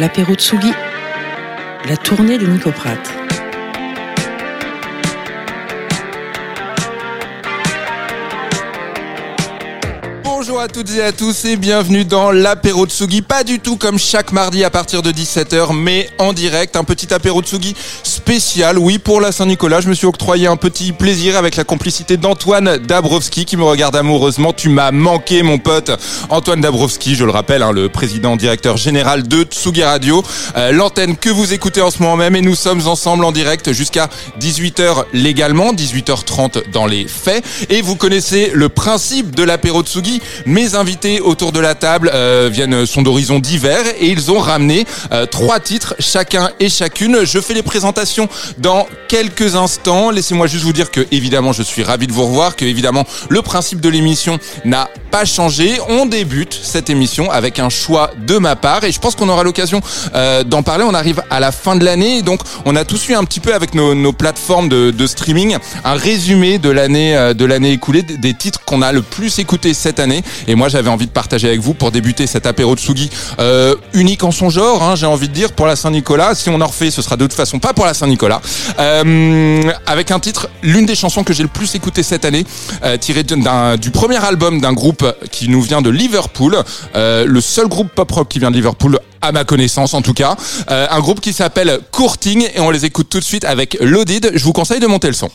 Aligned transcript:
l'apéro 0.00 0.32
Tsugi, 0.32 0.72
la 1.86 1.96
tournée 1.98 2.38
de 2.38 2.46
Nicoprate. 2.46 3.10
Bonjour 10.24 10.58
à 10.58 10.68
toutes 10.68 10.90
et 10.96 11.02
à 11.02 11.12
tous 11.12 11.44
et 11.44 11.56
bienvenue 11.56 12.06
dans 12.06 12.32
l'apéro 12.32 12.86
Tsugi. 12.86 13.20
Pas 13.20 13.44
du 13.44 13.60
tout 13.60 13.76
comme 13.76 13.98
chaque 13.98 14.32
mardi 14.32 14.64
à 14.64 14.70
partir 14.70 15.02
de 15.02 15.12
17h, 15.12 15.76
mais 15.76 16.08
en 16.18 16.32
direct. 16.32 16.76
Un 16.76 16.84
petit 16.84 17.12
apéro 17.12 17.42
Tsugi 17.42 17.76
spécial. 18.20 18.78
Oui, 18.78 18.98
pour 18.98 19.18
la 19.22 19.32
Saint-Nicolas, 19.32 19.80
je 19.80 19.88
me 19.88 19.94
suis 19.94 20.06
octroyé 20.06 20.46
un 20.46 20.56
petit 20.56 20.92
plaisir 20.92 21.38
avec 21.38 21.56
la 21.56 21.64
complicité 21.64 22.18
d'Antoine 22.18 22.76
Dabrowski 22.76 23.46
qui 23.46 23.56
me 23.56 23.64
regarde 23.64 23.96
amoureusement. 23.96 24.52
Tu 24.52 24.68
m'as 24.68 24.90
manqué, 24.90 25.42
mon 25.42 25.56
pote. 25.56 25.90
Antoine 26.28 26.60
Dabrowski, 26.60 27.14
je 27.14 27.24
le 27.24 27.30
rappelle, 27.30 27.62
hein, 27.62 27.72
le 27.72 27.88
président 27.88 28.36
directeur 28.36 28.76
général 28.76 29.26
de 29.26 29.44
Tsugi 29.44 29.82
Radio. 29.82 30.22
Euh, 30.58 30.70
L'antenne 30.70 31.16
que 31.16 31.30
vous 31.30 31.54
écoutez 31.54 31.80
en 31.80 31.90
ce 31.90 32.02
moment 32.02 32.16
même 32.16 32.36
et 32.36 32.42
nous 32.42 32.54
sommes 32.54 32.86
ensemble 32.86 33.24
en 33.24 33.32
direct 33.32 33.72
jusqu'à 33.72 34.10
18h 34.38 35.06
légalement, 35.14 35.72
18h30 35.72 36.70
dans 36.72 36.86
les 36.86 37.08
faits. 37.08 37.42
Et 37.70 37.80
vous 37.80 37.96
connaissez 37.96 38.50
le 38.52 38.68
principe 38.68 39.34
de 39.34 39.44
l'apéro 39.44 39.82
Tsugi. 39.82 40.20
Mes 40.44 40.74
invités 40.74 41.20
autour 41.20 41.52
de 41.52 41.60
la 41.60 41.74
table 41.74 42.10
euh, 42.12 42.50
viennent 42.52 42.84
sont 42.84 43.00
d'horizons 43.00 43.38
divers 43.38 43.86
et 43.98 44.08
ils 44.08 44.30
ont 44.30 44.40
ramené 44.40 44.84
euh, 45.10 45.24
trois 45.24 45.58
titres 45.58 45.94
chacun 45.98 46.50
et 46.60 46.68
chacune. 46.68 47.24
Je 47.24 47.40
fais 47.40 47.54
les 47.54 47.62
présentations 47.62 48.09
dans 48.58 48.86
quelques 49.08 49.56
instants. 49.56 50.10
Laissez-moi 50.10 50.46
juste 50.46 50.64
vous 50.64 50.72
dire 50.72 50.90
que 50.90 51.06
évidemment 51.10 51.52
je 51.52 51.62
suis 51.62 51.82
ravi 51.82 52.06
de 52.06 52.12
vous 52.12 52.24
revoir, 52.24 52.56
que 52.56 52.64
évidemment 52.64 53.04
le 53.28 53.42
principe 53.42 53.80
de 53.80 53.88
l'émission 53.88 54.38
n'a 54.64 54.88
pas 55.10 55.24
changé. 55.24 55.78
On 55.88 56.06
débute 56.06 56.58
cette 56.62 56.90
émission 56.90 57.30
avec 57.30 57.58
un 57.58 57.68
choix 57.68 58.10
de 58.26 58.38
ma 58.38 58.56
part 58.56 58.84
et 58.84 58.92
je 58.92 58.98
pense 59.00 59.14
qu'on 59.14 59.28
aura 59.28 59.42
l'occasion 59.42 59.80
euh, 60.14 60.44
d'en 60.44 60.62
parler. 60.62 60.84
On 60.86 60.94
arrive 60.94 61.22
à 61.30 61.40
la 61.40 61.52
fin 61.52 61.76
de 61.76 61.84
l'année 61.84 62.22
donc 62.22 62.40
on 62.64 62.76
a 62.76 62.84
tous 62.84 63.08
eu 63.08 63.14
un 63.14 63.24
petit 63.24 63.40
peu 63.40 63.54
avec 63.54 63.74
nos, 63.74 64.12
plateformes 64.12 64.68
de, 64.68 65.06
streaming 65.06 65.56
un 65.84 65.94
résumé 65.94 66.58
de 66.58 66.70
l'année 66.70 67.16
euh, 67.16 67.34
de 67.34 67.44
l'année 67.44 67.72
écoulée 67.72 68.02
des 68.02 68.34
titres 68.34 68.60
qu'on 68.64 68.82
a 68.82 68.92
le 68.92 69.02
plus 69.02 69.38
écouté 69.38 69.74
cette 69.74 70.00
année 70.00 70.22
et 70.46 70.54
moi 70.54 70.68
j'avais 70.68 70.90
envie 70.90 71.06
de 71.06 71.12
partager 71.12 71.48
avec 71.48 71.60
vous 71.60 71.74
pour 71.74 71.90
débuter 71.90 72.26
cet 72.26 72.46
apéro 72.46 72.74
de 72.74 72.80
Sugi 72.80 73.10
euh, 73.38 73.74
unique 73.92 74.22
en 74.24 74.30
son 74.30 74.50
genre. 74.50 74.82
Hein, 74.82 74.96
J'ai 74.96 75.06
envie 75.06 75.28
de 75.28 75.32
dire 75.32 75.52
pour 75.52 75.66
la 75.66 75.76
Saint-Nicolas. 75.76 76.34
Si 76.34 76.48
on 76.48 76.60
en 76.60 76.66
refait, 76.66 76.90
ce 76.90 77.02
sera 77.02 77.16
de 77.16 77.24
toute 77.24 77.34
façon 77.34 77.58
pas 77.58 77.72
pour 77.72 77.84
la 77.84 77.94
Saint-Nicolas. 78.00 78.40
Euh, 78.78 79.62
avec 79.86 80.10
un 80.10 80.18
titre, 80.18 80.48
l'une 80.62 80.86
des 80.86 80.94
chansons 80.94 81.22
que 81.22 81.32
j'ai 81.32 81.42
le 81.42 81.48
plus 81.48 81.74
écouté 81.74 82.02
cette 82.02 82.24
année, 82.24 82.44
euh, 82.82 82.96
tiré 82.96 83.22
du 83.22 83.90
premier 83.90 84.24
album 84.24 84.60
d'un 84.60 84.72
groupe 84.72 85.06
qui 85.30 85.48
nous 85.48 85.60
vient 85.60 85.82
de 85.82 85.90
Liverpool, 85.90 86.56
euh, 86.96 87.24
le 87.26 87.40
seul 87.40 87.68
groupe 87.68 87.88
pop 87.94 88.10
rock 88.10 88.28
qui 88.28 88.38
vient 88.38 88.50
de 88.50 88.56
Liverpool 88.56 88.98
à 89.20 89.32
ma 89.32 89.44
connaissance 89.44 89.92
en 89.92 90.00
tout 90.00 90.14
cas, 90.14 90.34
euh, 90.70 90.86
un 90.90 91.00
groupe 91.00 91.20
qui 91.20 91.34
s'appelle 91.34 91.80
Courting 91.92 92.48
et 92.54 92.60
on 92.60 92.70
les 92.70 92.86
écoute 92.86 93.08
tout 93.10 93.20
de 93.20 93.24
suite 93.24 93.44
avec 93.44 93.76
Loaded. 93.80 94.32
Je 94.34 94.44
vous 94.44 94.52
conseille 94.54 94.80
de 94.80 94.86
monter 94.86 95.08
le 95.08 95.14
son. 95.14 95.30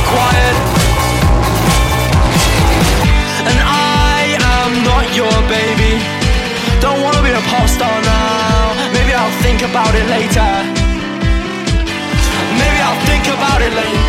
Required. 0.00 0.56
And 3.48 3.58
I 3.60 4.20
am 4.56 4.70
not 4.90 5.04
your 5.20 5.36
baby. 5.56 5.94
Don't 6.84 7.00
wanna 7.04 7.22
be 7.22 7.32
a 7.42 7.44
pop 7.52 7.68
star 7.68 7.96
now. 8.02 8.74
Maybe 8.96 9.12
I'll 9.20 9.36
think 9.44 9.60
about 9.70 9.92
it 10.00 10.06
later. 10.16 10.50
Maybe 12.60 12.78
I'll 12.86 13.02
think 13.10 13.24
about 13.36 13.60
it 13.66 13.72
later. 13.80 13.99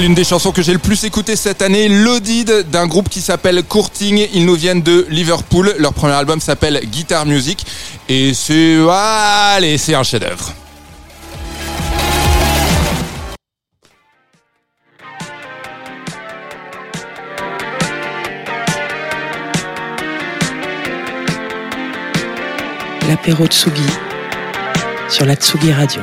L'une 0.00 0.14
des 0.14 0.24
chansons 0.24 0.50
que 0.50 0.60
j'ai 0.60 0.72
le 0.72 0.80
plus 0.80 1.04
écoutées 1.04 1.36
cette 1.36 1.62
année, 1.62 1.88
Loaded 1.88 2.68
d'un 2.70 2.88
groupe 2.88 3.08
qui 3.08 3.20
s'appelle 3.20 3.62
Courting. 3.62 4.26
Ils 4.34 4.44
nous 4.44 4.56
viennent 4.56 4.82
de 4.82 5.06
Liverpool. 5.08 5.72
Leur 5.78 5.94
premier 5.94 6.14
album 6.14 6.40
s'appelle 6.40 6.80
Guitar 6.84 7.26
Music 7.26 7.64
et 8.08 8.34
c'est 8.34 8.78
allez, 8.90 9.78
c'est 9.78 9.94
un 9.94 10.02
chef-d'œuvre. 10.02 10.52
L'apéro 23.08 23.46
Tsugi 23.46 23.82
sur 25.08 25.24
la 25.24 25.36
Tsugi 25.36 25.72
Radio. 25.72 26.02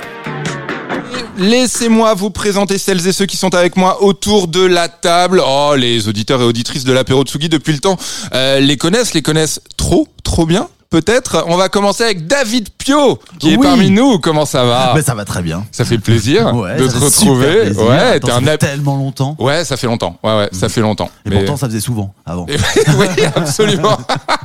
Laissez-moi 1.42 2.14
vous 2.14 2.30
présenter 2.30 2.78
celles 2.78 3.06
et 3.08 3.12
ceux 3.12 3.26
qui 3.26 3.36
sont 3.38 3.54
avec 3.56 3.76
moi 3.76 4.04
autour 4.04 4.48
de 4.48 4.66
la 4.66 4.88
table. 4.88 5.42
Oh, 5.46 5.74
les 5.76 6.08
auditeurs 6.08 6.42
et 6.42 6.46
auditrices 6.46 6.84
de 6.84 6.94
l'apéro 6.94 7.24
Tsugi 7.24 7.50
depuis 7.50 7.74
le 7.74 7.80
temps 7.80 7.98
euh, 8.34 8.60
les 8.60 8.78
connaissent, 8.78 9.14
les 9.14 9.22
connaissent 9.22 9.60
trop, 9.78 10.08
trop 10.24 10.46
bien. 10.46 10.68
Peut-être. 10.90 11.46
On 11.48 11.56
va 11.56 11.70
commencer 11.70 12.04
avec 12.04 12.28
David 12.28 12.68
Pio, 12.78 13.18
qui 13.40 13.54
est 13.54 13.58
parmi 13.58 13.90
nous. 13.90 14.20
Comment 14.20 14.46
ça 14.46 14.66
va 14.66 14.92
Mais 14.94 15.02
ça 15.02 15.16
va 15.16 15.24
très 15.24 15.42
bien. 15.42 15.66
Ça 15.72 15.86
fait 15.86 15.98
plaisir 15.98 16.48
Ouais, 16.54 16.76
de 16.76 16.86
ça 16.90 17.00
te 17.00 17.06
retrouver. 17.06 17.62
plaisir. 17.62 17.84
Ouais, 17.84 17.98
Attends, 18.16 18.28
ça 18.28 18.42
fait 18.42 18.58
tellement 18.58 18.98
longtemps. 18.98 19.38
Ouais, 19.40 19.64
ça 19.64 19.78
fait 19.78 19.88
longtemps. 19.88 20.18
Ouais, 20.22 20.36
ouais, 20.36 20.50
ça 20.52 20.68
fait 20.68 20.82
longtemps. 20.82 21.10
Et 21.26 21.30
Mais- 21.30 21.38
pourtant, 21.38 21.56
ça 21.56 21.68
faisait 21.68 21.80
souvent 21.80 22.14
avant. 22.26 22.46
Oui, 23.00 23.08
absolument. 23.34 23.98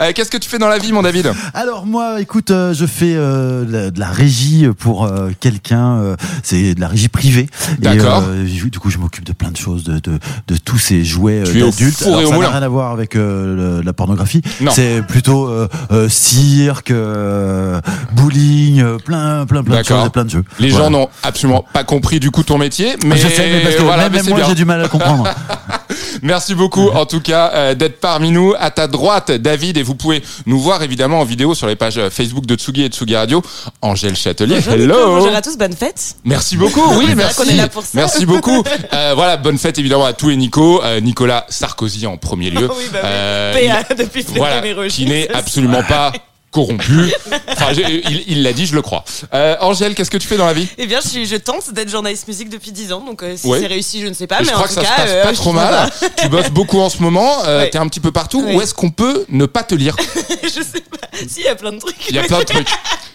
Euh, 0.00 0.12
Qu'est-ce 0.14 0.30
que 0.30 0.36
tu 0.38 0.48
fais 0.48 0.58
dans 0.58 0.68
la 0.68 0.78
vie, 0.78 0.92
mon 0.92 1.02
David? 1.02 1.32
Alors 1.54 1.86
moi, 1.86 2.20
écoute, 2.20 2.50
euh, 2.50 2.74
je 2.74 2.86
fais 2.86 3.14
euh, 3.14 3.64
la- 3.68 3.90
de 3.90 4.00
la 4.00 4.10
régie 4.10 4.66
pour 4.78 5.04
euh, 5.04 5.30
quelqu'un. 5.40 5.98
euh, 5.98 6.16
c'est 6.42 6.74
de 6.74 6.80
la 6.80 6.88
régie 6.88 7.08
privée. 7.08 7.48
Et, 7.78 7.82
D'accord. 7.82 8.24
euh, 8.26 8.46
je- 8.46 8.66
du 8.68 8.78
coup, 8.78 8.90
je 8.90 8.98
m'occupe 8.98 9.24
de 9.24 9.32
plein 9.32 9.50
de 9.50 9.56
choses, 9.56 9.84
de, 9.84 9.98
de, 9.98 10.18
de 10.48 10.56
tous 10.56 10.78
ces 10.78 11.04
jouets 11.04 11.40
euh, 11.40 11.44
Tu 11.50 11.58
es 11.58 11.62
au 11.62 11.70
d'adultes. 11.70 11.98
four 11.98 12.16
et 12.16 12.18
Alors, 12.20 12.30
au 12.30 12.34
ça 12.34 12.38
n'a 12.40 12.48
rien 12.50 12.62
à 12.62 12.68
voir 12.68 12.92
avec 12.92 13.16
euh, 13.16 13.78
le- 13.78 13.82
la 13.82 13.92
pornographie. 13.92 14.42
Non. 14.60 14.70
C'est 14.74 15.02
plutôt 15.06 15.48
euh, 15.48 15.68
euh, 15.92 16.08
cirque, 16.08 16.90
euh, 16.90 17.80
bowling, 18.12 18.80
euh, 18.80 18.96
plein, 18.98 19.46
plein, 19.46 19.62
plein 19.62 19.76
de 19.78 19.82
D'accord. 19.82 19.98
choses, 19.98 20.06
et 20.06 20.10
plein 20.10 20.24
de 20.24 20.30
jeux. 20.30 20.44
Les 20.58 20.70
Voilà. 20.70 20.84
gens 20.86 20.90
n'ont 20.90 21.08
absolument 21.22 21.64
pas 21.72 21.84
compris 21.84 22.20
du 22.20 22.30
coup 22.30 22.42
ton 22.42 22.58
métier, 22.58 22.94
mais 23.04 23.16
je 23.16 23.28
sais, 23.28 23.48
mais 23.50 23.60
parce 23.62 23.76
que 23.76 23.82
voilà, 23.82 24.04
même, 24.04 24.12
mais 24.12 24.18
même 24.18 24.24
c'est 24.24 24.30
moi, 24.30 24.40
bien. 24.40 24.48
j'ai 24.48 24.54
du 24.54 24.64
mal 24.64 24.82
à 24.84 24.88
comprendre. 24.88 25.24
Merci 26.22 26.54
beaucoup 26.54 26.88
en 26.88 27.06
tout 27.06 27.20
cas 27.20 27.50
euh, 27.54 27.74
d'être 27.74 28.00
parmi 28.00 28.30
nous. 28.30 28.54
À 28.58 28.70
ta 28.70 28.86
droite, 28.86 29.30
David, 29.30 29.76
et 29.76 29.82
vous 29.82 29.94
pouvez 29.94 30.22
nous 30.46 30.58
voir 30.60 30.82
évidemment 30.82 31.20
en 31.20 31.24
vidéo 31.24 31.54
sur 31.54 31.66
les 31.66 31.76
pages 31.76 31.98
euh, 31.98 32.10
Facebook 32.10 32.46
de 32.46 32.54
Tsugi 32.54 32.82
et 32.84 32.88
Tsugi 32.88 33.16
Radio. 33.16 33.42
Angèle 33.82 34.16
Châtelier, 34.16 34.56
Bonjour, 34.56 34.72
Nico, 34.76 34.82
hello. 34.94 35.06
bonjour 35.20 35.34
à 35.34 35.42
tous, 35.42 35.56
bonne 35.56 35.74
fête. 35.74 36.16
Merci 36.24 36.56
beaucoup, 36.56 36.82
oui, 36.96 37.14
merci. 37.16 37.48
est 37.50 37.54
là 37.54 37.68
pour 37.68 37.82
ça. 37.82 37.90
Merci 37.94 38.26
beaucoup. 38.26 38.62
Euh, 38.92 39.12
voilà, 39.14 39.36
bonne 39.36 39.58
fête 39.58 39.78
évidemment 39.78 40.04
à 40.04 40.12
tous 40.12 40.28
les 40.28 40.36
Nico. 40.36 40.82
Euh, 40.82 41.00
Nicolas 41.00 41.46
Sarkozy 41.48 42.06
en 42.06 42.16
premier 42.16 42.50
lieu. 42.50 42.68
Oui, 42.80 42.84
bah 42.92 43.00
oui. 43.02 43.08
Euh, 43.12 43.84
PA 43.84 43.94
depuis 43.94 44.24
voilà, 44.36 44.62
qui 44.88 45.04
n'est 45.06 45.28
absolument 45.30 45.82
pas 45.82 46.12
corrompu. 46.50 47.12
Enfin, 47.48 47.66
il 47.72 48.24
il 48.26 48.42
l'a 48.42 48.52
dit, 48.52 48.66
je 48.66 48.74
le 48.74 48.82
crois. 48.82 49.04
Euh, 49.34 49.56
Angèle, 49.60 49.94
qu'est-ce 49.94 50.10
que 50.10 50.16
tu 50.18 50.26
fais 50.26 50.36
dans 50.36 50.46
la 50.46 50.52
vie? 50.52 50.66
Eh 50.78 50.86
bien, 50.86 50.98
je, 51.00 51.36
tente 51.36 51.72
d'être 51.72 51.88
journaliste 51.88 52.26
musique 52.28 52.48
depuis 52.48 52.72
10 52.72 52.92
ans, 52.92 53.00
donc 53.06 53.22
euh, 53.22 53.36
si 53.36 53.46
Ouais. 53.46 53.60
c'est 53.60 53.66
réussi, 53.66 54.00
je 54.00 54.06
ne 54.08 54.14
sais 54.14 54.26
pas, 54.26 54.36
Et 54.40 54.44
mais 54.44 54.46
je 54.46 54.50
en 54.50 54.54
crois 54.54 54.68
tout 54.68 54.74
que 54.74 54.80
ça 54.80 54.86
cas, 54.86 54.96
se 54.96 55.00
passe 55.02 55.10
euh, 55.10 55.22
pas 55.24 55.32
trop 55.32 55.52
mal. 55.52 55.90
tu 56.16 56.28
bosses 56.28 56.50
beaucoup 56.50 56.80
en 56.80 56.88
ce 56.90 56.98
moment. 56.98 57.44
Euh, 57.44 57.60
Ouais. 57.60 57.70
T'es 57.70 57.78
un 57.78 57.86
petit 57.88 58.00
peu 58.00 58.10
partout. 58.12 58.42
Ouais. 58.42 58.54
Où 58.54 58.60
est-ce 58.62 58.74
qu'on 58.74 58.90
peut 58.90 59.24
ne 59.28 59.46
pas 59.46 59.62
te 59.62 59.74
lire? 59.74 59.94
Je 60.42 60.48
sais 60.48 60.80
pas. 60.90 61.08
Si, 61.28 61.40
il 61.40 61.44
y 61.44 61.48
a 61.48 61.54
plein 61.54 61.72
de 61.72 61.78
trucs. 61.78 61.96
Il 62.08 62.16
y 62.16 62.18
a 62.18 62.22
plein 62.24 62.38
de 62.40 62.44
trucs. 62.44 62.68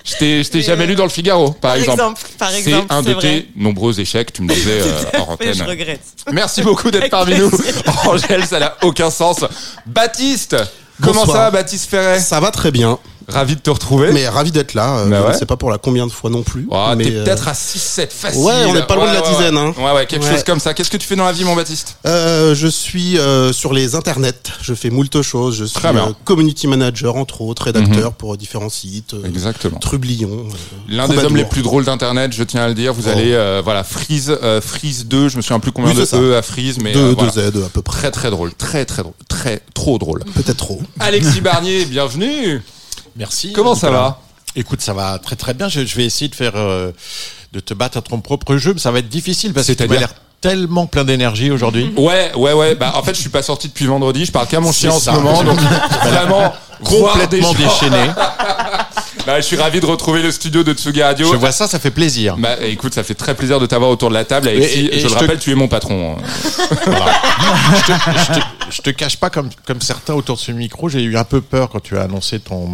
Je 0.05 0.15
t'ai 0.17 0.43
je 0.43 0.49
t'ai 0.51 0.59
Mais, 0.59 0.63
jamais 0.63 0.85
lu 0.85 0.93
dans 0.95 1.03
le 1.03 1.09
Figaro, 1.09 1.49
par, 1.51 1.71
Par 1.71 1.75
exemple. 1.75 1.93
exemple, 1.93 2.21
par 2.37 2.51
C'est 2.51 2.73
un 2.89 3.01
de 3.01 3.11
vrai. 3.13 3.21
tes 3.21 3.49
nombreux 3.55 3.99
échecs, 3.99 4.31
tu 4.33 4.43
me 4.43 4.49
disais 4.53 4.81
euh, 4.81 5.01
hors 5.17 5.35
Mais 5.39 5.47
je 5.53 5.61
antenne. 5.63 5.67
regrette. 5.69 6.01
Merci 6.31 6.61
beaucoup 6.61 6.91
d'être 6.91 7.09
parmi 7.09 7.35
nous. 7.39 7.49
Angèle, 8.05 8.45
ça 8.45 8.59
n'a 8.59 8.77
aucun 8.83 9.09
sens. 9.09 9.43
Baptiste 9.87 10.55
Comment 11.01 11.21
Bonsoir. 11.21 11.37
ça 11.37 11.43
va, 11.45 11.51
Baptiste 11.51 11.89
Ferret? 11.89 12.19
Ça 12.19 12.39
va 12.39 12.51
très 12.51 12.71
bien, 12.71 12.97
Ravi 13.27 13.55
de 13.55 13.61
te 13.61 13.69
retrouver. 13.69 14.11
mais 14.11 14.27
ravi 14.27 14.51
d'être 14.51 14.73
là. 14.73 14.97
euh, 14.99 15.09
Bah 15.09 15.17
je 15.19 15.23
ouais. 15.27 15.33
ne 15.33 15.37
sais 15.37 15.45
pas 15.45 15.57
pour 15.57 15.69
la 15.71 15.77
combien 15.77 16.05
de 16.07 16.11
fois 16.11 16.29
non 16.29 16.43
plus. 16.43 16.67
Oh, 16.69 16.85
mais, 16.95 17.05
T'es 17.05 17.15
euh, 17.15 17.23
peut-être 17.23 17.47
à 17.47 17.53
6-7 17.53 18.09
facile. 18.11 18.41
Ouais, 18.41 18.53
on 18.67 18.75
est 18.75 18.85
pas 18.87 18.95
loin 18.95 19.09
de 19.09 19.13
la 19.13 19.21
Ouais, 19.23 19.29
dizaine, 19.29 19.55
Ouais, 19.57 19.61
hein. 19.61 19.73
ouais, 19.77 19.91
ouais, 19.93 20.05
quelque 20.05 20.25
chose 20.25 20.43
comme 20.43 20.59
ça. 20.59 20.73
Qu'est-ce 20.73 20.89
que 20.91 20.97
tu 20.97 21.07
fais 21.07 21.15
dans 21.15 21.25
la 21.25 21.31
vie, 21.31 21.43
mon 21.43 21.55
Baptiste? 21.55 21.97
Euh, 22.05 22.53
je 22.55 22.67
suis 22.67 23.17
euh, 23.17 23.51
sur 23.53 23.73
les 23.73 23.95
internets, 23.95 24.33
je 24.61 24.73
fais 24.73 24.89
moult 24.89 25.21
choses. 25.21 25.55
Je 25.57 25.65
suis. 25.65 25.79
Mhm. 25.87 26.13
community 26.23 26.67
manager, 26.67 27.15
entre 27.15 27.41
autres, 27.41 27.63
rédacteur 27.63 28.13
pour 28.13 28.35
différents 28.37 28.69
sites. 28.69 29.15
Exactement. 29.25 29.79
Trublion. 29.79 30.45
L'un 30.89 31.07
des 31.07 31.17
hommes 31.19 31.35
les 31.37 31.45
plus 31.45 31.61
drôles 31.61 31.85
d'internet, 31.85 32.31
je 32.33 32.43
tiens 32.43 32.63
à 32.63 32.67
le 32.67 32.73
dire. 32.73 32.93
Vous 32.93 33.07
Oh. 33.07 33.11
allez, 33.11 33.61
voilà, 33.63 33.83
Freeze, 33.83 34.37
Freeze 34.61 35.05
2, 35.05 35.29
je 35.29 35.37
me 35.37 35.41
souviens 35.41 35.59
plus 35.59 35.71
combien 35.71 35.91
Oui, 35.91 35.97
de 35.97 36.05
ça. 36.05 36.17
E 36.17 36.35
à 36.35 36.41
Freeze, 36.41 36.77
mais 36.81 36.91
Deux, 36.93 36.99
euh, 36.99 37.09
deux 37.15 37.25
voilà. 37.25 37.31
Z 37.31 37.63
à 37.65 37.69
peu 37.69 37.81
près. 37.81 37.97
très 38.01 38.11
très 38.11 38.29
drôle, 38.31 38.53
très 38.53 38.85
très 38.85 39.01
drôle, 39.03 39.13
très 39.27 39.61
trop 39.73 39.97
drôle. 39.97 40.23
Peut-être 40.35 40.57
trop. 40.57 40.81
Alexis 40.99 41.41
Barnier, 41.41 41.85
bienvenue. 41.85 42.61
Merci. 43.15 43.53
Comment 43.53 43.75
ça 43.75 43.89
va 43.89 44.19
Écoute, 44.55 44.81
ça 44.81 44.93
va 44.93 45.19
très 45.19 45.35
très 45.35 45.53
bien. 45.53 45.67
Je, 45.69 45.85
je 45.85 45.95
vais 45.95 46.05
essayer 46.05 46.29
de 46.29 46.35
faire 46.35 46.53
euh, 46.55 46.91
de 47.53 47.59
te 47.59 47.73
battre 47.73 47.97
à 47.97 48.01
ton 48.01 48.21
propre 48.21 48.55
jeu, 48.57 48.73
mais 48.73 48.79
ça 48.79 48.91
va 48.91 48.99
être 48.99 49.09
difficile 49.09 49.53
parce 49.53 49.67
que 49.67 49.73
tu 49.73 49.83
as 49.83 49.87
l'air 49.87 50.13
tellement 50.41 50.85
plein 50.87 51.03
d'énergie 51.03 51.51
aujourd'hui. 51.51 51.91
Ouais, 51.97 52.31
ouais, 52.35 52.53
ouais. 52.53 52.75
Bah, 52.75 52.93
en 52.95 53.03
fait, 53.03 53.13
je 53.15 53.19
suis 53.21 53.29
pas 53.29 53.41
sorti 53.43 53.67
depuis 53.67 53.85
vendredi. 53.85 54.25
Je 54.25 54.31
parle 54.31 54.47
qu'à 54.47 54.59
mon 54.59 54.71
chien 54.71 54.91
en 54.91 54.99
ce 54.99 55.09
moment, 55.11 55.43
donc 55.43 55.59
vraiment 56.03 56.53
Complètement 56.83 57.53
déchaîné. 57.53 58.11
Bah, 59.25 59.37
je 59.37 59.45
suis 59.45 59.55
ravi 59.57 59.79
de 59.79 59.85
retrouver 59.85 60.21
le 60.21 60.29
studio 60.31 60.61
de 60.63 60.73
Tsugi 60.73 61.01
Radio. 61.01 61.31
Je 61.31 61.37
vois 61.37 61.51
ça, 61.53 61.67
ça 61.67 61.79
fait 61.79 61.89
plaisir. 61.89 62.35
Bah, 62.37 62.57
écoute, 62.61 62.93
ça 62.93 63.01
fait 63.03 63.15
très 63.15 63.33
plaisir 63.33 63.59
de 63.59 63.65
t'avoir 63.65 63.89
autour 63.89 64.09
de 64.09 64.13
la 64.13 64.23
table. 64.25 64.47
Alexis, 64.49 64.79
Et- 64.81 64.83
et- 64.85 64.95
et 64.97 64.99
je 64.99 65.03
le 65.05 65.09
je 65.09 65.15
te- 65.15 65.19
rappelle, 65.19 65.39
tu 65.39 65.51
es 65.51 65.55
mon 65.55 65.67
patron. 65.67 66.17
je, 66.43 66.49
te, 66.49 67.91
je 68.33 68.39
te- 68.39 68.45
je 68.71 68.81
te 68.81 68.89
cache 68.89 69.17
pas 69.17 69.29
comme 69.29 69.49
comme 69.65 69.81
certains 69.81 70.13
autour 70.13 70.35
de 70.35 70.41
ce 70.41 70.51
micro, 70.51 70.89
j'ai 70.89 71.01
eu 71.03 71.17
un 71.17 71.23
peu 71.23 71.41
peur 71.41 71.69
quand 71.69 71.79
tu 71.81 71.97
as 71.97 72.03
annoncé 72.03 72.39
ton 72.39 72.67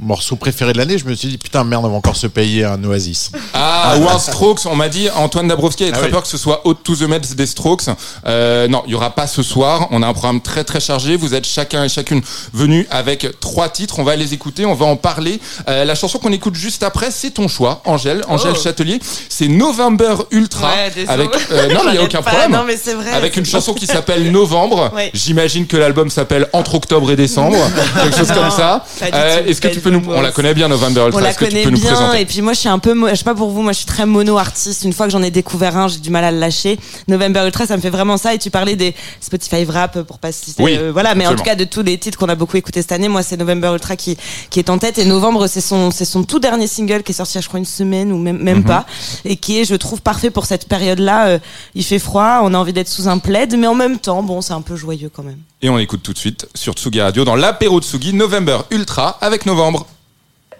morceau 0.00 0.36
préféré 0.36 0.72
de 0.72 0.78
l'année. 0.78 0.98
Je 0.98 1.04
me 1.04 1.14
suis 1.14 1.28
dit 1.28 1.38
putain 1.38 1.62
merde, 1.64 1.84
on 1.84 1.88
va 1.90 1.94
encore 1.96 2.16
se 2.16 2.26
payer 2.26 2.64
un 2.64 2.82
Oasis. 2.84 3.30
Ah, 3.54 3.96
ou 3.98 4.08
un 4.08 4.18
Strokes. 4.18 4.66
On 4.66 4.74
m'a 4.76 4.88
dit, 4.88 5.08
Antoine 5.10 5.48
Dabrowski 5.48 5.84
a 5.84 5.88
Ah 5.88 5.92
très 5.92 6.06
oui. 6.06 6.10
peur 6.12 6.22
que 6.22 6.28
ce 6.28 6.38
soit 6.38 6.66
Out 6.66 6.78
to 6.82 6.96
the 6.96 7.02
Mets 7.02 7.20
des 7.36 7.46
Strokes. 7.46 7.84
Euh, 8.26 8.66
non, 8.68 8.82
il 8.86 8.92
y 8.92 8.94
aura 8.94 9.14
pas 9.14 9.26
ce 9.26 9.42
soir. 9.42 9.88
On 9.90 10.02
a 10.02 10.06
un 10.06 10.12
programme 10.12 10.40
très 10.40 10.64
très 10.64 10.80
chargé. 10.80 11.16
Vous 11.16 11.34
êtes 11.34 11.46
chacun 11.46 11.84
et 11.84 11.88
chacune 11.88 12.22
venus 12.52 12.86
avec 12.90 13.38
trois 13.40 13.68
titres. 13.68 13.98
On 13.98 14.04
va 14.04 14.16
les 14.16 14.32
écouter, 14.34 14.64
on 14.66 14.74
va 14.74 14.86
en 14.86 14.96
parler. 14.96 15.40
Euh, 15.68 15.84
la 15.84 15.94
chanson 15.94 16.18
qu'on 16.18 16.32
écoute 16.32 16.54
juste 16.54 16.82
après, 16.82 17.10
c'est 17.10 17.30
ton 17.30 17.48
choix, 17.48 17.82
Angèle, 17.84 18.22
Angèle 18.28 18.52
Oh. 18.56 18.62
Châtelier. 18.62 19.00
C'est 19.28 19.48
November 19.48 20.14
Ultra. 20.30 20.68
Ouais, 20.74 21.04
avec, 21.08 21.30
euh, 21.50 21.68
non, 21.74 21.80
mais 21.84 21.92
il 21.92 21.94
y 21.96 21.98
a 21.98 22.02
aucun 22.04 22.22
pas. 22.22 22.30
problème. 22.30 22.52
Non, 22.52 22.64
mais 22.66 22.76
c'est 22.76 22.94
vrai. 22.94 23.10
Avec 23.12 23.36
une 23.36 23.44
chanson 23.46 23.74
qui 23.74 23.86
s'appelle 23.86 24.30
Novembre. 24.32 24.90
Ouais. 24.96 25.10
J'imagine 25.26 25.66
que 25.66 25.76
l'album 25.76 26.08
s'appelle 26.08 26.46
Entre 26.52 26.74
octobre 26.76 27.10
et 27.10 27.16
décembre. 27.16 27.56
Quelque 28.02 28.16
chose 28.16 28.28
Non, 28.28 28.34
comme 28.36 28.50
ça. 28.50 28.84
du 29.00 29.08
Euh. 29.12 29.44
Est-ce 29.46 29.60
que 29.60 29.68
tu 29.68 29.80
peux 29.80 29.90
nous, 29.90 30.02
on 30.08 30.20
la 30.20 30.30
connaît 30.30 30.54
bien 30.54 30.68
November 30.68 31.02
Ultra. 31.06 31.20
On 31.20 31.24
la 31.24 31.30
Est-ce 31.30 31.38
que 31.38 31.44
tu 31.46 31.50
connaît 31.50 31.64
peux 31.64 31.70
nous 31.70 31.80
bien 31.80 31.92
présenter 31.92 32.20
et 32.20 32.26
puis 32.26 32.42
moi 32.42 32.52
je 32.52 32.60
suis 32.60 32.68
un 32.68 32.78
peu 32.78 32.94
je 33.10 33.14
sais 33.16 33.24
pas 33.24 33.34
pour 33.34 33.50
vous 33.50 33.62
moi 33.62 33.72
je 33.72 33.78
suis 33.78 33.86
très 33.86 34.06
mono 34.06 34.38
artiste 34.38 34.84
une 34.84 34.92
fois 34.92 35.06
que 35.06 35.12
j'en 35.12 35.22
ai 35.22 35.30
découvert 35.30 35.76
un 35.76 35.88
j'ai 35.88 35.98
du 35.98 36.10
mal 36.10 36.24
à 36.24 36.30
le 36.30 36.38
lâcher 36.38 36.78
November 37.08 37.42
Ultra 37.46 37.66
ça 37.66 37.76
me 37.76 37.82
fait 37.82 37.90
vraiment 37.90 38.16
ça 38.16 38.34
et 38.34 38.38
tu 38.38 38.50
parlais 38.50 38.76
des 38.76 38.94
Spotify 39.20 39.64
Rap 39.64 40.02
pour 40.02 40.18
pas 40.18 40.30
citer 40.32 40.62
Oui, 40.62 40.76
euh, 40.78 40.90
voilà 40.92 41.14
mais 41.14 41.26
en 41.26 41.34
tout 41.34 41.42
cas 41.42 41.54
de 41.56 41.64
tous 41.64 41.82
les 41.82 41.98
titres 41.98 42.18
qu'on 42.18 42.28
a 42.28 42.34
beaucoup 42.36 42.56
écouté 42.56 42.80
cette 42.82 42.92
année 42.92 43.08
moi 43.08 43.22
c'est 43.22 43.36
November 43.36 43.68
Ultra 43.72 43.96
qui 43.96 44.16
qui 44.50 44.58
est 44.60 44.70
en 44.70 44.78
tête 44.78 44.98
et 44.98 45.04
Novembre 45.04 45.46
c'est 45.48 45.60
son 45.60 45.90
c'est 45.90 46.04
son 46.04 46.22
tout 46.22 46.38
dernier 46.38 46.66
single 46.68 47.02
qui 47.02 47.12
est 47.12 47.14
sorti 47.16 47.38
je 47.40 47.48
crois 47.48 47.58
une 47.58 47.64
semaine 47.64 48.12
ou 48.12 48.18
même 48.18 48.36
Mhm. 48.36 48.42
même 48.44 48.64
pas 48.64 48.86
et 49.24 49.36
qui 49.36 49.58
est 49.60 49.64
je 49.64 49.74
trouve 49.74 50.00
parfait 50.02 50.30
pour 50.30 50.46
cette 50.46 50.68
période 50.68 50.98
là 51.00 51.38
il 51.74 51.84
fait 51.84 51.98
froid 51.98 52.40
on 52.42 52.54
a 52.54 52.58
envie 52.58 52.72
d'être 52.72 52.88
sous 52.88 53.08
un 53.08 53.18
plaid 53.18 53.56
mais 53.58 53.66
en 53.66 53.74
même 53.74 53.98
temps 53.98 54.22
bon 54.22 54.40
c'est 54.40 54.52
un 54.52 54.60
peu 54.60 54.76
joyeux 54.76 55.08
quand 55.16 55.22
même 55.22 55.40
Et 55.62 55.70
on 55.70 55.78
écoute 55.78 56.02
tout 56.02 56.12
de 56.12 56.18
suite 56.18 56.46
sur 56.54 56.74
Tsugi 56.74 57.00
Radio 57.00 57.24
dans 57.24 57.36
l'apéro 57.36 57.80
Tsugi 57.80 58.12
November 58.12 58.58
Ultra 58.70 59.16
avec 59.22 59.46
Novembre. 59.46 59.86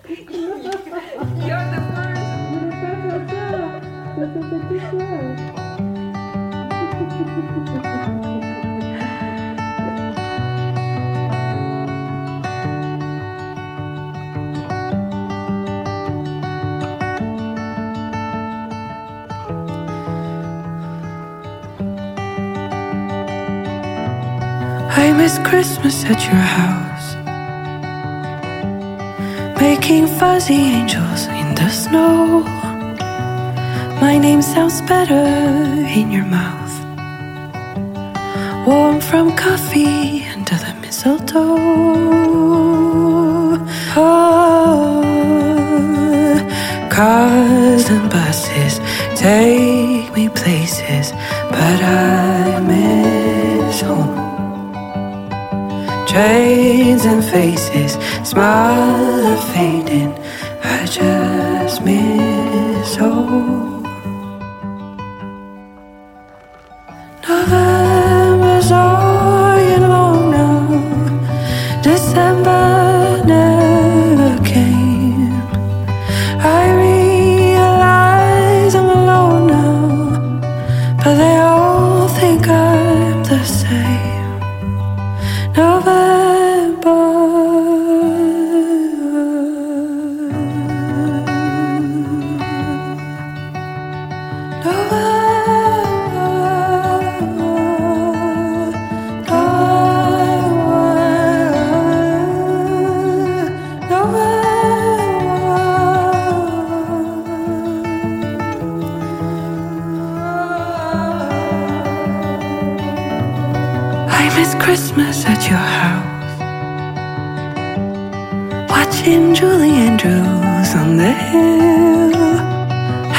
I 24.98 25.12
miss 25.12 25.38
Christmas 25.40 26.04
at 26.06 26.24
your 26.24 26.42
house. 26.60 27.08
Making 29.60 30.06
fuzzy 30.06 30.54
angels 30.54 31.26
in 31.26 31.54
the 31.54 31.68
snow. 31.68 32.42
My 34.00 34.16
name 34.16 34.40
sounds 34.40 34.80
better 34.80 35.26
in 35.98 36.10
your 36.10 36.24
mouth. 36.24 36.74
Warm 38.66 39.02
from 39.02 39.36
coffee 39.36 40.24
under 40.34 40.56
the 40.64 40.74
mistletoe. 40.80 41.58
Oh, 43.98 45.02
cars 46.90 47.90
and 47.90 48.08
buses 48.08 48.80
take 49.14 50.10
me 50.16 50.30
places, 50.30 51.12
but 51.50 51.82
I 51.82 52.60
miss 52.60 53.82
home 53.82 54.25
trains 56.16 57.04
and 57.04 57.22
faces, 57.22 57.92
smile 58.24 59.26
are 59.32 59.42
fading. 59.52 60.12
I 60.62 60.86
just 60.86 61.82
miss 61.82 62.96
home. 62.96 63.82
November's 67.28 68.70
all 68.72 69.05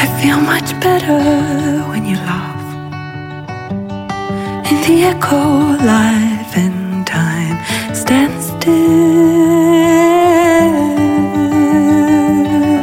I 0.01 0.05
feel 0.21 0.39
much 0.39 0.79
better 0.79 1.19
when 1.89 2.05
you 2.05 2.15
laugh. 2.17 2.63
In 4.71 4.77
the 4.81 5.03
echo, 5.11 5.41
life 5.83 6.55
and 6.55 7.05
time 7.05 7.57
stand 7.93 8.41
still. 8.41 8.77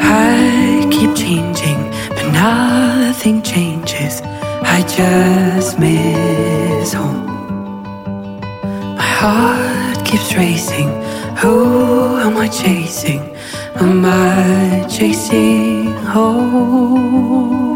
I 0.03 0.87
keep 0.91 1.15
changing, 1.15 1.81
but 2.11 2.27
nothing 2.33 3.43
changes. 3.43 4.21
I 4.23 4.83
just 4.83 5.79
miss 5.79 6.93
home. 6.93 7.25
My 8.97 9.03
heart 9.21 10.05
keeps 10.05 10.35
racing. 10.35 10.91
Who 11.37 12.19
am 12.19 12.37
I 12.37 12.49
chasing? 12.49 13.34
Am 13.77 14.05
I 14.05 14.87
chasing 14.89 15.93
home? 16.07 17.74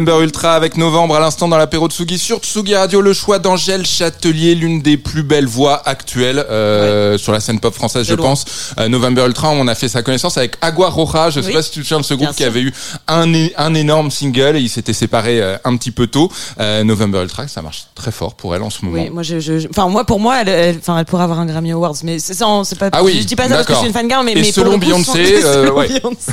November. 0.00 0.22
Ultra 0.24 0.54
avec 0.54 0.76
Novembre 0.76 1.16
à 1.16 1.20
l'instant 1.20 1.48
dans 1.48 1.56
l'apéro 1.56 1.88
Tsugi 1.88 2.18
sur 2.18 2.38
Tsugi 2.38 2.74
Radio, 2.76 3.00
le 3.00 3.12
choix 3.12 3.38
d'Angèle 3.40 3.84
Châtelier, 3.86 4.54
l'une 4.54 4.80
des 4.80 4.96
plus 4.96 5.22
belles 5.24 5.46
voix 5.46 5.82
actuelles 5.88 6.38
euh, 6.50 7.18
sur 7.18 7.32
la 7.32 7.40
scène 7.40 7.58
pop 7.58 7.74
française, 7.74 8.06
je 8.06 8.14
loin. 8.14 8.28
pense. 8.28 8.44
Euh, 8.78 8.88
November 8.88 9.24
Ultra, 9.26 9.50
on 9.50 9.66
a 9.66 9.74
fait 9.74 9.88
sa 9.88 10.02
connaissance 10.02 10.36
avec 10.38 10.54
Agua 10.60 10.88
Roja. 10.88 11.30
Je 11.30 11.40
sais 11.40 11.48
Oui. 11.48 11.52
pas 11.52 11.62
si 11.62 11.70
tu 11.72 11.80
te 11.80 11.84
souviens 11.86 12.00
de 12.00 12.04
ce 12.04 12.14
groupe 12.14 12.28
Bien 12.28 12.32
qui 12.32 12.42
sûr. 12.42 12.46
avait 12.46 12.60
eu 12.60 12.72
un, 13.08 13.32
un 13.56 13.74
énorme 13.74 14.10
single 14.12 14.56
et 14.56 14.60
ils 14.60 14.68
s'étaient 14.68 14.92
séparés 14.92 15.40
euh, 15.42 15.56
un 15.64 15.76
petit 15.76 15.90
peu 15.90 16.06
tôt. 16.06 16.30
Euh, 16.60 16.84
November 16.84 17.22
Ultra, 17.22 17.48
ça 17.48 17.60
marche 17.62 17.86
très 17.96 18.12
fort 18.12 18.34
pour 18.34 18.54
elle 18.54 18.62
en 18.62 18.70
ce 18.70 18.84
moment. 18.84 18.96
Oui, 19.02 19.10
moi, 19.10 19.22
je, 19.24 19.40
je- 19.40 19.58
je- 19.58 19.68
enfin, 19.68 19.88
moi, 19.88 20.04
pour 20.04 20.20
moi, 20.20 20.40
elle, 20.42 20.48
elle, 20.48 20.76
enfin, 20.78 20.98
elle 20.98 21.06
pourrait 21.06 21.24
avoir 21.24 21.40
un 21.40 21.46
Grammy 21.46 21.72
Awards, 21.72 21.96
mais 22.04 22.18
c'est 22.20 22.34
ça, 22.34 22.46
c'est 22.64 22.78
pas. 22.78 22.90
Ah 22.92 23.02
oui, 23.02 23.18
je 23.20 23.26
dis 23.26 23.36
pas 23.36 23.48
ça 23.48 23.54
parce 23.56 23.66
que 23.66 23.72
je 23.72 23.78
suis 23.78 23.86
une 23.88 23.92
fan 23.92 24.06
mais, 24.24 24.32
Et 24.32 24.34
mais 24.36 24.52
selon 24.52 24.78
Beyoncé, 24.78 25.40
euh, 25.44 25.70
ouais. 25.72 25.88
Beyoncé. 25.88 26.32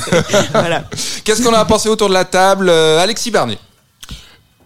voilà. 0.53 0.83
Qu'est-ce 1.23 1.41
qu'on 1.41 1.53
a 1.53 1.65
pensé 1.65 1.89
autour 1.89 2.09
de 2.09 2.13
la 2.13 2.25
table 2.25 2.69
Euh, 2.69 3.01
Alexis 3.01 3.31
Bernier. 3.31 3.54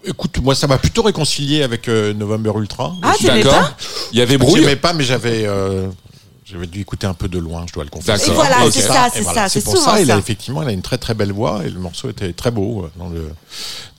Écoute, 0.10 0.40
moi, 0.42 0.56
ça 0.56 0.66
m'a 0.68 0.78
plutôt 0.80 1.04
réconcilié 1.04 1.62
avec 1.62 1.88
euh, 1.88 2.14
November 2.14 2.52
Ultra. 2.58 2.96
Ah, 3.04 3.14
tu 3.18 3.28
aimais 3.28 3.44
D'accord. 3.44 3.60
pas 3.62 3.78
Il 4.12 4.18
y 4.18 4.22
avait 4.24 4.34
Je 4.34 4.40
brouille. 4.40 4.62
n'aimais 4.62 4.76
pas, 4.76 4.92
mais 4.94 5.04
j'avais. 5.04 5.46
euh, 5.46 5.88
j'avais 6.46 6.66
dû 6.66 6.82
écouter 6.82 7.06
un 7.06 7.14
peu 7.14 7.28
de 7.28 7.38
loin, 7.38 7.66
je 7.68 7.74
dois 7.74 7.84
le 7.84 7.92
confesser. 7.92 8.30
D'accord. 8.30 8.44
Et 8.44 8.48
voilà, 8.48 8.66
Ok. 8.66 8.72
c'est 8.74 8.82
ça, 8.82 9.08
c'est 9.14 9.24
ça, 9.24 9.48
c'est 9.50 9.64
pour 9.64 9.78
souvent 9.78 9.92
ça. 9.92 10.02
Il 10.02 10.10
a 10.10 10.16
ça. 10.16 10.20
effectivement, 10.20 10.64
il 10.64 10.68
a 10.70 10.72
une 10.72 10.82
très 10.82 10.98
très 10.98 11.14
belle 11.14 11.32
voix 11.32 11.62
et 11.64 11.70
le 11.70 11.80
morceau 11.80 12.10
était 12.10 12.34
très 12.34 12.50
beau 12.50 12.86
euh, 12.86 12.92
dans 12.98 13.10
le 13.10 13.30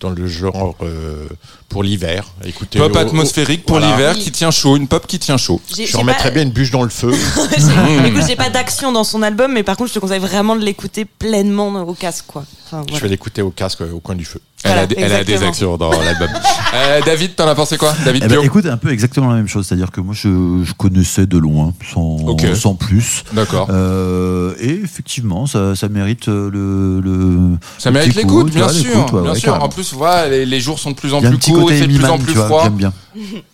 dans 0.01 0.11
le 0.11 0.27
genre 0.27 0.77
euh, 0.83 1.27
pour 1.69 1.83
l'hiver. 1.83 2.25
Écoutez, 2.45 2.79
Pop 2.79 2.97
atmosphérique 2.97 3.65
pour 3.67 3.79
voilà. 3.79 3.93
l'hiver 3.95 4.13
Oui. 4.17 4.23
qui 4.23 4.33
tient 4.33 4.51
chaud, 4.51 4.77
une 4.77 4.89
pop 4.89 5.07
qui 5.07 5.19
tient 5.19 5.37
chaud. 5.37 5.61
Je 5.77 5.97
remettrais 5.97 6.31
pas- 6.31 6.35
bien 6.35 6.43
une 6.45 6.51
bûche 6.51 6.71
dans 6.71 6.83
le 6.83 6.89
feu. 6.89 7.13
j'ai- 7.57 8.09
Écoute, 8.09 8.23
j'ai 8.27 8.37
pas 8.37 8.51
d'action 8.51 8.93
dans 8.93 9.05
son 9.05 9.23
album, 9.23 9.53
mais 9.53 9.63
par 9.63 9.77
contre, 9.77 9.91
je 9.91 9.95
te 9.95 9.99
conseille 9.99 10.19
vraiment 10.21 10.57
de 10.57 10.63
l'écouter 10.65 11.05
pleinement 11.05 11.69
au 11.83 11.95
casque, 11.95 12.25
quoi. 12.27 12.45
Enfin, 12.67 12.85
Je 12.93 12.99
vais 13.01 13.09
l'écouter 13.09 13.43
au 13.43 13.51
casque, 13.51 13.83
euh, 13.83 13.93
au 13.93 14.01
coin 14.01 14.15
du 14.15 14.25
feu. 14.25 14.41
Elle, 14.63 14.79
a, 14.79 14.87
des- 14.87 14.95
elle 14.99 15.05
a 15.13 15.25
des 15.25 15.33
exactement. 15.33 15.49
actions 15.51 15.77
dans 15.77 15.91
l'album. 15.91 16.29
Euh, 16.73 17.01
David, 17.05 17.35
t'en 17.35 17.49
as 17.49 17.57
pensé 17.57 17.77
quoi 17.77 17.93
David 18.05 18.23
Eh 18.25 18.29
ben, 18.29 18.41
écoute, 18.45 18.65
un 18.67 18.77
peu 18.77 18.93
exactement 18.93 19.29
la 19.31 19.35
même 19.35 19.49
chose. 19.49 19.67
C'est-à-dire 19.67 19.91
que 19.91 20.01
moi, 20.01 20.15
je, 20.17 20.63
je 20.65 20.73
connaissais 20.75 21.27
de 21.27 21.37
loin, 21.37 21.75
sans, 21.93 22.75
plus. 22.77 23.25
D'accord. 23.33 23.67
Euh, 23.71 24.55
et 24.61 24.71
effectivement, 24.85 25.47
ça, 25.49 25.75
ça 25.75 25.89
mérite 25.89 26.29
le. 26.29 27.01
le 27.01 27.39
Ça 27.79 27.91
mérite 27.91 28.15
l'écoute, 28.15 28.53
bien 28.53 28.69
sûr. 28.69 29.07
bien 29.07 29.33
ouais, 29.33 29.39
sûr. 29.39 29.61
En 29.61 29.69
plus, 29.69 29.90
voilà, 29.95 30.29
les, 30.29 30.47
les 30.47 30.61
jours 30.61 30.79
sont 30.79 30.91
de 30.91 30.97
plus 30.97 31.13
en 31.15 31.21
plus 31.21 31.39
courts, 31.39 31.71
il 31.73 31.79
fait 31.79 31.87
de 31.87 31.97
plus 31.99 32.05
en 32.07 32.19
plus 32.19 32.33
tu 32.33 32.39
vois, 32.39 32.47
froid. 32.47 32.63
J'aime 32.65 32.77
bien. 32.77 32.93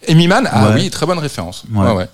Amy 0.08 0.28
Man 0.28 0.48
Ah 0.52 0.68
Ouais. 0.68 0.74
oui, 0.74 0.90
très 0.90 1.06
bonne 1.06 1.18
référence. 1.18 1.64
Ouais, 1.72 1.92
Ouais. 1.92 2.06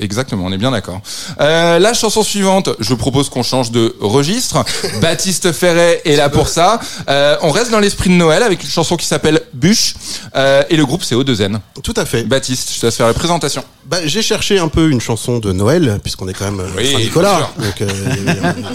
Exactement, 0.00 0.44
on 0.46 0.52
est 0.52 0.58
bien 0.58 0.70
d'accord. 0.70 1.00
Euh, 1.40 1.78
la 1.78 1.94
chanson 1.94 2.22
suivante, 2.22 2.70
je 2.78 2.92
propose 2.94 3.30
qu'on 3.30 3.42
change 3.42 3.70
de 3.70 3.94
registre. 4.00 4.64
Baptiste 5.00 5.52
Ferret 5.52 6.02
est 6.04 6.16
là 6.16 6.28
pour 6.28 6.48
ça. 6.48 6.78
Euh, 7.08 7.36
on 7.42 7.50
reste 7.50 7.70
dans 7.70 7.80
l'esprit 7.80 8.10
de 8.10 8.14
Noël 8.14 8.42
avec 8.42 8.62
une 8.62 8.68
chanson 8.68 8.96
qui 8.96 9.06
s'appelle 9.06 9.40
Bûche. 9.54 9.94
Euh, 10.34 10.62
et 10.68 10.76
le 10.76 10.84
groupe, 10.84 11.02
c'est 11.04 11.14
O2N. 11.14 11.58
Tout 11.82 11.94
à 11.96 12.04
fait. 12.04 12.24
Baptiste, 12.24 12.70
je 12.74 12.80
te 12.80 12.86
laisse 12.86 12.96
faire 12.96 13.06
la 13.06 13.14
présentation. 13.14 13.64
Bah, 13.86 13.98
j'ai 14.04 14.20
cherché 14.20 14.58
un 14.58 14.68
peu 14.68 14.90
une 14.90 15.00
chanson 15.00 15.38
de 15.38 15.52
Noël, 15.52 16.00
puisqu'on 16.02 16.26
est 16.28 16.34
quand 16.34 16.44
même 16.46 16.60
euh, 16.60 16.68
Oui, 16.76 16.92
Saint-Nicolas. 16.92 17.48
Donc, 17.58 17.80
euh, 17.80 17.88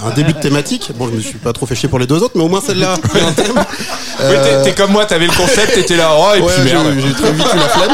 un, 0.04 0.08
un 0.08 0.12
début 0.14 0.34
de 0.34 0.40
thématique. 0.40 0.92
Bon, 0.96 1.10
je 1.10 1.16
me 1.18 1.22
suis 1.22 1.38
pas 1.38 1.52
trop 1.54 1.66
fait 1.66 1.76
chier 1.76 1.90
pour 1.90 2.00
les 2.00 2.08
deux 2.08 2.18
autres, 2.24 2.34
mais 2.36 2.44
au 2.44 2.48
moins 2.50 2.62
celle-là. 2.62 2.96
Oui, 4.24 4.36
t'es- 4.44 4.64
t'es 4.64 4.74
comme 4.76 4.92
moi, 4.92 5.06
t'avais 5.06 5.26
le 5.26 5.32
concept, 5.34 5.74
t'étais 5.74 5.96
là, 5.98 6.12
oh, 6.16 6.36
et 6.36 6.42
Ouais, 6.42 6.54
puis 6.54 6.64
merde. 6.72 6.88
j'ai 6.96 7.08
j'ai 7.08 7.14
très 7.14 7.32
vite 7.32 7.46
eu 7.54 7.58
la 7.58 7.70
flemme. 7.70 7.92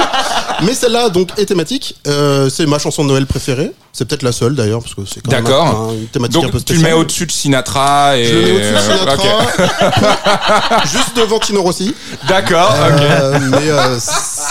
Mais 0.64 0.74
celle-là, 0.74 1.10
donc, 1.10 1.30
est 1.38 1.46
thématique. 1.46 1.96
Euh, 2.08 2.50
c'est 2.50 2.66
ma 2.66 2.80
chanson 2.80 3.04
de 3.04 3.10
Noël 3.10 3.26
préférée. 3.26 3.72
C'est 3.94 4.06
peut-être 4.06 4.24
la 4.24 4.32
seule 4.32 4.54
d'ailleurs, 4.56 4.82
parce 4.82 4.94
que 4.94 5.02
c'est 5.12 5.22
quand 5.22 5.32
même 5.32 5.46
un- 5.48 5.50
un- 5.90 5.94
une 5.94 6.08
thématique 6.08 6.38
un 6.44 6.48
peu 6.50 6.58
Donc 6.58 6.66
tu 6.66 6.74
le 6.74 6.78
spéciale. 6.80 6.84
mets 6.84 6.94
au-dessus 6.94 7.26
de 7.26 7.32
Sinatra 7.32 8.18
et. 8.18 8.26
Je 8.26 8.34
le 8.36 8.42
mets 8.42 8.52
au-dessus 8.52 8.72
de 8.72 8.76
euh, 8.76 8.98
Sinatra, 8.98 9.14
ok. 9.16 10.86
juste 10.92 11.16
devant 11.18 11.40
Tino 11.40 11.62
Rossi. 11.64 11.96
D'accord, 12.28 12.70
ok. 12.72 13.02
Euh, 13.02 13.40
mais 13.52 13.70
euh, 13.70 13.98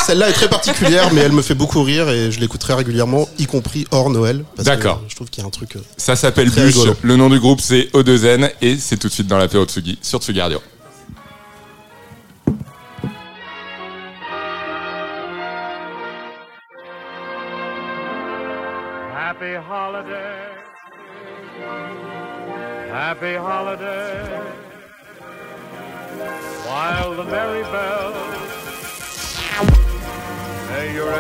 celle-là 0.07 0.31
est 0.31 0.33
très 0.33 0.49
particulière, 0.49 1.11
mais 1.13 1.21
elle 1.23 1.33
me 1.33 1.43
fait 1.43 1.55
beaucoup 1.55 1.83
rire 1.83 2.09
et 2.09 2.31
je 2.33 2.41
l'écoute 2.41 2.61
très 2.61 2.75
régulièrement, 2.75 3.29
y 3.39 3.47
compris 3.47 3.87
hors 3.93 4.11
Noël. 4.11 4.45
parce 4.57 4.69
que 4.69 4.75
D'accord. 4.75 5.03
Je 5.09 5.15
trouve 5.15 5.29
qu'il 5.31 5.43
y 5.43 5.45
a 5.45 5.47
un 5.49 5.51
truc. 5.51 5.77
euh, 5.77 5.81
Ça 5.97 6.17
s'appelle 6.17 6.51
Très 6.51 6.63
Bûche. 6.67 6.75
rigolo. 6.75 6.97
Le 7.03 7.17
nom 7.17 7.29
du 7.31 7.39
groupe 7.41 7.61
c'est 7.61 7.89
O2N 7.95 8.51
et 8.63 8.77
c'est 8.79 8.97
tout 8.97 9.09
de 9.09 9.13
suite 9.13 9.27
dans 9.29 9.39
l'apéro 9.39 9.65
Tsugi 9.65 9.99
sur 10.03 10.19
Tsugi 10.21 10.41
Radio. 10.41 10.61
Happy 22.97 23.35
holiday. 23.35 24.25
While 26.65 27.15
the 27.15 27.25
merry 27.25 27.62
bells 27.65 28.17
say 30.76 30.95
you're. 30.95 31.12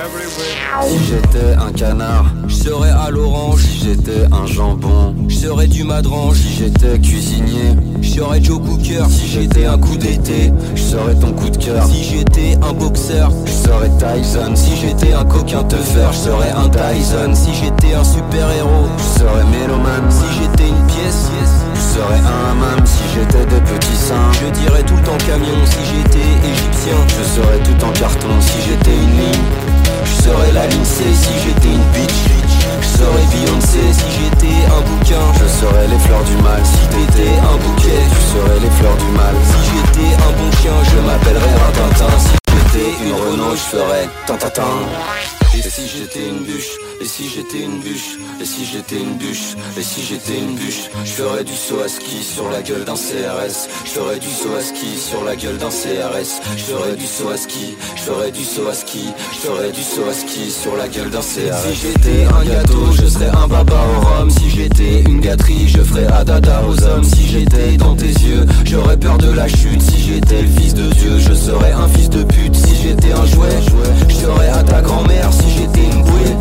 Si 0.88 0.98
j'étais 1.04 1.54
un 1.58 1.72
canard, 1.72 2.26
je 2.48 2.54
serais 2.54 2.90
à 2.90 3.10
l'orange. 3.10 3.60
Si 3.60 3.84
j'étais 3.84 4.24
un 4.32 4.46
jambon, 4.46 5.14
je 5.28 5.36
serais 5.36 5.66
du 5.66 5.84
madrange. 5.84 6.36
Si 6.36 6.54
j'étais 6.54 6.98
cuisinier, 6.98 7.74
je 8.00 8.08
serais 8.08 8.42
Joe 8.42 8.58
Cooker. 8.58 9.04
Si 9.10 9.26
j'étais 9.26 9.66
un 9.66 9.78
coup 9.78 9.96
d'été, 9.96 10.52
je 10.74 10.80
serais 10.80 11.14
ton 11.14 11.32
coup 11.32 11.50
de 11.50 11.56
cœur. 11.56 11.84
Si 11.86 12.04
j'étais 12.04 12.56
un 12.62 12.72
boxeur, 12.72 13.30
je 13.44 13.52
serais 13.52 13.90
Tyson. 13.98 14.54
Si 14.54 14.76
j'étais 14.76 15.12
un 15.12 15.24
coquin 15.24 15.62
teufeur, 15.64 16.12
je 16.12 16.18
serais 16.18 16.52
un 16.52 16.68
Tyson. 16.68 17.34
Si 17.34 17.52
j'étais 17.54 17.94
un 17.94 18.04
super 18.04 18.50
héros, 18.50 18.88
je 18.96 19.20
serais 19.20 19.44
Méloman. 19.44 20.10
Si 20.10 20.24
j'étais 20.40 20.68
une 20.68 20.86
pièce, 20.86 21.30
je 21.40 21.65
serais 21.96 22.20
un 22.20 22.50
hammam. 22.50 22.84
Si 22.84 23.02
j'étais 23.14 23.46
des 23.46 23.60
petits 23.60 23.96
seins, 23.96 24.30
je 24.40 24.48
dirais 24.60 24.82
tout 24.82 24.96
le 24.96 25.02
temps 25.02 25.18
camion. 25.26 25.64
Si 25.64 25.80
j'étais 25.88 26.28
égyptien, 26.44 26.98
je 27.08 27.22
serais 27.24 27.60
tout 27.64 27.84
en 27.84 27.92
carton. 27.92 28.34
Si 28.40 28.58
j'étais 28.68 28.94
une 28.94 29.16
ligne, 29.16 29.46
je 30.04 30.22
serais 30.22 30.52
la 30.52 30.66
ligne 30.66 30.84
C 30.84 31.04
si 31.14 31.32
j'étais 31.42 31.72
une 31.72 31.88
bitch 31.94 32.20
Je 32.82 32.88
serais 32.98 33.26
Beyoncé 33.32 33.80
si 33.92 34.08
j'étais 34.16 34.58
un 34.66 34.80
bouquin 34.82 35.24
Je 35.40 35.48
serais 35.48 35.86
les 35.88 35.98
fleurs 35.98 36.24
du 36.24 36.36
mal 36.42 36.62
Si 36.64 36.82
t'étais 36.88 37.32
un 37.38 37.56
bouquet 37.56 38.02
Tu 38.10 38.20
serais 38.32 38.60
les 38.60 38.70
fleurs 38.70 38.96
du 38.96 39.10
mal 39.16 39.34
Si 39.42 39.58
j'étais 39.70 40.14
un 40.14 40.32
bon 40.38 40.50
chien 40.60 40.72
Je 40.84 40.98
m'appellerais 41.06 41.54
Rintintin 41.64 42.18
Si 42.18 42.45
j'étais 42.56 43.04
une 43.04 43.12
Renault 43.12 43.54
Je 43.54 43.76
ferais 43.76 44.08
Tintatin 44.26 44.62
Et 45.54 45.62
si 45.62 45.82
j'étais 45.88 46.28
une 46.28 46.44
bûche? 46.44 46.70
Et 47.00 47.04
si 47.04 47.28
j'étais 47.28 47.62
une 47.62 47.80
bûche? 47.80 48.16
Et 48.40 48.44
si 48.44 48.64
j'étais 48.64 48.96
une 48.96 49.16
bûche? 49.16 49.54
Et 49.78 49.82
si 49.82 50.02
j'étais 50.02 50.38
une 50.38 50.54
bûche? 50.54 50.88
Je 51.04 51.10
ferais 51.10 51.44
du 51.44 51.54
saut 51.54 51.80
à 51.84 51.88
ski 51.88 52.22
sur 52.22 52.50
la 52.50 52.62
gueule 52.62 52.84
d'un 52.84 52.94
CRS 52.94 53.68
Je 53.84 53.90
ferais 53.90 54.18
du 54.18 54.28
saut 54.28 54.54
à 54.58 54.62
ski 54.62 54.98
sur 54.98 55.24
la 55.24 55.36
gueule 55.36 55.58
d'un 55.58 55.68
CRS 55.68 56.40
Je 56.56 56.62
ferais 56.62 56.96
du 56.96 57.06
saut 57.06 57.28
à 57.32 57.36
ski. 57.36 57.76
Je 57.96 58.02
ferais 58.02 58.30
du 58.30 58.44
saut 58.44 58.68
à 58.68 58.74
ski. 58.74 59.04
Je 59.32 59.38
ferais 59.46 59.72
du 59.72 59.82
saut 59.82 60.08
à 60.08 60.14
ski 60.14 60.50
sur 60.50 60.76
la 60.76 60.88
gueule 60.88 61.10
d'un 61.10 61.20
CRS 61.20 61.62
Si 61.66 61.74
j'étais 61.82 62.24
un 62.24 62.44
gâteau 62.44 62.92
je 62.92 63.06
serais 63.06 63.28
un 63.28 63.46
baba 63.48 63.80
au 63.96 64.00
rhum. 64.06 64.30
Si 64.30 64.50
j'étais 64.50 65.00
une 65.02 65.20
gâterie 65.20 65.68
je 65.68 65.82
ferais 65.82 66.06
adada 66.06 66.62
aux 66.68 66.82
hommes. 66.84 67.04
Si 67.04 67.28
j'étais 67.28 67.76
dans 67.76 67.94
tes 67.94 68.06
yeux 68.06 68.46
j'aurais 68.64 68.96
peur 68.96 69.18
de 69.18 69.30
la 69.30 69.48
chute. 69.48 69.82
Si 69.82 70.02
j'étais 70.02 70.42
le 70.42 70.48
fils 70.60 70.74
de 70.74 70.88
Dieu 70.92 71.18
je 71.18 71.34
serais 71.34 71.72
un 71.72 71.88
fils 71.88 72.08
de 72.10 72.22
pute 72.24 72.45
si 72.54 72.76
j'étais 72.76 73.12
un 73.12 73.26
jouet. 73.26 73.48
J'serais 74.08 74.48
à 74.48 74.62
ta 74.62 74.80
grand-mère 74.80 75.32
si 75.32 75.50
j'étais 75.50 75.84
une 75.84 76.02
bouée. 76.02 76.36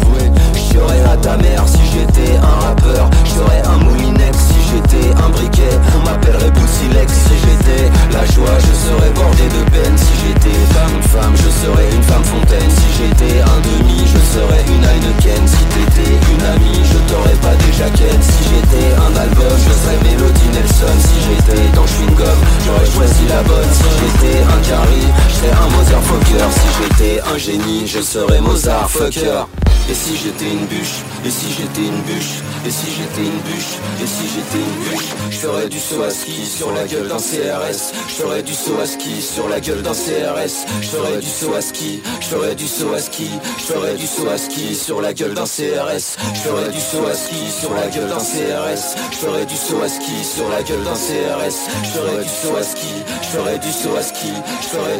J'serais 0.54 1.02
à 1.12 1.18
ta 1.18 1.38
mère 1.38 1.64
si 1.68 1.80
j'étais 1.92 2.38
un 2.38 2.66
rappeur. 2.68 3.10
J'serais 3.26 3.62
un 3.66 3.78
moulinex 3.84 4.38
si 4.38 4.56
j'étais 4.72 4.85
un 5.18 5.30
briquet, 5.30 5.76
On 5.96 6.06
m'appellerait 6.06 6.52
Boussilex 6.52 7.12
si 7.14 7.36
j'étais 7.44 7.92
La 8.12 8.26
joie. 8.34 8.58
Je 8.60 8.74
serais 8.74 9.12
bordé 9.12 9.44
de 9.44 9.64
peine. 9.72 9.98
Si 9.98 10.14
j'étais 10.22 10.58
femme, 10.74 11.02
femme, 11.14 11.36
je 11.36 11.50
serais 11.50 11.90
une 11.92 12.04
femme 12.04 12.24
fontaine. 12.24 12.70
Si 12.70 12.88
j'étais 12.98 13.42
un 13.42 13.60
demi, 13.62 14.06
je 14.06 14.20
serais 14.34 14.64
une 14.68 14.84
Heineken. 14.84 15.44
Si 15.48 15.64
t'étais 15.74 16.14
une 16.34 16.46
amie, 16.46 16.82
je 16.84 17.00
t'aurais 17.12 17.40
pas 17.42 17.56
déjà 17.66 17.90
ken 17.92 18.20
Si 18.22 18.42
j'étais 18.50 18.88
un 18.96 19.14
album, 19.20 19.56
je 19.68 19.74
serais 19.74 20.00
Melody 20.04 20.48
Nelson. 20.54 20.98
Si 21.00 21.18
j'étais 21.26 21.64
dans 21.76 21.88
Chewing 21.88 22.16
Gum, 22.16 22.40
j'aurais 22.66 22.90
choisi 22.92 23.24
la 23.30 23.42
bonne. 23.44 23.72
Si 23.72 23.90
j'étais 24.00 24.38
un 24.44 24.62
carry, 24.70 25.06
je 25.30 25.34
serais 25.36 25.56
un 25.56 25.70
Mozart 25.76 26.04
Fucker. 26.04 26.48
Si 26.52 26.68
j'étais 26.78 27.22
un 27.22 27.38
génie, 27.38 27.88
je 27.88 28.02
serais 28.02 28.42
Mozart 28.42 28.90
Fucker. 28.90 29.48
Et 29.88 29.94
si 29.94 30.18
j'étais 30.18 30.50
une 30.50 30.66
bûche, 30.66 31.06
et 31.24 31.30
si 31.30 31.46
j'étais 31.54 31.86
une 31.86 32.02
bûche, 32.10 32.42
et 32.66 32.72
si 32.72 32.88
j'étais 32.90 33.22
une 33.22 33.40
bûche, 33.46 33.78
et 34.02 34.08
si 34.08 34.26
j'étais 34.34 34.58
une 34.58 34.78
bûche 34.82 34.85
je 35.32 35.38
ferais 35.38 35.70
du 35.70 35.80
saut 35.80 36.04
à 36.04 36.10
ski 36.10 36.46
sur 36.46 36.72
la 36.72 36.86
gueule 36.86 37.08
d'un 37.08 37.18
CRS, 37.18 37.92
je 38.08 38.14
ferais 38.14 38.44
du 38.44 38.54
saut 38.54 38.80
à 38.82 38.86
ski 38.86 39.22
sur 39.22 39.48
la 39.50 39.60
gueule 39.60 39.82
d'un 39.82 39.94
CRS, 39.94 40.66
je 40.82 40.88
ferais 40.88 41.18
du 41.18 41.28
saut 41.28 41.54
à 41.54 41.62
ski, 41.62 42.02
je 42.22 42.26
ferais 42.26 42.56
du 42.56 42.68
saut 42.68 42.94
à 42.94 43.00
ski, 43.00 43.30
je 43.58 43.64
ferais 43.64 43.96
du 43.96 44.08
saut 44.08 44.30
à 44.30 44.38
ski 44.38 44.76
sur 44.76 45.02
la 45.02 45.14
gueule 45.14 45.34
d'un 45.34 45.46
CRS, 45.46 46.18
je 46.34 46.40
ferais 46.40 46.70
du 46.70 46.80
saut 46.80 47.06
à 47.06 47.14
ski 47.14 47.52
sur 47.60 47.74
la 47.74 47.88
gueule 47.88 48.10
d'un 48.10 48.18
CRS, 48.18 48.96
je 49.12 49.18
ferais 49.18 49.46
du 49.46 49.56
saut 49.56 49.82
à 49.82 49.90
ski 49.90 50.24
sur 50.24 50.50
la 50.50 50.64
gueule 50.64 50.84
d'un 50.84 50.94
CRS, 50.94 51.56
je 51.84 51.90
ferais 51.90 52.24
du 52.24 52.30
saut 52.30 52.58
à 52.58 52.64
ski, 52.64 52.88
je 53.22 53.28
ferais 53.38 53.60
du 53.60 53.72
saut 53.72 53.96
à 53.98 54.02
ski, 54.02 54.32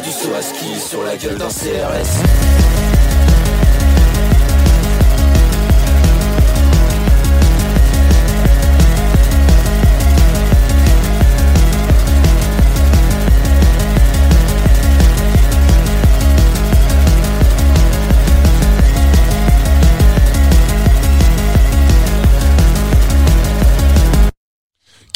du 0.02 0.10
saut 0.10 0.34
à 0.36 0.42
ski 0.42 0.80
sur 0.88 1.02
la 1.02 1.16
gueule 1.16 1.38
d'un 1.38 1.48
CRS. 1.48 2.95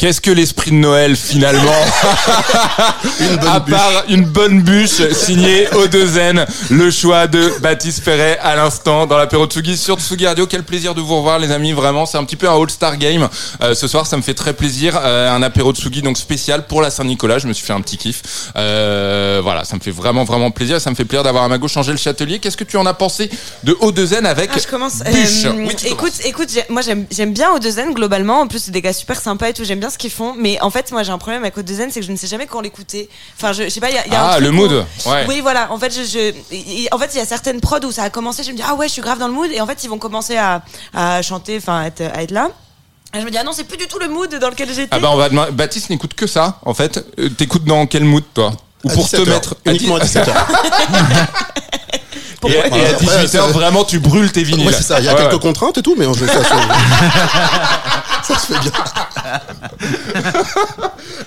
Qu'est-ce 0.01 0.19
que 0.19 0.31
l'esprit 0.31 0.71
de 0.71 0.77
Noël 0.77 1.15
finalement 1.15 1.71
À 3.47 3.59
part 3.59 4.03
une 4.09 4.23
bonne 4.25 4.61
bûche 4.63 5.11
signée 5.13 5.67
O2N, 5.73 6.47
le 6.71 6.89
choix 6.89 7.27
de 7.27 7.53
Baptiste 7.61 8.03
Perret 8.03 8.39
à 8.41 8.55
l'instant 8.55 9.05
dans 9.05 9.15
l'apéro 9.19 9.45
Tsugi 9.45 9.77
sur 9.77 9.99
Tsugi 9.99 10.25
Radio. 10.25 10.47
Quel 10.47 10.63
plaisir 10.63 10.95
de 10.95 11.01
vous 11.01 11.17
revoir 11.17 11.37
les 11.37 11.51
amis, 11.51 11.71
vraiment 11.73 12.07
c'est 12.07 12.17
un 12.17 12.23
petit 12.23 12.35
peu 12.35 12.49
un 12.49 12.59
All-Star 12.59 12.97
Game. 12.97 13.29
Euh, 13.61 13.75
ce 13.75 13.87
soir 13.87 14.07
ça 14.07 14.17
me 14.17 14.23
fait 14.23 14.33
très 14.33 14.53
plaisir, 14.53 14.99
Euh, 15.03 15.29
un 15.35 15.43
apéro 15.43 15.71
Tsugi 15.71 16.01
donc 16.01 16.17
spécial 16.17 16.65
pour 16.65 16.81
la 16.81 16.89
Saint-Nicolas, 16.89 17.37
je 17.37 17.47
me 17.47 17.53
suis 17.53 17.63
fait 17.67 17.73
un 17.73 17.81
petit 17.81 17.97
kiff. 17.97 18.23
Euh, 18.55 19.39
voilà, 19.43 19.65
ça 19.65 19.75
me 19.75 19.81
fait 19.81 19.91
vraiment 19.91 20.23
vraiment 20.23 20.49
plaisir, 20.49 20.81
ça 20.81 20.89
me 20.89 20.95
fait 20.95 21.05
plaisir 21.05 21.23
d'avoir 21.23 21.43
à 21.43 21.47
ma 21.47 21.59
gauche 21.59 21.77
Angèle 21.77 21.99
Châtelier. 21.99 22.39
Qu'est-ce 22.39 22.57
que 22.57 22.63
tu 22.63 22.77
en 22.77 22.87
as 22.87 22.95
pensé 22.95 23.29
de 23.63 23.73
O2N 23.73 24.25
avec 24.25 24.49
Ah, 24.51 24.57
je 24.59 24.67
commence. 24.67 25.03
bûche 25.03 25.45
Euh, 25.45 25.51
Oui, 25.57 25.75
tu 25.75 25.85
écoute, 25.85 25.97
commences. 25.99 26.25
écoute, 26.25 26.49
moi 26.69 26.81
j'aime 26.81 27.05
j'aime 27.11 27.33
bien 27.33 27.55
O2N 27.55 27.93
globalement. 27.93 28.41
En 28.41 28.47
plus, 28.47 28.63
c'est 28.63 28.71
des 28.71 28.81
gars 28.81 28.93
super 28.93 29.21
sympas 29.21 29.49
et 29.49 29.53
tout. 29.53 29.63
J'aime 29.63 29.79
bien 29.79 29.90
ce 29.91 29.97
qu'ils 29.99 30.09
font. 30.11 30.33
Mais 30.37 30.59
en 30.61 30.69
fait, 30.71 30.91
moi 30.91 31.03
j'ai 31.03 31.11
un 31.11 31.19
problème 31.19 31.43
avec 31.43 31.55
O2N, 31.57 31.89
c'est 31.91 31.99
que 31.99 32.05
je 32.05 32.11
ne 32.11 32.17
sais 32.17 32.25
jamais 32.27 32.47
quand 32.47 32.61
l'écouter. 32.61 33.09
Enfin, 33.37 33.53
je, 33.53 33.63
je 33.65 33.69
sais 33.69 33.79
pas, 33.79 33.89
il 33.91 33.95
y 33.95 33.99
a, 33.99 34.07
y 34.07 34.15
a 34.15 34.23
un 34.23 34.27
Ah, 34.29 34.31
truc 34.33 34.43
le 34.45 34.49
où- 34.49 34.53
mood, 34.53 34.71
ouais. 35.05 35.25
Oui, 35.27 35.41
voilà. 35.41 35.71
En 35.71 35.77
fait, 35.77 35.93
je, 35.93 36.01
je- 36.03 36.33
il- 36.55 36.87
en 36.91 36.97
fait, 36.97 37.09
il 37.13 37.17
y 37.17 37.21
a 37.21 37.25
certaines 37.25 37.61
prods 37.61 37.81
où 37.85 37.91
ça 37.91 38.03
a 38.03 38.09
commencé. 38.09 38.43
Je 38.43 38.51
me 38.51 38.55
dis 38.57 38.63
ah 38.67 38.73
ouais, 38.73 38.87
je 38.87 38.93
suis 38.93 39.01
grave 39.03 39.19
dans 39.19 39.27
le 39.27 39.33
mood. 39.33 39.51
Et 39.51 39.61
en 39.61 39.67
fait, 39.67 39.83
ils 39.83 39.89
vont 39.89 39.99
commencer 39.99 40.37
à, 40.37 40.63
à 40.93 41.21
chanter, 41.21 41.57
enfin, 41.57 41.81
à 41.81 41.85
être, 41.87 42.01
à 42.01 42.23
être 42.23 42.31
là. 42.31 42.49
Et 43.13 43.19
je 43.19 43.25
me 43.25 43.29
dis 43.29 43.37
ah 43.37 43.43
non, 43.43 43.51
c'est 43.53 43.65
plus 43.65 43.77
du 43.77 43.87
tout 43.87 43.99
le 43.99 44.07
mood 44.07 44.33
dans 44.39 44.49
lequel 44.49 44.69
j'étais. 44.69 44.87
Ah 44.91 44.99
bah 44.99 45.09
on 45.11 45.17
va 45.17 45.27
demander- 45.29 45.51
Baptiste 45.51 45.89
n'écoute 45.89 46.13
que 46.13 46.27
ça 46.27 46.59
en 46.65 46.73
fait. 46.73 47.05
Euh, 47.19 47.29
T'écoutes 47.29 47.65
dans 47.65 47.85
quel 47.85 48.05
mood 48.05 48.23
toi? 48.33 48.53
Ou 48.85 48.89
À 48.89 48.93
pour 48.93 49.03
te 49.09 49.17
17 49.17 49.27
heures. 49.27 49.33
mettre 49.35 49.55
Uniquement 49.65 49.95
à 49.97 49.99
17 49.99 50.27
Et, 52.47 52.51
et 52.53 52.61
à 52.61 52.65
Après, 52.65 53.05
18h 53.05 53.27
ça- 53.27 53.41
vraiment 53.47 53.83
tu 53.83 53.99
brûles 53.99 54.31
tes 54.31 54.43
vinyles. 54.43 54.67
Ouais, 54.67 54.73
c'est 54.73 54.83
ça. 54.83 54.99
Il 54.99 55.05
y 55.05 55.09
a 55.09 55.13
Ouais, 55.13 55.19
quelques 55.21 55.33
ouais. 55.33 55.39
contraintes 55.39 55.77
et 55.77 55.81
tout, 55.81 55.95
mais 55.97 56.05
en 56.05 56.13
fait, 56.13 56.25
ça, 56.27 56.43
se- 56.43 56.49
ça 58.33 58.39
se 58.39 58.53
fait 58.53 58.59
bien. 58.59 58.71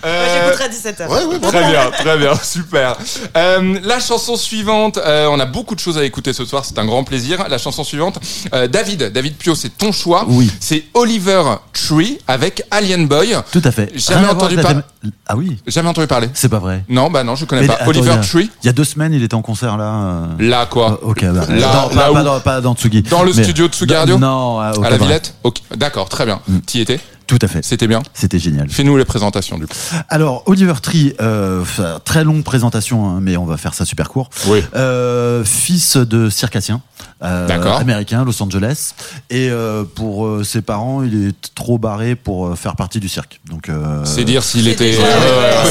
Ouais, 0.05 0.29
j'écouterai 0.35 0.65
à 0.65 0.69
17h. 0.69 1.09
Ouais, 1.09 1.25
ouais, 1.25 1.39
Très 1.41 1.71
bien, 1.71 1.91
très 1.91 2.19
bien, 2.19 2.35
super. 2.43 2.97
Euh, 3.37 3.79
la 3.83 4.01
chanson 4.01 4.37
suivante, 4.37 4.99
euh, 4.99 5.27
on 5.31 5.41
a 5.41 5.47
beaucoup 5.47 5.75
de 5.75 5.81
choses 5.81 5.97
à 5.99 6.05
écouter 6.05 6.33
ce 6.33 6.45
soir, 6.45 6.65
c'est 6.65 6.79
un 6.79 6.85
grand 6.85 7.05
plaisir. 7.05 7.47
La 7.49 7.59
chanson 7.59 7.85
suivante, 7.85 8.19
euh, 8.53 8.67
David, 8.69 9.11
David 9.13 9.37
Pio, 9.37 9.55
c'est 9.55 9.71
ton 9.77 9.93
choix. 9.93 10.25
Oui. 10.29 10.51
C'est 10.61 10.85
Oliver 10.95 11.43
Tree 11.73 12.19
avec 12.29 12.63
Alien 12.71 13.07
Boy. 13.09 13.35
Tout 13.53 13.63
à 13.65 13.71
fait. 13.71 13.91
Jamais 13.99 14.21
Rien 14.21 14.29
à 14.29 14.33
entendu 14.33 14.55
voir 14.57 14.67
avec 14.67 14.83
par- 14.85 14.91
la 15.03 15.09
thém- 15.09 15.13
Ah 15.27 15.37
oui, 15.37 15.59
Jamais 15.67 15.89
entendu 15.89 16.07
parler. 16.07 16.29
c'est 16.35 16.49
pas 16.49 16.59
vrai. 16.59 16.85
Non, 16.89 17.11
bah 17.11 17.25
non, 17.25 17.35
je 17.37 17.45
connais 17.47 17.63
Mais 17.63 17.69
pas. 17.69 17.75
attends, 17.75 17.89
Oliver 17.89 18.11
a- 18.13 18.17
Tree. 18.19 18.51
Il 18.63 18.67
y 18.67 18.69
a 18.69 18.73
deux 18.73 18.85
semaines, 18.85 19.13
il 19.15 19.23
était 19.23 19.35
en 19.35 19.43
concert 19.43 19.77
là. 19.77 19.85
euh, 19.95 20.27
Là 20.39 20.67
quoi 20.67 21.01
euh, 21.03 21.04
Ok, 21.05 21.25
bah, 21.25 21.31
Là- 21.33 21.45
dans- 21.47 21.49
là 21.51 21.63
pas, 21.95 22.11
où 22.11 22.15
pas 22.15 22.23
dans, 22.23 22.41
pas 22.41 22.61
dans 22.61 22.75
Tsugi. 22.75 23.03
Dans 23.03 23.23
le 23.23 23.33
Mais- 23.35 23.43
studio 23.45 23.69
de 23.69 23.73
Tsugi 23.73 23.95
Radio 23.95 24.19
Non, 24.19 24.59
à, 24.59 24.73
À 24.85 24.91
la. 24.91 24.97
Villette 24.97 25.35
Ok, 25.45 25.59
D'accord, 25.77 26.09
très 26.09 26.25
bien. 26.25 26.41
Mm. 26.49 26.59
T'y 26.61 26.81
étais 26.81 26.99
Tout 27.27 27.39
à 27.41 27.49
fait. 27.49 27.65
C'était 27.65 27.87
bien 27.87 28.03
C'était 28.13 28.39
génial. 28.39 28.69
Fais-nous 28.69 28.97
les 28.99 29.05
présentations 29.05 29.59
du 29.59 29.67
coup. 29.67 29.75
Alors, 30.11 30.43
Oliver 30.47 30.75
Tree, 30.83 31.15
euh, 31.21 31.65
très 32.05 32.23
longue 32.23 32.43
présentation, 32.45 33.09
hein, 33.09 33.19
mais 33.23 33.37
on 33.39 33.47
va 33.47 33.57
faire 33.57 33.73
ça 33.75 33.85
super 33.87 34.09
court. 34.11 34.29
Oui. 34.49 34.61
Euh, 34.77 35.43
fils 35.45 35.97
de 35.97 36.29
circassien, 36.29 36.83
euh, 37.23 37.47
D'accord. 37.49 37.79
américain, 37.79 38.25
Los 38.25 38.43
Angeles. 38.43 38.91
Et 39.31 39.49
euh, 39.51 39.85
pour 39.85 40.27
euh, 40.27 40.45
ses 40.45 40.61
parents, 40.61 41.03
il 41.03 41.29
est 41.29 41.55
trop 41.55 41.79
barré 41.79 42.15
pour 42.15 42.49
euh, 42.49 42.55
faire 42.57 42.77
partie 42.77 43.01
du 43.01 43.09
cirque. 43.09 43.41
Donc, 43.49 43.69
euh, 43.71 44.05
C'est 44.05 44.25
dire 44.25 44.43
s'il 44.43 44.69
était. 44.69 44.97
ouais, 44.99 45.05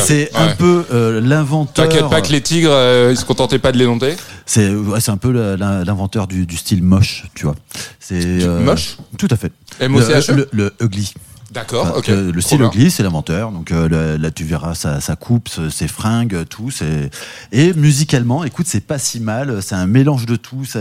c'est 0.03 0.23
Ouais. 0.33 0.39
un 0.39 0.55
peu 0.55 0.85
euh, 0.91 1.21
l'inventeur. 1.21 1.87
T'inquiète 1.87 2.09
pas 2.09 2.21
que 2.21 2.31
les 2.31 2.41
tigres, 2.41 2.69
euh, 2.71 3.09
ils 3.11 3.17
se 3.17 3.25
contentaient 3.25 3.59
pas 3.59 3.71
de 3.71 3.77
les 3.77 3.85
dompter. 3.85 4.15
C'est 4.45 4.73
ouais, 4.73 4.99
c'est 4.99 5.11
un 5.11 5.17
peu 5.17 5.31
l'inventeur 5.55 6.25
du, 6.27 6.45
du 6.47 6.57
style 6.57 6.81
moche, 6.83 7.25
tu 7.35 7.45
vois. 7.45 7.55
C'est 7.99 8.19
euh, 8.43 8.59
moche? 8.59 8.97
Tout 9.17 9.27
à 9.29 9.35
fait. 9.37 9.51
M.O.C.H.E? 9.79 10.31
Le, 10.33 10.49
le, 10.51 10.63
le 10.79 10.85
ugly. 10.85 11.13
D'accord, 11.53 11.83
Enfin, 11.87 11.99
ok. 11.99 12.05
que 12.05 12.11
le 12.11 12.57
bien. 12.57 12.67
ugly, 12.67 12.89
c'est 12.91 13.03
l'inventeur. 13.03 13.51
Donc 13.51 13.71
euh, 13.71 14.17
là, 14.17 14.31
tu 14.31 14.43
verras 14.43 14.73
sa, 14.75 14.99
sa 15.01 15.15
coupe, 15.15 15.49
ses 15.69 15.87
fringues, 15.87 16.45
tout. 16.49 16.69
Et 17.51 17.73
musicalement, 17.73 18.43
écoute, 18.43 18.65
c'est 18.67 18.85
pas 18.85 18.97
si 18.97 19.19
mal. 19.19 19.59
C'est 19.61 19.75
un 19.75 19.85
mélange 19.87 20.25
de 20.25 20.35
tout. 20.35 20.65
Ça, 20.65 20.79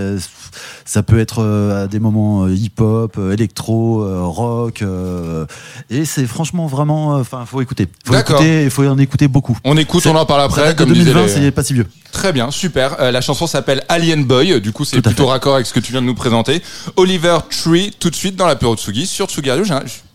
ça 0.85 1.03
peut 1.03 1.19
être 1.19 1.43
euh, 1.43 1.85
à 1.85 1.87
des 1.89 1.99
moments 2.01 2.45
euh, 2.45 2.55
hip-hop, 2.55 3.17
euh, 3.19 3.33
électro, 3.33 4.03
euh, 4.03 4.23
rock. 4.25 4.83
euh, 4.83 5.45
et 5.91 6.05
c'est 6.05 6.27
franchement 6.27 6.67
vraiment. 6.67 7.15
Enfin, 7.17 7.45
faut 7.47 7.61
écouter. 7.61 7.87
Faut 8.07 8.13
D'accord. 8.13 8.37
écouter. 8.37 8.65
Il 8.65 8.71
faut 8.71 8.87
en 8.87 8.99
écouter 8.99 9.29
beaucoup. 9.29 9.59
On 9.65 9.77
écoute, 9.77 10.07
on 10.07 10.17
en 10.17 10.25
parle 10.27 10.43
après. 10.43 10.75
Comme 10.75 10.93
disaient 10.93 11.13
2020, 11.13 11.23
les- 11.27 11.29
c'est 11.45 11.51
pas 11.51 11.63
si 11.63 11.75
vieux. 11.75 11.87
Très 12.13 12.33
bien, 12.33 12.51
super. 12.51 12.97
Euh, 13.01 13.11
la 13.11 13.21
chanson 13.21 13.47
s'appelle 13.47 13.83
Alien 13.89 14.25
Boy. 14.25 14.61
Du 14.61 14.73
coup, 14.73 14.85
c'est 14.85 15.01
plutôt 15.01 15.25
fait. 15.25 15.31
raccord 15.31 15.55
avec 15.55 15.67
ce 15.67 15.73
que 15.73 15.81
tu 15.81 15.93
viens 15.93 16.03
de 16.03 16.07
nous 16.07 16.15
présenter. 16.15 16.63
Oliver 16.97 17.39
Tree, 17.51 17.95
tout 17.99 18.11
de 18.11 18.15
suite 18.17 18.37
dans 18.37 18.47
l'apéro 18.47 18.77
Tsugi 18.77 19.07
sur 19.07 19.27
Tsugi 19.29 19.51
Radio. 19.51 19.65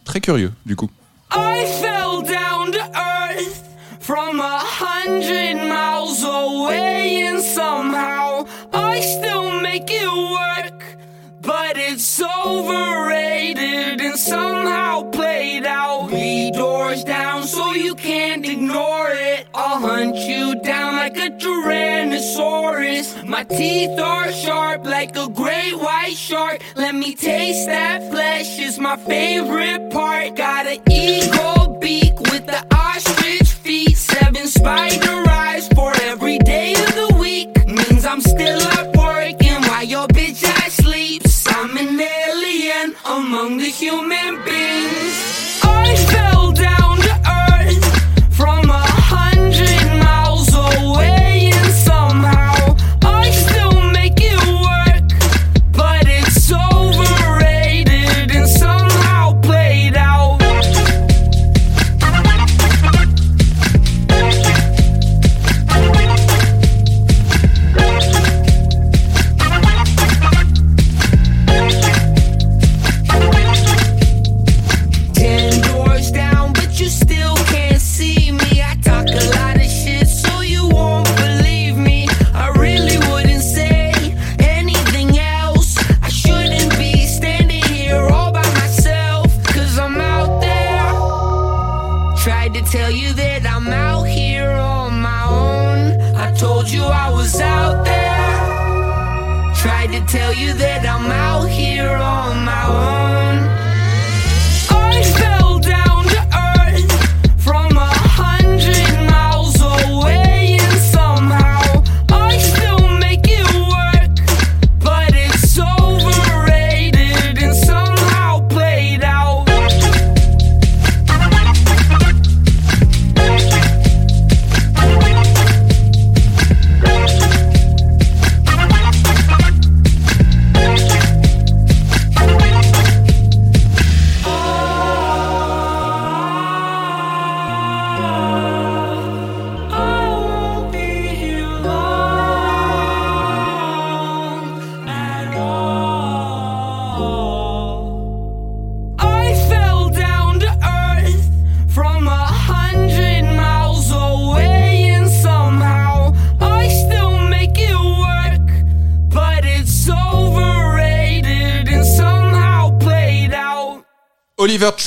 Très 0.08 0.22
curieux, 0.22 0.54
du 0.66 0.76
coup. 0.78 0.90
I 1.32 1.66
fell 1.82 2.22
down 2.22 2.72
to 2.72 2.80
earth 2.80 3.68
from 4.00 4.40
a 4.40 4.58
hundred 4.58 5.58
miles 5.68 6.24
away, 6.24 7.24
and 7.28 7.42
somehow 7.42 8.48
I 8.72 9.02
still 9.02 9.60
make 9.60 9.90
it 9.90 10.08
work. 10.08 10.82
But 11.42 11.76
it's 11.76 12.22
overrated 12.22 14.00
and 14.02 14.18
somehow 14.18 15.12
played 15.12 15.66
out. 15.66 16.10
Three 16.10 16.52
doors 16.52 17.04
down, 17.04 17.44
so 17.44 17.74
you 17.74 17.94
can't 17.96 18.46
ignore 18.46 19.10
it. 19.12 19.48
I'll 19.54 19.80
hunt 19.80 20.16
you 20.16 20.56
down 20.62 20.96
like 20.96 21.18
a 21.18 21.30
Tyrannosaurus. 21.32 23.28
My 23.28 23.44
teeth 23.44 24.00
are 24.00 24.32
sharp 24.32 24.86
like 24.86 25.18
a 25.18 25.28
great 25.28 25.76
white 25.76 26.16
shark. 26.16 26.62
Let 26.76 26.96
me 26.96 27.14
taste 27.14 27.68
that 27.68 28.10
flesh, 28.10 28.60
is 28.60 28.80
my 28.80 28.96
favorite 28.98 29.77
part. 30.18 30.36
Got 30.36 30.68
an 30.68 30.80
eagle 30.92 31.78
beak 31.80 32.20
with 32.20 32.46
the 32.46 32.66
ostrich 32.76 33.50
feet. 33.52 33.98
Seven 33.98 34.48
spider 34.48 35.30
eyes 35.30 35.68
for 35.70 35.94
every 36.02 36.40
day 36.40 36.74
of 36.74 36.96
the 36.96 37.18
week. 37.20 37.50
Means 37.68 38.06
I'm 38.06 38.22
still 38.22 38.62
up 38.80 38.96
working 38.96 39.62
while 39.68 39.84
your 39.84 40.08
bitch 40.08 40.44
ass 40.44 40.76
sleeps. 40.76 41.46
I'm 41.48 41.78
an 41.78 42.00
alien 42.00 42.96
among 43.06 43.58
the 43.58 43.70
human 43.70 44.44
beings. 44.44 44.77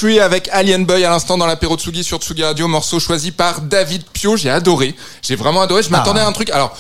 Oliver 0.03 0.15
Tree 0.15 0.21
avec 0.21 0.49
Alien 0.53 0.85
Boy 0.85 1.05
à 1.05 1.11
l'instant 1.11 1.37
dans 1.37 1.47
l'apéro 1.47 1.77
Tsugi 1.77 2.05
sur 2.05 2.19
Tsugi 2.19 2.43
Radio, 2.43 2.69
morceau 2.69 3.01
choisi 3.01 3.33
par 3.33 3.61
David 3.61 4.03
Pio. 4.13 4.37
J'ai 4.37 4.51
adoré. 4.51 4.95
J'ai 5.23 5.37
vraiment 5.37 5.63
adoré. 5.63 5.83
Je 5.83 5.91
m'attendais 5.91 6.21
à 6.21 6.27
un 6.27 6.33
truc. 6.33 6.51
Alors, 6.51 6.77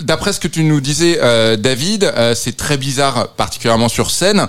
d'après 0.00 0.32
ce 0.32 0.40
que 0.40 0.48
tu 0.48 0.62
nous 0.64 0.80
disais, 0.80 1.18
euh, 1.22 1.56
David, 1.56 2.04
euh, 2.04 2.34
c'est 2.34 2.56
très 2.56 2.76
bizarre, 2.76 3.28
particulièrement 3.28 3.88
sur 3.88 4.10
scène. 4.10 4.46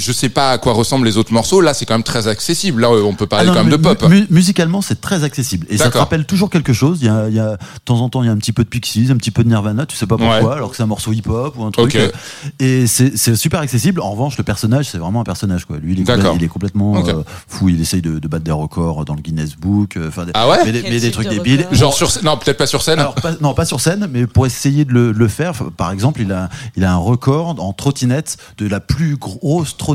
Je 0.00 0.12
sais 0.12 0.28
pas 0.28 0.50
à 0.52 0.58
quoi 0.58 0.72
ressemblent 0.72 1.06
les 1.06 1.16
autres 1.16 1.32
morceaux. 1.32 1.60
Là, 1.60 1.74
c'est 1.74 1.84
quand 1.86 1.94
même 1.94 2.02
très 2.02 2.26
accessible. 2.26 2.80
Là, 2.82 2.88
euh, 2.88 3.02
on 3.02 3.14
peut 3.14 3.26
parler 3.26 3.44
Ah 3.46 3.48
non, 3.50 3.54
quand 3.54 3.64
même 3.64 3.72
de 3.72 3.76
pop. 3.76 4.08
mu- 4.08 4.26
musicalement, 4.30 4.82
c'est 4.82 5.00
très 5.00 5.22
accessible. 5.24 5.66
Et 5.70 5.76
ça 5.78 5.90
te 5.90 5.98
rappelle 5.98 6.24
toujours 6.24 6.50
quelque 6.50 6.72
chose. 6.72 6.98
Il 7.02 7.06
y 7.06 7.10
a, 7.10 7.28
il 7.28 7.34
y 7.34 7.38
a, 7.40 7.52
de 7.52 7.58
temps 7.84 8.00
en 8.00 8.08
temps, 8.08 8.22
il 8.22 8.26
y 8.26 8.28
a 8.28 8.32
un 8.32 8.36
petit 8.38 8.52
peu 8.52 8.64
de 8.64 8.68
Pixies, 8.68 9.08
un 9.10 9.16
petit 9.16 9.30
peu 9.30 9.44
de 9.44 9.48
Nirvana, 9.48 9.86
tu 9.86 9.96
sais 9.96 10.06
pas 10.06 10.16
pourquoi, 10.16 10.40
Ouais. 10.42 10.54
alors 10.54 10.70
que 10.70 10.76
c'est 10.76 10.82
un 10.82 10.86
morceau 10.86 11.12
hip-hop 11.12 11.54
ou 11.58 11.64
un 11.64 11.70
truc. 11.70 11.94
Ok. 11.96 12.12
Et 12.58 12.86
c'est 12.86 13.16
c'est 13.16 13.36
super 13.36 13.60
accessible. 13.60 14.00
En 14.00 14.10
revanche, 14.12 14.36
le 14.38 14.44
personnage, 14.44 14.88
c'est 14.90 14.98
vraiment 14.98 15.20
un 15.20 15.24
personnage, 15.24 15.64
quoi. 15.66 15.76
Lui, 15.78 15.92
il 15.92 16.00
est, 16.00 16.04
il 16.40 16.48
complètement 16.48 16.96
euh, 17.06 17.22
fou. 17.48 17.68
Il 17.68 17.80
essaye 17.80 18.00
de, 18.02 18.18
de 18.18 18.28
battre 18.28 18.44
des 18.44 18.50
records 18.52 19.04
dans 19.04 19.14
le 19.14 19.20
Guinness 19.20 19.56
Book. 19.56 19.96
euh, 19.96 20.10
des- 20.24 20.32
Ah 20.34 20.48
ouais 20.48 20.58
mais, 20.64 20.72
des- 20.72 20.82
mais 20.82 21.10
trucs 21.10 21.28
de 21.28 21.34
débiles. 21.34 21.66
Genre 21.72 21.92
sur 21.94 22.10
scène- 22.10 22.24
non, 22.24 22.36
peut-être 22.36 22.56
pas 22.58 22.66
sur 22.66 22.82
scène. 22.82 22.98
Alors, 22.98 23.14
pas- 23.14 23.32
non, 23.40 23.54
pas 23.54 23.64
sur 23.64 23.80
scène, 23.80 24.08
mais 24.10 24.26
pour 24.26 24.46
essayer 24.46 24.84
de 24.84 24.92
le, 24.92 25.12
le 25.12 25.28
faire, 25.28 25.52
par 25.76 25.90
exemple, 25.92 26.20
il 26.22 26.32
a, 26.32 26.48
il 26.76 26.84
a 26.84 26.92
un 26.92 26.96
record 26.96 27.56
en 27.58 27.72
trottinette 27.72 28.36
de 28.58 28.66
la 28.66 28.80
plus 28.80 29.16
grosse 29.16 29.76
trottinette 29.76 29.89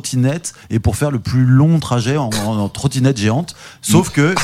et 0.69 0.79
pour 0.79 0.95
faire 0.95 1.11
le 1.11 1.19
plus 1.19 1.45
long 1.45 1.79
trajet 1.79 2.17
en, 2.17 2.29
en- 2.45 2.57
en 2.59 2.69
trottinette 2.69 3.17
géante. 3.17 3.55
Sauf 3.81 4.09
que 4.09 4.35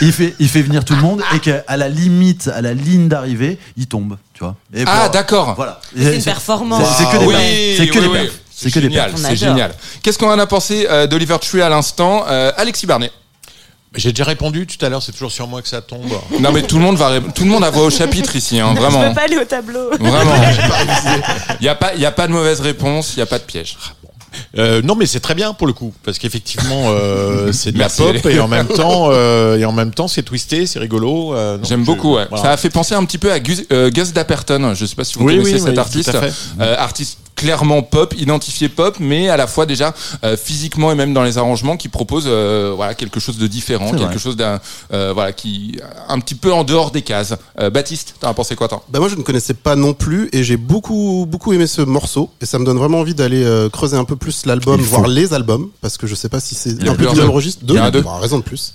il 0.00 0.12
fait, 0.12 0.34
il 0.40 0.48
fait 0.48 0.62
venir 0.62 0.84
tout 0.84 0.94
le 0.94 1.02
monde 1.02 1.22
et 1.34 1.38
qu'à 1.40 1.62
la 1.76 1.88
limite, 1.88 2.48
à 2.54 2.60
la 2.62 2.74
ligne 2.74 3.08
d'arrivée, 3.08 3.58
il 3.76 3.86
tombe, 3.86 4.16
tu 4.32 4.40
vois. 4.42 4.56
Et 4.74 4.84
ah, 4.86 5.02
pour- 5.02 5.10
d'accord. 5.10 5.54
Voilà. 5.54 5.80
C'est 5.96 6.14
une 6.14 6.20
C'est- 6.20 6.30
performance. 6.30 6.86
c'est- 6.98 7.04
que 7.04 7.18
des 7.18 7.26
oui, 7.26 7.34
perfs. 7.34 7.76
C'est 7.76 7.86
que 7.88 7.98
oui, 7.98 8.00
des 8.00 8.08
oui. 8.24 8.30
C'est 8.56 8.70
que 8.70 8.78
des 8.80 8.86
génial, 8.88 9.10
perfs. 9.10 9.22
c'est 9.28 9.36
génial. 9.36 9.74
Qu'est-ce 10.02 10.18
qu'on 10.18 10.30
en 10.30 10.38
a 10.38 10.46
pensé 10.46 10.86
euh, 10.88 11.06
d'Oliver 11.06 11.36
Tree 11.40 11.60
à 11.60 11.68
l'instant 11.68 12.24
Euh, 12.28 12.52
Alexis 12.56 12.86
Barnet. 12.86 13.10
J'ai 13.96 14.10
déjà 14.10 14.24
répondu 14.24 14.66
tout 14.66 14.84
à 14.84 14.88
l'heure, 14.88 15.00
c'est 15.00 15.12
toujours 15.12 15.30
sur 15.30 15.46
moi 15.46 15.62
que 15.62 15.68
ça 15.68 15.80
tombe. 15.80 16.10
Non 16.40 16.50
mais 16.50 16.62
tout 16.62 16.78
le 16.78 16.82
monde 16.82 16.96
va 16.96 17.10
ré- 17.10 17.22
tout 17.32 17.44
le 17.44 17.50
monde 17.50 17.62
a 17.62 17.70
voix 17.70 17.84
au 17.84 17.90
chapitre 17.90 18.34
ici 18.34 18.58
hein, 18.58 18.72
Je 18.74 18.80
vraiment. 18.80 19.08
peux 19.08 19.14
pas 19.14 19.22
aller 19.22 19.36
au 19.36 19.44
tableau. 19.44 19.88
Vraiment. 20.00 20.34
Il 21.60 21.64
y 21.64 21.68
a 21.68 21.76
pas 21.76 21.94
il 21.94 22.00
y 22.00 22.06
a 22.06 22.10
pas 22.10 22.26
de 22.26 22.32
mauvaise 22.32 22.60
réponse, 22.60 23.12
il 23.14 23.20
y 23.20 23.22
a 23.22 23.26
pas 23.26 23.38
de 23.38 23.44
piège. 23.44 23.76
Euh, 24.58 24.82
non, 24.82 24.94
mais 24.94 25.06
c'est 25.06 25.20
très 25.20 25.34
bien 25.34 25.52
pour 25.54 25.66
le 25.66 25.72
coup, 25.72 25.92
parce 26.04 26.18
qu'effectivement, 26.18 26.84
euh, 26.88 27.52
c'est 27.52 27.72
de 27.72 27.78
la 27.78 27.84
Merci, 27.84 28.02
pop 28.02 28.26
et 28.32 28.40
en 28.40 28.48
même 28.48 28.68
temps, 28.68 29.08
euh, 29.10 29.56
et 29.58 29.64
en 29.64 29.72
même 29.72 29.92
temps, 29.92 30.08
c'est 30.08 30.22
twisté, 30.22 30.66
c'est 30.66 30.78
rigolo. 30.78 31.34
euh, 31.34 31.58
J'aime 31.62 31.80
je- 31.80 31.86
beaucoup 31.86 32.14
ouais. 32.16 32.26
voilà. 32.28 32.44
Ça 32.44 32.50
a 32.52 32.56
fait 32.56 32.70
penser 32.70 32.94
un 32.94 33.04
petit 33.04 33.18
peu 33.18 33.32
à 33.32 33.40
Gus, 33.40 33.62
euh, 33.72 33.90
Gus 33.90 34.12
Dapperton, 34.12 34.74
je 34.74 34.86
sais 34.86 34.94
pas 34.94 35.04
si 35.04 35.18
vous 35.18 35.24
Oui, 35.24 35.36
connaissez 35.36 35.54
oui, 35.54 35.60
cet 35.60 35.70
oui, 35.70 35.78
artiste. 35.78 36.16
Euh, 36.60 36.76
artiste 36.78 37.18
clairement 37.44 37.82
pop, 37.82 38.14
identifié 38.16 38.70
pop, 38.70 38.96
mais 39.00 39.28
à 39.28 39.36
la 39.36 39.46
fois 39.46 39.66
déjà 39.66 39.92
euh, 40.24 40.34
physiquement 40.36 40.90
et 40.92 40.94
même 40.94 41.12
dans 41.12 41.22
les 41.22 41.36
arrangements 41.36 41.76
qui 41.76 41.88
propose 41.88 42.24
euh, 42.26 42.72
voilà 42.74 42.94
quelque 42.94 43.20
chose 43.20 43.36
de 43.36 43.46
différent, 43.46 43.90
quelque 43.90 44.04
vrai. 44.04 44.18
chose 44.18 44.36
d'un 44.36 44.60
euh, 44.92 45.12
voilà 45.12 45.32
qui 45.32 45.78
un 46.08 46.18
petit 46.20 46.34
peu 46.34 46.52
en 46.52 46.64
dehors 46.64 46.90
des 46.90 47.02
cases. 47.02 47.34
Euh, 47.60 47.68
Baptiste, 47.68 48.14
t'en 48.20 48.28
as 48.30 48.34
pensé 48.34 48.56
quoi 48.56 48.68
toi? 48.68 48.82
Bah 48.88 48.98
moi 48.98 49.08
je 49.08 49.16
ne 49.16 49.22
connaissais 49.22 49.52
pas 49.54 49.76
non 49.76 49.92
plus 49.92 50.30
et 50.32 50.42
j'ai 50.42 50.56
beaucoup 50.56 51.26
beaucoup 51.28 51.52
aimé 51.52 51.66
ce 51.66 51.82
morceau 51.82 52.30
et 52.40 52.46
ça 52.46 52.58
me 52.58 52.64
donne 52.64 52.78
vraiment 52.78 53.00
envie 53.00 53.14
d'aller 53.14 53.44
euh, 53.44 53.68
creuser 53.68 53.96
un 53.96 54.04
peu 54.04 54.16
plus 54.16 54.46
l'album, 54.46 54.80
voir 54.80 55.06
les 55.06 55.34
albums 55.34 55.68
parce 55.82 55.98
que 55.98 56.06
je 56.06 56.14
sais 56.14 56.30
pas 56.30 56.40
si 56.40 56.54
c'est 56.54 56.70
y 56.82 56.88
a 56.88 56.92
un 56.92 56.94
peu 56.94 57.04
même 57.04 57.14
deux. 57.14 57.28
registre. 57.28 57.60
Bah, 57.64 57.90
raison 58.20 58.38
de 58.38 58.42
plus. 58.44 58.72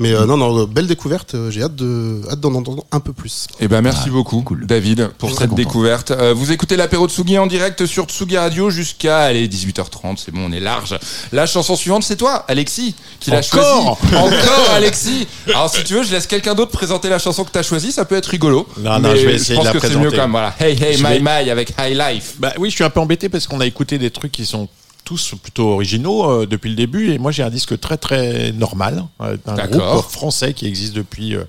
Mais 0.00 0.12
euh, 0.14 0.26
non 0.26 0.36
non 0.36 0.64
belle 0.64 0.86
découverte, 0.86 1.34
euh, 1.34 1.50
j'ai 1.50 1.62
hâte 1.62 1.74
de 1.74 2.20
hâte 2.30 2.38
d'en 2.38 2.54
entendre 2.54 2.84
un 2.92 3.00
peu 3.00 3.12
plus. 3.12 3.48
Eh 3.58 3.66
ben 3.66 3.82
merci 3.82 4.04
Ouais, 4.04 4.10
beaucoup 4.10 4.42
cool. 4.42 4.64
David 4.64 5.08
pour 5.18 5.30
cette 5.30 5.40
content. 5.50 5.54
découverte. 5.56 6.12
Euh, 6.12 6.32
vous 6.34 6.52
écoutez 6.52 6.76
l'apéro 6.76 7.08
Tsugi 7.08 7.36
en 7.38 7.48
direct 7.48 7.84
sur 7.84 8.04
Tsugi 8.04 8.38
Radio 8.38 8.70
jusqu'à 8.70 9.18
allez 9.24 9.48
18h30, 9.48 10.16
c'est 10.24 10.30
bon, 10.32 10.46
on 10.48 10.52
est 10.52 10.60
large. 10.60 10.96
La 11.32 11.46
chanson 11.46 11.74
suivante 11.74 12.04
c'est 12.04 12.14
toi 12.16 12.44
Alexis 12.46 12.94
qui 13.18 13.30
l'a 13.32 13.42
choisi. 13.42 13.68
Encore 13.68 13.98
Encore 14.16 14.70
Alexis. 14.72 15.26
Alors 15.48 15.68
si 15.74 15.82
tu 15.82 15.94
veux, 15.94 16.04
je 16.04 16.12
laisse 16.12 16.28
quelqu'un 16.28 16.54
d'autre 16.54 16.70
présenter 16.70 17.08
la 17.08 17.18
chanson 17.18 17.42
que 17.44 17.50
t'as 17.50 17.64
choisie, 17.64 17.90
ça 17.90 18.04
peut 18.04 18.16
être 18.16 18.26
rigolo. 18.26 18.68
Non, 18.78 19.00
non, 19.00 19.16
je 19.16 19.26
vais 19.26 19.34
essayer 19.34 19.56
pense 19.56 19.64
de 19.64 19.68
la 19.68 19.72
que 19.72 19.80
c'est 19.80 19.86
présenter. 19.88 20.04
mieux 20.04 20.10
quand 20.12 20.22
même 20.22 20.30
voilà. 20.30 20.54
Hey 20.60 20.80
hey 20.80 20.96
Je 20.96 21.02
my 21.02 21.14
vais- 21.18 21.20
my 21.44 21.50
avec 21.50 21.74
High 21.78 21.96
Life. 21.96 22.34
Bah 22.38 22.52
oui, 22.58 22.70
je 22.70 22.76
suis 22.76 22.84
un 22.84 22.90
peu 22.90 23.00
embêté 23.00 23.28
parce 23.28 23.48
qu'on 23.48 23.60
a 23.60 23.66
écouté 23.66 23.98
des 23.98 24.10
trucs 24.12 24.30
qui 24.30 24.46
sont 24.46 24.68
tous 25.08 25.34
plutôt 25.42 25.68
originaux 25.70 26.18
euh, 26.30 26.46
depuis 26.46 26.68
le 26.68 26.76
début 26.76 27.04
et 27.12 27.18
moi 27.18 27.30
j'ai 27.32 27.42
un 27.42 27.48
disque 27.48 27.80
très 27.80 27.96
très 27.96 28.52
normal 28.52 28.94
euh, 29.22 29.38
d'un 29.46 29.66
groupe 29.66 30.10
français 30.10 30.52
qui 30.52 30.66
existe 30.66 30.94
depuis 30.94 31.34
euh, 31.34 31.44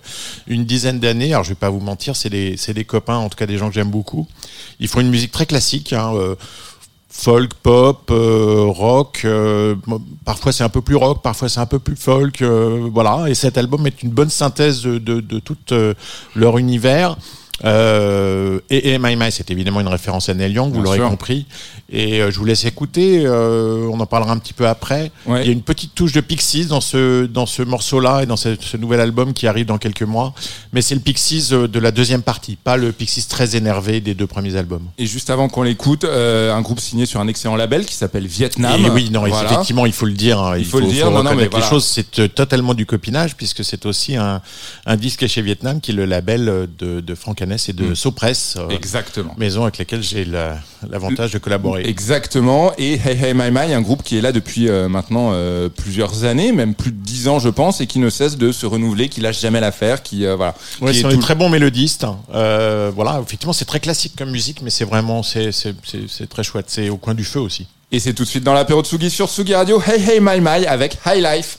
une 0.48 0.64
dizaine 0.64 1.00
d'années. 1.00 1.34
Alors 1.34 1.44
je 1.44 1.50
vais 1.50 1.56
pas 1.66 1.70
vous 1.70 1.82
mentir, 1.92 2.16
c'est 2.16 2.30
des 2.30 2.56
des 2.80 2.86
copains, 2.86 3.18
en 3.18 3.28
tout 3.30 3.38
cas 3.42 3.48
des 3.48 3.58
gens 3.58 3.68
que 3.68 3.76
j'aime 3.76 3.92
beaucoup. 3.92 4.26
Ils 4.80 4.88
font 4.88 5.02
une 5.02 5.10
musique 5.10 5.34
très 5.34 5.46
classique. 5.46 5.92
Hein, 5.92 6.14
folk, 7.10 7.54
pop, 7.56 8.10
euh, 8.12 8.64
rock. 8.68 9.22
euh, 9.26 9.76
parfois 10.24 10.52
c'est 10.54 10.64
un 10.64 10.70
peu 10.70 10.82
plus 10.82 10.96
rock, 10.96 11.22
parfois 11.22 11.50
c'est 11.50 11.60
un 11.60 11.66
peu 11.66 11.80
plus 11.80 11.98
folk. 11.98 12.42
euh, 12.42 12.88
voilà. 12.94 13.30
Et 13.30 13.36
cet 13.36 13.58
album 13.58 13.86
est 13.88 14.04
une 14.04 14.12
bonne 14.12 14.30
synthèse 14.30 14.84
de, 14.84 15.00
de, 15.00 15.20
de 15.20 15.40
tout 15.40 15.58
leur 16.36 16.58
univers. 16.58 17.18
Et, 17.66 18.94
et 18.94 19.00
My 19.00 19.18
My, 19.18 19.32
c'est 19.32 19.52
évidemment 19.52 19.82
une 19.82 19.90
référence 19.90 20.30
à 20.30 20.34
Neil 20.34 20.54
Young, 20.54 20.72
vous 20.74 20.82
l'aurez 20.82 21.00
compris. 21.00 21.46
Et 21.92 22.22
euh, 22.22 22.30
je 22.32 22.38
vous 22.38 22.46
laisse 22.46 22.66
écouter. 22.66 23.24
euh, 23.26 23.88
on 23.92 24.00
en 24.00 24.06
parlera 24.06 24.32
un 24.32 24.38
petit 24.38 24.54
peu 24.54 24.68
après. 24.68 25.12
Ouais. 25.26 25.42
Il 25.44 25.48
y 25.48 25.50
a 25.50 25.54
une 25.54 25.64
petite 25.64 25.96
touche 25.96 26.12
de 26.12 26.22
Pixies 26.22 26.66
dans 26.68 26.82
ce 26.82 27.26
dans 27.26 27.46
ce 27.48 27.64
morceau-là 27.64 28.22
et 28.24 28.26
dans 28.26 28.36
ce, 28.38 28.56
ce 28.60 28.78
nouvel 28.78 29.00
album 29.00 29.34
qui 29.34 29.48
arrive 29.48 29.66
dans 29.66 29.78
quelques 29.80 30.04
mois. 30.04 30.34
Mais 30.72 30.82
c'est 30.82 30.94
le 30.96 31.02
Pixies 31.02 31.48
euh, 31.52 31.68
de 31.68 31.80
la 31.80 31.92
deuxième 31.92 32.22
partie, 32.22 32.56
pas 32.58 32.78
le 32.78 32.92
Pixies 32.92 33.26
très 33.28 33.56
énervé 33.56 34.02
des 34.02 34.14
deux 34.14 34.28
premiers 34.28 34.56
albums. 34.56 34.84
Et 35.00 35.06
juste 35.08 35.30
avant 35.32 35.50
qu'on 35.50 35.64
l'écoute, 35.64 36.04
euh, 36.04 36.54
un 36.54 36.62
groupe 36.62 36.80
signé 36.80 37.06
sur 37.08 37.20
un 37.22 37.28
excellent 37.28 37.56
label 37.56 37.86
qui 37.86 37.96
s'appelle 37.96 38.28
Vietnam. 38.28 38.86
Et 38.86 38.90
oui, 38.90 39.10
non, 39.10 39.26
Voilà. 39.28 39.52
effectivement, 39.52 39.86
il 39.88 39.94
faut 39.94 40.06
le 40.06 40.14
dire. 40.14 40.40
hein, 40.40 40.58
Il 40.58 40.66
faut 40.66 40.80
le 40.80 40.86
dire, 40.88 41.06
non, 41.06 41.24
non, 41.24 41.30
reconnaître 41.32 41.56
mais 41.58 41.64
les 41.64 41.68
choses, 41.70 41.86
c'est 41.86 42.20
euh, 42.20 42.28
totalement 42.28 42.74
du 42.76 42.86
copinage 42.86 43.36
puisque 43.36 43.64
c'est 43.64 43.86
aussi 43.88 44.16
un, 44.16 44.42
un 44.86 44.96
disque 44.96 45.26
chez 45.28 45.42
Vietnam 45.42 45.82
qui 45.82 45.92
est 45.92 45.96
le 45.96 46.06
label 46.06 46.68
de, 46.78 47.00
de 47.00 47.16
Franck 47.16 47.42
Hanès 47.42 47.68
et 47.70 47.74
de 47.74 47.86
Mm. 47.90 47.96
Sopress, 47.96 48.56
euh, 48.60 48.70
Exactement. 48.70 49.34
maison 49.38 49.64
avec 49.64 49.78
laquelle 49.80 50.04
j'ai 50.04 50.24
la- 50.26 50.60
l'avantage 50.90 51.32
de 51.32 51.40
collaborer. 51.40 51.79
Exactement. 51.88 52.72
Et 52.78 52.94
Hey 52.94 53.18
Hey 53.24 53.34
My 53.34 53.52
My, 53.52 53.74
un 53.74 53.82
groupe 53.82 54.04
qui 54.04 54.18
est 54.18 54.22
là 54.22 54.32
depuis 54.32 54.68
euh, 54.70 54.90
maintenant 54.90 55.30
euh, 55.34 55.70
plusieurs 55.70 56.24
années, 56.24 56.52
même 56.52 56.74
plus 56.76 56.92
de 56.92 56.98
dix 56.98 57.28
ans, 57.28 57.40
je 57.40 57.50
pense, 57.50 57.82
et 57.82 57.88
qui 57.88 58.00
ne 58.00 58.10
cesse 58.10 58.38
de 58.38 58.52
se 58.52 58.66
renouveler, 58.66 59.10
qui 59.10 59.22
lâche 59.22 59.40
jamais 59.40 59.60
l'affaire, 59.60 60.04
qui 60.04 60.26
euh, 60.26 60.36
voilà. 60.36 60.56
Ouais, 60.82 60.94
c'est 60.94 61.04
tout- 61.04 61.18
très 61.18 61.36
bons 61.36 61.50
mélodistes. 61.50 62.04
hein. 62.04 62.20
Euh, 62.34 62.92
voilà, 62.94 63.22
effectivement, 63.26 63.54
c'est 63.54 63.66
très 63.66 63.80
classique 63.80 64.14
comme 64.18 64.32
musique, 64.32 64.62
mais 64.62 64.70
c'est 64.70 64.86
vraiment, 64.86 65.24
c'est, 65.24 65.52
c'est, 65.52 65.76
c'est, 65.84 66.10
c'est 66.10 66.28
très 66.30 66.44
chouette. 66.44 66.66
C'est 66.70 66.90
au 66.90 66.98
coin 66.98 67.14
du 67.14 67.24
feu 67.24 67.40
aussi. 67.40 67.68
Et 67.92 68.00
c'est 68.00 68.14
tout 68.14 68.24
de 68.24 68.30
suite 68.30 68.44
dans 68.44 68.54
l'apéro 68.54 68.82
de 68.82 68.88
Sugi 68.88 69.10
sur 69.10 69.30
Sugi 69.30 69.56
Radio. 69.56 69.82
Hey 69.82 70.02
Hey 70.08 70.20
My 70.22 70.40
My 70.42 70.66
avec 70.68 70.98
High 71.06 71.24
Life. 71.24 71.58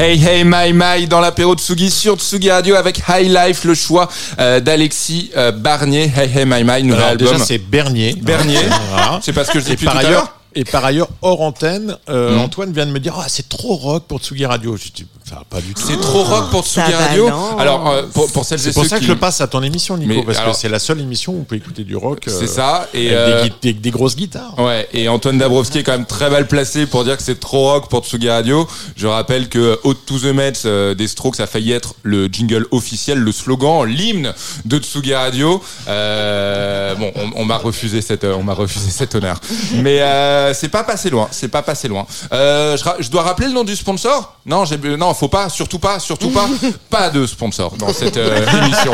Hey 0.00 0.16
Hey 0.24 0.44
My 0.44 0.72
My 0.72 1.08
dans 1.08 1.18
l'apéro 1.18 1.56
Tsugi 1.56 1.90
sur 1.90 2.16
Tsugi 2.16 2.52
Radio 2.52 2.76
avec 2.76 3.02
High 3.08 3.28
Life, 3.28 3.64
le 3.64 3.74
choix 3.74 4.08
euh, 4.38 4.60
d'Alexis 4.60 5.32
euh, 5.36 5.50
Barnier. 5.50 6.04
Hey 6.16 6.30
Hey 6.32 6.44
My 6.46 6.62
My, 6.62 6.84
nouvel 6.84 6.98
Alors, 7.00 7.08
album. 7.08 7.32
déjà, 7.32 7.44
c'est 7.44 7.58
Bernier. 7.58 8.14
Bernier. 8.14 8.60
C'est 9.22 9.32
parce 9.32 9.50
que 9.50 9.58
je 9.58 9.70
depuis 9.70 9.86
par 9.86 9.98
tout 9.98 10.06
ailleurs, 10.06 10.34
et 10.54 10.64
par 10.64 10.84
ailleurs, 10.84 11.08
hors 11.20 11.40
antenne, 11.40 11.96
euh, 12.08 12.36
Mm. 12.36 12.38
Antoine 12.38 12.72
vient 12.72 12.86
de 12.86 12.92
me 12.92 13.00
dire, 13.00 13.14
ah, 13.18 13.24
c'est 13.28 13.48
trop 13.48 13.74
rock 13.74 14.04
pour 14.06 14.20
Tsugi 14.20 14.46
Radio. 14.46 14.76
Je 14.76 14.84
dis, 14.94 15.06
pas 15.60 15.66
du 15.66 15.74
tout. 15.74 15.82
C'est 15.86 16.00
trop 16.00 16.22
rock 16.22 16.50
pour 16.50 16.64
Tsugi 16.64 16.92
Radio. 16.92 17.28
Alors 17.58 17.88
euh, 17.88 18.02
pour, 18.12 18.30
pour 18.32 18.44
celles 18.44 18.58
et 18.60 18.62
C'est 18.62 18.72
pour 18.72 18.82
ceux 18.84 18.88
ça 18.90 18.96
que 18.96 19.00
qui- 19.00 19.06
je 19.06 19.12
le 19.12 19.18
passe 19.18 19.40
à 19.40 19.46
ton 19.46 19.62
émission, 19.62 19.96
Nico, 19.96 20.12
Mais 20.14 20.22
parce 20.24 20.38
alors- 20.38 20.52
que 20.54 20.58
c'est 20.60 20.68
la 20.68 20.78
seule 20.78 21.00
émission 21.00 21.32
où 21.32 21.40
on 21.40 21.44
peut 21.44 21.56
écouter 21.56 21.84
du 21.84 21.96
rock. 21.96 22.20
euh, 22.28 22.36
C'est 22.38 22.46
ça. 22.46 22.88
Et 22.94 23.08
avec 23.14 23.18
euh, 23.18 23.42
des, 23.44 23.48
gui- 23.50 23.56
des- 23.62 23.72
des 23.74 23.90
grosses 23.90 24.16
guitares. 24.16 24.54
Ouais, 24.58 24.88
et 24.92 25.08
Antoine 25.08 25.38
Dabrowski 25.38 25.78
est 25.78 25.82
quand 25.82 25.92
même 25.92 26.06
très 26.06 26.30
mal 26.30 26.46
placé 26.46 26.86
pour 26.86 27.04
dire 27.04 27.16
que 27.16 27.22
c'est 27.22 27.40
trop 27.40 27.72
rock 27.72 27.88
pour 27.88 28.04
Tsugi 28.04 28.28
Radio. 28.30 28.66
Je 28.96 29.06
rappelle 29.06 29.48
que 29.48 29.78
Out 29.84 29.98
to 30.06 30.18
the 30.18 30.24
Mets 30.34 30.52
euh, 30.64 30.94
des 30.94 31.08
Strokes 31.08 31.40
a 31.40 31.46
failli 31.46 31.72
être 31.72 31.94
le 32.02 32.26
jingle 32.28 32.66
officiel, 32.70 33.18
le 33.18 33.32
slogan, 33.32 33.84
l'hymne 33.86 34.32
de 34.64 34.78
Tsugi 34.78 35.14
Radio. 35.14 35.62
Euh, 35.88 36.94
bon, 36.94 37.12
on, 37.16 37.42
on 37.42 37.44
m'a 37.44 37.56
refusé 37.58 38.00
cette, 38.02 38.24
euh, 38.24 38.34
on 38.38 38.42
m'a 38.42 38.54
refusé 38.54 38.90
cet 38.90 39.14
honneur. 39.14 39.40
Mais 39.82 40.00
euh, 40.02 40.54
c'est 40.54 40.68
pas 40.68 40.84
passé 40.84 41.10
loin, 41.10 41.28
c'est 41.30 41.48
pas 41.48 41.62
passé 41.62 41.88
loin. 41.88 42.06
Euh, 42.32 42.76
je, 42.76 42.84
ra- 42.84 42.96
je 43.00 43.08
dois 43.10 43.22
rappeler 43.22 43.46
le 43.48 43.52
nom 43.54 43.64
du 43.64 43.74
sponsor? 43.76 44.34
Non, 44.46 44.64
j'ai, 44.64 44.78
non, 44.96 45.12
faut 45.14 45.28
pas, 45.28 45.47
surtout 45.48 45.78
pas, 45.78 45.98
surtout 46.00 46.30
pas, 46.30 46.48
pas 46.90 47.10
de 47.10 47.26
sponsor 47.26 47.76
dans 47.76 47.92
cette 47.92 48.16
euh, 48.16 48.46
émission. 48.62 48.92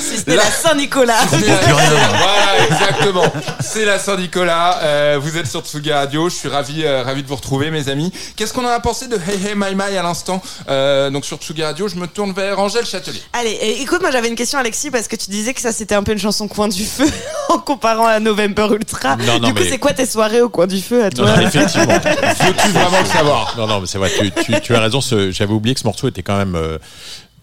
Si 0.00 0.18
c'était 0.18 0.36
la 0.36 0.44
Saint-Nicolas. 0.50 1.24
voilà, 1.30 2.66
exactement. 2.68 3.24
C'est 3.60 3.84
la 3.84 3.98
Saint-Nicolas. 3.98 4.78
Euh, 4.82 5.18
vous 5.20 5.36
êtes 5.36 5.46
sur 5.46 5.60
Tsugi 5.62 5.92
Radio. 5.92 6.28
Je 6.28 6.34
suis 6.34 6.48
ravi, 6.48 6.84
euh, 6.84 7.02
ravi 7.02 7.22
de 7.22 7.28
vous 7.28 7.36
retrouver, 7.36 7.70
mes 7.70 7.88
amis. 7.88 8.12
Qu'est-ce 8.36 8.52
qu'on 8.52 8.64
en 8.64 8.68
a 8.70 8.80
pensé 8.80 9.08
de 9.08 9.16
Hey 9.16 9.46
Hey 9.46 9.54
My 9.56 9.74
My 9.74 9.96
à 9.96 10.02
l'instant 10.02 10.42
Euh, 10.68 11.10
Donc 11.10 11.24
sur 11.24 11.38
Tsugi 11.38 11.62
Radio, 11.64 11.88
je 11.88 11.96
me 11.96 12.06
tourne 12.06 12.32
vers 12.32 12.58
Angèle 12.58 12.86
Châtelier. 12.86 13.22
Allez, 13.32 13.58
écoute, 13.80 14.00
moi 14.00 14.10
j'avais 14.10 14.28
une 14.28 14.36
question, 14.36 14.58
Alexis, 14.58 14.90
parce 14.90 15.08
que 15.08 15.16
tu 15.16 15.30
disais 15.30 15.54
que 15.54 15.60
ça 15.60 15.72
c'était 15.72 15.94
un 15.94 16.02
peu 16.02 16.12
une 16.12 16.18
chanson 16.18 16.48
coin 16.48 16.68
du 16.68 16.84
feu 16.84 17.06
en 17.48 17.58
comparant 17.58 18.06
à 18.06 18.20
November 18.20 18.68
Ultra. 18.72 19.16
Non, 19.16 19.38
non, 19.40 19.48
du 19.48 19.54
coup, 19.54 19.60
mais- 19.62 19.68
c'est 19.70 19.78
quoi 19.78 19.92
tes 19.92 20.06
soirées 20.06 20.40
au 20.42 20.48
coin 20.48 20.66
du 20.66 20.80
feu 20.80 21.00
à 21.04 21.04
Non, 21.04 21.10
toi 21.24 21.36
non, 21.36 21.42
effectivement. 21.46 21.94
Veux-tu 21.98 22.68
vraiment 22.68 23.00
le 23.00 23.06
savoir? 23.06 23.54
Non, 23.56 23.66
non, 23.66 23.80
mais 23.80 23.86
c'est 23.86 23.98
vrai, 23.98 24.10
tu, 24.16 24.30
tu- 24.42 24.60
tu 24.60 24.74
as 24.74 24.80
raison. 24.80 25.00
ce- 25.00 25.30
J'avais 25.38 25.52
oublié 25.52 25.74
que 25.74 25.80
ce 25.80 25.86
morceau 25.86 26.08
était 26.08 26.24
quand 26.24 26.36
même 26.36 26.56
euh, 26.56 26.78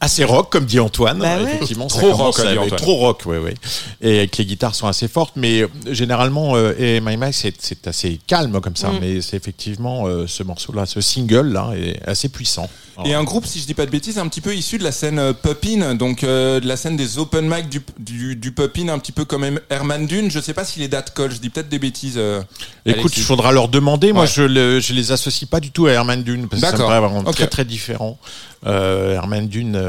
assez 0.06 0.24
rock, 0.24 0.50
comme 0.52 0.66
dit 0.66 0.80
Antoine. 0.80 1.20
Bah 1.20 1.38
ouais. 1.38 1.44
Effectivement, 1.56 1.88
Trop 1.88 2.14
rock, 2.14 2.40
avec- 2.40 2.58
Antoine. 2.58 2.80
Trop 2.80 2.96
rock, 2.96 3.22
oui, 3.26 3.38
oui. 3.44 3.52
Et 4.02 4.28
que 4.28 4.38
les 4.38 4.46
guitares 4.46 4.74
sont 4.76 4.88
assez 4.88 5.08
fortes, 5.08 5.34
mais 5.36 5.62
euh, 5.62 5.68
généralement, 5.92 6.56
euh, 6.56 6.74
et 6.80 7.02
My 7.02 7.18
My, 7.18 7.34
c'est 7.34 7.54
c'est 7.60 7.88
assez 7.88 8.20
calme 8.28 8.60
comme 8.62 8.76
ça. 8.76 8.90
Mm. 8.90 8.98
Mais 9.02 9.22
c'est 9.22 9.38
effectivement 9.38 10.08
euh, 10.08 10.26
ce 10.28 10.44
morceau-là, 10.44 10.86
ce 10.86 11.02
single-là, 11.02 11.72
est 11.76 12.00
assez 12.08 12.30
puissant. 12.30 12.70
Et 13.04 13.14
un 13.14 13.26
groupe, 13.26 13.46
si 13.46 13.60
je 13.60 13.66
dis 13.66 13.74
pas 13.74 13.86
de 13.86 13.92
bêtises, 13.92 14.18
un 14.18 14.28
petit 14.30 14.40
peu 14.40 14.56
issu 14.56 14.78
de 14.78 14.84
la 14.86 14.94
scène 14.94 15.20
euh, 15.20 15.34
pop-in, 15.34 15.96
donc 15.96 16.24
euh, 16.24 16.62
de 16.62 16.68
la 16.68 16.78
scène 16.78 16.96
des 16.96 17.18
open 17.18 17.46
mic 17.46 17.68
du, 17.68 17.82
du, 18.00 18.38
du 18.38 18.52
pop-in, 18.54 18.88
un 18.88 19.00
petit 19.00 19.12
peu 19.12 19.26
comme 19.26 19.60
Herman 19.70 20.08
Dune. 20.08 20.32
Je 20.32 20.40
sais 20.40 20.54
pas 20.54 20.64
si 20.64 20.80
les 20.80 20.88
dates 20.88 21.14
collent, 21.14 21.32
je 21.34 21.40
dis 21.42 21.50
peut-être 21.50 21.68
des 21.68 21.80
bêtises. 21.80 22.14
euh, 22.16 22.42
Écoute, 22.86 23.18
il 23.18 23.24
faudra 23.24 23.52
leur 23.52 23.68
demander. 23.68 24.14
Moi, 24.14 24.24
Ouais. 24.24 24.30
je, 24.34 24.44
le- 24.44 24.80
je 24.80 24.94
les 24.94 25.12
associe 25.12 25.50
pas 25.50 25.60
du 25.60 25.72
tout 25.72 25.88
à 25.88 25.92
Herman 25.92 26.24
Dune 26.24 26.48
parce 26.48 26.62
que 26.62 26.68
ça 26.68 26.72
me 26.74 26.78
D'accord. 26.78 26.88
paraît 26.88 27.02
vraiment 27.02 27.32
très 27.34 27.48
très 27.48 27.66
différent. 27.66 28.18
Euh, 28.66 29.14
Herman 29.14 29.48
Dune, 29.48 29.80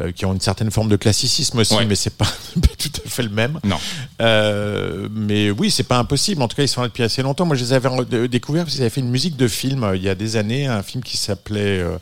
euh, 0.00 0.12
qui 0.12 0.24
ont 0.26 0.32
une 0.34 0.40
certaine 0.40 0.70
forme 0.70 0.88
de 0.88 0.96
classicisme 0.96 1.58
aussi, 1.58 1.74
Ouais. 1.74 1.84
mais 1.86 1.94
c'est 1.94 2.10
pas, 2.16 2.24
pas 2.60 2.68
tout 2.78 2.90
à 3.04 3.08
fait 3.08 3.22
le 3.22 3.28
même. 3.30 3.58
Non. 3.64 3.76
Euh, 4.20 5.08
mais 5.12 5.50
oui, 5.50 5.70
c'est 5.70 5.82
pas 5.84 5.98
impossible. 5.98 6.42
En 6.42 6.48
tout 6.48 6.56
cas, 6.56 6.62
ils 6.62 6.68
sont 6.68 6.80
là 6.82 6.88
depuis 6.88 7.02
assez 7.02 7.22
longtemps. 7.22 7.44
Moi, 7.46 7.56
je 7.56 7.64
les 7.64 7.72
avais 7.72 7.88
découverts 8.28 8.64
parce 8.64 8.74
qu'ils 8.74 8.82
avaient 8.82 8.90
fait 8.90 9.00
une 9.00 9.10
musique 9.10 9.36
de 9.36 9.48
film 9.48 9.84
euh, 9.84 9.96
il 9.96 10.02
y 10.02 10.08
a 10.08 10.14
des 10.14 10.36
années, 10.36 10.66
un 10.66 10.82
film 10.82 11.02
qui 11.02 11.16
s'appelait 11.16 11.80
euh, 11.80 11.96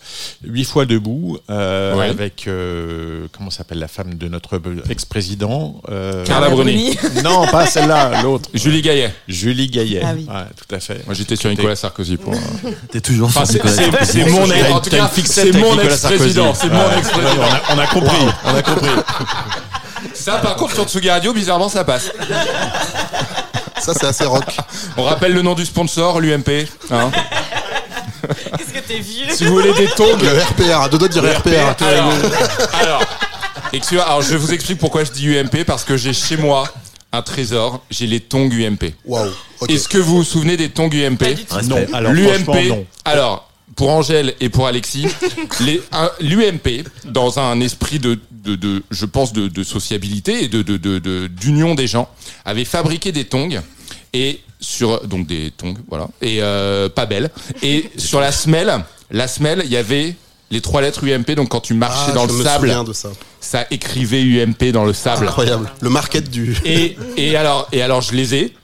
Huit 0.45 0.65
fois 0.65 0.87
debout, 0.87 1.39
euh, 1.51 1.95
Ouais. 1.95 2.09
avec 2.09 2.47
euh, 2.49 3.27
comment 3.37 3.51
s'appelle 3.51 3.79
la 3.79 3.89
femme 3.89 4.15
de 4.15 4.29
notre 4.29 4.61
ex-président 4.91 5.81
euh, 5.91 6.25
Carla 6.25 6.49
Bruni. 6.51 6.97
Non, 7.25 7.47
pas 7.47 7.67
celle-là, 7.67 8.23
l'autre. 8.23 8.51
Julie 8.55 8.83
Gaillet. 8.83 9.13
Julie 9.29 9.69
Gaillet. 9.69 10.03
Ah 10.05 10.13
oui. 10.17 10.27
Ouais, 10.29 10.45
tout 10.57 10.75
à 10.75 10.81
fait. 10.81 11.05
Moi, 11.07 11.15
j'étais 11.15 11.37
sur 11.37 11.51
Nicolas 11.51 11.77
Sarkozy 11.77 12.17
pour. 12.17 12.35
euh, 12.35 12.71
T'es 12.91 13.01
toujours 13.01 13.29
Enfin, 13.29 13.45
sur 13.47 13.63
c'est- 13.69 13.85
Nicolas 13.87 14.05
Sarkozy. 14.05 14.21
c'est 15.27 15.53
mon 15.53 15.79
ex-président. 15.81 16.55
C'est 16.55 16.69
mon 16.71 16.99
ex-président. 16.99 17.43
On 17.85 17.99
a, 17.99 18.01
compris. 18.01 18.27
On 18.45 18.55
a 18.57 18.63
compris. 18.63 18.89
Ça, 20.15 20.35
par 20.39 20.57
contre, 20.57 20.75
sur 20.75 20.85
Tsugi 20.85 21.11
Radio, 21.11 21.33
bizarrement, 21.33 21.69
ça 21.69 21.85
passe. 21.85 22.11
Ça, 23.81 23.93
c'est 23.95 24.07
assez 24.07 24.25
rock. 24.25 24.45
On 24.97 25.03
rappelle 25.05 25.33
le 25.33 25.43
nom 25.43 25.55
du 25.55 25.65
sponsor, 25.65 26.21
l'UMP. 26.21 26.67
Hein. 26.91 27.11
Qu'est-ce 28.57 28.73
que 28.73 28.79
t'es 28.87 28.99
vieux 29.01 29.27
si 29.31 29.45
vous 29.45 29.53
voulez 29.55 29.73
des 29.75 29.89
tongs, 29.89 30.17
Le 30.19 30.41
RPR, 30.41 30.81
à 30.83 30.89
deux 30.89 30.99
doigts 30.99 31.09
de 31.09 31.13
dire 31.13 31.25
RPR. 31.25 31.85
alors, 31.85 32.13
alors, 32.81 33.03
excusez 33.73 34.01
alors, 34.01 34.23
je 34.23 34.37
vous 34.37 34.53
explique 34.53 34.79
pourquoi 34.79 35.05
je 35.05 35.11
dis 35.13 35.29
UMP 35.37 35.65
parce 35.67 35.85
que 35.85 35.97
j'ai 35.97 36.13
chez 36.15 36.37
moi 36.39 36.65
un 37.13 37.21
trésor. 37.23 37.83
J'ai 37.91 38.07
les 38.07 38.21
tongs 38.21 38.49
UMP. 38.51 38.95
Waouh. 39.05 39.31
Est-ce 39.69 39.89
que 39.89 39.99
vous 39.99 40.17
vous 40.19 40.25
souvenez 40.25 40.57
des 40.57 40.71
tongs 40.71 40.89
UMP 40.91 41.21
Respect. 41.23 41.63
Non. 41.65 41.77
Alors, 41.93 42.13
franchement, 42.13 42.55
L'UMP. 42.55 42.69
non. 42.69 42.87
Alors, 43.05 43.49
pour 43.77 43.91
Angèle 43.91 44.35
et 44.41 44.49
pour 44.49 44.67
Alexis, 44.67 45.07
l'UMP, 46.21 46.85
dans 47.07 47.39
un 47.39 47.61
esprit 47.61 47.99
de, 47.99 48.19
de, 48.31 48.55
de- 48.57 48.83
je 48.91 49.07
pense, 49.07 49.33
de, 49.33 49.49
de 49.49 49.63
sociabilité 49.65 50.45
et 50.45 50.49
de, 50.49 50.63
de, 50.63 50.77
de- 50.77 50.99
de- 50.99 51.27
d'union 51.27 51.75
des 51.75 51.87
gens, 51.87 52.09
avait 52.45 52.65
fabriqué 52.65 53.13
des 53.13 53.25
tongs 53.25 53.61
et 54.13 54.41
sur 54.61 55.07
donc 55.07 55.27
des 55.27 55.51
tongs, 55.57 55.75
voilà, 55.89 56.09
et 56.23 56.39
euh, 56.41 56.89
pas 56.89 57.07
belles. 57.07 57.31
Et 57.63 57.91
sur 57.97 58.21
la 58.21 58.33
semelle, 58.33 58.73
la 59.11 59.29
semelle, 59.29 59.63
il 59.65 59.71
y 59.71 59.77
avait 59.77 60.15
les 60.51 60.61
trois 60.61 60.81
lettres 60.81 61.05
UMP. 61.05 61.33
Donc 61.35 61.49
quand 61.51 61.61
tu 61.61 61.75
marchais 61.75 62.11
Ah, 62.11 62.15
dans 62.15 62.27
je 62.29 62.33
le 62.33 62.39
me 62.39 62.45
sable, 62.45 62.85
de 62.87 62.93
ça. 62.93 63.11
ça 63.41 63.67
écrivait 63.71 64.23
UMP 64.23 64.71
dans 64.73 64.85
le 64.85 64.93
sable. 64.93 65.27
Incroyable. 65.27 65.71
Le 65.81 65.91
market 65.91 66.31
du. 66.31 66.57
Et, 66.65 66.97
et 67.17 67.37
alors, 67.37 67.69
et 67.73 67.83
alors, 67.83 68.01
je 68.03 68.15
les 68.15 68.35
ai. 68.35 68.55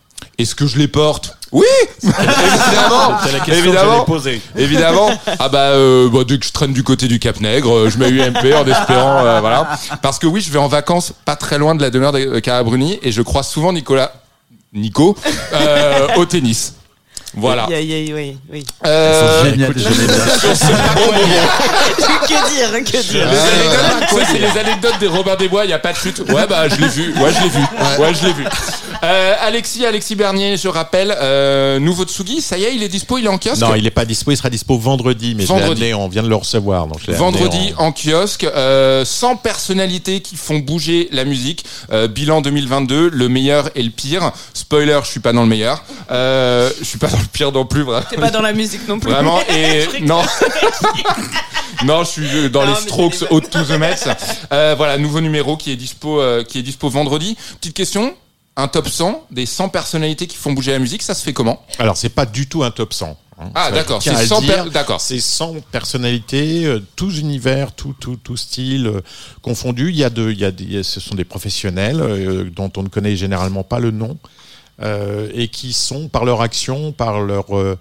Est-ce 0.40 0.54
que 0.54 0.66
je 0.66 0.78
les 0.78 0.88
porte 0.88 1.36
Oui, 1.52 1.66
évidemment, 2.02 3.18
C'est 3.22 3.32
la 3.32 3.40
question 3.40 3.64
évidemment, 3.64 4.04
que 4.06 4.58
évidemment. 4.58 5.10
Ah 5.38 5.50
bah, 5.50 5.58
euh, 5.72 6.08
bah, 6.08 6.20
dès 6.26 6.38
que 6.38 6.46
je 6.46 6.52
traîne 6.52 6.72
du 6.72 6.82
côté 6.82 7.08
du 7.08 7.18
Cap 7.18 7.40
Nègre, 7.40 7.70
euh, 7.74 7.90
je 7.90 7.98
mets 7.98 8.08
UMP 8.08 8.54
en 8.54 8.66
espérant, 8.66 9.18
euh, 9.18 9.40
voilà. 9.40 9.68
Parce 10.00 10.18
que 10.18 10.26
oui, 10.26 10.40
je 10.40 10.50
vais 10.50 10.58
en 10.58 10.68
vacances 10.68 11.12
pas 11.26 11.36
très 11.36 11.58
loin 11.58 11.74
de 11.74 11.82
la 11.82 11.90
demeure 11.90 12.12
de 12.12 12.38
Carabruni 12.38 12.98
et 13.02 13.12
je 13.12 13.20
croise 13.20 13.48
souvent 13.48 13.70
Nicolas, 13.74 14.12
Nico, 14.72 15.14
euh, 15.52 16.08
au 16.16 16.24
tennis. 16.24 16.74
Voilà. 17.34 17.64
Aïe, 17.64 17.74
aïe, 17.74 17.92
aïe, 17.94 18.12
oui, 18.12 18.36
oui. 18.52 18.64
Euh, 18.84 19.44
écoute, 19.54 19.78
ce 19.78 20.94
bon 20.94 21.06
moment. 21.06 22.20
que 22.26 22.54
dire, 22.54 22.84
que 22.84 23.02
dire 23.08 23.28
Les 23.30 23.36
sais, 23.36 24.26
c'est 24.32 24.38
les 24.38 24.58
anecdotes 24.58 24.98
des 24.98 25.06
Robin 25.06 25.36
des 25.36 25.48
Bois, 25.48 25.64
il 25.64 25.68
n'y 25.68 25.72
a 25.72 25.78
pas 25.78 25.92
de 25.92 25.98
chute. 25.98 26.20
Ouais, 26.28 26.46
bah, 26.48 26.68
je 26.68 26.76
l'ai 26.76 26.88
vu. 26.88 27.12
Ouais, 27.20 27.30
je 27.32 27.42
l'ai 27.42 27.48
vu. 27.48 27.60
Ouais, 27.98 28.14
je 28.14 28.26
l'ai 28.26 28.32
vu. 28.32 28.44
Euh, 29.02 29.34
Alexis, 29.40 29.86
Alexis 29.86 30.14
Bernier, 30.14 30.56
je 30.56 30.68
rappelle, 30.68 31.16
euh, 31.18 31.78
nouveau 31.78 32.04
Tsugi, 32.04 32.42
ça 32.42 32.58
y 32.58 32.64
est, 32.64 32.74
il 32.74 32.82
est 32.82 32.88
dispo, 32.88 33.16
il 33.16 33.24
est 33.24 33.28
en 33.28 33.38
kiosque 33.38 33.62
Non, 33.62 33.74
il 33.74 33.86
est 33.86 33.90
pas 33.90 34.04
dispo. 34.04 34.30
Il 34.30 34.36
sera 34.36 34.50
dispo 34.50 34.76
vendredi, 34.76 35.34
mais 35.34 35.44
je 35.44 35.48
Vendredi. 35.48 35.82
amené, 35.84 35.94
on 35.94 36.08
vient 36.08 36.22
de 36.22 36.28
le 36.28 36.34
recevoir. 36.34 36.86
Donc 36.86 36.98
je 37.06 37.12
Vendredi 37.12 37.56
amené 37.56 37.74
en- 37.78 37.86
en, 37.86 37.92
kiosque, 37.92 38.44
euh, 38.44 39.04
100 39.04 39.36
personnalités 39.36 40.20
qui 40.20 40.36
font 40.36 40.58
bouger 40.58 41.08
la 41.12 41.24
musique. 41.24 41.64
Euh, 41.92 42.08
bilan 42.08 42.42
2022, 42.42 43.08
le 43.10 43.28
meilleur 43.28 43.70
et 43.74 43.82
le 43.82 43.90
pire. 43.90 44.32
Spoiler, 44.52 45.00
je 45.04 45.10
suis 45.10 45.20
pas 45.20 45.32
dans 45.32 45.42
le 45.42 45.48
meilleur. 45.48 45.82
Euh, 46.10 46.70
je 46.78 46.84
suis 46.84 46.98
pas 46.98 47.08
dans 47.08 47.19
le 47.20 47.26
pire 47.32 47.52
non 47.52 47.64
plus, 47.66 47.82
vraiment. 47.82 48.04
T'es 48.08 48.16
pas 48.16 48.30
dans 48.30 48.42
la 48.42 48.52
musique 48.52 48.86
non 48.88 48.98
plus. 48.98 49.10
Vraiment, 49.10 49.38
et 49.48 49.86
non. 50.02 50.22
non, 51.84 52.04
je 52.04 52.08
suis 52.10 52.26
euh, 52.36 52.48
dans 52.48 52.64
Non, 52.66 52.74
les 52.74 52.80
Strokes 52.80 53.24
Out 53.30 53.50
to 53.50 53.62
the 53.64 53.70
Mets. 53.78 53.96
Euh, 54.52 54.74
voilà, 54.76 54.98
nouveau 54.98 55.20
numéro 55.20 55.56
qui 55.56 55.70
est 55.72 55.76
dispo, 55.76 56.20
euh, 56.20 56.44
qui 56.44 56.58
est 56.58 56.62
dispo 56.62 56.88
vendredi. 56.90 57.36
Petite 57.60 57.74
question. 57.74 58.14
Un 58.56 58.68
top 58.68 58.88
100 58.88 59.26
des 59.30 59.46
100 59.46 59.68
personnalités 59.70 60.26
qui 60.26 60.36
font 60.36 60.52
bouger 60.52 60.72
la 60.72 60.78
musique, 60.80 61.02
ça 61.02 61.14
se 61.14 61.22
fait 61.22 61.32
comment? 61.32 61.64
Alors 61.78 61.96
c'est 61.96 62.08
pas 62.10 62.26
du 62.26 62.46
tout 62.48 62.62
un 62.64 62.70
top 62.70 62.92
100. 62.92 63.16
hein. 63.40 63.50
Ah, 63.54 63.70
d'accord, 63.70 64.02
c'est 64.02 64.10
à 64.10 64.20
le 64.20 64.26
100 64.26 64.40
dire. 64.42 64.64
per- 64.64 64.70
d'accord. 64.70 65.00
C'est 65.00 65.20
100 65.20 65.54
personnalités, 65.70 66.66
euh, 66.66 66.82
tous 66.96 67.20
univers, 67.20 67.72
tout 67.72 67.94
tout 67.98 68.16
tout 68.22 68.36
style 68.36 68.86
euh. 68.88 69.00
Il 69.78 69.96
y 69.96 70.04
a 70.04 70.10
de, 70.10 70.30
il 70.30 70.38
y 70.38 70.44
a 70.44 70.50
des, 70.50 70.82
ce 70.82 71.00
sont 71.00 71.14
des 71.14 71.24
professionnels 71.24 72.00
euh, 72.02 72.50
dont 72.54 72.70
on 72.76 72.82
ne 72.82 72.88
connaît 72.88 73.16
généralement 73.16 73.62
pas 73.62 73.78
le 73.78 73.92
nom 73.92 74.18
et 74.82 75.48
qui 75.48 75.72
sont 75.72 76.08
par 76.08 76.24
leur 76.24 76.40
action, 76.40 76.92
par 76.92 77.20
leur 77.20 77.56
euh, 77.56 77.78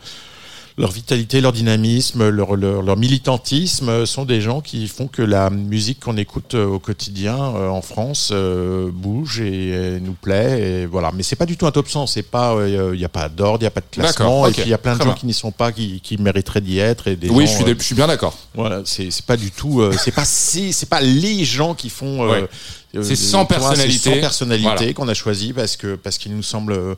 leur 0.80 0.92
vitalité, 0.92 1.42
leur 1.42 1.52
dynamisme, 1.52 2.30
leur, 2.30 2.56
leur, 2.56 2.82
leur 2.82 2.96
militantisme 2.98 4.06
sont 4.06 4.24
des 4.26 4.39
gens 4.42 4.62
qui 4.62 4.88
font 4.88 5.08
que 5.08 5.22
la 5.22 5.50
musique 5.50 6.00
qu'on 6.00 6.15
écoute 6.18 6.56
euh, 6.56 6.65
au 6.65 6.80
quotidien 6.80 7.36
euh, 7.38 7.68
en 7.68 7.82
France 7.82 8.30
euh, 8.32 8.89
bouge 8.92 9.42
et, 9.42 9.72
euh, 9.74 10.00
nous 10.00 10.13
plaît. 10.13 10.62
Et 10.62 10.86
voilà. 10.86 11.12
Mais 11.13 11.22
c'est 11.24 11.36
pas 11.36 11.46
du 11.46 11.58
tout 11.58 11.68
un 11.68 11.72
top 11.72 11.89
100. 11.89 12.08
C'est 12.08 12.24
pas, 12.24 12.56
il 12.65 12.98
n'y 12.98 13.04
a 13.06 13.10
pas 13.10 13.28
d'ordre, 13.30 13.58
il 13.60 13.63
n'y 13.63 13.68
a 13.68 13.72
pas 13.72 13.82
de 13.82 13.86
classement. 13.92 14.48
Et 14.48 14.52
puis 14.52 14.63
il 14.65 14.70
y 14.70 14.74
a 14.74 14.78
plein 14.78 14.94
de 14.94 15.00
très 15.00 15.06
gens 15.06 15.12
bien. 15.13 15.20
qui 15.20 15.26
n'y 15.26 15.34
sont 15.34 15.52
pas, 15.52 15.72
qui, 15.72 16.00
qui 16.02 16.18
mériteraient 16.18 16.62
d'y 16.62 16.80
être. 16.80 17.08
Et 17.10 17.15
des 17.18 17.30
Oui, 17.30 17.46
gens, 17.46 17.52
je 17.60 17.63
suis, 17.65 17.76
je 17.78 17.84
suis 17.84 17.96
bien 17.96 18.08
d'accord. 18.08 18.38
voilà, 18.56 18.82
c'est 18.86 19.10
pas 19.26 19.36
du 19.38 19.52
tout, 19.52 19.82
euh, 19.82 19.94
c'est 20.02 20.12
pas 20.12 20.26
c'est 20.26 20.72
c'est 20.72 20.89
pas 20.89 21.02
les 21.02 21.44
gens 21.44 21.74
qui 21.76 21.89
font. 21.89 22.24
euh, 22.24 22.30
Ouais. 22.30 22.48
euh, 22.96 23.04
C'est 23.04 23.15
100 23.15 23.46
tu 23.46 23.54
vois, 23.56 23.60
c'est 23.60 23.65
personnalités. 23.76 24.13
100 24.15 24.20
personnalités 24.22 24.70
Voilà. 24.76 24.94
qu'on 24.94 25.08
a 25.10 25.13
choisi 25.13 25.52
parce 25.54 25.76
que 25.78 25.96
parce 25.96 26.18
qu'il 26.18 26.34
nous 26.36 26.42
semble 26.44 26.74
euh, 26.74 26.96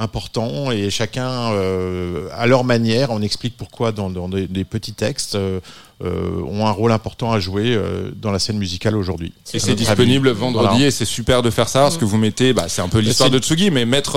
important 0.00 0.70
et 0.70 0.88
chacun 0.90 1.52
euh, 1.52 2.28
à 2.32 2.46
leur 2.46 2.64
manière 2.64 3.10
on 3.10 3.20
explique 3.20 3.56
pourquoi 3.56 3.92
dans, 3.92 4.08
dans 4.08 4.28
des, 4.28 4.64
petits 4.64 4.94
textes 4.94 5.34
euh, 5.34 5.60
euh, 6.02 6.42
ont 6.46 6.66
un 6.66 6.70
rôle 6.70 6.92
important 6.92 7.30
à 7.32 7.40
jouer 7.40 7.74
euh, 7.74 8.10
dans 8.16 8.30
la 8.30 8.38
scène 8.38 8.56
musicale 8.56 8.96
aujourd'hui. 8.96 9.32
Et 9.52 9.58
c'est 9.58 9.74
disponible 9.74 10.28
avis. 10.28 10.38
vendredi 10.38 10.68
Voilà. 10.70 10.86
et 10.86 10.90
c'est 10.90 11.04
super 11.04 11.42
de 11.42 11.50
faire 11.50 11.68
ça 11.68 11.80
parce 11.80 11.98
que 11.98 12.04
vous 12.06 12.16
mettez, 12.16 12.52
bah, 12.52 12.66
c'est 12.68 12.80
un 12.80 12.88
peu 12.88 12.98
l'histoire 13.00 13.28
de 13.30 13.38
Tsugi, 13.38 13.70
mais 13.70 13.84
mettre 13.84 14.16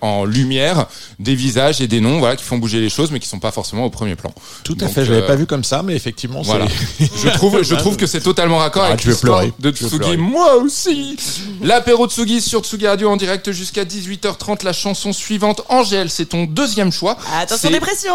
en, 0.00 0.24
lumière 0.24 0.86
des 1.18 1.34
visages 1.34 1.80
et 1.80 1.86
des 1.86 2.00
noms, 2.00 2.18
voilà, 2.18 2.36
qui 2.36 2.44
font 2.44 2.58
bouger 2.58 2.80
les 2.80 2.90
choses, 2.90 3.10
mais 3.10 3.20
qui 3.20 3.28
sont 3.28 3.38
pas 3.38 3.52
forcément 3.52 3.84
au 3.84 3.90
premier 3.90 4.16
plan. 4.16 4.32
Tout 4.64 4.76
à 4.80 4.84
Donc, 4.84 4.90
fait, 4.94 5.04
je 5.04 5.12
l'avais 5.12 5.24
euh, 5.24 5.26
pas 5.26 5.36
vu 5.36 5.46
comme 5.46 5.64
ça, 5.64 5.82
mais 5.82 5.94
effectivement, 5.94 6.42
Voilà. 6.42 6.66
c'est. 6.98 7.10
je 7.22 7.28
trouve, 7.30 7.62
je 7.62 7.74
trouve 7.76 7.96
que 7.96 8.06
c'est 8.06 8.20
totalement 8.20 8.58
raccord 8.58 8.82
Ah, 8.84 8.88
avec 8.88 9.04
l'histoire 9.04 9.44
de 9.58 9.70
Tsugi. 9.70 10.16
Moi 10.16 10.56
aussi. 10.56 11.16
L'apéro 11.62 12.08
Tsugi 12.08 12.40
sur 12.40 12.60
Tsugi 12.62 12.86
Radio 12.86 13.08
en 13.10 13.16
direct 13.16 13.52
jusqu'à 13.52 13.84
18h30. 13.84 14.64
La 14.64 14.72
chanson 14.72 15.12
suivante, 15.12 15.62
Angèle, 15.68 16.10
c'est 16.10 16.26
ton 16.26 16.44
deuxième 16.44 16.90
choix. 16.92 17.16
Attention 17.34 17.68
C'est- 17.68 17.74
dépression 17.74 18.14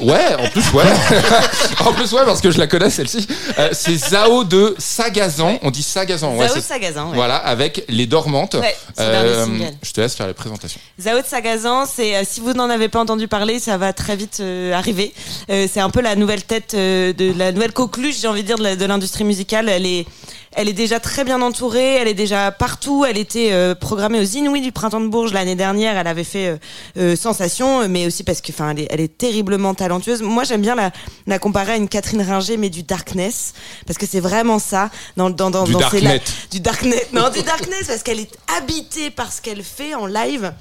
Ouais, 0.00 0.34
en 0.38 0.48
plus, 0.48 0.72
ouais. 0.72 0.84
en 1.84 1.92
plus, 1.92 2.12
parce 2.24 2.40
que 2.40 2.50
je 2.50 2.58
la 2.58 2.66
connais, 2.66 2.90
celle-ci. 2.90 3.26
Euh, 3.58 3.70
c'est 3.72 3.96
Zao 3.96 4.44
de 4.44 4.74
Sagazan. 4.78 5.58
On 5.62 5.70
dit 5.70 5.82
Sagazan. 5.82 6.36
Zao 6.36 6.54
de 6.56 6.60
Sagazan, 6.60 7.08
ouais. 7.10 7.14
Voilà, 7.16 7.36
avec 7.36 7.84
Les 7.88 8.06
Dormantes. 8.06 8.54
Ouais, 8.54 8.76
single. 8.96 9.72
je 9.82 9.92
te 9.92 10.00
laisse 10.00 10.14
faire 10.14 10.26
les 10.26 10.34
présentations. 10.34 10.80
Zao 11.00 11.20
de 11.20 11.26
Sagazan, 11.26 11.86
c'est 11.86 12.16
euh, 12.16 12.22
si 12.28 12.40
vous 12.40 12.52
n'en 12.52 12.70
avez 12.70 12.88
pas 12.88 13.00
entendu 13.00 13.28
parler, 13.28 13.58
ça 13.58 13.76
va 13.76 13.92
très 13.92 14.16
vite 14.16 14.38
euh, 14.40 14.72
arriver. 14.72 15.12
Euh, 15.50 15.66
c'est 15.72 15.80
un 15.80 15.90
peu 15.90 16.00
la 16.00 16.16
nouvelle 16.16 16.42
tête 16.44 16.74
euh, 16.74 17.12
de 17.12 17.32
la 17.36 17.52
nouvelle 17.52 17.72
coqueluche, 17.72 18.20
j'ai 18.20 18.28
envie 18.28 18.42
de 18.42 18.54
dire, 18.54 18.58
de 18.76 18.84
l'industrie 18.84 19.24
musicale. 19.24 19.68
Elle 19.68 19.86
est, 19.86 20.06
elle 20.56 20.68
est 20.68 20.72
déjà 20.74 21.00
très 21.00 21.24
bien 21.24 21.42
entourée, 21.42 21.94
elle 21.94 22.06
est 22.08 22.14
déjà 22.14 22.52
partout. 22.52 23.04
Elle 23.04 23.18
était 23.18 23.50
euh, 23.52 23.74
programmée 23.74 24.20
aux 24.20 24.24
Inouïs 24.24 24.62
du 24.62 24.70
printemps 24.72 25.00
de 25.00 25.08
Bourges 25.08 25.32
l'année 25.32 25.56
dernière. 25.56 25.96
Elle 25.96 26.06
avait 26.06 26.22
fait 26.24 26.46
euh, 26.46 26.56
euh, 26.98 27.16
sensation, 27.16 27.88
mais 27.88 28.06
aussi 28.06 28.22
parce 28.22 28.40
que, 28.40 28.52
enfin, 28.52 28.70
elle 28.70 28.80
est, 28.80 28.86
elle 28.90 29.00
est 29.00 29.18
terriblement 29.18 29.74
talentueuse. 29.74 30.22
Moi, 30.22 30.44
j'aime 30.44 30.62
bien 30.62 30.74
la, 30.76 30.92
la 31.26 31.38
comparer 31.38 31.72
à 31.72 31.76
une 31.76 31.88
Catherine 32.04 32.22
Ringer, 32.22 32.56
mais 32.58 32.68
du 32.68 32.82
darkness, 32.82 33.54
parce 33.86 33.98
que 33.98 34.04
c'est 34.06 34.20
vraiment 34.20 34.58
ça 34.58 34.90
dans 35.16 35.30
dans 35.30 35.50
dans, 35.50 35.64
Du 35.64 35.72
dans 35.72 35.78
la- 35.78 35.88
darknet. 35.90 36.22
du 36.50 36.60
darknet. 36.60 37.06
Non 37.14 37.30
du 37.30 37.42
darkness 37.42 37.86
parce 37.86 38.02
qu'elle 38.02 38.20
est 38.20 38.30
habitée 38.58 39.10
par 39.10 39.32
ce 39.32 39.40
qu'elle 39.40 39.62
fait 39.64 39.94
en 39.94 40.04
live 40.06 40.52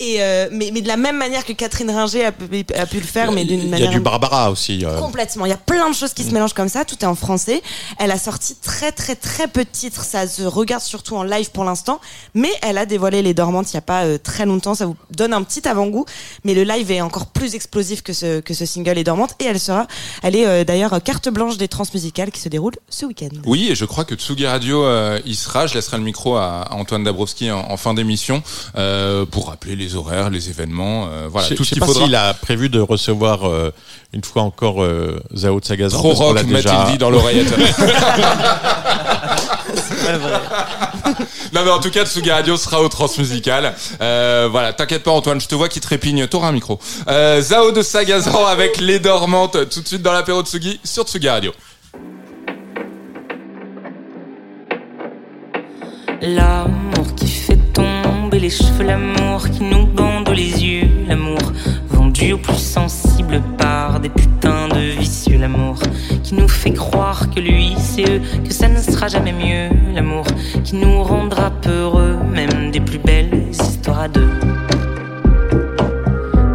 et 0.00 0.16
euh, 0.22 0.48
mais, 0.50 0.70
mais 0.72 0.80
de 0.80 0.88
la 0.88 0.96
même 0.96 1.16
manière 1.16 1.44
que 1.44 1.52
Catherine 1.52 1.90
Ringer 1.90 2.24
a, 2.24 2.32
pu- 2.32 2.64
a 2.74 2.86
pu 2.86 2.96
le 2.96 3.06
faire 3.06 3.30
mais 3.32 3.44
d'une 3.44 3.60
Il 3.60 3.64
y 3.64 3.68
a 3.68 3.70
manière 3.70 3.90
du 3.90 4.00
Barbara 4.00 4.50
aussi. 4.50 4.84
euh. 4.84 4.98
Complètement. 4.98 5.46
Il 5.46 5.50
y 5.50 5.52
a 5.52 5.56
plein 5.58 5.88
de 5.90 5.94
choses 5.94 6.14
qui 6.14 6.24
se 6.24 6.30
mélangent 6.32 6.54
comme 6.54 6.68
ça. 6.70 6.84
Tout 6.84 6.96
est 7.02 7.06
en 7.06 7.14
français. 7.14 7.62
Elle 7.98 8.10
a 8.10 8.18
sorti 8.18 8.56
très 8.56 8.90
très 8.92 9.14
très 9.14 9.46
peu 9.46 9.62
de 9.64 9.68
titres. 9.70 10.02
Ça 10.04 10.26
se 10.26 10.42
regarde 10.42 10.82
surtout 10.82 11.16
en 11.16 11.22
live 11.22 11.50
pour 11.52 11.64
l'instant. 11.64 12.00
Mais 12.34 12.50
elle 12.62 12.78
a 12.78 12.86
dévoilé 12.86 13.22
Les 13.22 13.34
Dormantes 13.34 13.70
il 13.72 13.74
y 13.74 13.78
a 13.78 13.82
pas 13.82 14.04
euh, 14.04 14.18
très 14.18 14.46
longtemps. 14.46 14.74
Ça 14.74 14.86
vous 14.86 14.96
donne 15.10 15.32
un 15.34 15.42
petit 15.42 15.68
avant-goût. 15.68 16.06
Mais 16.44 16.54
le 16.54 16.64
live 16.64 16.90
est 16.90 17.00
encore 17.02 17.26
plus 17.26 17.54
explosif 17.54 18.02
que 18.02 18.12
ce, 18.14 18.40
que 18.40 18.54
ce 18.54 18.64
single 18.66 18.92
Les 18.94 19.04
Dormantes. 19.04 19.34
Et 19.38 19.44
elle 19.44 19.60
sera, 19.60 19.86
elle 20.22 20.34
est 20.34 20.46
euh, 20.46 20.64
d'ailleurs 20.64 21.00
carte 21.02 21.28
blanche 21.28 21.58
des 21.58 21.68
transmusicales 21.68 22.30
qui 22.30 22.40
se 22.40 22.48
déroulent 22.48 22.76
ce 22.88 23.04
week-end. 23.04 23.28
Oui, 23.44 23.68
et 23.70 23.74
je 23.74 23.84
crois 23.84 24.04
que 24.06 24.14
Tsugi 24.14 24.46
Radio 24.46 24.82
euh, 24.84 25.20
y 25.26 25.34
sera. 25.34 25.66
Je 25.66 25.74
laisserai 25.74 25.98
le 25.98 26.04
micro 26.04 26.36
à, 26.36 26.62
à 26.62 26.74
Antoine 26.74 27.04
Dabrowski 27.04 27.50
en, 27.50 27.70
en 27.70 27.76
fin 27.76 27.92
d'émission 27.92 28.42
euh, 28.76 29.26
pour 29.26 29.48
rappeler 29.48 29.76
les 29.76 29.89
horaires, 29.96 30.30
les 30.30 30.48
événements, 30.50 31.06
euh, 31.10 31.28
voilà 31.30 31.48
je 31.48 31.54
tout 31.54 31.62
je 31.64 31.68
ce 31.68 31.74
sais 31.74 31.74
qu'il 31.74 31.80
pas 31.80 31.86
faudra. 31.86 32.04
s'il 32.04 32.14
a 32.14 32.34
prévu 32.34 32.68
de 32.68 32.80
recevoir 32.80 33.48
euh, 33.48 33.72
une 34.12 34.24
fois 34.24 34.42
encore 34.42 34.82
euh, 34.82 35.20
Zao 35.34 35.60
de 35.60 35.64
Sagazan. 35.64 36.00
Qu'on 36.00 36.12
rock, 36.12 36.34
l'a 36.34 36.42
déjà- 36.42 36.86
dit 36.90 36.98
dans 36.98 37.10
l'oreillette. 37.10 37.52
non 41.52 41.60
mais 41.64 41.70
en 41.70 41.78
tout 41.80 41.90
cas, 41.90 42.04
Tsugi 42.04 42.30
Radio 42.30 42.56
sera 42.56 42.80
au 42.82 42.88
Transmusical. 42.88 43.74
Euh, 44.00 44.48
voilà, 44.50 44.72
t'inquiète 44.72 45.02
pas 45.02 45.10
Antoine, 45.12 45.40
je 45.40 45.46
te 45.48 45.54
vois 45.54 45.68
qui 45.68 45.80
trépigne. 45.80 46.26
T'auras 46.26 46.48
un 46.48 46.52
micro. 46.52 46.78
Euh, 47.08 47.40
Zao 47.40 47.72
de 47.72 47.82
Sagazan 47.82 48.46
avec 48.46 48.78
les 48.80 48.98
dormantes 48.98 49.68
tout 49.70 49.80
de 49.80 49.86
suite 49.88 50.02
dans 50.02 50.12
l'apéro 50.12 50.42
Tsugi 50.42 50.80
sur 50.84 51.04
Tsugi 51.04 51.28
Radio. 51.28 51.52
L'amour 56.22 57.14
qui 57.16 57.26
les 58.40 58.48
cheveux, 58.48 58.84
l'amour 58.84 59.50
qui 59.50 59.62
nous 59.62 59.84
bande 59.84 60.30
les 60.30 60.64
yeux, 60.64 60.88
l'amour 61.06 61.52
vendu 61.90 62.32
aux 62.32 62.38
plus 62.38 62.56
sensibles 62.56 63.42
par 63.58 64.00
des 64.00 64.08
putains 64.08 64.66
de 64.68 64.98
vicieux, 64.98 65.36
l'amour 65.36 65.78
qui 66.22 66.34
nous 66.34 66.48
fait 66.48 66.72
croire 66.72 67.28
que 67.30 67.38
lui 67.38 67.74
c'est 67.76 68.08
eux, 68.08 68.22
que 68.42 68.52
ça 68.54 68.68
ne 68.68 68.78
sera 68.78 69.08
jamais 69.08 69.32
mieux, 69.32 69.76
l'amour 69.94 70.24
qui 70.64 70.76
nous 70.76 71.02
rendra 71.02 71.50
peureux, 71.50 72.16
même 72.32 72.70
des 72.70 72.80
plus 72.80 72.98
belles 72.98 73.48
histoires 73.50 74.00
à 74.00 74.08
deux, 74.08 74.30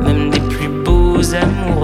même 0.04 0.32
des 0.32 0.40
plus 0.40 0.70
beaux 0.84 1.36
amours 1.36 1.75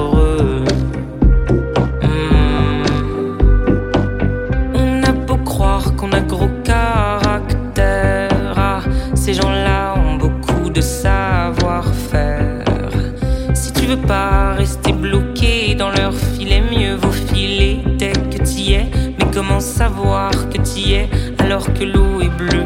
Savoir 19.62 20.32
que 20.50 20.58
t'y 20.58 20.94
es 20.94 21.10
alors 21.38 21.72
que 21.74 21.84
l'eau 21.84 22.20
est 22.20 22.36
bleue 22.36 22.66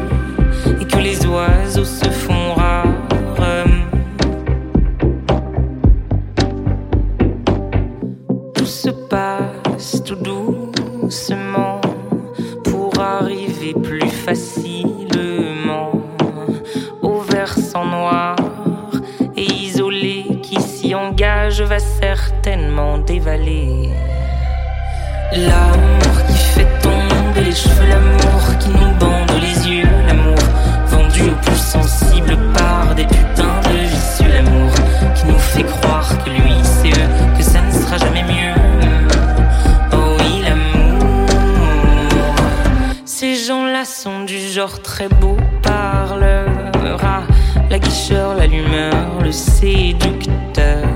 et 0.80 0.84
que 0.86 0.96
les 0.96 1.26
oiseaux 1.26 1.84
se 1.84 2.08
font 2.08 2.54
rares? 2.54 2.86
Tout 8.54 8.66
se 8.66 8.90
passe 8.90 10.02
tout 10.04 10.16
doucement 10.16 11.80
pour 12.64 12.98
arriver 12.98 13.74
plus 13.74 14.08
facilement 14.08 15.92
au 17.02 17.20
versant 17.20 17.84
noir 17.84 18.36
et 19.36 19.44
isolé 19.44 20.40
qui 20.42 20.60
s'y 20.60 20.94
engage 20.94 21.60
va 21.60 21.78
certainement 21.78 22.98
dévaler. 22.98 23.90
L'amour 25.32 26.05
cheveux, 27.56 27.88
l'amour 27.88 28.58
qui 28.60 28.68
nous 28.68 28.92
bande 29.00 29.32
les 29.40 29.68
yeux, 29.68 29.88
l'amour 30.06 30.38
vendu 30.88 31.22
aux 31.30 31.40
plus 31.44 31.56
sensibles 31.56 32.36
par 32.52 32.94
des 32.94 33.04
putains 33.04 33.60
de 33.64 33.78
vicieux, 33.94 34.30
l'amour 34.36 34.72
qui 35.14 35.26
nous 35.26 35.38
fait 35.38 35.64
croire 35.64 36.08
que 36.22 36.30
lui 36.30 36.56
c'est 36.62 36.90
eux, 36.90 37.08
que 37.36 37.42
ça 37.42 37.60
ne 37.62 37.72
sera 37.72 37.96
jamais 37.96 38.24
mieux. 38.24 38.54
Oh 39.92 40.16
oui, 40.18 40.42
l'amour. 40.44 41.38
Ces 43.04 43.34
gens-là 43.36 43.84
sont 43.84 44.24
du 44.24 44.38
genre 44.38 44.82
très 44.82 45.08
beau 45.08 45.36
parleur. 45.62 46.46
Ah, 47.02 47.22
la 47.70 47.78
guicheur, 47.78 48.34
l'allumeur, 48.34 49.20
le 49.22 49.32
séducteur. 49.32 50.95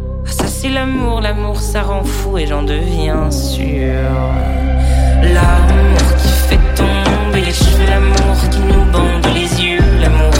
C'est 0.61 0.69
l'amour, 0.69 1.21
l'amour 1.21 1.59
ça 1.59 1.81
rend 1.81 2.03
fou 2.03 2.37
et 2.37 2.45
j'en 2.45 2.61
deviens 2.61 3.31
sûr. 3.31 4.11
L'amour 5.23 6.15
qui 6.21 6.27
fait 6.27 6.59
tomber 6.75 7.41
les 7.43 7.51
cheveux, 7.51 7.87
l'amour 7.89 8.37
qui 8.51 8.59
nous 8.59 8.85
bande 8.91 9.25
les 9.33 9.59
yeux, 9.59 9.81
l'amour 9.99 10.31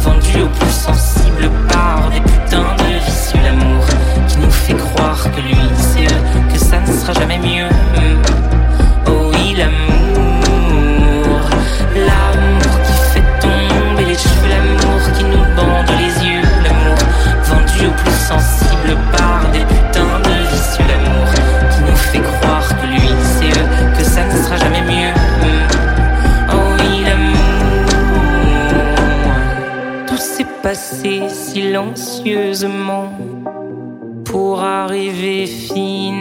vendu 0.00 0.42
aux 0.42 0.48
plus 0.48 0.70
sensibles 0.70 1.50
par 1.70 2.10
des 2.10 2.20
putains 2.20 2.76
de 2.76 3.04
vicieux, 3.06 3.40
l'amour 3.42 3.86
qui 4.28 4.36
nous 4.36 4.50
fait 4.50 4.74
croire 4.74 5.22
que 5.34 5.40
lui 5.40 5.56
c'est 5.78 6.04
eux, 6.04 6.52
que 6.52 6.58
ça 6.58 6.78
ne 6.80 6.92
sera 6.92 7.14
jamais 7.14 7.38
mieux. 7.38 7.70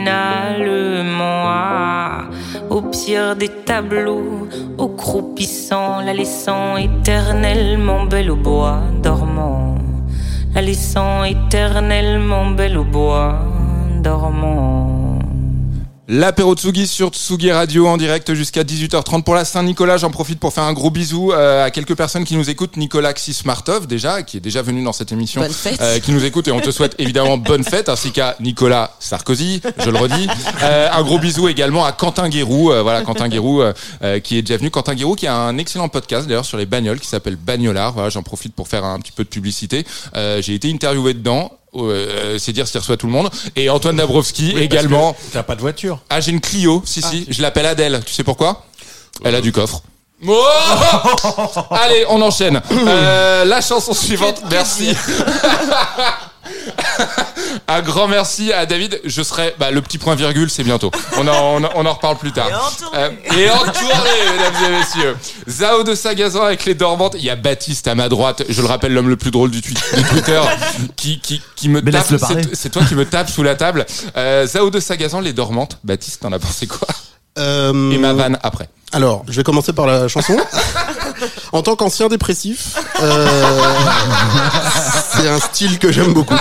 Finalement 0.10 1.46
au 2.70 2.82
pire 2.82 3.36
des 3.36 3.50
tableaux, 3.50 4.48
au 4.78 4.88
croupissant, 4.90 6.02
la 6.02 6.14
laissant 6.14 6.78
éternellement 6.78 8.06
belle 8.06 8.32
au 8.32 8.36
bois 8.36 8.82
dormant, 9.02 9.76
la 10.54 10.62
laissant 10.62 11.24
éternellement 11.24 12.52
belle 12.52 12.78
au 12.78 12.84
bois 12.84 13.40
dormant. 14.04 14.99
L'apéro 16.12 16.56
Tsugi 16.56 16.88
sur 16.88 17.10
Tsugi 17.10 17.52
Radio 17.52 17.88
en 17.88 17.96
direct 17.96 18.34
jusqu'à 18.34 18.64
18h30 18.64 19.22
pour 19.22 19.36
la 19.36 19.46
Saint-Nicolas. 19.46 19.98
J'en 19.98 20.10
profite 20.10 20.40
pour 20.40 20.52
faire 20.52 20.64
un 20.64 20.74
gros 20.74 20.90
bisou 20.90 21.32
euh, 21.32 21.64
à 21.64 21.70
quelques 21.70 21.94
personnes 21.96 22.24
qui 22.24 22.36
nous 22.36 22.50
écoutent. 22.50 22.78
Nicolas 22.78 23.14
Xismartov 23.14 23.86
déjà, 23.86 24.24
qui 24.24 24.38
est 24.38 24.40
déjà 24.40 24.64
venu 24.64 24.84
dans 24.84 24.92
cette 24.92 25.12
émission, 25.12 25.40
Bonne 25.42 25.52
fête. 25.52 25.80
euh, 25.80 26.00
qui 26.00 26.12
nous 26.12 26.26
écoute 26.26 26.48
et 26.48 26.52
on 26.52 26.62
te 26.62 26.72
souhaite 26.72 26.96
évidemment 26.98 27.38
bonne 27.38 27.64
fête, 27.64 27.90
ainsi 27.90 28.12
qu'à 28.12 28.36
Nicolas 28.40 28.96
Sarkozy, 29.00 29.62
je 29.78 29.92
le 29.92 30.00
redis. 30.00 30.28
Euh, 30.64 30.90
un 30.92 31.04
gros 31.04 31.20
bisou 31.20 31.48
également 31.48 31.86
à 31.86 31.92
Quentin 31.92 32.28
Guérou, 32.28 32.72
euh, 32.72 32.82
voilà 32.82 33.04
Quentin 33.04 33.30
Guérou 33.30 33.62
euh, 33.62 33.74
euh, 34.02 34.20
qui 34.20 34.36
est 34.40 34.42
déjà 34.42 34.58
venu. 34.58 34.72
Quentin 34.72 34.96
Guérou 34.96 35.14
qui 35.14 35.28
a 35.28 35.36
un 35.36 35.60
excellent 35.60 35.90
podcast 35.90 36.28
d'ailleurs 36.28 36.44
sur 36.46 36.58
les 36.58 36.66
bagnoles 36.66 37.00
qui 37.00 37.08
s'appelle 37.08 37.36
Bagnolard. 37.36 37.94
Voilà, 37.94 38.10
j'en 38.10 38.24
profite 38.24 38.56
pour 38.56 38.68
faire 38.68 38.84
un 38.84 38.98
petit 39.00 39.12
peu 39.12 39.24
de 39.24 39.30
publicité. 39.30 39.86
Euh, 40.16 40.42
J'ai 40.42 40.56
été 40.56 40.74
interviewé 40.74 41.14
dedans. 41.14 41.52
Euh, 41.76 42.38
c'est 42.40 42.52
dire 42.52 42.68
s'il 42.68 42.80
reçoit 42.80 42.98
tout 42.98 43.06
le 43.06 43.12
monde 43.12 43.30
et 43.56 43.70
Antoine 43.70 43.96
Dabrowski 43.96 44.58
également 44.58 45.16
T'as 45.32 45.44
pas 45.44 45.56
de 45.56 45.62
voiture. 45.62 46.00
ah, 46.10 46.20
j'ai 46.20 46.32
une 46.32 46.42
Clio, 46.42 46.82
si, 46.86 47.02
si. 47.02 47.28
Je 47.30 47.42
l'appelle 47.42 47.68
Adèle. 47.68 48.02
Tu 48.06 48.14
sais 48.14 48.24
pourquoi? 48.24 48.66
Elle 49.24 49.36
a 49.36 49.42
du 49.42 49.52
coffre. 49.52 49.84
Oh 50.28 50.46
Allez, 51.72 52.06
on 52.10 52.22
enchaîne. 52.22 52.62
Euh, 52.72 53.46
la 53.46 53.62
chanson 53.62 53.94
suivante, 53.94 54.42
merci. 54.52 54.96
Un 57.68 57.82
grand 57.82 58.08
merci 58.08 58.52
à 58.52 58.66
David. 58.66 59.00
Je 59.06 59.22
serai 59.22 59.54
bah, 59.60 59.70
le 59.72 59.82
petit 59.82 59.98
point 59.98 60.16
virgule, 60.16 60.50
c'est 60.50 60.64
bientôt. 60.64 60.92
On 61.18 61.28
en, 61.28 61.32
on, 61.62 61.64
en, 61.64 61.70
on 61.76 61.86
en 61.86 61.94
reparle 61.94 62.18
plus 62.18 62.32
tard. 62.32 62.50
Et 62.50 62.54
en 62.54 62.70
tournée. 62.72 62.98
Euh, 62.98 63.10
et 63.38 63.50
en 63.50 63.58
tournée, 63.60 64.32
mesdames 64.38 64.64
et 64.66 64.78
messieurs. 64.80 65.16
Zao 65.48 65.84
de 65.84 65.94
Sagazan 65.96 66.44
avec 66.44 66.66
les 66.66 66.74
dormantes. 66.74 67.16
Il 67.18 67.24
y 67.24 67.30
a 67.30 67.36
Baptiste 67.36 67.88
à 67.88 67.96
ma 67.96 68.10
droite. 68.10 68.44
Je 68.50 68.62
le 68.62 68.68
rappelle, 68.68 68.94
l'homme 68.94 69.10
le 69.10 69.18
plus 69.18 69.32
drôle 69.32 69.52
du, 69.52 69.62
twi- 69.62 69.76
du 69.96 70.04
Twitter, 70.04 70.42
qui, 70.96 71.20
qui, 71.20 71.42
qui 71.56 71.70
me 71.70 71.82
Mais 71.82 71.92
tape. 71.92 72.06
c'est 72.54 72.70
toi 72.72 72.82
qui 72.88 72.96
me 72.96 73.06
tape 73.06 73.30
sous 73.30 73.44
la 73.44 73.56
table. 73.56 73.86
Euh, 74.18 74.46
Zao 74.48 74.70
de 74.72 74.80
Sagazan, 74.80 75.22
les 75.22 75.34
dormantes. 75.34 75.78
Baptiste, 75.84 76.22
t'en 76.22 76.32
as 76.34 76.40
pensé 76.40 76.66
quoi? 76.68 76.88
Euh, 77.38 77.92
Et 77.92 77.98
ma 77.98 78.14
vanne 78.14 78.38
après. 78.44 78.68
Alors, 78.92 79.24
je 79.28 79.34
vais 79.38 79.44
commencer 79.44 79.72
par 79.74 79.86
la 79.86 80.08
chanson. 80.08 80.36
en 81.52 81.62
tant 81.62 81.76
qu'ancien 81.76 82.08
dépressif, 82.08 82.76
euh, 83.02 83.28
c'est 85.14 85.28
un 85.30 85.40
style 85.40 85.78
que 85.80 85.92
j'aime 85.92 86.14
beaucoup. 86.14 86.36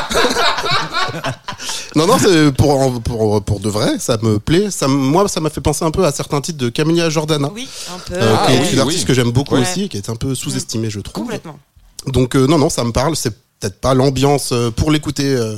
non, 1.94 2.06
non, 2.06 2.16
c'est 2.18 2.52
pour, 2.52 3.00
pour, 3.02 3.42
pour 3.42 3.60
de 3.60 3.68
vrai, 3.68 3.98
ça 3.98 4.16
me 4.22 4.38
plaît. 4.38 4.70
Ça, 4.70 4.88
moi, 4.88 5.28
ça 5.28 5.40
m'a 5.40 5.50
fait 5.50 5.60
penser 5.60 5.84
un 5.84 5.90
peu 5.90 6.04
à 6.06 6.12
certains 6.12 6.40
titres 6.40 6.58
de 6.58 6.68
Camilla 6.70 7.10
Jordana, 7.10 7.50
Oui, 7.54 7.68
un 7.94 7.98
peu. 7.98 8.14
euh, 8.14 8.34
Ah, 8.38 8.46
qui 8.46 8.52
est 8.54 8.60
oui, 8.60 8.68
une 8.72 8.80
artiste 8.80 9.00
oui. 9.00 9.04
que 9.06 9.14
j'aime 9.14 9.30
beaucoup 9.30 9.54
Ouais. 9.54 9.62
aussi, 9.62 9.84
et 9.84 9.88
qui 9.88 9.96
est 9.96 10.08
un 10.08 10.16
peu 10.16 10.34
sous-estimée, 10.34 10.90
je 10.90 11.00
trouve. 11.00 11.24
Complètement. 11.24 11.58
Donc, 12.06 12.34
euh, 12.36 12.46
non, 12.46 12.58
non, 12.58 12.70
ça 12.70 12.84
me 12.84 12.92
parle. 12.92 13.16
C'est 13.16 13.34
peut-être 13.60 13.80
pas 13.80 13.94
l'ambiance 13.94 14.50
euh, 14.52 14.70
pour 14.70 14.90
l'écouter 14.90 15.34
euh, 15.34 15.56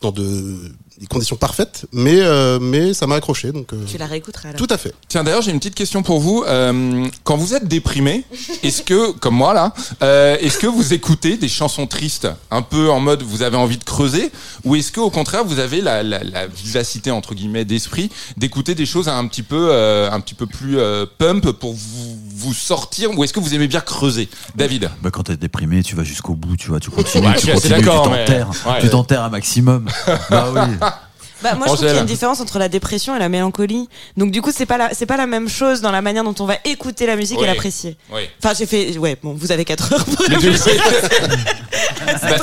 dans 0.00 0.12
de, 0.12 0.56
des 1.00 1.06
conditions 1.06 1.36
parfaites, 1.36 1.86
mais, 1.92 2.20
euh, 2.20 2.58
mais 2.60 2.92
ça 2.92 3.06
m'a 3.06 3.14
accroché. 3.16 3.52
Donc, 3.52 3.72
euh, 3.72 3.76
Tu 3.90 3.98
la 3.98 4.06
réécouteras 4.06 4.48
alors. 4.50 4.58
tout 4.58 4.66
à 4.68 4.76
fait. 4.76 4.92
Tiens, 5.08 5.22
d'ailleurs, 5.24 5.42
j'ai 5.42 5.52
une 5.52 5.58
petite 5.58 5.74
question 5.76 6.02
pour 6.02 6.20
vous. 6.20 6.44
Euh, 6.46 7.06
quand 7.24 7.36
vous 7.36 7.54
êtes 7.54 7.66
déprimé, 7.68 8.24
est-ce 8.62 8.82
que, 8.82 9.12
comme 9.12 9.34
moi 9.36 9.54
là, 9.54 9.72
euh, 10.02 10.36
est-ce 10.40 10.58
que 10.58 10.66
vous 10.66 10.92
écoutez 10.92 11.36
des 11.36 11.48
chansons 11.48 11.86
tristes, 11.86 12.28
un 12.50 12.62
peu 12.62 12.90
en 12.90 13.00
mode 13.00 13.22
vous 13.22 13.42
avez 13.42 13.56
envie 13.56 13.78
de 13.78 13.84
creuser, 13.84 14.30
ou 14.64 14.74
est-ce 14.74 14.90
que 14.92 15.00
au 15.00 15.10
contraire 15.10 15.44
vous 15.44 15.58
avez 15.60 15.80
la, 15.80 16.02
la, 16.02 16.22
la 16.24 16.46
vivacité 16.48 17.10
entre 17.10 17.34
guillemets 17.34 17.64
d'esprit 17.64 18.10
d'écouter 18.36 18.74
des 18.74 18.86
choses 18.86 19.08
un 19.08 19.26
petit 19.28 19.42
peu, 19.44 19.68
euh, 19.70 20.10
un 20.10 20.20
petit 20.20 20.34
peu 20.34 20.46
plus 20.46 20.78
euh, 20.78 21.06
pump 21.18 21.50
pour 21.52 21.74
vous, 21.74 22.18
vous 22.38 22.54
sortir, 22.54 23.16
ou 23.18 23.24
est-ce 23.24 23.32
que 23.32 23.40
vous 23.40 23.54
aimez 23.54 23.66
bien 23.68 23.80
creuser, 23.80 24.28
David 24.54 24.90
Bah, 25.02 25.10
quand 25.12 25.24
t'es 25.24 25.36
déprimé, 25.36 25.82
tu 25.82 25.96
vas 25.96 26.04
jusqu'au 26.04 26.34
bout, 26.34 26.56
tu 26.56 26.68
vois, 26.68 26.78
tu 26.80 26.90
continues, 26.90 27.26
je 27.36 27.40
tu 27.40 27.46
continues, 27.52 27.62
tu 27.62 27.68
d'accord, 27.80 28.10
mais- 28.10 28.24
t'enterres, 28.24 28.48
ouais. 28.66 28.80
tu 28.80 28.88
t'enterres 28.90 29.24
un 29.24 29.30
maximum. 29.30 29.86
bah 30.30 30.48
oui. 30.54 30.60
Bah, 31.40 31.54
moi, 31.54 31.68
je 31.68 31.72
trouve 31.74 31.86
qu'il 31.86 31.94
y 31.94 31.96
a 31.96 32.00
une 32.00 32.06
différence 32.06 32.40
entre 32.40 32.58
la 32.58 32.68
dépression 32.68 33.14
et 33.14 33.20
la 33.20 33.28
mélancolie. 33.28 33.88
Donc, 34.16 34.32
du 34.32 34.42
coup, 34.42 34.50
c'est 34.52 34.66
pas 34.66 34.76
la, 34.76 34.92
c'est 34.92 35.06
pas 35.06 35.16
la 35.16 35.28
même 35.28 35.48
chose 35.48 35.80
dans 35.80 35.92
la 35.92 36.02
manière 36.02 36.24
dont 36.24 36.34
on 36.40 36.46
va 36.46 36.56
écouter 36.64 37.06
la 37.06 37.14
musique 37.14 37.38
Oui. 37.38 37.44
et 37.44 37.46
l'apprécier. 37.46 37.96
Oui. 38.12 38.22
Enfin, 38.42 38.54
j'ai 38.58 38.66
fait, 38.66 38.98
ouais, 38.98 39.16
bon, 39.22 39.34
vous 39.38 39.52
avez 39.52 39.64
4 39.64 39.92
heures 39.92 40.04
pour 40.04 40.16
Mais 40.28 40.34
Bah, 40.36 40.42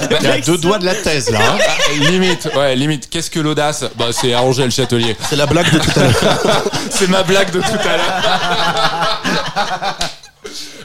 bah, 0.10 0.18
Il 0.22 0.28
y 0.28 0.32
a 0.32 0.40
deux 0.40 0.58
doigts 0.58 0.80
de 0.80 0.86
la 0.86 0.96
thèse 0.96 1.30
là. 1.30 1.40
hein. 1.42 1.58
ah, 1.68 2.10
limite, 2.10 2.48
ouais, 2.56 2.74
limite. 2.78 3.10
Qu'est-ce 3.10 3.30
que 3.30 3.42
l'audace 3.42 3.84
Bah, 3.98 4.06
c'est 4.12 4.34
à 4.34 4.42
Angèle 4.42 4.72
Châtelier. 4.72 5.18
C'est 5.30 5.36
la 5.36 5.46
blague 5.46 5.70
de 5.74 5.80
tout 5.80 6.00
à 6.00 6.04
l'heure. 6.04 6.64
C'est 6.90 7.10
ma 7.10 7.24
blague 7.24 7.52
de 7.52 7.60
tout 7.60 7.66
à 7.66 7.98
l'heure. 7.98 9.24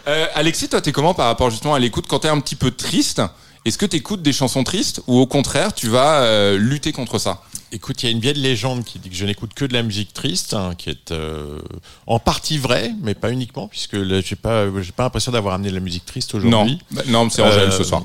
Euh, 0.09 0.27
Alexis, 0.35 0.69
toi, 0.71 0.81
t'es 0.81 0.91
comment 0.91 1.13
par 1.13 1.27
rapport 1.27 1.51
justement 1.51 1.75
à 1.75 1.79
l'écoute 1.79 2.07
quand 2.09 2.21
t'es 2.21 2.29
un 2.29 2.41
petit 2.41 2.57
peu 2.57 2.71
triste? 2.71 3.21
Est-ce 3.67 3.77
que 3.77 3.85
t'écoutes 3.85 4.23
des 4.23 4.33
chansons 4.33 4.65
tristes 4.65 5.03
ou 5.07 5.19
au 5.19 5.27
contraire, 5.27 5.75
tu 5.75 5.89
vas 5.89 6.23
euh, 6.23 6.57
lutter 6.57 6.93
contre 6.93 7.19
ça? 7.19 7.43
Écoute, 7.71 8.03
il 8.03 8.07
y 8.07 8.09
a 8.09 8.13
une 8.13 8.21
vieille 8.21 8.35
légende 8.35 8.85
qui 8.85 8.99
dit 8.99 9.11
que 9.11 9.15
je 9.15 9.27
n'écoute 9.27 9.53
que 9.55 9.67
de 9.67 9.75
la 9.75 9.83
musique 9.83 10.15
triste, 10.15 10.55
hein, 10.55 10.73
qui 10.79 10.89
est 10.89 11.13
euh, 11.13 11.59
en 12.07 12.19
partie 12.19 12.57
vraie, 12.57 12.93
mais 13.03 13.15
pas 13.15 13.31
uniquement, 13.31 13.69
puisque 13.69 13.93
là, 13.93 14.23
j'ai 14.23 14.35
pas, 14.35 14.65
j'ai 14.81 14.93
pas 14.93 15.03
l'impression 15.03 15.31
d'avoir 15.31 15.55
amené 15.55 15.69
de 15.69 15.75
la 15.75 15.81
musique 15.81 16.07
triste 16.07 16.33
Non, 16.35 16.41
aujourd'hui. 16.63 16.79
Bah, 16.91 17.03
non, 17.09 17.29
c'est 17.29 17.43
Angèle 17.43 17.69
Euh, 17.69 17.71
ce 17.71 17.85
soir. 17.85 18.03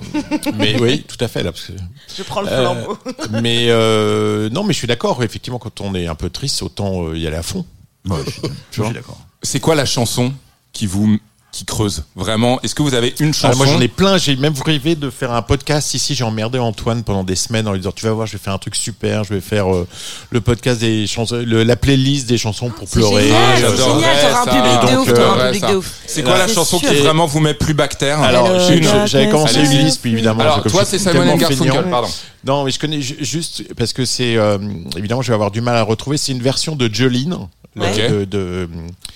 Mais 0.55 0.77
oui, 0.81 1.03
tout 1.07 1.17
à 1.23 1.29
fait 1.29 1.41
là. 1.41 1.53
Parce 1.53 1.67
que, 1.67 1.73
Je 2.17 2.23
prends 2.23 2.41
le 2.41 2.49
Euh, 2.49 2.61
flambeau. 2.61 2.97
mais 3.41 3.67
euh, 3.69 4.49
non, 4.49 4.65
mais 4.65 4.73
je 4.73 4.79
suis 4.79 4.87
d'accord. 4.87 5.23
Effectivement, 5.23 5.57
quand 5.59 5.79
on 5.79 5.95
est 5.95 6.07
un 6.07 6.15
peu 6.15 6.29
triste, 6.29 6.61
autant 6.61 7.07
euh, 7.07 7.17
y 7.17 7.25
aller 7.25 7.37
à 7.37 7.43
fond. 7.43 7.65
Ouais, 8.09 8.17
je 8.25 8.29
suis- 8.31 8.41
je 8.73 8.83
suis 8.83 8.93
d'accord. 8.93 9.19
C'est 9.41 9.61
quoi 9.61 9.73
la 9.75 9.85
chanson? 9.85 10.33
Qui 10.75 10.85
vous 10.85 11.17
qui 11.51 11.63
creuse 11.63 12.03
vraiment 12.17 12.61
Est-ce 12.63 12.75
que 12.75 12.81
vous 12.83 12.95
avez 12.95 13.15
une 13.21 13.29
Ah, 13.29 13.33
chanson 13.53 13.57
moi 13.59 13.65
j'en 13.65 13.79
ai 13.79 13.87
plein, 13.87 14.17
j'ai 14.17 14.35
même 14.35 14.53
rêvé 14.65 14.95
de 14.95 15.09
faire 15.09 15.31
un 15.31 15.41
podcast 15.41 15.93
ici, 15.93 16.13
j'ai 16.13 16.25
emmerdé 16.25 16.59
Antoine 16.59 17.01
pendant 17.03 17.23
des 17.23 17.37
semaines 17.37 17.65
en 17.65 17.71
lui 17.71 17.79
disant 17.79 17.93
tu 17.95 18.05
vas 18.05 18.11
voir, 18.11 18.27
je 18.27 18.33
vais 18.33 18.39
faire 18.43 18.51
un 18.51 18.57
truc 18.57 18.75
super, 18.75 19.23
je 19.23 19.33
vais 19.33 19.39
faire 19.39 19.73
euh, 19.73 19.87
le 20.31 20.41
podcast 20.41 20.81
des 20.81 21.07
chansons, 21.07 21.37
le- 21.45 21.63
la 21.63 21.77
playlist 21.77 22.27
des 22.27 22.37
chansons 22.37 22.69
pour 22.71 22.89
C'est 22.89 22.99
pleurer. 22.99 23.23
génial, 23.27 23.39
c'est 23.55 23.61
j'adorerais 23.61 24.01
génial, 24.01 24.19
t'auras 24.19 24.41
un 24.41 24.43
ça. 24.43 24.51
public 24.51 24.65
Et 24.73 24.85
de 24.85 24.91
donc, 24.97 25.07
ouf, 25.07 25.13
t'auras 25.13 25.75
euh. 25.77 25.81
C'est 26.07 26.23
quoi 26.23 26.37
la 26.39 26.47
chanson 26.49 26.77
sûr. 26.77 26.89
qui 26.89 26.95
vraiment 26.97 27.25
vous 27.25 27.39
met 27.39 27.53
plus 27.53 27.73
bactère 27.73 28.19
Alors, 28.19 28.47
Alors, 28.47 29.07
j'avais 29.07 29.29
commencé 29.29 29.61
une 29.63 29.77
liste, 29.85 30.01
puis 30.01 30.11
évidemment. 30.11 30.41
Alors, 30.41 30.61
toi, 30.63 30.83
c'est 30.83 30.99
Simon 30.99 31.37
Garfunkel, 31.37 31.85
pardon. 31.89 32.09
Non, 32.45 32.65
mais 32.65 32.71
je 32.71 32.79
connais 32.79 32.99
ju- 33.01 33.15
juste 33.21 33.63
parce 33.75 33.93
que 33.93 34.03
c'est 34.03 34.35
euh, 34.35 34.57
évidemment, 34.97 35.21
je 35.21 35.29
vais 35.29 35.33
avoir 35.35 35.51
du 35.51 35.61
mal 35.61 35.77
à 35.77 35.83
retrouver. 35.83 36.17
C'est 36.17 36.33
une 36.33 36.41
version 36.43 36.75
de 36.75 36.93
Jolene. 36.93 37.37
Ouais. 37.75 38.09
De, 38.09 38.23
de, 38.25 38.69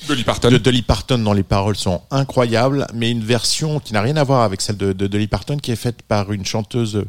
Dolly 0.08 0.24
Parton. 0.24 0.50
de 0.52 0.58
Dolly 0.58 0.82
Parton 0.82 1.18
dont 1.20 1.32
les 1.34 1.44
paroles 1.44 1.78
sont 1.78 2.02
incroyables, 2.12 2.88
mais 2.94 3.10
une 3.10 3.24
version 3.24 3.80
qui 3.80 3.94
n'a 3.94 4.02
rien 4.02 4.18
à 4.18 4.24
voir 4.26 4.42
avec 4.42 4.60
celle 4.60 4.76
de, 4.78 4.92
de 4.92 5.08
Dolly 5.08 5.28
Parton, 5.28 5.58
qui 5.58 5.72
est 5.72 5.78
faite 5.78 6.02
par 6.02 6.34
une 6.34 6.46
chanteuse 6.46 7.04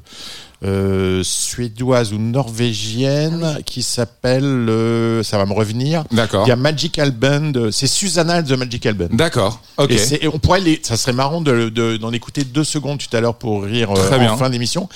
euh, 0.64 1.22
suédoise 1.24 2.12
ou 2.12 2.18
norvégienne 2.18 3.58
qui 3.64 3.82
s'appelle, 3.82 4.44
euh, 4.44 5.22
ça 5.22 5.38
va 5.38 5.46
me 5.46 5.52
revenir. 5.52 6.04
D'accord. 6.12 6.46
Il 6.46 6.50
y 6.50 6.52
a 6.52 6.56
Magical 6.56 7.10
Band, 7.10 7.52
c'est 7.72 7.86
Susanna 7.86 8.42
de 8.42 8.54
Magical 8.56 8.94
Band. 8.94 9.08
D'accord. 9.10 9.60
Ok. 9.78 9.90
Et, 9.90 10.28
on 10.28 10.38
pourrait 10.38 10.60
les, 10.60 10.78
ça 10.82 10.96
serait 10.96 11.12
marrant 11.12 11.40
de, 11.40 11.68
de- 11.68 11.96
d'en 11.96 12.12
écouter 12.12 12.44
deux 12.44 12.64
secondes 12.64 12.98
tout 12.98 13.16
à 13.16 13.20
l'heure 13.20 13.34
pour 13.36 13.62
rire 13.64 13.90
euh, 13.90 14.06
Très 14.06 14.16
en 14.16 14.20
bien. 14.20 14.36
fin 14.36 14.50
d'émission. 14.50 14.88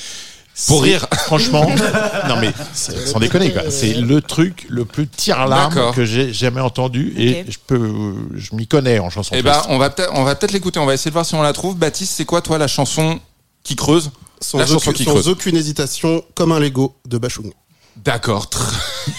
Pour 0.68 0.82
rire. 0.82 1.06
Franchement, 1.26 1.66
non 2.28 2.36
mais 2.40 2.52
c'est- 2.72 3.06
sans 3.06 3.18
déconner 3.18 3.52
quoi. 3.52 3.62
C'est 3.70 3.94
le 3.94 4.20
truc 4.20 4.66
le 4.68 4.84
plus 4.84 5.08
tire-larme 5.08 5.74
D'accord. 5.74 5.94
que 5.94 6.04
j'ai 6.04 6.32
jamais 6.32 6.60
entendu 6.60 7.12
et 7.16 7.40
Ok. 7.40 7.46
je 7.50 7.58
peux, 7.66 7.92
je 8.34 8.54
m'y 8.54 8.66
connais 8.66 8.98
en 9.00 9.10
chanson. 9.10 9.34
Eh 9.36 9.42
ben, 9.42 9.52
triste. 9.52 9.66
on 9.70 9.78
va 9.78 9.90
peut-être, 9.90 10.12
on 10.14 10.22
va 10.24 10.34
peut-être 10.36 10.52
l'écouter. 10.52 10.78
On 10.78 10.86
va 10.86 10.94
essayer 10.94 11.10
de 11.10 11.14
voir 11.14 11.26
si 11.26 11.34
on 11.34 11.42
la 11.42 11.52
trouve. 11.52 11.76
Baptiste, 11.76 12.12
c'est 12.16 12.24
quoi 12.24 12.40
toi 12.40 12.56
la 12.58 12.68
chanson 12.68 13.18
qui 13.64 13.74
creuse? 13.76 14.10
Sans, 14.40 14.58
La 14.58 14.66
chanson 14.66 14.90
aucune, 14.90 14.92
qui 14.92 15.04
sans 15.04 15.10
creuse. 15.12 15.28
aucune 15.28 15.56
hésitation, 15.56 16.22
comme 16.34 16.52
un 16.52 16.60
Lego 16.60 16.94
de 17.08 17.16
Bachung. 17.18 17.50
D'accord. 17.96 18.46
Tr- 18.52 18.58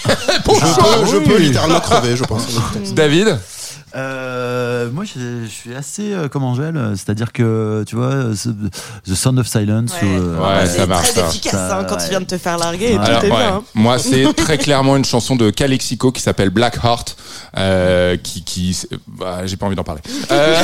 Je, 0.06 0.40
peux, 0.44 1.06
je 1.06 1.16
peux 1.18 1.36
littéralement 1.38 1.80
crever, 1.80 2.16
je 2.16 2.24
pense. 2.24 2.44
David? 2.94 3.38
Euh, 3.96 4.90
moi, 4.90 5.04
je, 5.04 5.44
je 5.44 5.48
suis 5.50 5.74
assez 5.74 6.12
euh, 6.12 6.28
comme 6.28 6.44
Angèle, 6.44 6.76
euh, 6.76 6.90
c'est-à-dire 6.90 7.32
que 7.32 7.82
tu 7.86 7.96
vois, 7.96 8.12
The 9.08 9.14
Sound 9.14 9.38
of 9.38 9.46
Silence. 9.48 9.92
Ouais. 10.02 10.08
ou, 10.08 10.12
euh, 10.22 10.38
Ouais, 10.38 10.66
c'est 10.66 10.76
ça 10.78 10.86
marche, 10.86 11.12
très 11.12 11.20
ça. 11.22 11.28
efficace 11.28 11.52
Ça, 11.52 11.78
hein, 11.78 11.84
quand 11.84 11.96
ouais. 11.96 12.02
tu 12.04 12.10
viens 12.10 12.20
de 12.20 12.26
te 12.26 12.36
faire 12.36 12.58
larguer 12.58 12.92
et 12.92 12.96
Alors, 12.98 13.20
tout 13.20 13.26
est 13.26 13.30
ouais. 13.30 13.36
bien. 13.36 13.54
hein. 13.54 13.62
Moi, 13.74 13.98
c'est 13.98 14.34
très 14.36 14.58
clairement 14.58 14.96
une 14.96 15.04
chanson 15.06 15.34
de 15.34 15.48
Calexico 15.50 16.12
qui 16.12 16.20
s'appelle 16.20 16.50
Black 16.50 16.76
Heart, 16.84 17.16
euh, 17.56 18.16
qui, 18.22 18.44
qui, 18.44 18.78
bah, 19.06 19.46
j'ai 19.46 19.56
pas 19.56 19.64
envie 19.66 19.76
d'en 19.76 19.84
parler. 19.84 20.02
Euh, 20.30 20.62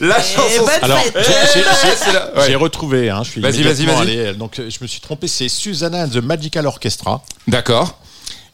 La 0.00 0.20
chanson. 0.22 0.64
Alors, 0.82 0.98
j'ai- 1.14 1.22
c'est 1.96 2.38
ouais. 2.50 2.54
Retrouvé, 2.54 3.10
hein, 3.10 3.22
je 3.24 3.30
suis 3.30 3.40
Vas-y, 3.40 3.62
vas-y, 3.62 3.84
vas-y. 3.86 4.34
Donc, 4.36 4.56
je 4.56 4.78
me 4.80 4.86
suis 4.86 5.00
trompé, 5.00 5.26
c'est 5.28 5.48
Susanna 5.48 6.04
and 6.04 6.08
the 6.08 6.16
Magical 6.22 6.66
Orchestra. 6.66 7.22
D'accord. 7.48 7.98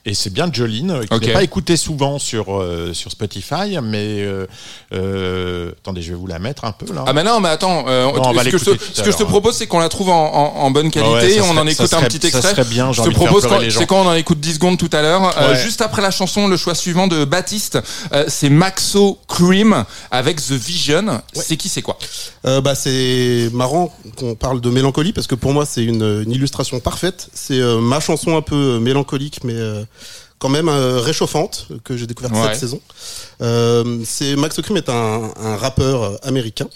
Et 0.07 0.14
c'est 0.14 0.30
bien 0.30 0.48
Jolene, 0.51 0.90
euh, 0.92 1.05
qui 1.05 1.14
Ok. 1.14 1.26
n'est 1.26 1.32
pas 1.34 1.42
écouté 1.42 1.76
souvent 1.76 2.18
sur, 2.18 2.57
euh, 2.59 2.94
sur 2.94 3.11
Spotify, 3.11 3.78
mais 3.82 4.22
euh, 4.22 4.46
euh, 4.94 5.72
attendez, 5.82 6.01
je 6.03 6.11
vais 6.12 6.16
vous 6.18 6.26
la 6.26 6.38
mettre 6.38 6.64
un 6.64 6.72
peu 6.72 6.92
là. 6.94 7.05
Ah 7.07 7.12
bah 7.12 7.22
non, 7.22 7.38
mais 7.40 7.48
attends, 7.51 7.84
euh, 7.88 8.07
Non, 8.07 8.22
on 8.24 8.32
va 8.32 8.44
ce, 8.44 8.48
que 8.48 8.59
je 8.59 8.64
ce 8.94 9.03
que 9.03 9.11
je 9.12 9.16
te 9.16 9.22
hein. 9.22 9.26
propose, 9.26 9.57
c'est 9.57 9.66
qu'on 9.66 9.78
la 9.78 9.88
trouve 9.88 10.09
en, 10.09 10.14
en- 10.34 10.57
en 10.62 10.70
bonne 10.70 10.90
qualité, 10.90 11.12
Ouais, 11.12 11.30
ça 11.32 11.44
on 11.44 11.57
en 11.57 11.66
écoute 11.66 11.86
ça 11.86 11.98
un 11.98 12.03
petit 12.03 12.18
ça 12.20 12.28
extrait. 12.38 12.51
serait 12.55 12.64
bien, 12.64 12.92
je 12.92 13.03
te 13.03 13.11
propose, 13.11 13.46
c'est 13.70 13.86
quand 13.86 14.01
on 14.03 14.09
en 14.09 14.14
écoute 14.14 14.40
10 14.40 14.55
secondes 14.55 14.78
tout 14.78 14.90
à 14.92 15.03
l'heure. 15.03 15.36
Euh, 15.38 15.51
Ouais. 15.51 15.57
juste 15.62 15.80
après 15.82 16.01
la 16.03 16.11
chanson, 16.11 16.48
le 16.48 16.57
choix 16.57 16.74
suivant 16.74 17.07
de 17.07 17.24
Baptiste, 17.24 17.78
euh, 18.12 18.24
c'est 18.28 18.48
Maxo 18.51 19.18
Cream 19.28 19.84
avec 20.11 20.36
The 20.40 20.53
Vision. 20.53 21.20
C'est 21.34 21.57
qui, 21.57 21.68
c'est 21.68 21.82
quoi? 21.82 21.98
Euh, 22.46 22.61
bah, 22.61 22.74
c'est 22.74 23.51
marrant 23.53 23.92
qu'on 24.16 24.34
parle 24.34 24.61
de 24.62 24.70
mélancolie 24.70 25.12
parce 25.12 25.26
que 25.26 25.34
pour 25.34 25.53
moi 25.53 25.66
c'est 25.66 25.84
une, 25.84 26.22
une 26.24 26.32
illustration 26.32 26.80
parfaite. 26.80 27.28
C'est 27.34 27.59
euh, 27.61 27.80
ma 27.80 28.01
chanson 28.01 28.36
un 28.36 28.42
peu 28.42 28.78
mélancolique 28.78 29.40
mais 29.44 29.53
euh, 29.55 29.82
quand 30.38 30.49
même 30.49 30.68
euh, 30.68 31.01
réchauffante 31.01 31.68
que 31.84 31.97
j'ai 31.97 32.07
découverte 32.07 32.34
Ouais. 32.34 32.49
cette 32.53 32.61
saison. 32.61 32.80
Euh, 33.43 34.01
c'est 34.05 34.36
Max 34.36 34.61
Cream 34.62 34.76
est 34.78 34.88
un, 34.88 35.30
un 35.36 35.57
rappeur 35.57 36.18
américain 36.26 36.68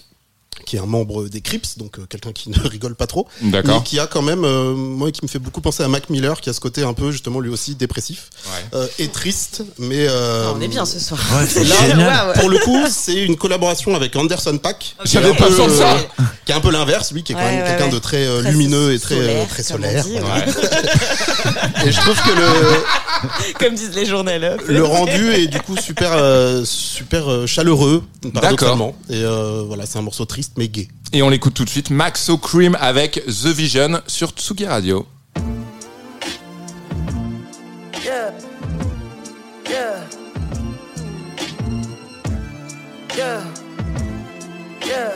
qui 0.65 0.77
est 0.77 0.81
un 0.81 0.87
membre 0.87 1.29
des 1.29 1.41
Crips, 1.41 1.79
donc 1.79 1.99
euh, 1.99 2.07
quelqu'un 2.09 2.33
qui 2.33 2.51
ne 2.51 2.59
rigole 2.69 2.95
pas 2.95 3.07
trop, 3.07 3.27
D'accord. 3.43 3.79
mais 3.79 3.85
qui 3.85 3.99
a 3.99 4.07
quand 4.07 4.23
même, 4.23 4.45
euh, 4.45 4.75
moi, 4.75 5.11
qui 5.11 5.21
me 5.23 5.29
fait 5.29 5.39
beaucoup 5.39 5.61
penser 5.61 5.83
à 5.83 5.89
Mac 5.89 6.11
Miller, 6.11 6.41
qui 6.41 6.51
a 6.51 6.53
ce 6.53 6.61
côté 6.61 6.83
un 6.83 6.93
peu 6.95 7.11
justement 7.11 7.41
lui 7.41 7.51
aussi 7.51 7.75
dépressif 7.75 8.31
euh, 8.75 8.87
et 8.99 9.09
triste, 9.09 9.63
mais 9.79 10.07
euh, 10.09 10.51
On 10.55 10.61
est 10.61 10.69
bien 10.69 10.85
ce 10.85 10.99
soir. 10.99 11.21
Ouais, 11.35 11.65
Là, 11.95 12.33
pour 12.39 12.49
le 12.51 12.59
coup, 12.59 12.85
c'est 12.91 13.23
une 13.23 13.37
collaboration 13.37 13.95
avec 13.95 14.15
Anderson 14.17 14.59
Pack. 14.59 14.97
qui 15.05 15.13
J'avais 15.13 15.29
est 15.29 15.33
un 15.33 15.35
pas 15.35 15.47
peu, 15.49 15.69
ça. 15.69 15.95
euh, 15.95 16.23
Qui 16.45 16.53
est 16.53 16.55
un 16.55 16.61
peu 16.61 16.71
l'inverse, 16.71 17.13
lui, 17.13 17.23
qui 17.23 17.33
est 17.33 17.35
quand 17.37 17.43
Ouais, 17.43 17.57
même 17.57 17.67
quelqu'un 17.67 17.85
ouais. 17.87 17.91
de 17.93 17.99
très, 17.99 18.27
euh, 18.27 18.41
Très 18.41 18.51
lumineux 18.53 18.93
et 18.93 18.99
très 18.99 19.15
solaire, 19.17 19.43
euh, 19.43 19.47
très 19.49 19.63
solaire. 19.63 20.05
dit, 20.05 20.19
voilà. 20.19 20.45
ouais. 20.47 20.53
Et 21.87 21.93
je 21.93 22.01
trouve 22.01 22.17
que 22.23 22.31
le, 22.31 22.45
Comme 23.59 23.75
disent 23.75 23.95
les 23.95 24.07
journalistes. 24.07 24.67
le 24.67 24.85
rendu 24.85 25.33
est 25.33 25.47
du 25.47 25.61
coup 25.61 25.77
super, 25.77 26.13
euh, 26.13 26.65
super 26.65 27.31
euh, 27.31 27.47
chaleureux, 27.47 28.03
paradoxalement. 28.33 28.95
Et 29.11 29.23
euh, 29.23 29.63
voilà, 29.67 29.87
c'est 29.87 29.99
un 29.99 30.03
morceau 30.03 30.25
triste 30.25 30.53
mais. 30.57 30.71
Et 31.13 31.23
on 31.23 31.29
l'écoute 31.29 31.55
tout 31.55 31.65
de 31.65 31.71
suite, 31.71 31.91
Maxo 31.91 32.39
Cream 32.39 32.77
avec 32.81 33.23
The 33.27 33.47
Vision 33.47 34.01
sur 34.07 34.31
Tsugi 34.31 34.67
Radio. 34.67 35.07
Yeah. 38.05 38.33
Yeah. 39.69 40.05
Yeah. 43.17 43.41
Yeah. 44.85 45.11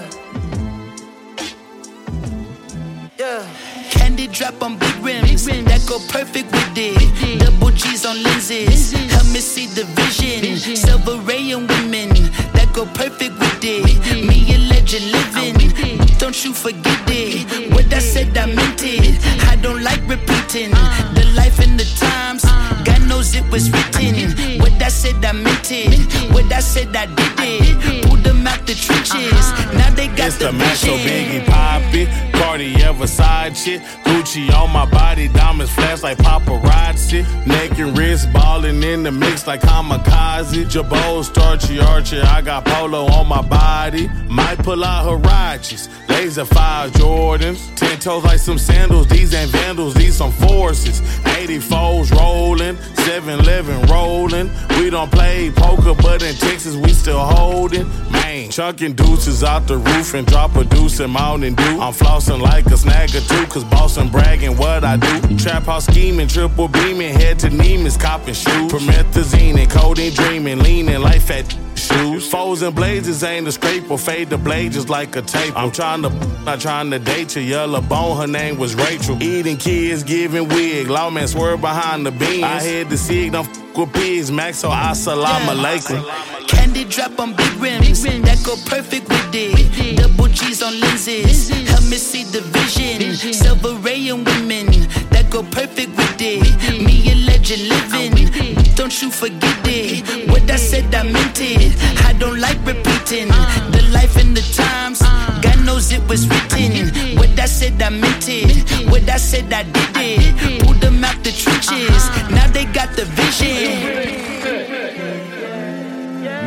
Yeah. 3.19 3.43
Candy 3.91 4.29
drop 4.29 4.63
on 4.63 4.77
big 4.79 4.95
rims 5.03 5.47
that 5.47 5.85
go 5.87 5.99
perfect 6.09 6.53
with 6.53 6.79
it. 6.79 7.41
Double 7.41 7.73
G's 7.73 8.07
on 8.07 8.23
lenses, 8.23 8.93
help 8.93 9.27
me 9.33 9.41
see 9.41 9.67
the 9.67 9.85
vision. 9.97 10.77
Silver 10.77 11.17
ray 11.27 11.51
and 11.51 11.69
women 11.69 12.11
that 12.55 12.73
go 12.73 12.87
perfect 12.95 13.39
with 13.39 13.65
it. 13.65 14.27
Me 14.27 14.68
legend 14.91 15.13
living, 15.13 15.99
don't 16.19 16.45
you 16.45 16.53
forget 16.55 17.03
it. 17.09 17.73
What 17.73 17.93
I 17.93 17.99
said, 17.99 18.37
I 18.37 18.47
meant 18.47 18.83
it. 18.83 19.19
I 19.47 19.57
don't 19.57 19.83
like 19.83 20.01
repeating 20.09 20.71
uh. 20.73 21.13
the 21.15 21.25
life 21.37 21.59
and 21.59 21.79
the 21.79 21.85
times. 22.01 22.45
Uh. 22.47 22.83
God 22.85 23.03
knows 23.07 23.35
it 23.35 23.45
was 23.51 23.71
written. 23.71 24.61
What 24.61 24.81
I 24.83 24.89
said, 24.89 25.23
I 25.25 25.33
meant 25.33 25.71
it. 25.71 26.33
What 26.33 26.51
I 26.53 26.61
said, 26.61 26.97
I 26.97 27.07
did 27.07 27.33
it. 27.39 28.05
Pulled 28.07 28.25
them 28.25 28.47
out 28.47 28.67
the 28.67 28.75
trenches. 28.75 29.33
Uh-huh. 29.33 29.73
Now 29.79 29.95
they 29.95 30.09
got 30.09 30.29
It's 30.29 30.39
the 30.39 30.47
the 30.47 30.53
Macho 30.53 30.97
vision. 30.97 31.43
Biggie 31.43 31.47
Poppy, 31.47 32.05
Cartier 32.49 32.95
Versace, 32.95 33.63
shit. 33.63 33.83
Gucci 34.05 34.51
on 34.55 34.73
my 34.73 34.87
body, 34.91 35.29
diamonds 35.29 35.71
flash 35.71 36.03
like 36.03 36.17
paparazzi, 36.17 37.23
neck 37.47 37.79
and 37.79 37.97
wrist 37.97 38.33
ballin' 38.33 38.83
in 38.83 39.03
the 39.03 39.13
mix 39.13 39.47
like 39.47 39.61
kamikaze, 39.61 40.65
Jabot, 40.65 41.25
starchy 41.25 41.79
archer, 41.79 42.23
I 42.25 42.41
got 42.41 42.65
polo 42.65 43.05
on 43.05 43.29
my 43.29 43.43
body, 43.43 44.09
might 44.31 44.59
pull 44.61 44.83
out 44.83 45.05
Harachis, 45.05 45.91
laser 46.09 46.47
five 46.47 46.91
Jordans, 46.93 47.77
ten 47.77 47.99
toes 47.99 48.25
like 48.25 48.39
some 48.39 48.59
sandals, 48.59 49.07
these 49.09 49.35
ain't 49.35 49.51
vandals, 49.51 49.93
these 49.93 50.17
some 50.17 50.33
forces, 50.33 51.03
84s 51.25 52.11
rollin', 52.13 52.77
7-Eleven 52.77 53.83
rolling, 53.89 54.51
we 54.79 54.89
don't 54.89 55.13
play 55.13 55.51
poker, 55.51 55.95
but 55.95 56.23
in 56.23 56.35
Texas 56.35 56.77
we 56.77 56.95
still 56.95 57.21
holdin'. 57.21 57.87
man, 58.11 58.51
chucking 58.51 58.95
deuces 58.95 59.45
out 59.45 59.67
the 59.67 59.77
roof 59.77 60.15
and 60.15 60.27
drop 60.27 60.57
a 60.57 60.65
deuce 60.65 60.99
in 61.01 61.11
Mountain 61.11 61.55
Dew. 61.55 61.81
I'm 61.81 61.93
flossing 62.39 62.43
like 62.43 62.67
a 62.67 62.77
snag 62.77 63.15
or 63.15 63.21
two, 63.21 63.47
cause 63.47 63.65
bossing 63.65 64.09
bragging 64.09 64.57
what 64.57 64.85
I 64.85 64.97
do. 64.97 65.37
Trap 65.39 65.65
house 65.65 65.87
scheming, 65.87 66.29
triple 66.29 66.69
beaming, 66.69 67.15
head 67.15 67.39
to 67.41 67.49
Neiman's 67.49 67.97
copping 67.97 68.35
shoes. 68.35 68.73
Promethazine 68.73 69.59
and 69.59 69.71
codeine 69.71 70.15
dreaming, 70.15 70.61
leaning 70.61 71.01
like 71.01 71.21
fat 71.21 71.55
shoes. 71.75 72.31
Foes 72.31 72.63
and 72.63 72.75
blazes 72.75 73.23
ain't 73.23 73.47
a 73.47 73.53
scrape 73.53 73.91
or 73.91 73.99
fade 73.99 74.31
the 74.31 74.39
blade 74.39 74.73
just 74.73 74.89
like 74.89 75.15
a 75.17 75.23
tape. 75.23 75.57
I'm 75.57 75.71
trying 75.71 76.03
to, 76.03 76.11
not 76.45 76.61
trying 76.61 76.91
to 76.91 76.99
date 76.99 77.35
your 77.37 77.45
yellow 77.45 77.81
bone, 77.81 78.17
her 78.19 78.27
name 78.27 78.59
was 78.59 78.75
Rachel. 78.75 79.23
Eating 79.23 79.57
kids, 79.57 80.03
giving 80.03 80.49
wig, 80.49 80.89
lawman 80.89 81.29
swerve 81.29 81.61
behind 81.61 82.07
the 82.07 82.11
beans. 82.11 82.45
I 82.45 82.61
had 82.63 82.91
the 82.91 82.97
sig, 82.97 83.33
don't 83.33 83.68
with 83.79 83.93
pigs, 83.93 84.31
max, 84.33 84.59
so 84.59 84.71
I 84.71 84.93
alaikum. 84.93 86.03
Candy 86.49 86.85
drop 86.85 87.19
on 87.21 87.35
big 87.35 87.53
rims 87.55 88.03
that 88.03 88.43
go 88.45 88.57
perfect 88.67 89.09
with 89.09 89.35
it. 89.35 89.99
Double 89.99 90.27
G's 90.29 90.63
on 90.63 90.81
lenses, 90.81 91.49
help 91.69 91.85
me 91.85 91.97
see 91.97 92.25
the 92.25 92.41
vision. 92.41 93.15
Silver 93.33 93.75
ray 93.77 94.09
and 94.09 94.27
women 94.27 94.67
that 95.11 95.29
go 95.31 95.43
perfect 95.43 95.97
with 95.97 96.17
it. 96.21 96.43
Me 96.83 97.13
a 97.13 97.15
legend 97.27 97.69
living, 97.69 98.75
don't 98.75 99.01
you 99.01 99.11
forget 99.11 99.61
it. 99.65 100.29
What 100.29 100.51
I 100.51 100.57
said, 100.57 100.93
I 100.95 101.05
meant 101.05 101.41
it. 101.41 101.77
I 102.05 102.13
don't 102.15 102.41
like 102.41 102.59
repeating 102.67 103.29
the 103.29 103.68
life 103.93 104.17
and 104.17 104.35
the 104.37 104.43
times. 104.55 105.01
God 105.43 105.65
knows 105.65 105.93
it 105.93 106.03
was 106.09 106.27
written. 106.29 107.17
What 107.17 107.39
I 107.39 107.47
said, 107.47 107.81
I 107.83 107.91
meant 107.91 108.29
it. 108.29 108.89
What 108.91 109.09
I 109.09 109.19
said, 109.19 109.53
I 109.53 109.65
did 109.65 109.97
it. 109.97 110.63
Pulled 110.65 110.81
them 110.81 111.05
out 111.05 111.23
the 111.23 111.33
trenches. 111.33 112.09
Now 112.31 112.47
they 112.53 112.65
got 112.67 112.95
the 112.97 113.05
vision. 113.05 114.29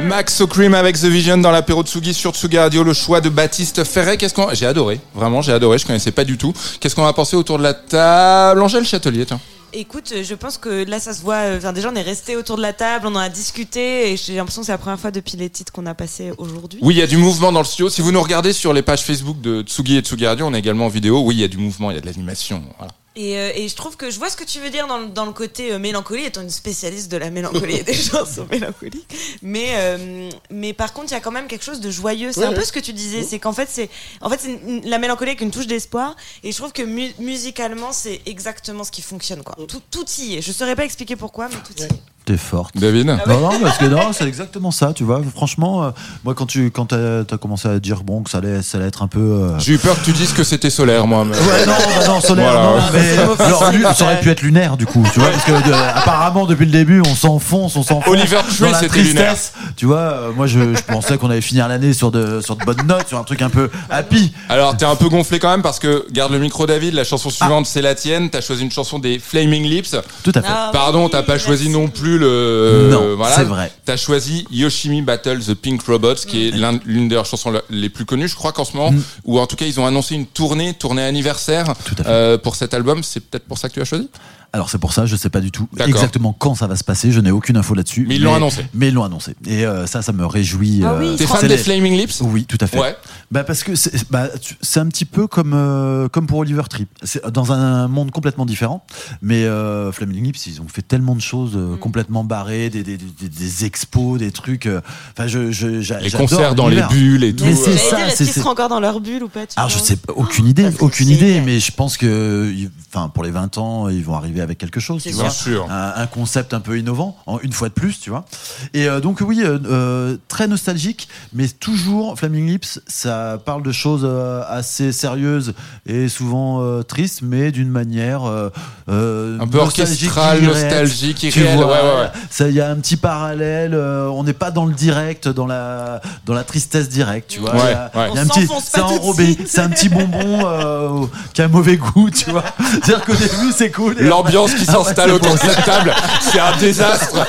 Maxo 0.08 0.48
Cream 0.48 0.74
avec 0.74 0.98
The 1.00 1.06
Vision 1.06 1.38
dans 1.38 1.52
l'apéro 1.52 1.84
Tsugi 1.84 2.14
sur 2.14 2.34
Tsugi 2.34 2.58
Radio, 2.58 2.84
le 2.84 2.94
choix 2.94 3.22
de 3.22 3.30
Baptiste 3.30 3.84
Ferret. 3.84 4.18
Qu'est-ce 4.18 4.34
qu'on, 4.34 4.54
j'ai 4.54 4.66
adoré, 4.66 5.00
vraiment, 5.14 5.42
j'ai 5.42 5.54
adoré, 5.54 5.78
je 5.78 5.86
connaissais 5.86 6.12
pas 6.12 6.24
du 6.24 6.38
tout. 6.38 6.54
Qu'est-ce 6.80 6.96
qu'on 6.96 7.06
a 7.06 7.14
pensé 7.14 7.36
autour 7.36 7.60
de 7.60 7.64
la 7.64 7.74
table? 7.74 8.62
Angèle 8.62 8.84
Châtelier, 8.84 9.26
tiens. 9.26 9.40
Écoute, 9.74 10.12
euh, 10.14 10.24
je 10.24 10.36
pense 10.36 10.58
que 10.58 10.84
là, 10.86 11.00
ça 11.00 11.14
se 11.14 11.22
voit. 11.22 11.36
euh, 11.36 11.58
Enfin, 11.58 11.72
déjà, 11.74 11.90
on 11.92 11.96
est 11.96 12.02
resté 12.02 12.36
autour 12.36 12.58
de 12.58 12.62
la 12.62 12.74
table, 12.74 13.08
on 13.08 13.16
en 13.16 13.20
a 13.20 13.30
discuté, 13.30 14.12
et 14.12 14.18
j'ai 14.18 14.36
l'impression 14.36 14.62
que 14.62 14.66
c'est 14.66 14.72
la 14.72 14.78
première 14.78 15.00
fois 15.00 15.12
depuis 15.12 15.38
les 15.38 15.50
titres 15.50 15.72
qu'on 15.72 15.86
a 15.86 15.94
passés 15.94 16.32
aujourd'hui. 16.38 16.80
Oui, 16.82 16.96
il 16.96 16.98
y 16.98 17.02
a 17.02 17.08
du 17.08 17.18
mouvement 17.18 17.52
dans 17.52 17.60
le 17.60 17.66
studio. 17.66 17.90
Si 17.90 18.02
vous 18.02 18.12
nous 18.12 18.22
regardez 18.22 18.54
sur 18.54 18.74
les 18.74 18.82
pages 18.82 19.04
Facebook 19.04 19.40
de 19.42 19.62
Tsugi 19.62 19.98
et 19.98 20.02
Tsugi 20.02 20.28
Radio, 20.28 20.46
on 20.48 20.54
est 20.54 20.60
également 20.60 20.86
en 20.86 20.90
vidéo. 20.90 21.22
Oui, 21.22 21.36
il 21.36 21.42
y 21.42 21.44
a 21.44 21.48
du 21.48 21.58
mouvement, 21.58 21.90
il 21.92 21.96
y 21.96 21.98
a 21.98 22.02
de 22.02 22.06
l'animation. 22.06 22.64
Voilà. 22.78 22.94
Et, 23.18 23.38
euh, 23.38 23.52
et 23.56 23.68
je 23.68 23.76
trouve 23.76 23.98
que 23.98 24.10
je 24.10 24.18
vois 24.20 24.30
ce 24.30 24.38
que 24.38 24.46
tu 24.46 24.60
veux 24.62 24.70
dire 24.70 24.88
dans, 24.88 24.98
le- 25.00 25.08
dans 25.08 25.26
le 25.26 25.34
côté 25.34 25.74
euh, 25.74 25.80
mélancolie, 25.80 26.24
étant 26.24 26.42
une 26.42 26.50
spécialiste 26.50 27.12
de 27.12 27.18
la 27.18 27.30
mélancolie 27.30 27.76
et 27.76 27.84
des 27.84 27.94
chansons 28.10 28.48
mélancoliques. 28.50 29.06
Mais, 29.42 29.72
euh, 29.76 30.30
mais 30.50 30.72
par 30.72 30.94
contre, 30.94 31.08
il 31.10 31.16
y 31.16 31.18
a 31.18 31.20
quand 31.20 31.32
même 31.32 31.48
quelque 31.48 31.66
chose 31.66 31.82
de 31.82 31.92
joyeux. 31.92 32.32
C'est 32.32 32.40
Ouais, 32.40 32.46
un 32.46 32.54
peu 32.54 32.64
ce 32.64 32.72
que 32.72 32.80
tu 32.80 32.94
disais, 32.94 33.24
c'est 33.24 33.38
qu'en 33.38 33.52
fait, 33.52 33.68
c'est 33.70 33.90
en 34.22 34.30
fait, 34.30 34.46
une- 34.66 34.88
la 34.90 34.98
mélancolie 34.98 35.32
avec 35.32 35.42
une 35.42 35.52
touche 35.52 35.68
d'espoir. 35.68 36.16
Et 36.44 36.54
je 36.54 36.58
trouve 36.58 36.72
que 36.72 36.84
mu- 36.84 37.14
musicalement, 37.20 37.92
c'est 37.92 38.22
exactement 38.26 38.86
ce 38.86 38.92
qui 38.92 39.02
fonctionne. 39.02 39.44
Quoi. 39.44 39.58
Tout, 39.68 39.82
tout 39.92 40.06
y 40.20 40.36
est. 40.38 40.42
Je 40.42 40.54
saurais 40.54 40.78
pas 40.78 40.86
expliquer 40.86 41.18
pourquoi, 41.18 41.50
mais 41.50 41.56
tout 41.56 41.74
y 41.80 41.84
est. 41.84 41.90
T'es 42.32 42.38
forte. 42.38 42.78
David 42.78 43.10
Ah 43.10 43.28
Non, 43.28 43.40
non, 43.42 43.60
parce 43.62 43.78
que 43.78 43.86
non, 43.86 44.14
c'est 44.14 44.24
exactement 44.26 44.72
ça, 44.72 44.94
tu 44.96 45.04
vois. 45.04 45.22
Franchement, 45.36 45.84
euh, 45.84 45.90
moi, 46.24 46.34
quand 46.34 46.46
tu 46.46 46.72
quand 46.72 46.86
t'as 46.86 47.22
as 47.30 47.38
commencé 47.38 47.68
à 47.68 47.78
dire 47.80 48.04
bon 48.04 48.22
que 48.24 48.30
ça 48.30 48.38
allait, 48.38 48.62
ça 48.62 48.78
allait 48.78 48.88
être 48.88 49.02
un 49.04 49.08
peu. 49.08 49.20
euh, 49.20 49.60
J'ai 49.60 49.74
eu 49.74 49.78
peur 49.78 50.00
que 50.00 50.06
tu 50.06 50.14
dises 50.14 50.32
que 50.32 50.46
c'était 50.46 50.70
solaire, 50.70 51.08
moi. 51.08 51.26
mais- 51.26 51.36
Ouais, 51.36 51.66
non, 51.66 51.74
bah 51.74 52.08
non, 52.08 52.22
solaire, 52.22 52.52
Voilà. 52.54 52.70
non, 52.80 52.84
mais 52.94 53.18
alors, 53.44 53.96
ça 53.98 54.06
aurait 54.06 54.22
pu 54.22 54.30
être 54.30 54.42
lunaire, 54.42 54.78
du 54.78 54.86
coup, 54.86 55.04
tu 55.14 55.20
vois, 55.20 55.30
parce 55.30 55.44
que 55.44 55.52
euh, 55.52 55.90
apparemment, 55.94 56.46
depuis 56.46 56.66
le 56.66 56.72
début, 56.72 57.02
on 57.06 57.16
s'enfonce, 57.16 57.76
on 57.76 57.84
s'enfonce. 57.84 58.08
Oliver 58.08 58.38
Tree, 58.48 58.60
dans 58.66 58.72
la 58.72 58.80
c'était 58.80 59.02
lunaire. 59.02 59.34
tristesse. 59.34 59.54
Tu 59.76 59.86
vois, 59.86 59.98
euh, 59.98 60.32
moi, 60.34 60.48
je, 60.48 60.74
je 60.74 60.82
pensais 60.84 61.18
qu'on 61.18 61.30
allait 61.32 61.42
finir 61.42 61.68
l'année 61.68 61.92
sur 61.94 62.12
de, 62.12 62.40
sur 62.40 62.56
de 62.56 62.64
bonnes 62.64 62.86
notes, 62.88 63.10
sur 63.10 63.18
un 63.18 63.24
truc 63.24 63.42
un 63.42 63.50
peu 63.50 63.70
happy. 63.90 64.32
Alors, 64.48 64.78
t'es 64.78 64.86
un 64.86 64.96
peu 64.96 65.10
gonflé 65.10 65.40
quand 65.40 65.50
même 65.52 65.62
parce 65.64 65.80
que, 65.80 66.06
garde 66.14 66.32
le 66.32 66.40
micro, 66.40 66.66
David, 66.66 66.94
la 66.94 67.04
chanson 67.04 67.30
suivante, 67.30 67.66
c'est 67.66 67.82
la 67.82 67.94
tienne. 67.96 68.30
T'as 68.30 68.40
choisi 68.42 68.62
une 68.64 68.72
chanson 68.72 69.00
des 69.00 69.20
Flaming 69.20 69.64
Lips. 69.66 69.96
Tout 70.24 70.32
à 70.36 70.42
fait. 70.42 70.48
Ah, 70.50 70.70
Pardon, 70.72 71.06
oui, 71.06 71.10
t'as 71.12 71.24
pas 71.24 71.34
merci. 71.34 71.46
choisi 71.48 71.70
non 71.70 71.88
plus 71.88 72.20
le. 72.22 72.88
Non, 72.90 73.16
voilà. 73.16 73.36
c'est 73.36 73.44
vrai. 73.44 73.72
T'as 73.86 73.98
choisi 73.98 74.48
Yoshimi 74.52 75.02
Battle 75.02 75.40
the 75.40 75.54
Pink 75.54 75.82
Robots, 75.84 76.16
qui 76.28 76.48
est 76.48 76.52
l'un- 76.52 76.80
l'une 76.86 77.08
de 77.10 77.16
leurs 77.16 77.26
chansons 77.26 77.52
les 77.70 77.90
plus 77.90 78.06
connues, 78.06 78.28
je 78.30 78.36
crois 78.36 78.52
qu'en 78.54 78.64
ce 78.66 78.78
moment, 78.78 78.92
Mm. 78.92 79.02
ou 79.26 79.40
en 79.40 79.48
tout 79.48 79.56
cas, 79.56 79.66
ils 79.66 79.80
ont 79.80 79.86
annoncé 79.86 80.16
une 80.16 80.26
tournée, 80.26 80.74
tournée 80.74 81.04
anniversaire 81.04 81.74
euh, 82.06 82.38
pour 82.38 82.56
cet 82.56 82.74
album. 82.74 83.04
C'est 83.04 83.20
peut-être 83.20 83.46
pour 83.46 83.58
ça 83.58 83.68
que 83.70 83.74
tu 83.74 83.82
as 83.82 83.86
choisi? 83.86 84.10
Alors 84.54 84.70
c'est 84.70 84.78
pour 84.80 84.92
ça, 84.94 85.06
je 85.06 85.16
sais 85.16 85.30
pas 85.30 85.40
du 85.40 85.52
tout 85.52 85.68
exactement 85.86 86.34
quand 86.38 86.56
ça 86.56 86.68
va 86.68 86.76
se 86.76 86.84
passer. 86.84 87.12
Je 87.12 87.20
n'ai 87.22 87.32
aucune 87.32 87.56
info 87.58 87.74
là-dessus. 87.74 88.06
Mais 88.08 88.16
ils 88.18 88.24
l'ont 88.24 88.36
annoncé. 88.36 88.66
Mais 88.74 88.90
ils 88.90 88.94
l'ont 88.94 89.04
annoncé. 89.06 89.36
Et 89.48 89.66
euh, 89.66 89.86
ça, 89.88 90.02
ça 90.02 90.12
me 90.12 90.26
réjouit. 90.26 90.82
Ah 90.84 90.96
oui, 91.00 91.08
euh, 91.08 91.16
T'es 91.18 91.26
fan 91.28 91.48
des 91.48 91.58
Flaming 91.58 91.96
Lips? 91.96 92.22
Oui, 92.22 92.46
tout 92.46 92.58
à 92.60 92.68
fait. 92.68 92.80
Ouais. 92.80 92.96
Bah 93.32 93.46
parce 93.46 93.64
que 93.64 93.76
c'est 93.76 94.12
bah, 94.12 94.28
c'est 94.62 94.82
un 94.82 94.88
petit 94.88 95.06
peu 95.06 95.26
comme 95.28 95.54
euh, 95.54 96.10
comme 96.10 96.28
pour 96.28 96.40
Oliver 96.40 96.64
Tree. 96.70 96.86
C'est 97.04 97.26
dans 97.30 97.54
un 97.54 97.88
monde 97.88 98.12
complètement 98.12 98.46
différent. 98.46 98.84
Mais 99.22 99.46
euh, 99.46 99.92
Flaming 99.94 100.24
Lips, 100.26 100.48
ils 100.48 100.62
ont 100.62 100.68
fait 100.68 100.82
tellement 100.82 101.16
de 101.16 101.22
choses 101.22 101.56
Mm. 101.56 101.78
complètement 101.80 102.24
barrées, 102.24 102.70
des, 102.70 102.84
des, 102.84 102.98
des, 102.98 103.30
des 103.30 103.66
expos, 103.66 104.20
des 104.20 104.32
trucs. 104.32 104.66
euh, 104.66 104.82
Enfin, 105.18 105.28
je, 105.28 105.52
je 105.52 105.68
Les 105.68 106.12
concerts 106.12 106.56
dans 106.56 106.68
les 106.68 106.82
bulles 106.90 107.24
et 107.24 107.34
tout. 107.36 107.46
Mais 107.46 107.56
c'est 107.56 107.78
ça. 107.78 108.08
est-ce 108.08 108.18
qu'ils 108.24 108.34
seront 108.34 108.50
encore 108.52 108.70
dans 108.70 108.80
leur 108.80 109.00
bulle 109.00 109.24
ou 109.24 109.30
pas 109.30 109.46
tu 109.48 109.54
alors 109.58 109.70
je 109.70 109.78
penses 109.78 109.88
sais 109.88 109.96
pas, 109.96 110.14
aucune 110.16 110.46
idée, 110.48 110.64
Ça 110.64 110.72
serait 110.72 110.84
aucune 110.84 111.10
idée, 111.10 111.42
mais 111.42 111.60
je 111.60 111.72
pense 111.72 111.98
que, 111.98 112.54
enfin 112.94 113.10
pour 113.10 113.24
les 113.24 113.32
20 113.32 113.58
ans, 113.58 113.88
ils 113.90 114.04
vont 114.04 114.16
arriver 114.16 114.41
avec 114.42 114.58
quelque 114.58 114.80
chose, 114.80 115.04
tu 115.04 115.12
vois, 115.12 115.24
Bien 115.24 115.32
sûr. 115.32 115.68
un, 115.70 115.94
un 115.96 116.08
concept 116.08 116.54
un 116.54 116.60
peu 116.60 116.78
innovant, 116.78 117.18
en 117.26 117.40
une 117.40 117.52
fois 117.54 117.70
de 117.70 117.74
plus, 117.74 118.00
tu 118.00 118.10
vois. 118.10 118.26
Et 118.74 118.88
euh, 118.88 119.00
donc 119.00 119.22
oui, 119.22 119.42
euh, 119.44 119.58
euh, 119.66 120.18
très 120.28 120.48
nostalgique, 120.48 121.08
mais 121.34 121.48
toujours 121.48 122.18
Flaming 122.18 122.48
Lips, 122.48 122.80
ça 122.88 123.38
parle 123.46 123.64
de 123.64 123.72
choses 123.72 124.02
euh, 124.04 124.44
assez 124.48 124.92
sérieuses 124.92 125.54
et 125.86 126.08
souvent 126.10 126.62
euh, 126.62 126.84
tristes, 126.84 127.22
mais 127.22 127.52
d'une 127.52 127.70
manière 127.70 128.24
Un 128.26 128.50
peu 128.88 129.58
nostalgique, 129.58 130.10
orchestrale, 130.10 130.42
nostalgique, 130.42 131.18
Tu 131.18 131.40
irréelle, 131.40 131.58
vois, 131.58 131.66
ouais, 131.68 132.02
ouais. 132.02 132.08
Ça, 132.30 132.48
il 132.50 132.56
y 132.56 132.62
a 132.62 132.70
un 132.70 132.76
petit 132.76 132.98
parallèle. 132.98 133.74
euh, 133.74 134.08
on 134.08 134.24
n'est 134.24 134.34
pas 134.34 134.52
dans 134.52 134.66
le 134.66 134.74
direct, 134.74 135.28
dans 135.28 135.48
la 135.48 136.02
dans 136.26 136.34
la 136.34 136.44
tristesse 136.44 136.90
directe, 136.90 137.30
tu 137.32 137.40
vois. 137.40 137.54
Ouais, 137.56 137.60
Il 137.66 137.70
y 137.72 137.74
a- 137.74 137.92
ouais. 137.96 138.10
il 138.12 138.16
y 138.16 138.18
a 138.18 138.22
un 138.22 138.26
On 138.26 138.28
petit, 138.30 138.46
s'enfonce 138.48 138.70
c'est 138.72 138.82
enrobé, 138.82 139.38
c'est 139.46 139.62
un 139.62 139.70
petit 139.70 139.90
bonbon 139.90 140.40
euh, 140.46 141.06
qui 141.34 141.42
a 141.42 141.48
mauvais 141.48 141.78
goût, 141.78 142.10
tu 142.10 142.30
vois. 142.32 142.44
C'est-à-dire 142.84 143.06
qu'au 143.06 143.14
début 143.16 143.52
c'est 143.56 143.72
cool. 143.72 143.96
L'ambiance 144.32 144.54
qui 144.54 144.66
s'installe 144.66 145.12
après, 145.12 145.28
autour 145.28 145.34
de 145.34 145.40
cette 145.40 145.66
table, 145.66 145.94
c'est 146.22 146.40
un 146.40 146.56
désastre. 146.58 147.26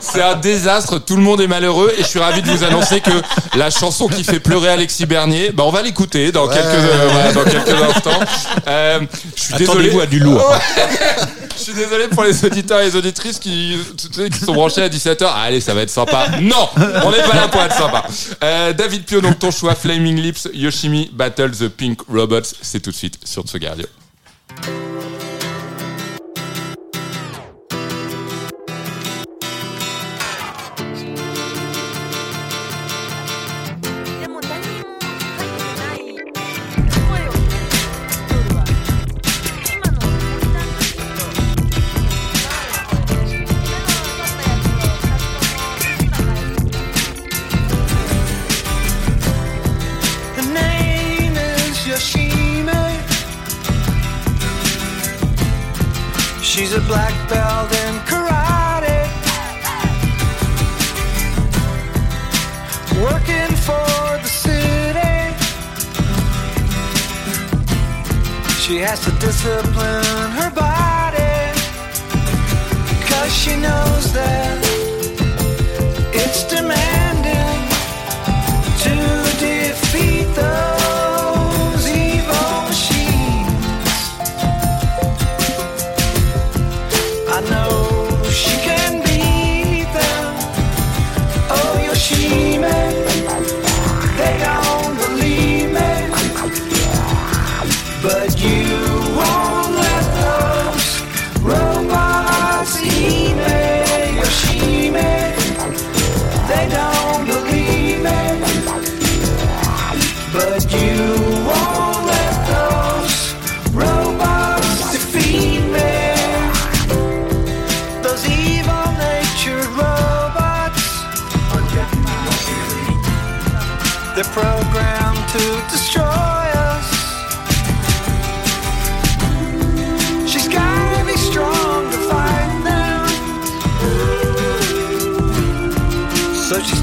C'est 0.00 0.22
un 0.22 0.34
désastre, 0.34 0.98
tout 0.98 1.16
le 1.16 1.22
monde 1.22 1.40
est 1.40 1.46
malheureux 1.46 1.92
et 1.96 2.02
je 2.02 2.06
suis 2.06 2.18
ravi 2.18 2.42
de 2.42 2.50
vous 2.50 2.64
annoncer 2.64 3.00
que 3.00 3.10
la 3.56 3.70
chanson 3.70 4.08
qui 4.08 4.24
fait 4.24 4.40
pleurer 4.40 4.68
Alexis 4.68 5.06
Bernier, 5.06 5.52
bah 5.52 5.64
on 5.66 5.70
va 5.70 5.80
l'écouter 5.80 6.32
dans 6.32 6.48
quelques 6.48 6.66
euh, 6.66 7.08
voilà, 7.10 7.32
dans 7.32 7.44
quelques 7.44 7.82
instants. 7.82 8.20
Euh, 8.66 9.00
je 9.34 9.42
suis 9.42 9.54
désolé. 9.54 9.88
Attendez-vous 9.88 10.00
à 10.00 10.06
du 10.06 10.18
lourd. 10.18 10.42
Je 11.56 11.70
suis 11.70 11.74
désolé 11.74 12.08
pour 12.08 12.24
les 12.24 12.44
auditeurs 12.44 12.80
et 12.80 12.86
les 12.86 12.96
auditrices 12.96 13.38
qui, 13.38 13.76
sont 14.44 14.54
branchés 14.54 14.82
à 14.82 14.88
17h. 14.88 15.24
Ah, 15.26 15.42
allez, 15.42 15.60
ça 15.60 15.74
va 15.74 15.82
être 15.82 15.90
sympa. 15.90 16.26
Non, 16.40 16.68
on 16.76 17.10
n'est 17.10 17.22
pas 17.22 17.36
là 17.36 17.46
pour 17.48 17.60
être 17.62 17.76
sympa. 17.76 18.04
Euh, 18.42 18.72
David 18.72 19.04
Pio, 19.04 19.20
donc 19.20 19.38
ton 19.38 19.50
choix, 19.52 19.74
Flaming 19.76 20.16
Lips, 20.20 20.48
Yoshimi 20.52 21.10
Battle 21.12 21.52
the 21.52 21.68
Pink 21.68 22.00
Robots, 22.08 22.40
c'est 22.62 22.80
tout 22.80 22.90
de 22.90 22.96
suite 22.96 23.18
sur 23.24 23.44
Tsugi 23.44 23.68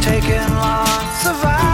taking 0.09 0.55
lots 0.55 1.27
of 1.27 1.68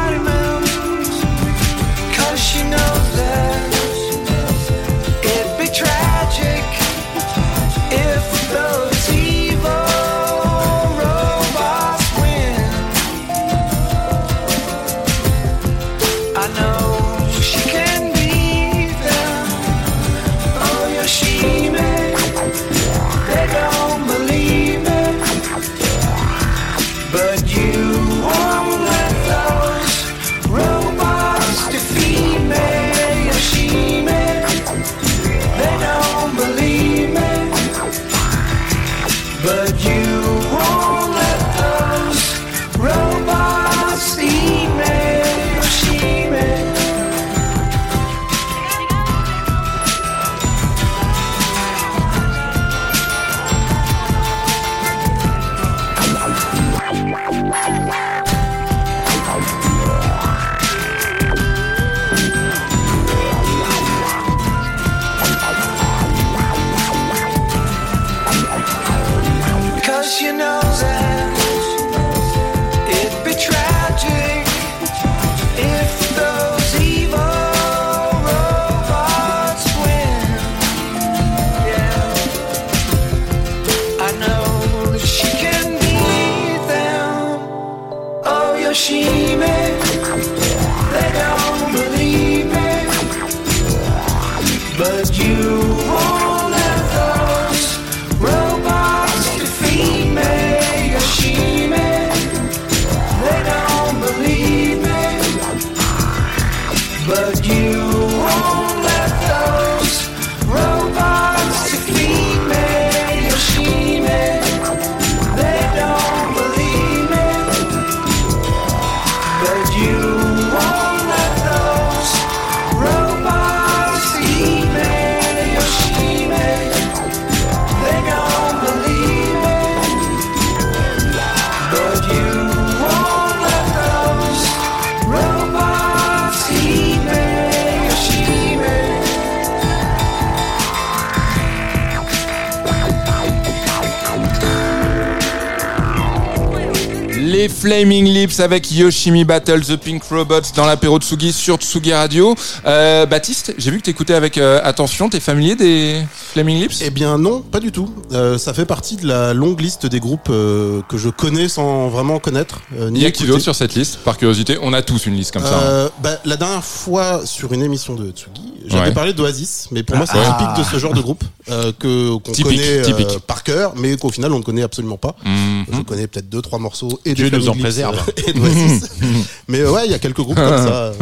Les 147.46 147.50
Flaming 147.50 148.06
Lips 148.06 148.40
avec 148.40 148.72
Yoshimi 148.72 149.24
Battle, 149.24 149.64
The 149.64 149.76
Pink 149.76 150.02
Robots 150.10 150.42
dans 150.56 150.66
l'apéro 150.66 150.98
Tsugi 150.98 151.32
sur 151.32 151.58
Tsugi 151.58 151.94
Radio. 151.94 152.34
Euh, 152.66 153.06
Baptiste, 153.06 153.54
j'ai 153.60 153.70
vu 153.70 153.78
que 153.78 153.84
t'écoutais 153.84 154.16
avec 154.16 154.40
euh, 154.40 154.60
attention. 154.64 155.10
T'es 155.10 155.20
familier 155.20 155.56
des 155.56 156.02
Flaming 156.34 156.60
Lips? 156.60 156.82
Eh 156.82 156.90
bien 156.90 157.20
non, 157.20 157.42
pas 157.42 157.60
du 157.60 157.72
tout. 157.72 157.94
Euh, 158.14 158.40
ça 158.40 158.56
fait 158.56 158.66
partie 158.66 158.96
de 158.96 159.06
la 159.08 159.36
longue 159.36 159.62
liste 159.62 159.86
des 159.86 160.00
groupes 160.00 160.26
que 160.30 160.98
je 160.98 161.10
connais 161.10 161.48
sans 161.48 161.88
vraiment 161.90 162.18
connaître. 162.18 162.62
ni 162.90 163.02
Il 163.02 163.04
y 163.04 163.06
a 163.06 163.12
qui 163.12 163.28
d'autre 163.28 163.44
sur 163.44 163.54
cette 163.54 163.76
liste? 163.76 164.00
Par 164.00 164.18
curiosité, 164.18 164.58
on 164.64 164.74
a 164.74 164.82
tous 164.82 165.06
une 165.06 165.14
liste 165.14 165.32
comme 165.32 165.44
ça. 165.44 165.84
hein. 165.86 165.90
Bah, 166.02 166.18
la 166.26 166.38
dernière 166.38 166.66
fois 166.66 167.28
sur 167.28 167.54
une 167.54 167.62
émission 167.62 167.94
de 167.94 168.10
Tsugi, 168.10 168.54
j'avais 168.68 168.88
Ouais. 168.90 168.94
parlé 168.94 169.14
d'Oasis, 169.14 169.68
mais 169.72 169.84
pour 169.84 169.96
moi 169.98 170.06
c'est 170.06 170.18
Ah. 170.18 170.38
typique 170.40 170.66
de 170.66 170.72
ce 170.72 170.80
genre 170.80 170.94
de 170.94 171.02
groupe 171.02 171.24
euh, 171.50 171.72
que 171.78 172.16
qu'on 172.18 172.32
connaît 172.34 172.80
euh, 172.90 173.20
par 173.28 173.44
cœur, 173.44 173.74
mais 173.76 173.96
qu'au 173.98 174.10
final 174.10 174.32
on 174.34 174.40
ne 174.40 174.44
connaît 174.44 174.64
absolument 174.64 174.98
pas. 174.98 175.16
Mhm. 175.26 175.66
Je 175.74 175.82
connais 175.82 176.08
peut-être 176.08 176.30
deux 176.30 176.42
trois 176.42 176.60
morceaux 176.60 177.00
et 177.06 177.14
Dieu 177.14 177.30
des 177.30 177.38
nous 177.38 177.50
en 177.50 177.56
préserve. 177.56 177.98
euh, 177.98 178.22
et 178.28 178.34
d'Oasis. 178.34 178.90
mais 179.48 179.64
ouais, 179.66 179.86
il 179.86 179.92
y 179.92 179.96
a 179.96 180.00
quelques 180.00 180.22
groupes 180.22 180.36
comme 180.36 180.58
ça. 180.58 180.92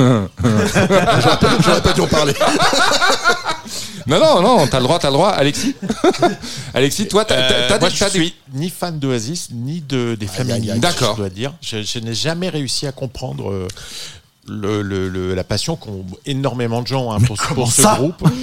J'aurais 1.64 1.82
pas, 1.82 1.93
dû 1.93 2.01
en 2.01 2.07
parler. 2.07 2.34
Non, 4.05 4.20
non, 4.20 4.41
non, 4.41 4.68
t'as 4.68 4.80
le 4.80 4.84
droit, 4.84 4.99
t'as 4.99 5.07
le 5.07 5.14
droit. 5.14 5.30
Alexis? 5.30 5.76
Alexis, 6.74 7.07
toi, 7.07 7.24
t'as 7.24 7.36
Euh, 7.36 7.80
moi, 7.80 7.89
des- 7.89 7.95
je 7.95 8.03
des- 8.03 8.09
suis 8.09 8.34
ni 8.53 8.70
fan 8.70 8.99
d'Oasis 8.99 9.47
ni 9.53 9.80
de 9.80 10.16
des 10.20 10.28
Flaming 10.28 10.55
aïe, 10.55 10.61
aïe. 10.72 10.74
Lips, 10.74 10.82
D'accord. 10.82 11.14
Je 11.16 11.22
dois 11.22 11.30
dire, 11.30 11.53
je, 11.61 11.82
je 11.84 11.99
n'ai 11.99 12.14
jamais 12.14 12.49
réussi 12.49 12.86
à 12.86 12.91
comprendre 12.91 13.49
euh, 13.49 13.68
le, 14.48 14.82
le- 14.82 15.08
le- 15.10 15.34
la 15.36 15.44
passion 15.44 15.76
qu'ont 15.76 16.06
énormément 16.26 16.82
de 16.82 16.88
gens 16.88 17.12
hein, 17.12 17.20
pour, 17.22 17.38
ce- 17.41 17.54
pour 17.54 17.72
ce 17.72 17.82
ça 17.82 17.96
groupe. 17.96 18.28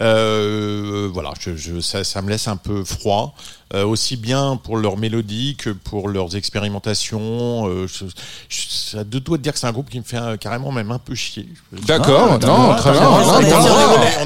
Euh, 0.00 1.08
voilà, 1.12 1.32
je, 1.40 1.56
je- 1.56 1.80
ça, 1.80 2.04
ça 2.04 2.22
me 2.22 2.28
laisse 2.30 2.46
un 2.46 2.54
peu 2.56 2.84
froid, 2.84 3.34
euh, 3.74 3.84
aussi 3.84 4.16
bien 4.16 4.56
pour 4.62 4.76
leur 4.76 4.96
mélodie 4.96 5.56
que 5.56 5.70
pour 5.70 6.08
leurs 6.08 6.36
expérimentations. 6.36 7.66
Euh, 7.66 7.88
je, 7.88 8.04
je, 8.48 8.60
ça 8.68 9.02
de 9.02 9.18
dire 9.18 9.52
que 9.52 9.58
c'est 9.58 9.66
un 9.66 9.72
groupe 9.72 9.90
qui 9.90 9.98
me 9.98 10.04
fait 10.04 10.16
euh, 10.18 10.36
carrément 10.36 10.70
même 10.70 10.92
un 10.92 11.00
peu 11.00 11.16
chier. 11.16 11.48
D'accord, 11.72 12.38
Ah, 12.40 12.46
non, 12.46 12.76
très 12.76 12.92
bien. 12.92 13.08
on, 13.10 13.40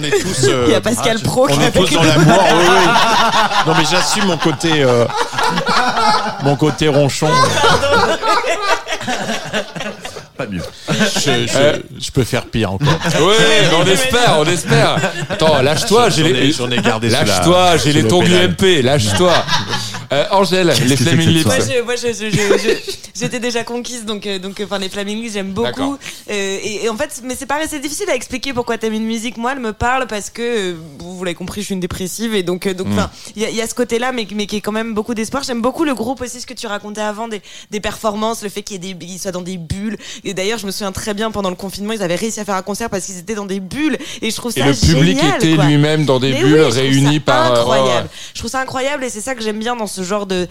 est, 0.02 0.10
tous. 0.20 0.44
euh, 0.44 0.64
Il 0.68 0.72
y 0.72 0.74
a 0.74 0.82
Pascal 0.82 1.16
ah, 1.18 1.24
Pro 1.26 1.46
qui 1.46 1.54
On 1.56 1.60
est 1.62 1.70
tous 1.72 1.90
dans 1.94 2.02
l'amour. 2.02 2.44
oui, 2.52 2.66
oui. 2.68 2.86
Non, 3.66 3.72
mais 3.78 3.84
j'assume 3.90 4.26
mon 4.26 4.36
côté, 4.36 4.82
euh, 4.82 5.06
mon 6.42 6.56
côté 6.56 6.88
ronchon. 6.88 7.30
Pas 10.44 10.50
mieux. 10.50 10.62
Je, 10.88 11.46
je- 11.46 12.00
je 12.04 12.10
peux 12.10 12.24
faire 12.24 12.46
pire 12.46 12.72
encore. 12.72 12.88
Oui, 13.20 13.34
on 13.80 13.86
espère, 13.86 14.36
on 14.38 14.44
espère. 14.44 14.96
Attends, 15.30 15.62
lâche-toi, 15.62 16.08
j'ai 16.10 16.22
J'en 16.22 16.28
ai- 16.28 16.32
les. 16.32 16.52
j'en 16.52 16.70
ai 16.70 16.78
gardé 16.78 17.08
Lâche-toi, 17.10 17.76
j'ai 17.76 17.92
les 17.92 18.02
du. 18.02 18.34
MP, 18.48 18.82
lâche-toi. 18.82 19.32
Euh, 20.12 20.24
Angèle, 20.30 20.72
les 20.86 20.96
Flaming 20.96 21.28
Lips. 21.28 21.46
Moi, 21.46 21.56
je- 21.60 21.82
moi, 21.82 21.96
je- 21.96 22.08
je- 22.12 22.30
je- 22.30 22.58
je- 22.58 22.92
j'étais 23.18 23.40
déjà 23.40 23.64
conquise, 23.64 24.04
donc, 24.04 24.26
euh, 24.26 24.38
donc, 24.38 24.60
enfin, 24.62 24.78
les 24.78 24.88
Flaming 24.88 25.22
Lips, 25.22 25.32
j'aime 25.32 25.52
D'accord. 25.52 25.86
beaucoup. 25.92 25.98
Euh, 26.30 26.58
et, 26.62 26.84
et 26.84 26.88
en 26.88 26.96
fait, 26.96 27.22
mais 27.24 27.34
c'est 27.38 27.46
pareil, 27.46 27.66
c'est 27.70 27.78
difficile 27.80 28.08
à 28.10 28.14
expliquer 28.14 28.52
pourquoi 28.52 28.78
t'aimes 28.78 28.92
une 28.92 29.04
musique. 29.06 29.36
Moi, 29.36 29.52
elle 29.52 29.60
me 29.60 29.72
parle 29.72 30.06
parce 30.06 30.28
que, 30.30 30.42
euh, 30.42 30.74
vous, 30.98 31.16
vous 31.16 31.24
l'avez 31.24 31.34
compris, 31.34 31.62
je 31.62 31.66
suis 31.66 31.74
une 31.74 31.80
dépressive, 31.80 32.34
et 32.34 32.42
donc, 32.42 32.66
euh, 32.66 32.74
donc, 32.74 32.88
Mm. 32.88 32.92
enfin, 32.92 33.10
il 33.36 33.42
y, 33.42 33.44
a- 33.46 33.50
il 33.50 33.56
y 33.56 33.62
a 33.62 33.66
ce 33.66 33.74
côté-là, 33.74 34.12
mais, 34.12 34.26
mais 34.34 34.46
qui 34.46 34.56
est 34.56 34.60
quand 34.60 34.72
même 34.72 34.92
beaucoup 34.94 35.14
d'espoir. 35.14 35.42
J'aime 35.44 35.62
beaucoup 35.62 35.84
le 35.84 35.94
groupe 35.94 36.20
aussi, 36.20 36.40
ce 36.40 36.46
que 36.46 36.54
tu 36.54 36.66
racontais 36.66 37.00
avant, 37.00 37.28
des, 37.28 37.40
des 37.70 37.80
performances, 37.80 38.42
le 38.42 38.48
fait 38.48 38.62
qu'il 38.62 38.84
y 38.84 38.90
ait 38.90 38.94
des, 38.94 39.06
qu'ils 39.06 39.18
soient 39.18 39.32
dans 39.32 39.40
des 39.42 39.56
bulles. 39.56 39.96
Et 40.24 40.34
d'ailleurs, 40.34 40.58
je 40.58 40.66
me 40.66 40.70
souviens 40.72 40.92
très 40.92 41.14
bien 41.14 41.30
pendant 41.30 41.50
le 41.50 41.56
confinement, 41.56 41.92
ils 41.94 42.02
avaient 42.02 42.16
réussi 42.16 42.40
à 42.40 42.44
faire 42.44 42.56
un 42.56 42.62
concert 42.62 42.90
parce 42.90 43.06
qu'ils 43.06 43.18
étaient 43.18 43.34
dans 43.34 43.46
des 43.46 43.60
bulles, 43.60 43.96
et 44.20 44.30
je 44.30 44.36
trouve 44.36 44.52
Et 44.56 44.60
ça 44.60 44.66
le 44.66 44.74
public 44.74 45.18
génial, 45.18 45.36
était 45.36 45.54
quoi. 45.54 45.64
lui-même 45.64 46.04
dans 46.04 46.18
des 46.20 46.32
Mais 46.32 46.40
bulles 46.40 46.52
oui, 46.52 46.58
je 46.58 46.62
trouve 46.64 46.74
réunies 46.74 47.20
par. 47.20 47.68
euh, 47.70 47.70
ouais. 47.70 48.04
Je 48.34 48.38
trouve 48.40 48.50
ça 48.50 48.60
incroyable 48.60 49.04
et 49.04 49.08
c'est 49.10 49.20
ça 49.20 49.34
que 49.34 49.42
j'aime 49.42 49.58
bien 49.58 49.76
dans 49.76 49.86
ce 49.86 50.01
genre 50.04 50.26
de 50.26 50.48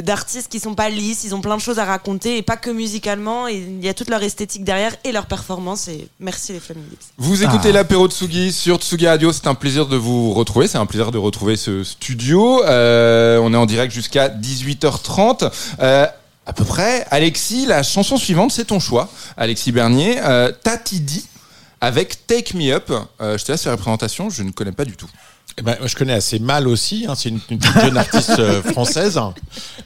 d'artistes 0.00 0.50
qui 0.50 0.60
sont 0.60 0.74
pas 0.74 0.88
lisses. 0.88 1.24
Ils 1.24 1.34
ont 1.34 1.40
plein 1.40 1.56
de 1.56 1.62
choses 1.62 1.78
à 1.78 1.84
raconter 1.84 2.36
et 2.36 2.42
pas 2.42 2.56
que 2.56 2.70
musicalement. 2.70 3.48
Et 3.48 3.56
il 3.56 3.84
y 3.84 3.88
a 3.88 3.94
toute 3.94 4.10
leur 4.10 4.22
esthétique 4.22 4.64
derrière 4.64 4.94
et 5.04 5.12
leur 5.12 5.26
performance. 5.26 5.88
Et 5.88 6.08
merci 6.20 6.52
les 6.52 6.60
Family 6.60 6.86
Lips. 6.90 7.06
Vous 7.18 7.42
écoutez 7.42 7.72
l'apéro 7.72 8.08
Tsugi 8.08 8.52
sur 8.52 8.78
Tsugi 8.78 9.06
Radio, 9.06 9.32
c'est 9.32 9.46
un 9.46 9.54
plaisir 9.54 9.86
de 9.86 9.96
vous 9.96 10.32
retrouver, 10.32 10.68
c'est 10.68 10.78
un 10.78 10.86
plaisir 10.86 11.10
de 11.10 11.18
retrouver 11.18 11.56
ce 11.56 11.84
studio. 11.84 12.62
Euh, 12.64 13.38
on 13.42 13.52
est 13.54 13.56
en 13.56 13.66
direct 13.66 13.92
jusqu'à 13.92 14.28
18h30. 14.28 15.50
Euh, 15.80 16.06
à 16.48 16.52
peu 16.54 16.64
près, 16.64 17.06
Alexis, 17.10 17.66
la 17.66 17.82
chanson 17.82 18.16
suivante, 18.16 18.52
c'est 18.52 18.64
ton 18.64 18.80
choix, 18.80 19.10
Alexis 19.36 19.70
Bernier. 19.70 20.18
Euh, 20.22 20.50
Tati 20.50 21.00
dit 21.00 21.26
avec 21.80 22.26
Take 22.26 22.56
Me 22.56 22.72
Up. 22.72 22.90
Euh, 23.20 23.36
je 23.36 23.44
te 23.44 23.52
laisse 23.52 23.62
faire 23.62 23.72
la 23.72 23.76
présentation, 23.76 24.30
je 24.30 24.42
ne 24.42 24.50
connais 24.50 24.72
pas 24.72 24.86
du 24.86 24.96
tout. 24.96 25.08
Eh 25.58 25.62
ben, 25.62 25.76
moi, 25.78 25.88
je 25.88 25.96
connais 25.96 26.12
assez 26.12 26.38
mal 26.38 26.68
aussi. 26.68 27.06
hein. 27.08 27.14
C'est 27.16 27.28
une, 27.30 27.40
une 27.50 27.60
jeune 27.62 27.96
artiste 27.96 28.38
euh, 28.38 28.62
française. 28.72 29.20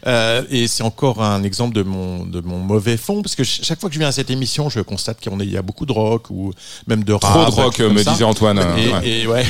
Euh, 0.07 0.43
et 0.51 0.66
c'est 0.68 0.83
encore 0.83 1.23
un 1.23 1.43
exemple 1.45 1.75
de 1.75 1.83
mon, 1.83 2.27
de 2.27 2.41
mon 2.41 2.59
mauvais 2.59 2.97
fond. 2.97 3.23
Parce 3.23 3.35
que 3.35 3.43
ch- 3.45 3.64
chaque 3.66 3.81
fois 3.81 3.89
que 3.89 3.95
je 3.95 3.99
viens 3.99 4.09
à 4.09 4.12
cette 4.12 4.31
émission, 4.31 4.68
je 4.68 4.81
constate 4.81 5.18
qu'il 5.20 5.33
y 5.51 5.57
a- 5.57 5.62
beaucoup 5.62 5.87
de 5.87 5.93
rock 5.93 6.27
ou 6.31 6.53
même 6.87 7.05
de 7.05 7.14
Trop 7.16 7.27
rap. 7.27 7.49
de 7.51 7.55
rock, 7.55 7.79
me 7.81 8.03
ça. 8.03 8.11
disait 8.12 8.25
Antoine. 8.25 8.59
euh, 8.59 8.77
Et, 8.77 8.93
ouais. 8.93 9.09
et 9.09 9.27
ouais. 9.27 9.47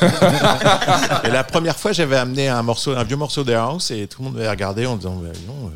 et 1.24 1.30
la 1.30 1.44
première 1.44 1.76
fois, 1.76 1.92
j'avais 1.92 2.16
amené 2.16 2.48
un 2.48 2.62
morceau, 2.62 2.94
un 2.96 3.04
vieux 3.04 3.16
morceau 3.16 3.44
d'Air 3.44 3.62
House 3.62 3.90
et 3.90 4.06
tout 4.06 4.20
le 4.20 4.26
monde 4.26 4.34
m'avait 4.34 4.50
regardé 4.50 4.86
en 4.86 4.96
disant, 4.96 5.16
bah, 5.16 5.28
non, 5.46 5.68
euh, 5.68 5.70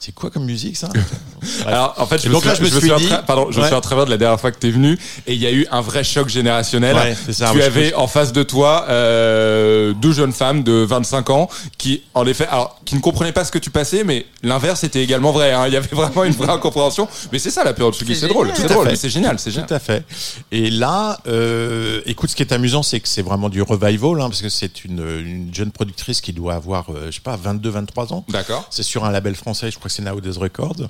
c'est 0.00 0.14
quoi 0.14 0.30
comme 0.30 0.44
musique 0.44 0.76
ça. 0.76 0.88
Alors, 1.66 1.94
en 1.98 2.06
fait, 2.06 2.18
je 2.22 2.28
me 2.28 2.32
donc 2.32 2.44
là, 2.44 2.54
souviens- 2.54 2.70
je 2.70 2.76
me 2.76 2.80
me 2.92 2.98
suis 2.98 3.06
dit- 3.08 3.14
pardon, 3.26 3.48
je 3.50 3.56
me 3.56 3.62
Ouais. 3.62 3.68
souviens 3.68 3.80
très 3.80 3.94
bien 3.96 4.04
de 4.04 4.10
la 4.10 4.16
dernière 4.16 4.40
fois 4.40 4.50
que 4.52 4.58
t'es 4.58 4.70
venu 4.70 4.98
et 5.26 5.34
il 5.34 5.40
y 5.42 5.46
a 5.46 5.52
eu 5.52 5.66
un 5.70 5.80
vrai 5.80 6.04
choc 6.04 6.28
générationnel. 6.28 6.94
Ouais, 6.96 7.16
c'est 7.26 7.32
ça, 7.32 7.50
tu 7.52 7.62
avais 7.62 7.94
en 7.94 8.06
face 8.06 8.32
de 8.32 8.42
toi 8.42 8.86
euh, 8.88 9.92
deux 9.94 10.12
jeunes 10.12 10.32
femmes 10.32 10.62
de 10.62 10.72
25 10.72 11.30
ans 11.30 11.48
qui, 11.78 12.02
en 12.14 12.26
effet, 12.26 12.46
alors, 12.48 12.78
qui 12.84 12.94
ne 12.94 13.00
comprenaient 13.00 13.32
pas 13.32 13.44
ce 13.44 13.52
que 13.52 13.58
tu 13.58 13.70
passais, 13.70 14.04
mais 14.04 14.26
l'inverse 14.42 14.84
était 14.84 15.02
également 15.02 15.32
vrai. 15.32 15.52
hein. 15.52 15.64
Il 15.66 15.72
y 15.72 15.76
avait 15.76 15.88
vraiment 15.94 16.24
une 16.24 16.32
vraie 16.32 16.52
incompréhension. 16.52 17.08
Mais 17.32 17.38
c'est 17.38 17.50
ça 17.50 17.64
la 17.64 17.72
période 17.72 17.94
Tsugi, 17.94 18.14
C'est 18.14 18.20
c'est 18.22 18.28
drôle, 18.28 18.50
c'est 18.54 18.64
à 18.64 18.68
drôle, 18.68 18.96
c'est 18.96 19.10
génial, 19.10 19.38
c'est 19.38 19.50
génial. 19.50 19.68
Tout 19.68 19.74
à 19.74 19.78
fait. 19.80 20.04
Et 20.52 20.70
là, 20.70 21.18
euh, 21.26 22.00
écoute, 22.06 22.30
ce 22.30 22.36
qui 22.36 22.42
est 22.42 22.52
amusant, 22.52 22.82
c'est 22.82 23.00
que 23.00 23.08
c'est 23.08 23.22
vraiment 23.22 23.48
du 23.48 23.62
revival, 23.62 24.20
hein, 24.20 24.28
parce 24.28 24.42
que 24.42 24.48
c'est 24.48 24.84
une, 24.84 25.00
une 25.24 25.54
jeune 25.54 25.70
productrice 25.72 26.20
qui 26.20 26.32
doit 26.32 26.54
avoir, 26.54 26.90
euh, 26.90 27.06
je 27.06 27.16
sais 27.16 27.20
pas, 27.20 27.36
22, 27.36 27.68
23 27.70 28.12
ans. 28.12 28.24
D'accord. 28.28 28.66
C'est 28.70 28.82
sur 28.82 29.04
un 29.04 29.10
label 29.10 29.34
français, 29.34 29.70
je 29.70 29.78
crois 29.78 29.87
que 29.88 29.94
c'est 29.94 30.02
Nowadays 30.02 30.38
Records. 30.38 30.88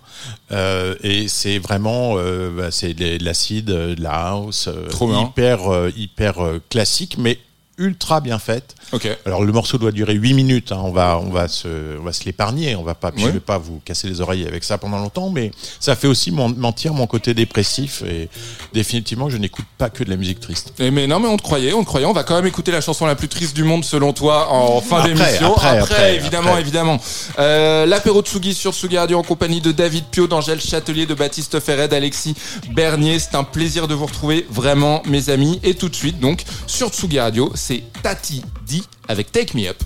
Euh, 0.52 0.94
et 1.02 1.28
c'est 1.28 1.58
vraiment, 1.58 2.14
euh, 2.16 2.50
bah, 2.50 2.70
c'est 2.70 2.94
de 2.94 3.24
l'acide, 3.24 3.66
de 3.66 3.96
la 3.98 4.28
house, 4.28 4.68
euh, 4.68 4.88
hyper, 5.28 5.72
euh, 5.72 5.90
hyper 5.96 6.44
euh, 6.44 6.62
classique, 6.68 7.16
mais 7.18 7.38
ultra 7.78 8.20
bien 8.20 8.38
faite. 8.38 8.74
Ok. 8.92 9.08
Alors 9.26 9.44
le 9.44 9.52
morceau 9.52 9.76
doit 9.78 9.92
durer 9.92 10.14
8 10.14 10.32
minutes. 10.34 10.72
hein. 10.72 10.80
On 10.82 10.90
va, 10.92 11.18
on 11.22 11.30
va 11.30 11.46
se, 11.48 11.98
on 12.00 12.04
va 12.04 12.12
se 12.12 12.24
l'épargner. 12.24 12.74
On 12.76 12.82
va 12.82 12.94
pas, 12.94 13.12
je 13.16 13.24
Ouais. 13.26 13.30
vais 13.32 13.40
pas 13.40 13.58
vous 13.58 13.80
casser 13.84 14.08
les 14.08 14.20
oreilles 14.20 14.46
avec 14.46 14.64
ça 14.64 14.78
pendant 14.78 14.98
longtemps, 14.98 15.30
mais 15.30 15.50
ça 15.80 15.94
fait 15.96 16.06
aussi 16.06 16.30
mon- 16.30 16.48
mentir 16.48 16.94
mon 16.94 17.06
côté 17.06 17.34
dépressif 17.34 18.02
et 18.02 18.28
définitivement 18.72 19.28
je 19.30 19.36
n'écoute 19.36 19.64
pas 19.76 19.90
que 19.90 20.04
de 20.04 20.10
la 20.10 20.16
musique 20.16 20.40
triste. 20.40 20.72
Et 20.78 20.90
mais 20.90 21.06
non, 21.06 21.20
mais 21.20 21.28
on 21.28 21.36
te 21.36 21.42
croyait, 21.42 21.72
on 21.74 21.80
te 21.82 21.86
croyait. 21.86 22.06
On 22.06 22.12
va 22.12 22.24
quand 22.24 22.34
même 22.36 22.46
écouter 22.46 22.70
la 22.72 22.80
chanson 22.80 23.06
la 23.06 23.14
plus 23.14 23.28
triste 23.28 23.54
du 23.54 23.64
monde 23.64 23.84
selon 23.84 24.12
toi 24.12 24.50
en 24.52 24.80
fin 24.80 24.98
Après, 24.98 25.14
d'émission. 25.14 25.52
après, 25.54 25.78
après, 25.78 26.16
évidemment, 26.16 26.48
après. 26.50 26.60
évidemment. 26.62 27.00
Euh, 27.38 27.86
L'apéro 27.86 28.22
Tsugi 28.22 28.54
sur 28.54 28.72
Tsugi 28.72 28.98
Radio 28.98 29.18
en 29.18 29.22
compagnie 29.22 29.60
de 29.60 29.72
David 29.72 30.04
Pio, 30.10 30.26
d'Angèle 30.26 30.60
Châtelier, 30.60 31.06
de 31.06 31.14
Baptiste 31.14 31.60
Ferret, 31.60 31.88
d'Alexis 31.88 32.34
Bernier. 32.72 33.18
C'est 33.18 33.34
un 33.34 33.44
plaisir 33.44 33.88
de 33.88 33.94
vous 33.94 34.06
retrouver, 34.06 34.46
vraiment, 34.50 35.02
mes 35.06 35.30
amis. 35.30 35.60
Et 35.62 35.74
tout 35.74 35.88
de 35.88 35.94
suite, 35.94 36.20
donc, 36.20 36.42
sur 36.66 36.88
Tsugi 36.88 37.18
Radio, 37.20 37.50
c'est 37.54 37.82
Tati 38.02 38.42
Avec 39.08 39.32
take 39.32 39.54
me 39.54 39.66
up, 39.68 39.82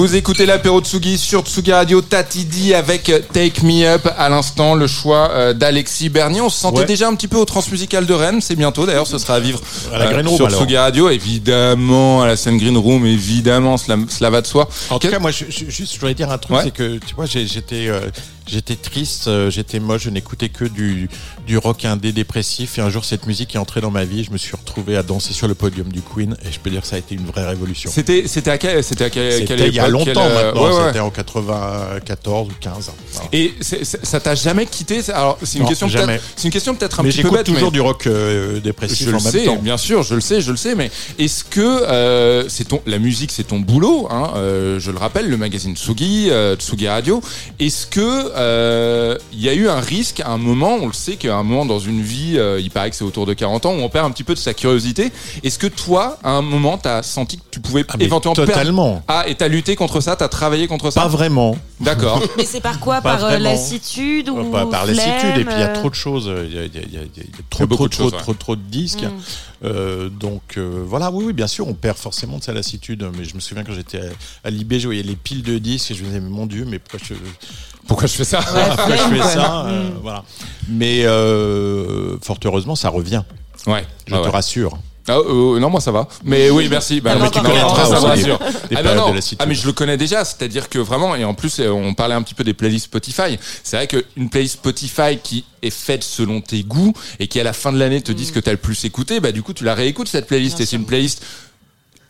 Vous 0.00 0.16
écoutez 0.16 0.46
l'apéro 0.46 0.80
Tsugi 0.80 1.18
sur 1.18 1.42
Tsugi 1.42 1.74
Radio 1.74 2.00
Tati 2.00 2.46
D 2.46 2.72
avec 2.74 3.12
Take 3.34 3.60
Me 3.62 3.84
Up 3.84 4.08
à 4.16 4.30
l'instant 4.30 4.74
le 4.74 4.86
choix 4.86 5.30
euh, 5.32 5.52
d'Alexis 5.52 6.08
Bernier. 6.08 6.40
On 6.40 6.48
se 6.48 6.58
sentait 6.58 6.78
Ouais. 6.78 6.84
déjà 6.86 7.06
un 7.06 7.14
petit 7.14 7.28
peu 7.28 7.36
au 7.36 7.44
Transmusical 7.44 8.06
de 8.06 8.14
Rennes, 8.14 8.40
c'est 8.40 8.56
bientôt 8.56 8.86
d'ailleurs, 8.86 9.06
ce 9.06 9.18
sera 9.18 9.34
à 9.34 9.40
vivre 9.40 9.60
À 9.92 9.98
la 9.98 10.06
euh, 10.06 10.12
Green 10.14 10.26
Room, 10.26 10.36
sur 10.38 10.46
alors. 10.46 10.58
Tsugi 10.58 10.78
Radio 10.78 11.10
évidemment 11.10 12.22
à 12.22 12.26
la 12.28 12.38
scène 12.38 12.56
Green 12.56 12.78
Room 12.78 13.04
évidemment 13.04 13.76
cela, 13.76 13.98
cela 14.08 14.30
va 14.30 14.40
de 14.40 14.46
soi. 14.46 14.70
En 14.88 14.98
tout 14.98 15.08
cas, 15.10 15.18
moi, 15.18 15.32
je, 15.32 15.44
je- 15.50 15.68
juste, 15.68 15.94
je 15.94 16.00
voulais 16.00 16.14
dire 16.14 16.30
un 16.30 16.38
truc, 16.38 16.56
Ouais. 16.56 16.62
c'est 16.64 16.70
que, 16.70 16.96
tu 16.96 17.14
vois, 17.14 17.26
j'ai- 17.26 17.46
j'étais, 17.46 17.88
euh, 17.88 18.00
j'étais 18.50 18.76
triste, 18.76 19.28
euh, 19.28 19.50
j'étais 19.50 19.80
moche, 19.80 20.02
je 20.02 20.10
n'écoutais 20.10 20.48
que 20.48 20.64
du, 20.64 21.08
du 21.46 21.56
rock 21.58 21.84
indé 21.84 22.12
dépressif. 22.12 22.78
Et 22.78 22.80
un 22.80 22.90
jour, 22.90 23.04
cette 23.04 23.26
musique 23.26 23.54
est 23.54 23.58
entrée 23.58 23.80
dans 23.80 23.90
ma 23.90 24.04
vie. 24.04 24.24
Je 24.24 24.30
me 24.30 24.38
suis 24.38 24.56
retrouvé 24.56 24.96
à 24.96 25.02
danser 25.02 25.32
sur 25.32 25.48
le 25.48 25.54
podium 25.54 25.88
du 25.92 26.02
Queen, 26.02 26.36
et 26.44 26.52
je 26.52 26.58
peux 26.60 26.70
dire 26.70 26.82
que 26.82 26.86
ça 26.86 26.96
a 26.96 26.98
été 26.98 27.14
une 27.14 27.26
vraie 27.26 27.46
révolution. 27.46 27.90
C'était 27.92 28.26
c'était 28.26 28.50
à 28.50 28.58
quel 28.58 28.82
c'était 28.84 29.04
à 29.04 29.10
quelle, 29.10 29.32
C'était 29.32 29.44
quelle 29.56 29.68
il 29.68 29.74
y 29.74 29.78
a 29.80 29.88
longtemps 29.88 30.04
quelle, 30.06 30.18
euh, 30.18 30.44
maintenant, 30.52 30.64
ouais, 30.68 30.76
ouais. 30.78 30.86
c'était 30.88 31.00
en 31.00 31.10
94 31.10 32.48
ou 32.48 32.52
15. 32.60 32.90
Voilà. 33.12 33.28
Et 33.32 33.54
c'est- 33.60 33.84
c'est- 33.84 34.04
ça 34.04 34.20
t'a 34.20 34.34
jamais 34.34 34.66
quitté 34.66 35.00
Alors 35.12 35.38
c'est 35.42 35.58
une 35.58 35.64
Non, 35.64 35.68
question 35.68 35.88
jamais. 35.88 36.14
peut-être 36.18 36.24
c'est 36.36 36.44
une 36.48 36.52
question 36.52 36.74
peut-être 36.74 37.00
un 37.00 37.02
Mais 37.02 37.10
petit 37.10 37.22
peu 37.22 37.30
bête 37.30 37.46
toujours 37.46 37.64
mais- 37.70 37.70
du 37.70 37.80
rock 37.80 38.06
euh, 38.06 38.60
dépressif 38.60 39.06
Je 39.08 39.14
en 39.14 39.18
le 39.18 39.22
même 39.22 39.32
sais, 39.32 39.44
temps. 39.44 39.56
bien 39.56 39.76
sûr, 39.76 40.02
je 40.02 40.14
le 40.14 40.20
sais, 40.20 40.40
je 40.40 40.50
le 40.50 40.56
sais, 40.56 40.74
mais 40.74 40.90
est-ce 41.18 41.44
que 41.44 41.60
euh, 41.60 42.48
c'est 42.48 42.64
ton 42.68 42.80
la 42.86 42.98
musique, 42.98 43.30
c'est 43.32 43.44
ton 43.46 43.58
boulot 43.60 44.08
hein, 44.10 44.32
euh, 44.36 44.78
Je 44.80 44.90
le 44.90 44.98
rappelle, 44.98 45.28
le 45.28 45.36
magazine 45.36 45.76
Tsugi, 45.76 46.30
Tsugi 46.56 46.88
Radio. 46.88 47.20
Est-ce 47.58 47.86
que 47.86 48.32
euh, 48.40 49.16
il 49.32 49.40
y 49.40 49.48
a 49.48 49.54
eu 49.54 49.68
un 49.68 49.80
risque 49.80 50.20
à 50.20 50.30
un 50.30 50.38
moment 50.38 50.78
On 50.80 50.86
le 50.86 50.92
sait 50.92 51.16
qu'à 51.16 51.36
un 51.36 51.42
moment 51.42 51.64
dans 51.66 51.78
une 51.78 52.00
vie, 52.02 52.34
euh, 52.38 52.58
il 52.60 52.70
paraît 52.70 52.90
que 52.90 52.96
c'est 52.96 53.04
autour 53.04 53.26
de 53.26 53.34
40 53.34 53.66
ans, 53.66 53.74
où 53.74 53.80
on 53.80 53.88
perd 53.88 54.06
un 54.06 54.10
petit 54.10 54.24
peu 54.24 54.34
de 54.34 54.38
sa 54.38 54.54
curiosité. 54.54 55.12
Est-ce 55.44 55.58
que 55.58 55.66
toi, 55.66 56.18
à 56.24 56.30
un 56.30 56.42
moment, 56.42 56.78
t'as 56.78 57.02
senti 57.02 57.36
que 57.38 57.42
tu 57.50 57.60
pouvais 57.60 57.84
Ah, 57.88 57.94
éventuellement 58.00 58.34
perdre- 58.34 58.52
totalement. 58.52 59.02
Ah, 59.08 59.24
et 59.28 59.34
t'as 59.34 59.48
lutté 59.48 59.76
contre 59.76 60.00
ça, 60.00 60.16
t'as 60.16 60.28
travaillé 60.28 60.66
contre 60.66 60.90
ça? 60.90 61.02
Pas 61.02 61.08
vraiment. 61.08 61.56
D'accord. 61.80 62.22
Mais 62.36 62.44
c'est 62.44 62.60
par 62.60 62.80
quoi? 62.80 62.96
Pas 63.00 63.16
Par 63.16 63.24
euh, 63.24 63.28
vraiment. 63.30 63.50
lassitude 63.50 64.28
ou 64.28 64.50
Pas 64.50 64.66
par 64.66 64.84
flemme, 64.84 64.96
lassitude 64.96 65.38
et 65.38 65.44
puis 65.44 65.54
il 65.54 65.60
y 65.60 65.62
a 65.62 65.68
euh, 65.70 65.74
trop 65.74 65.90
de 65.90 65.94
choses 65.94 66.30
il 66.46 66.54
y 66.54 66.58
a, 66.58 66.64
il 66.64 66.74
y 66.74 66.78
a- 66.78 66.82
il 66.82 66.92
y 66.94 66.96
a- 66.98 67.00
il 67.00 67.18
y 67.18 67.20
a 67.20 67.24
Il 67.24 67.24
y 67.24 67.42
trop 67.48 67.64
a 67.64 67.66
beaucoup 67.66 67.88
trop 67.88 67.88
de 67.88 67.94
trop, 67.94 68.02
choses, 68.04 68.12
ouais. 68.12 68.18
trop 68.18 68.34
trop 68.34 68.56
de 68.56 68.62
disques 68.62 69.02
Mm. 69.02 69.18
Euh, 69.62 70.08
donc 70.08 70.40
euh, 70.56 70.82
voilà 70.86 71.10
oui 71.10 71.24
oui 71.26 71.32
bien 71.34 71.46
sûr 71.46 71.68
on 71.68 71.74
perd 71.74 71.98
forcément 71.98 72.38
de 72.38 72.42
sa 72.42 72.54
lassitude 72.54 73.06
mais 73.18 73.24
je 73.24 73.34
me 73.34 73.40
souviens 73.40 73.62
quand 73.62 73.74
j'étais 73.74 73.98
à, 73.98 74.04
à 74.44 74.48
l'IB 74.50 74.78
je 74.78 74.86
voyais 74.86 75.02
les 75.02 75.16
piles 75.16 75.42
de 75.42 75.58
disques 75.58 75.90
et 75.90 75.94
je 75.94 76.00
me 76.00 76.06
disais 76.06 76.20
mais 76.20 76.30
mon 76.30 76.46
dieu 76.46 76.64
mais 76.66 76.78
pourquoi 76.78 76.98
je 77.06 77.14
Pourquoi 77.86 78.06
je 78.06 78.14
fais 78.14 78.24
ça 78.30 78.40
je 78.88 78.96
fais 78.96 79.18
quoi. 79.18 79.26
ça 79.28 79.64
Euh, 79.66 79.88
Mm. 79.90 79.92
voilà 80.02 80.24
mais 80.68 81.04
euh, 81.04 82.16
fort 82.22 82.38
heureusement 82.44 82.76
ça 82.76 82.88
revient 82.88 83.22
Ouais. 83.66 83.84
je 84.06 84.14
Ah 84.14 84.18
te 84.18 84.24
ouais. 84.24 84.30
rassure 84.30 84.78
Ah, 85.08 85.16
euh, 85.18 85.58
non, 85.58 85.68
moi 85.70 85.80
ça 85.80 85.90
va. 85.92 86.06
Mais 86.24 86.50
oui, 86.50 86.68
merci. 86.70 87.00
Bah, 87.00 87.10
Ah, 87.12 87.16
le 87.18 87.22
mais 87.24 87.30
tu 87.30 87.40
connaîtras 87.40 87.84
ça, 87.86 88.00
me 88.00 88.06
rassure. 88.06 88.38
Ah, 88.74 88.82
non, 88.82 88.94
non. 89.12 89.14
Ah, 89.38 89.46
mais 89.46 89.54
je 89.54 89.66
le 89.66 89.72
connais 89.72 89.96
déjà. 89.96 90.24
C'est-à-dire 90.24 90.68
que 90.68 90.78
vraiment, 90.78 91.14
et 91.16 91.24
en 91.24 91.34
plus, 91.34 91.58
euh, 91.58 91.68
on 91.70 91.92
parlait 91.94 92.14
un 92.14 92.22
petit 92.22 92.34
peu 92.34 92.44
des 92.44 92.54
playlists 92.54 92.84
Spotify. 92.86 93.38
C'est 93.64 93.76
vrai 93.76 93.86
qu'une 93.88 94.30
playlist 94.30 94.54
Spotify 94.54 95.18
qui 95.22 95.44
est 95.62 95.70
faite 95.70 96.04
selon 96.04 96.40
tes 96.40 96.62
goûts 96.62 96.92
et 97.18 97.26
qui 97.28 97.40
à 97.40 97.44
la 97.44 97.52
fin 97.52 97.72
de 97.72 97.78
l'année 97.78 98.00
te 98.02 98.12
dit 98.12 98.24
ce 98.24 98.32
que 98.32 98.40
t'as 98.40 98.52
le 98.52 98.56
plus 98.56 98.84
écouté, 98.84 99.20
bah 99.20 99.32
du 99.32 99.42
coup, 99.42 99.52
tu 99.52 99.64
la 99.64 99.74
réécoutes 99.74 100.08
cette 100.08 100.26
playlist 100.26 100.56
Bien 100.56 100.62
et 100.64 100.66
c'est 100.66 100.76
une 100.76 100.86
playlist 100.86 101.22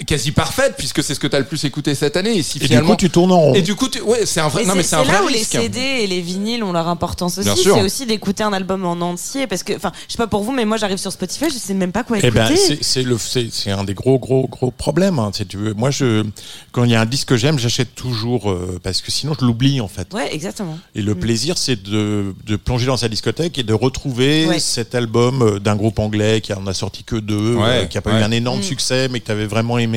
quasi 0.07 0.33
parfaite 0.33 0.75
puisque 0.79 1.03
c'est 1.03 1.15
ce 1.15 1.21
que 1.21 1.27
t'as 1.27 1.39
le 1.39 1.45
plus 1.45 1.63
écouté 1.65 1.95
cette 1.95 2.17
année. 2.17 2.37
Et 2.37 2.43
si 2.43 2.59
et 2.59 2.61
du 2.63 2.67
finalement. 2.69 2.91
coup 2.91 2.97
tu 2.97 3.11
tournes 3.11 3.33
en 3.33 3.41
rond 3.41 3.55
Et 3.55 3.63
du 3.63 3.75
coup, 3.75 3.89
tu- 3.89 4.01
ouais, 4.01 4.27
c'est 4.27 4.41
un 4.41 4.49
vrai. 4.49 4.65
Non, 4.65 4.75
mais 4.75 4.83
c'est 4.83 4.97
un 4.97 5.01
c'est 5.01 5.05
vrai 5.11 5.19
là 5.19 5.25
où 5.25 5.29
les. 5.29 5.45
CD 5.45 5.79
et 5.81 6.07
les 6.07 6.21
vinyles 6.21 6.63
ont 6.65 6.73
leur 6.73 6.89
importance 6.89 7.39
aussi. 7.39 7.49
C'est 7.63 7.83
aussi 7.83 8.07
d'écouter 8.07 8.43
un 8.43 8.53
album 8.53 8.85
en 8.85 8.93
entier 9.01 9.47
parce 9.47 9.63
que, 9.63 9.75
enfin, 9.75 9.93
je 10.07 10.13
sais 10.13 10.19
pas 10.19 10.27
pour 10.27 10.43
vous, 10.43 10.53
mais 10.53 10.65
moi 10.65 10.77
j'arrive 10.77 10.99
sur 10.99 11.13
Spotify, 11.13 11.47
je 11.51 11.59
sais 11.59 11.75
même 11.75 11.93
pas 11.93 12.03
quoi 12.05 12.17
Eh 12.19 12.27
écouter. 12.27 12.35
ben, 12.41 12.57
c'est- 12.57 12.79
c'est 12.83 13.03
le, 13.03 13.19
c'est 13.19 13.49
c'est 13.53 13.71
un 13.71 13.85
des 13.85 13.95
gros, 13.95 14.19
gros, 14.19 14.47
gros 14.49 14.71
problèmes. 14.71 15.19
hein, 15.19 15.31
si 15.35 15.45
tu 15.47 15.57
veux. 15.57 15.75
Moi, 15.75 15.91
je, 15.91 16.25
quand 16.73 16.85
il 16.85 16.91
y 16.91 16.95
a 16.95 17.01
un 17.01 17.07
disque 17.07 17.29
que 17.29 17.37
j'aime, 17.37 17.59
j'achète 17.59 17.95
toujours 17.95 18.51
euh, 18.51 18.79
parce 18.83 19.01
que 19.03 19.11
sinon 19.11 19.35
je 19.39 19.45
l'oublie 19.45 19.81
en 19.81 19.89
fait. 19.89 20.13
Ouais, 20.15 20.35
exactement. 20.35 20.79
Et 20.95 21.03
le 21.03 21.15
plaisir, 21.15 21.59
c'est 21.59 21.83
de, 21.83 22.35
de 22.47 22.57
plonger 22.57 22.87
dans 22.87 22.97
sa 22.97 23.09
discothèque 23.09 23.59
et 23.59 23.63
de 23.63 23.75
retrouver 23.75 24.47
Ouais. 24.47 24.59
cet 24.59 24.95
album 24.95 25.43
euh, 25.43 25.59
d'un 25.59 25.77
groupe 25.77 25.99
anglais 25.99 26.41
qui 26.41 26.53
en 26.53 26.67
a 26.67 26.75
sorti 26.75 27.05
que 27.05 27.17
deux, 27.17 27.55
Ouais, 27.57 27.83
euh, 27.83 27.85
qui 27.87 27.99
a 27.99 28.01
pas 28.03 28.13
ouais. 28.13 28.21
eu 28.21 28.23
un 28.23 28.31
énorme 28.31 28.61
Mm. 28.61 28.63
succès, 28.63 29.09
mais 29.11 29.21
que 29.21 29.27
tu 29.27 29.33
avais 29.33 29.47
vraiment 29.47 29.79
aimé, 29.79 29.90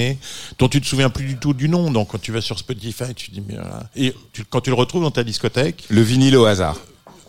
dont 0.59 0.67
tu 0.69 0.81
te 0.81 0.85
souviens 0.85 1.09
plus 1.09 1.25
du 1.25 1.37
tout 1.37 1.53
du 1.53 1.69
nom. 1.69 1.91
Donc 1.91 2.09
quand 2.09 2.21
tu 2.21 2.31
vas 2.31 2.41
sur 2.41 2.57
Spotify, 2.59 3.13
tu 3.15 3.31
dis 3.31 3.41
mais 3.47 3.55
voilà. 3.55 3.89
et 3.95 4.13
tu- 4.33 4.43
quand 4.45 4.61
tu 4.61 4.69
le 4.69 4.75
retrouves 4.75 5.03
dans 5.03 5.11
ta 5.11 5.23
discothèque, 5.23 5.83
Le 5.89 6.01
vinyle 6.01 6.35
au 6.37 6.45
hasard. 6.45 6.77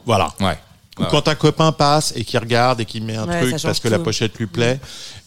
voilà. 0.06 0.32
Ouais. 0.40 0.58
Ou 0.98 1.02
Ouais. 1.02 1.08
quand 1.10 1.26
un 1.26 1.34
copain 1.34 1.72
passe 1.72 2.12
et 2.14 2.24
qui 2.24 2.38
regarde 2.38 2.80
et 2.80 2.84
qui 2.84 3.00
met 3.00 3.16
un 3.16 3.26
truc 3.26 3.56
parce 3.62 3.80
que 3.80 3.88
la 3.88 3.98
pochette 3.98 4.38
lui 4.38 4.46
plaît. 4.46 4.78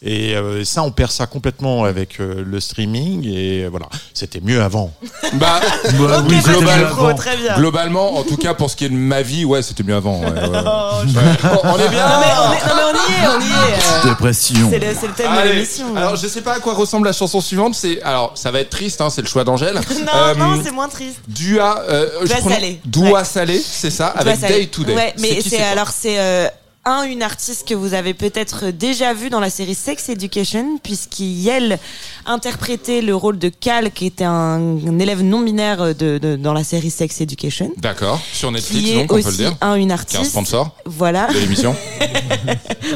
Et 0.03 0.35
euh, 0.35 0.63
ça, 0.63 0.83
on 0.83 0.91
perd 0.91 1.11
ça 1.11 1.25
complètement 1.25 1.83
avec 1.83 2.19
euh, 2.21 2.43
le 2.45 2.59
streaming. 2.59 3.25
Et 3.27 3.63
euh, 3.65 3.67
voilà, 3.69 3.87
c'était 4.13 4.39
mieux 4.39 4.61
avant. 4.61 4.93
Bah, 5.33 5.59
Bah, 5.99 6.23
oui, 6.29 6.35
c'était 6.37 6.51
global- 6.59 6.79
mieux 6.79 6.85
pro, 6.87 7.05
avant. 7.07 7.15
très 7.17 7.35
bien. 7.35 7.55
globalement, 7.57 8.15
en 8.17 8.23
tout 8.23 8.37
cas 8.37 8.53
pour 8.53 8.69
ce 8.69 8.75
qui 8.77 8.85
est 8.85 8.89
de 8.89 8.93
ma 8.95 9.21
vie, 9.23 9.43
ouais, 9.43 9.61
c'était 9.61 9.83
mieux 9.83 9.95
avant. 9.95 10.21
ouais, 10.21 10.27
ouais. 10.31 10.33
Oh. 10.65 11.03
Bon, 11.07 11.59
on 11.63 11.79
est 11.79 11.89
bien. 11.89 12.07
Non 12.07 12.19
mais, 12.21 12.33
on 12.37 12.53
est, 12.53 12.69
non, 12.69 12.75
mais 12.75 12.83
on 12.83 12.93
y 12.93 13.23
est, 13.23 13.27
on 13.27 13.39
y 13.41 13.71
est. 13.71 14.05
euh, 14.05 14.09
Dépression. 14.09 14.69
C'est 14.69 14.79
le, 14.79 14.85
c'est 14.99 15.07
le 15.07 15.13
thème 15.13 15.31
de 15.33 15.37
Allez. 15.37 15.53
l'émission. 15.53 15.95
Alors, 15.95 16.15
je 16.15 16.27
sais 16.27 16.41
pas 16.41 16.53
à 16.55 16.59
quoi 16.59 16.73
ressemble 16.75 17.07
la 17.07 17.13
chanson 17.13 17.41
suivante. 17.41 17.75
C'est 17.75 18.01
alors, 18.03 18.31
ça 18.35 18.51
va 18.51 18.59
être 18.61 18.69
triste, 18.69 19.01
hein, 19.01 19.09
c'est 19.09 19.21
le 19.21 19.27
choix 19.27 19.43
d'Angèle. 19.43 19.75
non, 20.05 20.11
Euh, 20.15 20.35
non, 20.35 20.61
c'est 20.63 20.71
moins 20.71 20.87
triste. 20.89 21.19
Dua, 21.27 21.83
euh, 21.89 22.09
je 22.21 22.27
Dua 22.27 22.41
Salé. 22.41 22.79
Dua 22.85 23.11
Ouais. 23.11 23.23
Salé, 23.25 23.59
c'est 23.59 23.89
ça, 23.91 24.13
Tu 24.15 24.21
avec 24.21 24.37
ça- 24.39 24.47
Day 24.47 24.67
to 24.67 24.83
Day. 24.83 24.93
Ouais, 24.95 25.13
mais 25.19 25.37
qui, 25.37 25.49
c'est 25.57 25.63
alors 25.63 25.89
c'est 25.89 26.19
euh, 26.19 26.47
un 26.85 27.03
une 27.03 27.21
artiste 27.21 27.67
que 27.67 27.73
vous 27.73 27.93
avez 27.93 28.13
peut-être 28.13 28.67
déjà 28.67 29.13
vu 29.13 29.29
dans 29.29 29.41
la 29.41 29.49
série 29.49 29.75
Sex 29.75 30.07
Education 30.07 30.77
puisqu'elle 30.81 31.79
interprétait 32.25 33.01
le 33.01 33.13
rôle 33.15 33.37
de 33.39 33.49
Cal 33.49 33.91
qui 33.91 34.05
était 34.05 34.23
un, 34.23 34.77
un 34.87 34.99
élève 34.99 35.21
non 35.21 35.41
binaire 35.41 35.93
de, 35.95 36.17
de- 36.17 36.35
dans 36.37 36.53
la 36.53 36.63
série 36.63 36.89
Sex 36.89 37.19
Education 37.19 37.71
D'accord, 37.77 38.21
sur 38.31 38.51
Netflix, 38.51 38.83
qui 38.85 38.91
est 38.93 38.95
donc 39.01 39.11
on 39.11 39.15
peut 39.15 39.21
le 39.21 39.27
aussi 39.27 39.37
dire. 39.37 39.55
un 39.59 39.75
une 39.75 39.81
Qui 39.87 39.89
est 39.89 39.91
un 39.91 39.95
artiste. 39.95 40.31
sponsor 40.31 40.71
Voilà. 40.85 41.27
de 41.27 41.39
l'émission. 41.39 41.75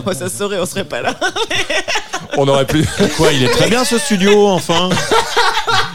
Oh, 0.05 0.13
ça 0.13 0.29
se 0.29 0.37
saurait, 0.37 0.57
on 0.59 0.65
serait 0.65 0.85
pas 0.85 1.01
là. 1.01 1.13
on 2.37 2.47
aurait 2.47 2.65
pu. 2.65 2.85
Quoi, 3.17 3.33
il 3.33 3.43
est 3.43 3.49
très 3.49 3.69
bien 3.69 3.83
ce 3.83 3.97
studio, 3.97 4.47
enfin? 4.47 4.89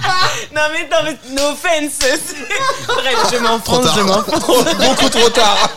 non 0.57 0.63
mais 0.73 0.89
non 0.91 1.03
mais 1.05 1.17
no 1.35 1.51
offense. 1.51 1.99
Bref, 2.89 3.31
je 3.31 3.37
m'enfonce, 3.39 3.95
je 3.95 4.01
m'enfonce. 4.01 4.75
Beaucoup 4.77 5.09
trop 5.11 5.29
tard. 5.29 5.69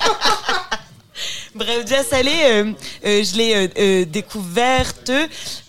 Bref, 1.54 1.84
Dia 1.84 2.04
Salé, 2.04 2.32
euh, 2.44 2.72
euh, 3.06 3.24
je 3.24 3.36
l'ai 3.36 3.54
euh, 3.56 3.68
euh, 3.78 4.06
découverte. 4.06 5.12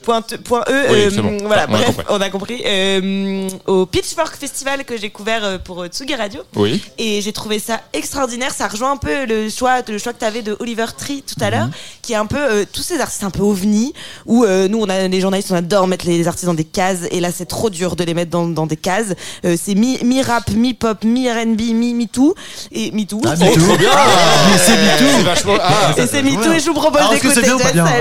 Point, 0.03 0.23
point 0.45 0.63
E. 0.69 0.87
Oui, 0.91 0.99
euh, 0.99 1.11
c'est 1.15 1.21
bon. 1.23 1.37
Voilà, 1.45 1.67
On 1.69 1.75
a 1.75 1.77
bref, 1.77 1.87
compris. 1.97 2.05
on 2.09 2.21
a 2.21 2.31
compris. 2.31 2.63
Euh, 2.65 3.49
au 3.67 3.87
Pitchfork 3.87 4.35
Festival 4.37 4.85
que 4.85 4.97
j'ai 4.97 5.11
couvert 5.11 5.45
euh, 5.45 5.59
pour 5.59 5.83
euh, 5.83 5.89
Tsugi 5.89 6.15
Radio. 6.15 6.41
Oui. 6.57 6.83
Et 6.99 7.21
j'ai 7.21 7.33
trouvé 7.33 7.59
ça 7.59 7.81
extraordinaire. 7.93 8.53
Ça 8.55 8.69
rejoint 8.69 8.93
un 8.93 8.97
peu 8.97 9.27
le 9.27 9.49
choix, 9.51 9.81
le 9.87 9.99
choix 9.99 10.13
que 10.13 10.19
tu 10.21 10.25
avais 10.25 10.43
de 10.43 10.57
Oliver 10.61 10.87
Tree 10.97 11.23
tout 11.23 11.43
à 11.45 11.51
l'heure, 11.51 11.69
qui 12.03 12.13
est 12.15 12.17
un 12.17 12.27
peu 12.27 12.39
euh, 12.39 12.65
tous 12.71 12.83
ces 12.83 13.01
artistes 13.01 13.25
un 13.25 13.31
peu 13.31 13.43
ovni, 13.43 13.93
où 14.27 14.45
euh, 14.45 14.69
nous, 14.69 14.79
on 14.81 14.89
a 14.89 15.07
les 15.09 15.21
journalistes, 15.21 15.51
on 15.53 15.57
adore 15.57 15.87
mettre 15.87 16.07
les 16.07 16.27
artistes 16.27 16.47
dans 16.47 16.55
des 16.55 16.65
cases, 16.65 17.01
et 17.11 17.21
là, 17.21 17.31
c'est 17.35 17.47
trop 17.47 17.69
dur 17.71 17.97
de 17.97 18.05
les 18.05 18.15
mettre 18.15 18.31
dans, 18.31 18.47
dans 18.49 18.67
des 18.67 18.77
cases. 18.77 19.15
Euh, 19.45 19.57
c'est 19.63 19.75
mi, 19.75 19.99
mi 20.05 20.23
rap, 20.23 20.51
mi 20.51 20.75
pop, 20.75 21.05
mi 21.05 21.31
R&B, 21.31 21.61
mi 21.75 21.95
mi 21.95 22.09
tout 22.09 22.35
et 22.73 22.91
mi 22.93 23.07
tout. 23.07 23.21
Ah, 23.27 23.37
me 23.37 23.55
too. 23.55 23.61
Mais 24.51 24.59
c'est 24.59 24.73
me 24.77 24.99
too. 24.99 25.05
C'est 25.19 25.23
vachement. 25.23 25.55
Ah, 25.61 25.93
Et 25.97 26.07
c'est 26.07 26.23
MeToo 26.23 26.53
et 26.53 26.61
je 26.61 26.67
vous 26.67 26.75
propose 26.75 27.01
que 27.01 27.15
d'écouter 27.15 27.35
c'est 27.35 27.43
bien 27.43 27.55
ou 27.57 27.59
pas 27.59 27.73
Dia 27.73 27.83
bien 27.85 27.95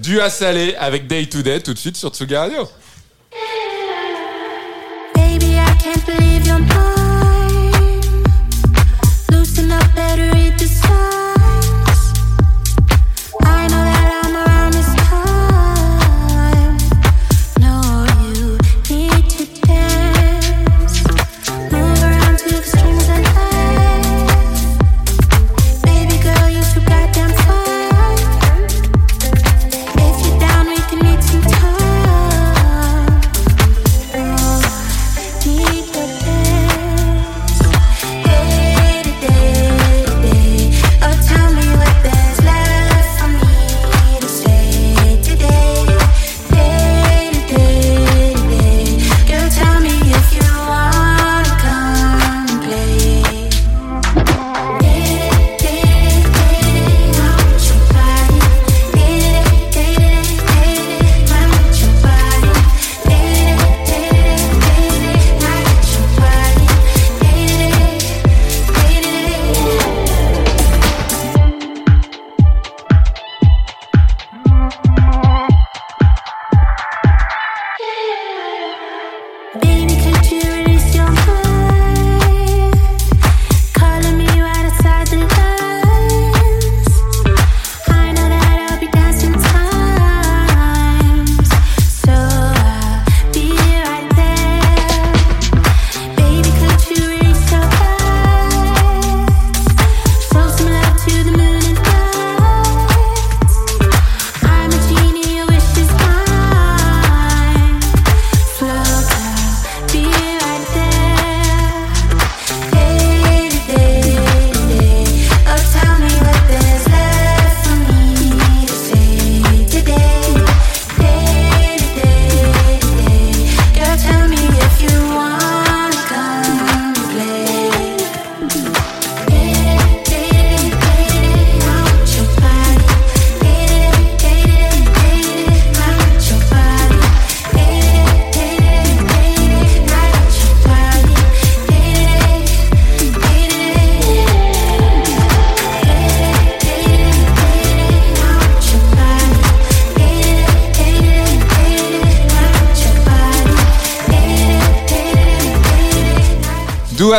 Bien. 0.00 0.12
Dua 0.14 0.30
Salé 0.30 0.74
avec 0.78 1.06
Day 1.06 1.26
to 1.26 1.42
Day 1.42 1.60
tout 1.60 1.74
de 1.74 1.78
suite 1.78 1.96
sur 1.96 2.10
Tsugi 2.10 2.36
Radio. 2.36 2.68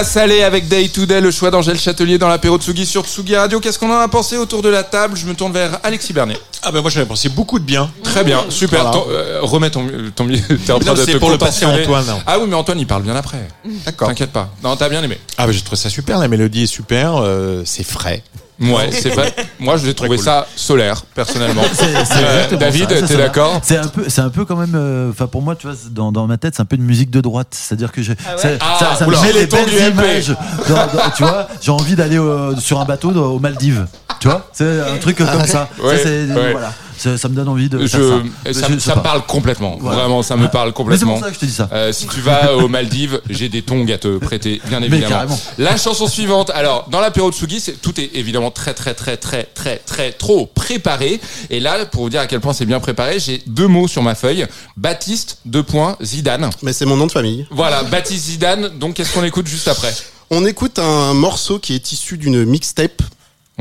Salé 0.03 0.41
avec 0.43 0.67
Day 0.67 0.87
to 0.89 1.05
Day, 1.05 1.21
le 1.21 1.31
choix 1.31 1.51
d'Angèle 1.51 1.79
Châtelier 1.79 2.17
dans 2.17 2.27
l'apéro 2.27 2.57
Tsugi 2.57 2.85
sur 2.85 3.05
Tsugi 3.05 3.35
Radio. 3.35 3.59
Qu'est-ce 3.59 3.77
qu'on 3.77 3.91
en 3.91 3.99
a 3.99 4.07
pensé 4.07 4.37
autour 4.37 4.61
de 4.61 4.69
la 4.69 4.83
table? 4.83 5.15
Je 5.15 5.25
me 5.25 5.33
tourne 5.33 5.53
vers 5.53 5.79
Alexis 5.83 6.11
Bernier. 6.13 6.37
Ah 6.63 6.71
ben 6.71 6.81
moi 6.81 6.89
j'avais 6.89 7.05
pensé 7.05 7.29
beaucoup 7.29 7.59
de 7.59 7.63
bien. 7.63 7.89
Très 8.03 8.23
bien, 8.23 8.41
super. 8.49 8.81
Voilà. 8.83 8.97
Ton- 8.97 9.05
euh, 9.09 9.39
remets 9.41 9.69
ton, 9.69 9.85
ton 10.15 10.27
t'es 10.65 10.71
en 10.71 10.79
train 10.79 10.93
Non, 10.93 10.99
de 10.99 11.05
te 11.05 11.17
pour 11.17 11.29
le 11.29 11.37
contorsionner. 11.37 11.81
Antoine. 11.83 12.05
Ah 12.27 12.37
oui, 12.39 12.45
mais 12.47 12.55
Antoine, 12.55 12.79
il 12.79 12.87
parle 12.87 13.03
bien 13.03 13.15
après. 13.15 13.47
D'accord. 13.85 14.07
T'inquiète 14.09 14.31
pas. 14.31 14.49
Non, 14.63 14.75
t'as 14.75 14.89
bien 14.89 15.01
aimé. 15.03 15.17
Ah 15.37 15.45
ben 15.47 15.51
j'ai 15.53 15.61
trouvé 15.61 15.77
ça 15.77 15.89
super, 15.89 16.17
la 16.19 16.27
mélodie 16.27 16.63
est 16.63 16.67
super, 16.67 17.15
euh, 17.17 17.63
c'est 17.65 17.83
frais. 17.83 18.23
Ouais, 18.61 18.89
c'est 18.91 19.09
pas. 19.15 19.23
Moi, 19.59 19.77
j'ai 19.77 19.93
trouvé 19.93 20.17
cool. 20.17 20.25
ça 20.25 20.47
solaire, 20.55 21.03
personnellement. 21.15 21.63
C'est- 21.73 21.85
c'est 22.05 22.13
Euh, 22.23 22.43
exactement 22.45 22.59
David, 22.59 23.07
t'es 23.07 23.17
d'accord 23.17 23.59
C'est 23.63 23.77
un 23.77 23.87
peu, 23.87 24.05
c'est 24.07 24.21
un 24.21 24.29
peu 24.29 24.45
quand 24.45 24.55
même. 24.55 24.73
euh, 24.75 25.09
Enfin, 25.09 25.27
pour 25.27 25.41
moi, 25.41 25.55
tu 25.55 25.67
vois, 25.67 25.75
dans, 25.89 26.11
dans 26.11 26.27
ma 26.27 26.37
tête, 26.37 26.55
c'est 26.55 26.61
un 26.61 26.65
peu 26.65 26.75
une 26.75 26.83
musique 26.83 27.09
de 27.09 27.21
droite. 27.21 27.47
C'est-à-dire 27.51 27.91
que 27.91 28.01
je, 28.01 28.13
ça, 28.37 28.49
Ah, 28.59 28.77
ça, 28.79 28.95
ça 28.99 29.05
me 29.05 29.09
oula. 29.09 29.21
met 29.21 29.27
des 29.33 29.47
Téléthon 29.49 29.57
belles 29.57 29.69
du 29.69 29.75
MP. 29.81 29.93
images. 30.03 30.35
Dans- 30.69 30.75
dans- 30.75 31.09
tu 31.15 31.23
vois, 31.23 31.47
j'ai 31.61 31.71
envie 31.71 31.95
d'aller 31.95 32.17
euh, 32.19 32.55
sur 32.57 32.79
un 32.79 32.85
bateau 32.85 33.09
aux 33.11 33.39
Maldives. 33.39 33.87
Tu 34.19 34.27
vois, 34.27 34.47
c'est 34.53 34.79
un 34.81 34.97
truc 34.97 35.17
comme 35.17 35.45
ça. 35.47 35.67
Ouais, 35.83 35.97
ça, 35.97 36.03
c'est- 36.03 36.31
ouais. 36.31 36.51
voilà. 36.51 36.71
Ça, 37.01 37.17
ça 37.17 37.29
me 37.29 37.35
donne 37.35 37.47
envie 37.47 37.67
de 37.67 37.79
Je, 37.79 37.87
faire 37.87 38.21
et 38.45 38.53
ça. 38.53 38.61
ça, 38.61 38.67
Je 38.69 38.73
sais 38.75 38.79
ça 38.79 38.93
pas. 38.93 38.99
me 38.99 39.03
parle 39.03 39.25
complètement. 39.25 39.77
Voilà. 39.79 39.99
Vraiment, 40.01 40.21
ça 40.21 40.35
me 40.37 40.47
parle 40.49 40.67
Mais 40.67 40.71
c'est 40.71 40.73
complètement. 40.75 41.13
pour 41.13 41.23
ça 41.23 41.29
que 41.29 41.33
je 41.35 41.39
te 41.39 41.45
dis 41.45 41.51
ça. 41.53 41.67
Euh, 41.73 41.91
si 41.91 42.05
tu 42.07 42.21
vas 42.21 42.55
aux 42.57 42.67
Maldives, 42.67 43.21
j'ai 43.29 43.49
des 43.49 43.63
tongs 43.63 43.87
à 43.91 43.97
te 43.97 44.17
prêter, 44.19 44.61
bien 44.69 44.79
Mais 44.81 44.85
évidemment. 44.85 45.09
carrément. 45.09 45.39
La 45.57 45.77
chanson 45.77 46.05
suivante. 46.07 46.51
Alors, 46.53 46.87
dans 46.91 46.99
l'apéro 46.99 47.31
de 47.31 47.35
Sugi, 47.35 47.59
tout 47.81 47.99
est 47.99 48.11
évidemment 48.13 48.51
très, 48.51 48.73
très, 48.75 48.93
très, 48.93 49.17
très, 49.17 49.45
très, 49.45 49.77
très, 49.77 50.11
trop 50.11 50.45
préparé. 50.45 51.19
Et 51.49 51.59
là, 51.59 51.85
pour 51.87 52.03
vous 52.03 52.09
dire 52.11 52.21
à 52.21 52.27
quel 52.27 52.39
point 52.39 52.53
c'est 52.53 52.65
bien 52.67 52.79
préparé, 52.79 53.19
j'ai 53.19 53.41
deux 53.47 53.67
mots 53.67 53.87
sur 53.87 54.03
ma 54.03 54.13
feuille. 54.13 54.45
Baptiste, 54.77 55.39
deux 55.45 55.63
points, 55.63 55.97
Zidane. 56.03 56.49
Mais 56.61 56.73
c'est 56.73 56.85
mon 56.85 56.97
nom 56.97 57.07
de 57.07 57.11
famille. 57.11 57.47
Voilà, 57.49 57.83
Baptiste 57.83 58.25
Zidane. 58.25 58.77
Donc, 58.77 58.93
qu'est-ce 58.93 59.13
qu'on 59.13 59.23
écoute 59.23 59.47
juste 59.47 59.67
après? 59.67 59.93
On 60.29 60.45
écoute 60.45 60.77
un 60.79 61.13
morceau 61.13 61.57
qui 61.59 61.73
est 61.73 61.91
issu 61.91 62.17
d'une 62.17 62.45
mixtape. 62.45 63.01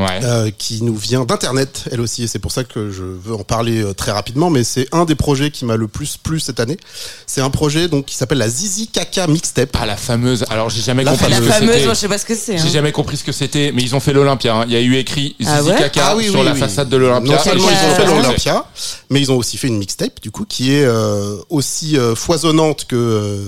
Ouais. 0.00 0.20
euh, 0.24 0.50
qui 0.56 0.82
nous 0.82 0.96
vient 0.96 1.24
d'internet 1.24 1.84
elle 1.92 2.00
aussi 2.00 2.22
et 2.22 2.26
c'est 2.26 2.38
pour 2.38 2.52
ça 2.52 2.64
que 2.64 2.90
je 2.90 3.02
veux 3.02 3.34
en 3.34 3.44
parler 3.44 3.82
euh, 3.82 3.92
très 3.92 4.12
rapidement 4.12 4.50
mais 4.50 4.64
c'est 4.64 4.88
un 4.92 5.04
des 5.04 5.14
projets 5.14 5.50
qui 5.50 5.64
m'a 5.64 5.76
le 5.76 5.88
plus 5.88 6.16
plu 6.16 6.40
cette 6.40 6.58
année 6.60 6.78
c'est 7.26 7.40
un 7.40 7.50
projet 7.50 7.88
donc 7.88 8.06
qui 8.06 8.14
s'appelle 8.16 8.38
la 8.38 8.48
Zizi 8.48 8.88
Kaka 8.88 9.26
mixtape 9.26 9.76
Ah, 9.80 9.86
la 9.86 9.96
fameuse. 9.96 10.44
Alors, 10.50 10.70
j'ai 10.70 10.80
jamais 10.82 11.04
La 11.04 11.12
compris 11.12 11.30
La 11.30 11.36
ce 11.36 11.40
que 11.42 11.46
fameuse, 11.48 11.70
c'était. 11.74 11.84
moi 11.84 11.94
je 11.94 11.98
sais 12.00 12.08
pas 12.08 12.18
ce 12.18 12.24
que 12.24 12.34
c'est. 12.34 12.56
hein. 12.56 12.62
J'ai 12.64 12.70
jamais 12.70 12.92
compris 12.92 13.16
ce 13.16 13.24
que 13.24 13.32
c'était, 13.32 13.72
mais 13.74 13.82
ils 13.82 13.94
ont 13.94 14.00
fait 14.00 14.12
l'Olympia. 14.12 14.54
hein. 14.56 14.64
Il 14.66 14.72
y 14.72 14.76
a 14.76 14.80
eu 14.80 14.96
écrit 14.96 15.36
Zizi 15.40 15.50
Ah 15.52 15.62
ouais 15.62 15.76
Kaka 15.76 16.06
Ah 16.10 16.16
oui, 16.16 16.24
sur 16.30 16.40
oui, 16.40 16.44
la 16.46 16.52
oui. 16.52 16.58
façade 16.58 16.88
de 16.88 16.96
l'Olympia. 16.96 17.32
Non 17.36 17.42
seulement 17.42 17.68
ils 17.70 17.90
ont 17.90 17.94
fait 17.94 18.06
l'Olympia, 18.06 18.64
mais 19.10 19.20
ils 19.20 19.30
ont 19.32 19.36
aussi 19.36 19.56
fait 19.58 19.68
une 19.68 19.78
mixtape, 19.78 20.20
du 20.22 20.30
coup, 20.30 20.44
qui 20.48 20.72
est 20.74 20.84
euh, 20.84 21.36
aussi 21.50 21.96
euh, 21.98 22.14
foisonnante 22.14 22.86
que. 22.88 23.40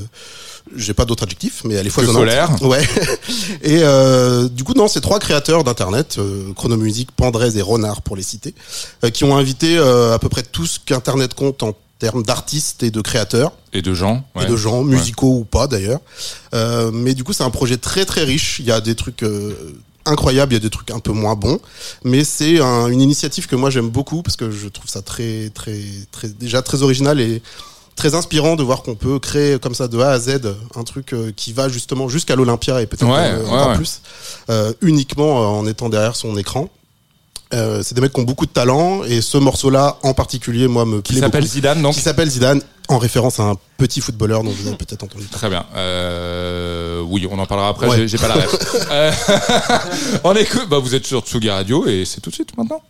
J'ai 0.76 0.94
pas 0.94 1.04
d'autre 1.04 1.24
adjectif, 1.24 1.62
mais 1.64 1.74
elle 1.74 1.86
est 1.86 1.90
foisonnante. 1.90 2.20
solaire. 2.22 2.62
Ouais. 2.62 2.82
et 3.62 3.80
euh, 3.82 4.48
du 4.48 4.64
coup, 4.64 4.74
non, 4.74 4.88
c'est 4.88 5.00
trois 5.00 5.18
créateurs 5.18 5.64
d'internet, 5.64 6.16
euh, 6.18 6.52
Chronomusique, 6.54 7.12
Pandrez 7.12 7.56
et 7.56 7.62
Renard 7.62 8.02
pour 8.02 8.16
les 8.16 8.22
citer, 8.22 8.54
euh, 9.04 9.10
qui 9.10 9.24
ont 9.24 9.36
invité 9.36 9.76
euh, 9.78 10.14
à 10.14 10.18
peu 10.18 10.28
près 10.28 10.42
tout 10.42 10.66
ce 10.66 10.78
qu'internet 10.84 11.34
compte 11.34 11.62
en 11.62 11.74
termes 11.98 12.22
d'artistes 12.22 12.82
et 12.82 12.90
de 12.90 13.00
créateurs. 13.00 13.52
Et 13.72 13.82
de 13.82 13.94
gens. 13.94 14.24
et 14.34 14.40
ouais. 14.40 14.46
de 14.46 14.56
gens 14.56 14.82
musicaux 14.82 15.38
ou 15.38 15.44
pas 15.44 15.66
d'ailleurs. 15.66 16.00
Euh, 16.54 16.90
mais 16.92 17.14
du 17.14 17.22
coup, 17.24 17.32
c'est 17.32 17.44
un 17.44 17.50
projet 17.50 17.76
très 17.76 18.04
très 18.04 18.24
riche. 18.24 18.56
Il 18.58 18.66
y 18.66 18.72
a 18.72 18.80
des 18.80 18.94
trucs 18.94 19.22
euh, 19.22 19.54
incroyables, 20.04 20.52
il 20.52 20.56
y 20.56 20.58
a 20.58 20.60
des 20.60 20.68
trucs 20.70 20.90
un 20.90 20.98
peu 20.98 21.12
moins 21.12 21.36
bons, 21.36 21.60
mais 22.02 22.24
c'est 22.24 22.60
un- 22.60 22.88
une 22.88 23.00
initiative 23.00 23.46
que 23.46 23.54
moi 23.54 23.70
j'aime 23.70 23.88
beaucoup 23.88 24.22
parce 24.22 24.34
que 24.36 24.50
je 24.50 24.66
trouve 24.66 24.90
ça 24.90 25.00
très 25.00 25.50
très 25.54 25.78
très 26.10 26.26
déjà 26.28 26.60
très 26.60 26.82
original 26.82 27.20
et 27.20 27.40
très 27.96 28.14
inspirant 28.14 28.56
de 28.56 28.62
voir 28.62 28.82
qu'on 28.82 28.94
peut 28.94 29.18
créer 29.18 29.58
comme 29.58 29.74
ça 29.74 29.86
de 29.88 29.98
A 30.00 30.10
à 30.10 30.18
Z 30.18 30.40
un 30.76 30.82
truc 30.84 31.12
euh, 31.12 31.32
qui 31.36 31.52
va 31.52 31.68
justement 31.68 32.08
jusqu'à 32.08 32.34
l'Olympia 32.36 32.80
et 32.82 32.86
peut-être 32.86 33.06
Ouais, 33.06 33.18
euh, 33.18 33.42
ouais, 33.44 33.48
encore 33.50 33.68
ouais. 33.70 33.76
plus 33.76 34.00
euh, 34.50 34.72
uniquement 34.80 35.58
en 35.58 35.66
étant 35.66 35.88
derrière 35.88 36.16
son 36.16 36.36
écran. 36.36 36.68
Euh, 37.54 37.82
c'est 37.82 37.94
des 37.94 38.00
mecs 38.00 38.14
qui 38.14 38.20
ont 38.20 38.24
beaucoup 38.24 38.46
de 38.46 38.50
talent 38.50 39.04
et 39.04 39.20
ce 39.20 39.36
morceau-là 39.36 39.98
en 40.02 40.14
particulier 40.14 40.68
moi 40.68 40.86
me 40.86 41.02
Qui 41.02 41.18
s'appelle. 41.18 41.44
Zidane, 41.46 41.82
donc. 41.82 41.92
qui 41.94 42.00
s'appelle 42.00 42.30
Zidane 42.30 42.62
en 42.88 42.96
référence 42.96 43.40
à 43.40 43.42
un 43.44 43.56
petit 43.76 44.00
footballeur 44.00 44.42
dont 44.42 44.50
vous 44.50 44.66
avez 44.68 44.76
peut-être 44.78 45.02
entendu 45.04 45.24
parler. 45.24 45.38
Très 45.38 45.48
bien. 45.50 45.66
Euh, 45.76 47.02
oui, 47.06 47.28
on 47.30 47.38
en 47.38 47.44
parlera 47.46 47.68
après. 47.68 47.88
Ouais. 47.88 47.96
J'ai- 47.98 48.08
J'ai 48.08 48.18
pas 48.18 48.28
la 48.28 48.34
ref. 48.34 48.76
Euh, 48.90 49.12
on 50.24 50.34
écoute. 50.34 50.66
Bah, 50.70 50.78
vous 50.78 50.94
êtes 50.94 51.06
sur 51.06 51.20
Tsugi 51.20 51.50
Radio 51.50 51.86
et 51.86 52.04
c'est 52.06 52.20
tout 52.22 52.30
de 52.30 52.34
suite 52.34 52.56
maintenant. 52.56 52.80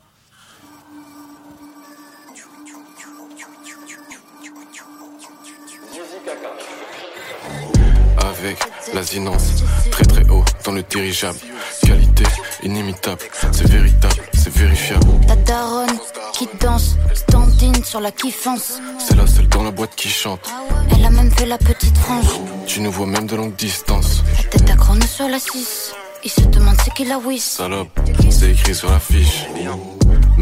Avec 8.43 8.59
l'asinance 8.93 9.62
très 9.90 10.05
très 10.05 10.28
haut 10.28 10.44
dans 10.64 10.73
le 10.73 10.82
dirigeable. 10.82 11.39
Qualité 11.86 12.24
inimitable, 12.62 13.20
c'est 13.52 13.69
véritable, 13.69 14.23
c'est 14.35 14.52
vérifiable. 14.52 15.06
Ta 15.27 15.36
daronne 15.36 15.98
qui 16.32 16.48
danse, 16.60 16.97
standing 17.14 17.85
sur 17.85 18.01
la 18.01 18.10
kiffance. 18.10 18.81
C'est 18.98 19.16
la 19.16 19.27
seule 19.27 19.48
dans 19.48 19.62
la 19.62 19.70
boîte 19.70 19.94
qui 19.94 20.09
chante. 20.09 20.51
Elle 20.90 21.05
a 21.05 21.10
même 21.10 21.31
fait 21.31 21.47
la 21.47 21.59
petite 21.59 21.97
frange. 21.98 22.40
Tu 22.66 22.81
nous 22.81 22.90
vois 22.90 23.06
même 23.06 23.27
de 23.27 23.36
longue 23.36 23.55
distance. 23.55 24.23
La 24.36 24.59
tête 24.59 24.70
à 24.70 24.77
chrono 24.77 25.06
sur 25.06 25.28
la 25.28 25.39
6. 25.39 25.94
Il 26.24 26.31
se 26.31 26.40
demande 26.40 26.77
c'est 26.85 26.94
qui 26.94 27.05
la 27.05 27.19
whiz. 27.19 27.43
Salope, 27.43 28.01
c'est 28.31 28.51
écrit 28.51 28.74
sur 28.74 28.90
la 28.90 28.98
fiche. 28.98 29.47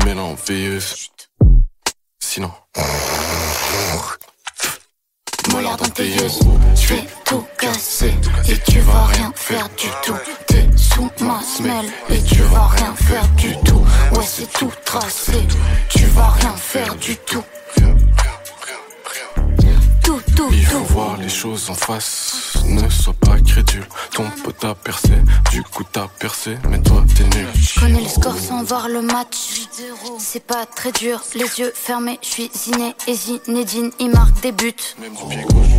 Mais 0.04 0.14
non, 0.14 0.36
veilleuse. 0.46 1.10
Sinon. 2.18 2.50
Mollard 5.52 5.76
dans 5.76 5.84
tes 5.86 6.06
yeux. 6.06 6.28
Je 6.74 6.94
vais 6.94 7.04
tout 7.24 7.44
casser. 7.58 8.14
Et 8.48 8.58
tu 8.70 8.80
vas 8.80 9.06
rien 9.06 9.32
faire 9.34 9.68
du 9.76 9.86
tout. 10.04 10.16
T'es 10.46 10.66
sous 10.76 11.10
ma 11.20 11.40
semelle. 11.42 11.86
Et 12.08 12.22
tu 12.22 12.42
vas 12.42 12.66
rien 12.66 12.94
faire 12.94 13.26
du 13.36 13.56
tout. 13.64 13.84
Ouais, 14.12 14.24
c'est 14.26 14.50
tout 14.52 14.72
tracé. 14.84 15.46
Tu 15.88 16.04
vas 16.06 16.28
rien 16.28 16.54
faire 16.56 16.94
du 16.96 17.16
tout. 17.16 17.44
Il 20.52 20.66
faut 20.66 20.78
voir 20.94 21.16
les 21.16 21.28
choses 21.28 21.70
en 21.70 21.74
face. 21.74 22.54
Ne 22.66 22.88
sois 22.88 23.14
pas 23.14 23.38
crédule. 23.40 23.86
Ton 24.12 24.24
pote 24.42 24.64
a 24.64 24.74
percé. 24.74 25.12
Du 25.50 25.62
coup, 25.62 25.84
t'as 25.90 26.08
percé. 26.18 26.56
Mais 26.68 26.80
toi, 26.80 27.04
t'es 27.16 27.24
nul. 27.36 27.46
Je 27.54 27.80
connais 27.80 28.00
les 28.00 28.08
scores 28.08 28.38
sans 28.38 28.62
voir 28.62 28.88
le 28.88 29.02
match. 29.02 29.36
C'est 30.18 30.44
pas 30.44 30.66
très 30.66 30.92
dur, 30.92 31.22
les 31.34 31.60
yeux 31.60 31.72
fermés. 31.74 32.18
Je 32.22 32.28
suis 32.28 32.50
Ziné 32.54 32.94
et 33.06 33.14
Zinedine, 33.14 33.90
il 33.98 34.10
marque 34.10 34.40
des 34.40 34.52
buts. 34.52 34.74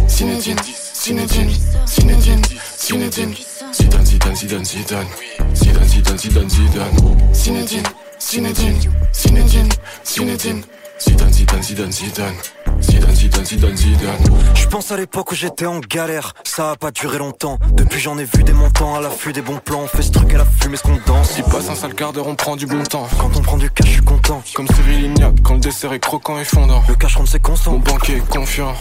Zinedine, 0.07 0.57
Zinedine, 0.93 1.49
Zinedine, 1.85 2.41
Zinedine, 2.77 3.35
Zidane, 3.73 4.05
Zidane, 4.05 4.35
Zidane, 4.35 4.65
Zidane, 4.65 5.07
Zidane, 5.55 5.87
Zidane, 5.87 6.17
Zidane, 6.17 6.49
Zidane, 6.49 7.33
Zinedine, 7.33 7.83
Zinedine, 8.19 8.79
Zinedine, 9.13 9.69
Zinedine, 10.03 10.63
Zidane, 11.01 11.33
Zidane, 11.33 11.63
Zidane, 11.63 11.91
Zidane, 11.91 12.35
Zidane, 12.79 13.15
Zidane, 13.15 13.45
Zidane, 13.45 13.77
Zidane. 13.77 14.17
Je 14.53 14.67
pense 14.67 14.91
à 14.91 14.97
l'époque 14.97 15.31
où 15.31 15.35
j'étais 15.35 15.65
en 15.65 15.79
galère, 15.79 16.33
ça 16.43 16.71
a 16.71 16.75
pas 16.75 16.91
duré 16.91 17.17
longtemps. 17.17 17.57
Depuis 17.73 17.99
j'en 17.99 18.19
ai 18.19 18.23
vu 18.23 18.43
des 18.43 18.53
montants 18.53 18.95
à 18.95 19.01
l'affût 19.01 19.33
des 19.33 19.41
bons 19.41 19.57
plans. 19.57 19.81
On 19.81 19.87
fait 19.87 20.03
ce 20.03 20.11
truc 20.11 20.31
à 20.35 20.37
la 20.37 20.45
fumée, 20.45 20.77
ce 20.77 20.83
qu'on 20.83 20.99
danse. 21.07 21.33
Il 21.37 21.43
passe 21.43 21.69
un 21.69 21.75
sale 21.75 21.95
quart 21.95 22.13
d'heure, 22.13 22.27
on 22.27 22.35
prend 22.35 22.55
du 22.55 22.67
bon 22.67 22.83
temps. 22.83 23.07
Quand 23.19 23.35
on 23.35 23.41
prend 23.41 23.57
du 23.57 23.69
cash, 23.71 23.87
je 23.87 23.93
suis 23.93 24.01
content. 24.03 24.43
Comme 24.53 24.67
Cyril 24.67 25.01
Lignac, 25.01 25.33
quand 25.43 25.55
le 25.55 25.59
dessert 25.59 25.91
est 25.93 25.99
croquant 25.99 26.39
et 26.39 26.45
fondant. 26.45 26.83
Le 26.87 26.95
cash 26.95 27.15
rentre, 27.15 27.31
c'est 27.31 27.41
constant. 27.41 27.71
Mon 27.71 27.79
banquier 27.79 28.17
est 28.17 28.29
confiant. 28.29 28.75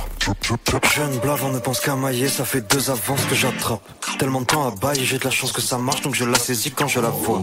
Jeune 0.94 1.18
blave, 1.18 1.42
on 1.44 1.50
ne 1.50 1.58
pense 1.58 1.80
qu'à 1.80 1.96
mailler, 1.96 2.28
ça 2.28 2.44
fait 2.44 2.60
deux 2.60 2.90
avances 2.90 3.24
que 3.24 3.34
j'attrape. 3.34 3.80
Tellement 4.18 4.42
de 4.42 4.46
temps 4.46 4.68
à 4.68 4.70
bailler, 4.72 5.04
j'ai 5.04 5.18
de 5.18 5.24
la 5.24 5.30
chance 5.30 5.52
que 5.52 5.62
ça 5.62 5.78
marche, 5.78 6.02
donc 6.02 6.14
je 6.14 6.24
la 6.24 6.38
saisis 6.38 6.70
quand 6.70 6.88
je 6.88 7.00
la 7.00 7.08
vois. 7.08 7.40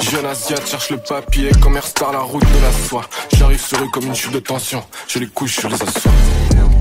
Jeune 0.00 0.26
Asiate 0.26 0.66
cherche 0.68 0.90
le 0.90 0.98
papier, 0.98 1.50
commerce 1.62 1.90
star 1.90 2.12
la 2.12 2.20
route 2.20 2.42
de 2.42 2.60
la 2.60 2.72
soie. 2.88 3.04
J'arrive 3.36 3.60
sur 3.64 3.78
eux 3.78 3.88
comme 3.92 4.07
une 4.08 4.14
chute 4.14 4.32
de 4.32 4.38
tension, 4.38 4.82
je 5.06 5.18
les 5.18 5.26
couche, 5.26 5.60
je 5.60 5.68
les 5.68 5.74
assois. 5.74 6.10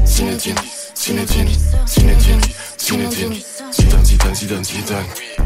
Zinedine, 0.05 0.55
Zinedine, 0.95 1.49
Zinedine, 1.85 2.41
Zinedine, 2.77 3.35
Zidane, 3.73 4.05
Zidane, 4.05 4.33
Zidane, 4.33 4.63
Zidane, 4.63 5.03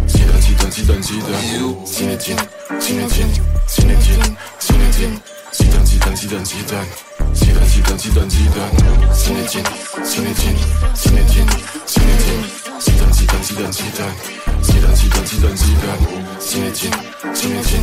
Zidane, 0.08 0.42
Zidane, 0.42 0.72
Zidane, 0.72 1.02
Zidane, 1.02 1.42
Zinedine, 1.86 2.42
Zinedine, 2.80 3.34
Zinedine, 3.68 4.38
Zinedine, 4.60 5.18
Zidane, 5.52 5.86
Zidane, 5.86 6.46
Zidane, 6.46 6.46
Zidane, 6.46 6.86
Zidane, 7.34 7.66
Zidane, 7.68 8.00
Zidane, 8.00 8.30
Zidane, 8.30 8.78
Zinedine, 9.16 9.66
Zinedine, 10.06 10.62
Zinedine, 10.94 11.56
Zinedine, 11.88 12.46
Zidane, 12.80 13.14
Zidane, 13.14 13.42
Zidane, 13.42 14.12
Zidane, 14.62 14.96
Zidane, 14.96 15.58
Zidane, 15.58 15.98
Zidane, 17.32 17.82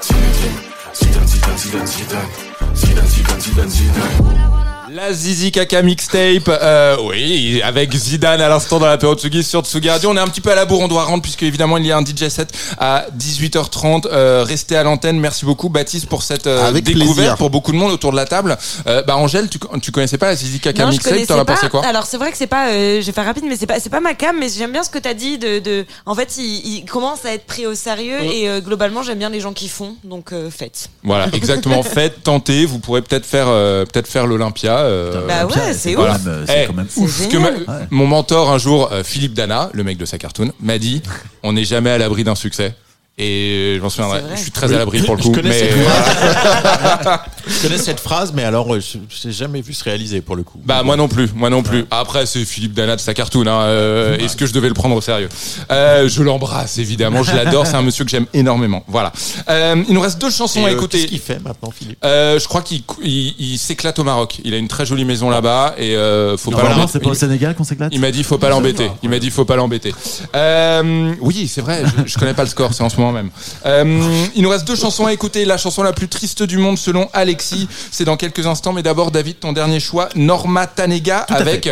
Zidane, 0.00 0.67
Zidane, 0.98 1.26
Zidane, 1.26 1.56
Zidane, 1.56 1.86
Zidane, 1.86 2.28
Zidane, 2.74 3.08
Zidane, 3.08 3.40
Zidane, 3.40 3.70
Zidane. 3.70 4.67
La 4.98 5.12
Zizi 5.12 5.52
Kaka 5.52 5.80
mixtape, 5.82 6.48
euh, 6.48 6.96
oui, 7.04 7.62
avec 7.62 7.94
Zidane 7.94 8.40
à 8.40 8.48
l'instant 8.48 8.80
dans 8.80 8.88
la 8.88 8.98
période 8.98 9.16
Tsugi 9.20 9.44
sur 9.44 9.62
Tsugi 9.62 9.88
Radio. 9.88 10.10
On 10.10 10.16
est 10.16 10.20
un 10.20 10.26
petit 10.26 10.40
peu 10.40 10.50
à 10.50 10.56
la 10.56 10.64
bourre, 10.64 10.80
on 10.80 10.88
doit 10.88 11.04
rendre 11.04 11.22
puisque 11.22 11.44
évidemment 11.44 11.76
il 11.76 11.86
y 11.86 11.92
a 11.92 11.96
un 11.96 12.04
DJ 12.04 12.26
set 12.28 12.52
à 12.78 13.06
18h30. 13.16 14.08
Euh, 14.10 14.42
restez 14.44 14.76
à 14.76 14.82
l'antenne. 14.82 15.20
Merci 15.20 15.44
beaucoup 15.44 15.68
Baptiste 15.68 16.06
pour 16.08 16.24
cette 16.24 16.48
euh, 16.48 16.66
Avec 16.66 16.82
découverte 16.82 17.14
plaisir. 17.14 17.36
pour 17.36 17.48
beaucoup 17.48 17.70
de 17.70 17.76
monde 17.76 17.92
autour 17.92 18.10
de 18.10 18.16
la 18.16 18.24
table. 18.24 18.58
Euh, 18.88 19.04
bah 19.04 19.16
Angèle, 19.16 19.48
tu, 19.48 19.60
tu 19.80 19.92
connaissais 19.92 20.18
pas 20.18 20.26
la 20.30 20.34
Zizi 20.34 20.58
Kaka 20.58 20.82
Non, 20.82 20.88
je 20.88 20.94
mixtape, 20.94 21.12
connaissais 21.12 21.26
t'en 21.32 21.38
as 21.38 21.44
pas. 21.44 21.54
pensé 21.54 21.68
quoi? 21.68 21.86
Alors 21.86 22.04
c'est 22.06 22.16
vrai 22.16 22.32
que 22.32 22.36
c'est 22.36 22.48
pas, 22.48 22.70
euh, 22.70 23.00
je 23.00 23.06
vais 23.06 23.12
faire 23.12 23.24
rapide, 23.24 23.44
mais 23.48 23.54
c'est 23.54 23.68
pas, 23.68 23.78
c'est 23.78 23.90
pas 23.90 24.00
ma 24.00 24.14
cam, 24.14 24.36
mais 24.36 24.48
j'aime 24.48 24.72
bien 24.72 24.82
ce 24.82 24.90
que 24.90 24.98
t'as 24.98 25.14
dit 25.14 25.38
de, 25.38 25.60
de, 25.60 25.86
en 26.06 26.16
fait, 26.16 26.38
il, 26.38 26.78
il 26.78 26.84
commence 26.86 27.24
à 27.24 27.32
être 27.34 27.46
pris 27.46 27.66
au 27.68 27.76
sérieux 27.76 28.20
et 28.20 28.48
euh, 28.48 28.60
globalement 28.60 29.04
j'aime 29.04 29.18
bien 29.18 29.30
les 29.30 29.38
gens 29.38 29.52
qui 29.52 29.68
font, 29.68 29.94
donc 30.02 30.32
euh, 30.32 30.50
faites. 30.50 30.88
Voilà, 31.04 31.28
exactement. 31.34 31.82
Faites, 31.84 32.24
tentez. 32.24 32.66
Vous 32.66 32.80
pourrez 32.80 33.02
peut-être 33.02 33.24
faire, 33.24 33.46
euh, 33.48 33.84
peut-être 33.84 34.08
faire 34.08 34.26
l'Olympia. 34.26 34.87
Euh, 34.88 35.26
Bah 35.26 35.44
ouais, 35.46 35.52
Olympia, 35.52 35.74
c'est 35.74 35.94
quand 35.94 36.02
ouf. 36.02 36.24
même, 36.24 36.34
euh, 36.34 36.44
c'est 36.46 36.62
Eh, 36.62 36.66
quand 36.66 36.72
même 36.74 36.86
C'est 36.88 37.00
ouf. 37.00 37.28
Que 37.28 37.36
ma- 37.36 37.50
mon 37.90 38.06
mentor 38.06 38.50
un 38.50 38.58
jour, 38.58 38.90
euh, 38.92 39.02
Philippe 39.04 39.34
Dana, 39.34 39.70
le 39.72 39.84
mec 39.84 39.96
de 39.98 40.04
sa 40.04 40.18
cartoon, 40.18 40.52
m'a 40.60 40.78
dit 40.78 41.02
on 41.42 41.52
n'est 41.52 41.64
jamais 41.64 41.90
à 41.90 41.98
l'abri 41.98 42.24
d'un 42.24 42.34
succès. 42.34 42.74
Et 43.20 43.74
je 43.76 43.82
m'en 43.82 43.88
souviendrai. 43.90 44.22
Je 44.36 44.40
suis 44.42 44.50
très 44.52 44.72
à 44.72 44.78
l'abri 44.78 45.02
pour 45.02 45.16
le 45.16 45.22
Je 45.22 45.26
coup. 45.26 45.32
connais 45.34 45.48
Mais 45.48 45.58
cette. 45.58 45.76
Je 47.48 47.62
connais 47.62 47.78
cette 47.78 47.98
phrase, 48.00 48.32
mais 48.34 48.44
alors 48.44 48.74
euh, 48.74 48.78
je 48.80 48.98
je 49.08 49.26
n'ai 49.28 49.32
jamais 49.32 49.62
vu 49.62 49.72
se 49.72 49.82
réaliser 49.82 50.20
pour 50.20 50.36
le 50.36 50.42
coup. 50.42 50.60
Bah 50.66 50.82
moi 50.82 50.96
non 50.96 51.08
plus, 51.08 51.30
moi 51.34 51.48
non 51.48 51.62
plus. 51.62 51.86
Après 51.90 52.26
c'est 52.26 52.44
Philippe 52.44 52.74
Dana 52.74 52.94
de 52.94 53.00
sa 53.00 53.14
cartoon. 53.14 53.46
Hein, 53.46 53.62
euh, 53.62 54.18
Est-ce 54.18 54.36
que 54.36 54.44
je 54.44 54.52
devais 54.52 54.68
le 54.68 54.74
prendre 54.74 54.94
au 54.94 55.00
sérieux? 55.00 55.30
Euh, 55.72 56.08
Je 56.10 56.22
l'embrasse 56.22 56.76
évidemment, 56.78 57.22
je 57.22 57.34
l'adore. 57.34 57.66
C'est 57.66 57.76
un 57.76 57.82
monsieur 57.82 58.04
que 58.04 58.10
j'aime 58.10 58.26
énormément. 58.34 58.84
Voilà. 58.86 59.12
Euh, 59.48 59.82
il 59.88 59.94
nous 59.94 60.00
reste 60.00 60.20
deux 60.20 60.30
chansons 60.30 60.60
Et, 60.60 60.64
à 60.64 60.68
euh, 60.68 60.72
écouter. 60.72 60.98
Qu'est-ce 60.98 61.10
qu'il 61.10 61.20
fait 61.20 61.38
maintenant, 61.42 61.70
Philippe? 61.70 61.98
Euh, 62.04 62.38
je 62.38 62.46
crois 62.46 62.60
qu'il 62.60 62.82
il, 63.02 63.34
il 63.38 63.58
s'éclate 63.58 63.98
au 63.98 64.04
Maroc. 64.04 64.40
Il 64.44 64.52
a 64.52 64.58
une 64.58 64.68
très 64.68 64.84
jolie 64.84 65.06
maison 65.06 65.30
là-bas 65.30 65.74
et 65.78 65.96
euh, 65.96 66.36
faut 66.36 66.50
pas 66.50 66.62
l'embêter. 66.68 66.88
c'est 66.92 67.00
pas 67.00 67.10
au 67.10 67.14
Sénégal 67.14 67.54
qu'on 67.54 67.64
s'éclate? 67.64 67.90
Il 67.94 68.00
m'a 68.00 68.10
dit 68.10 68.24
faut 68.24 68.38
pas 68.38 68.50
l'embêter. 68.50 68.90
Il 69.02 69.08
m'a 69.08 69.18
dit 69.18 69.30
faut 69.30 69.46
pas 69.46 69.56
l'embêter. 69.56 69.94
Euh, 70.36 71.14
oui, 71.22 71.48
c'est 71.48 71.62
vrai. 71.62 71.82
Je, 72.04 72.12
je 72.12 72.18
connais 72.18 72.34
pas 72.34 72.42
le 72.44 72.50
score, 72.50 72.74
c'est 72.74 72.82
en 72.82 72.90
ce 72.90 72.96
moment 72.98 73.07
même. 73.12 73.30
Euh, 73.66 74.26
il 74.34 74.42
nous 74.42 74.48
reste 74.48 74.66
deux 74.66 74.76
chansons 74.76 75.06
à 75.06 75.12
écouter. 75.12 75.44
La 75.44 75.56
chanson 75.56 75.82
la 75.82 75.92
plus 75.92 76.08
triste 76.08 76.42
du 76.42 76.58
monde 76.58 76.78
selon 76.78 77.08
Alexis, 77.12 77.68
c'est 77.90 78.04
dans 78.04 78.16
quelques 78.16 78.46
instants. 78.46 78.72
Mais 78.72 78.82
d'abord, 78.82 79.10
David, 79.10 79.40
ton 79.40 79.52
dernier 79.52 79.80
choix, 79.80 80.08
Norma 80.14 80.66
Tanega 80.66 81.18
avec 81.28 81.68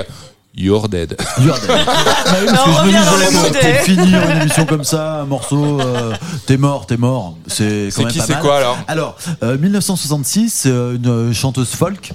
You're 0.56 0.88
Dead. 0.88 1.16
You're 1.38 1.58
dead. 1.60 1.68
Ah 2.28 2.40
Non, 2.40 2.72
je 2.72 2.90
me 2.90 3.74
pour 3.74 3.84
finir 3.84 4.30
une 4.30 4.40
émission 4.40 4.64
comme 4.64 4.84
ça, 4.84 5.20
un 5.20 5.24
morceau, 5.26 5.80
euh, 5.80 6.14
t'es 6.46 6.56
mort, 6.56 6.86
t'es 6.86 6.96
mort, 6.96 7.36
c'est 7.46 7.88
quand 7.94 8.02
même 8.02 8.12
qui, 8.12 8.18
pas 8.18 8.24
c'est 8.26 8.40
quoi, 8.40 8.56
alors? 8.56 8.78
Alors, 8.88 9.16
euh, 9.42 9.58
1966, 9.58 10.64
euh, 10.66 10.96
une 10.96 11.34
chanteuse 11.34 11.68
folk 11.68 12.12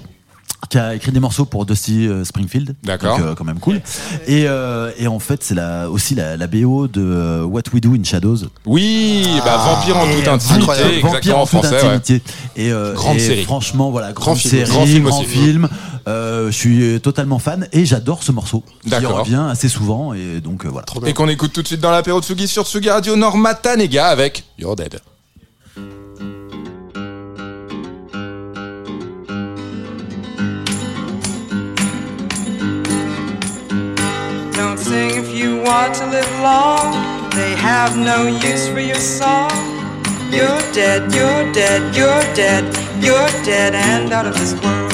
qui 0.69 0.77
a 0.77 0.95
écrit 0.95 1.11
des 1.11 1.19
morceaux 1.19 1.45
pour 1.45 1.65
Dusty 1.65 2.07
euh, 2.07 2.23
Springfield. 2.23 2.75
D'accord. 2.83 3.17
Donc, 3.17 3.25
euh, 3.27 3.35
quand 3.35 3.43
même 3.43 3.59
cool. 3.59 3.81
Et, 4.27 4.45
euh, 4.47 4.91
et 4.97 5.07
en 5.07 5.19
fait, 5.19 5.43
c'est 5.43 5.55
la, 5.55 5.89
aussi 5.89 6.15
la, 6.15 6.37
la 6.37 6.47
BO 6.47 6.87
de 6.87 7.01
euh, 7.01 7.43
What 7.43 7.63
We 7.73 7.81
Do 7.81 7.93
in 7.93 8.03
Shadows. 8.03 8.37
Oui, 8.65 9.25
bah 9.43 9.57
Vampire 9.57 9.97
en 9.97 10.05
toute 10.07 10.27
intimité, 10.27 10.99
Vampire 11.01 11.37
en 11.37 11.41
toute 11.41 11.49
français. 11.49 11.69
ouais. 11.83 11.89
intimité. 11.93 12.21
Et, 12.55 12.71
euh, 12.71 12.93
Grande 12.93 13.17
et 13.17 13.19
série. 13.19 13.43
Franchement, 13.43 13.91
voilà, 13.91 14.13
grande 14.13 14.37
film, 14.37 14.51
série, 14.65 14.69
grand 14.71 14.85
film 14.85 15.03
grand 15.05 15.19
aussi. 15.19 15.27
film. 15.29 15.69
Euh, 16.07 16.47
je 16.47 16.55
suis 16.57 16.99
totalement 17.01 17.37
fan 17.37 17.67
et 17.73 17.85
j'adore 17.85 18.23
ce 18.23 18.31
morceau 18.31 18.63
D'accord. 18.85 19.19
revient 19.19 19.45
assez 19.51 19.69
souvent 19.69 20.13
et 20.13 20.41
donc 20.41 20.65
voilà. 20.65 20.85
Et 21.05 21.13
qu'on 21.13 21.27
écoute 21.27 21.53
tout 21.53 21.61
de 21.61 21.67
suite 21.67 21.79
dans 21.81 21.91
l'apéro 21.91 22.21
Tsugi 22.21 22.47
sur 22.47 22.65
Tsugi 22.65 22.89
Radio 22.89 23.15
Norma 23.15 23.53
Tanega 23.53 24.07
avec 24.07 24.43
You're 24.57 24.75
Dead. 24.75 24.99
Sing 34.91 35.11
if 35.23 35.29
you 35.39 35.49
want 35.69 35.95
to 35.95 36.05
live 36.05 36.31
long. 36.41 36.85
They 37.39 37.53
have 37.55 37.91
no 38.11 38.17
use 38.27 38.65
for 38.73 38.83
your 38.91 39.03
song. 39.19 39.51
You're 40.37 40.63
dead, 40.79 41.01
you're 41.17 41.43
dead, 41.59 41.81
you're 41.95 42.25
dead, 42.41 42.63
you're 43.05 43.31
dead 43.51 43.71
and 43.73 44.11
out 44.11 44.25
of 44.31 44.33
this 44.41 44.53
world. 44.63 44.91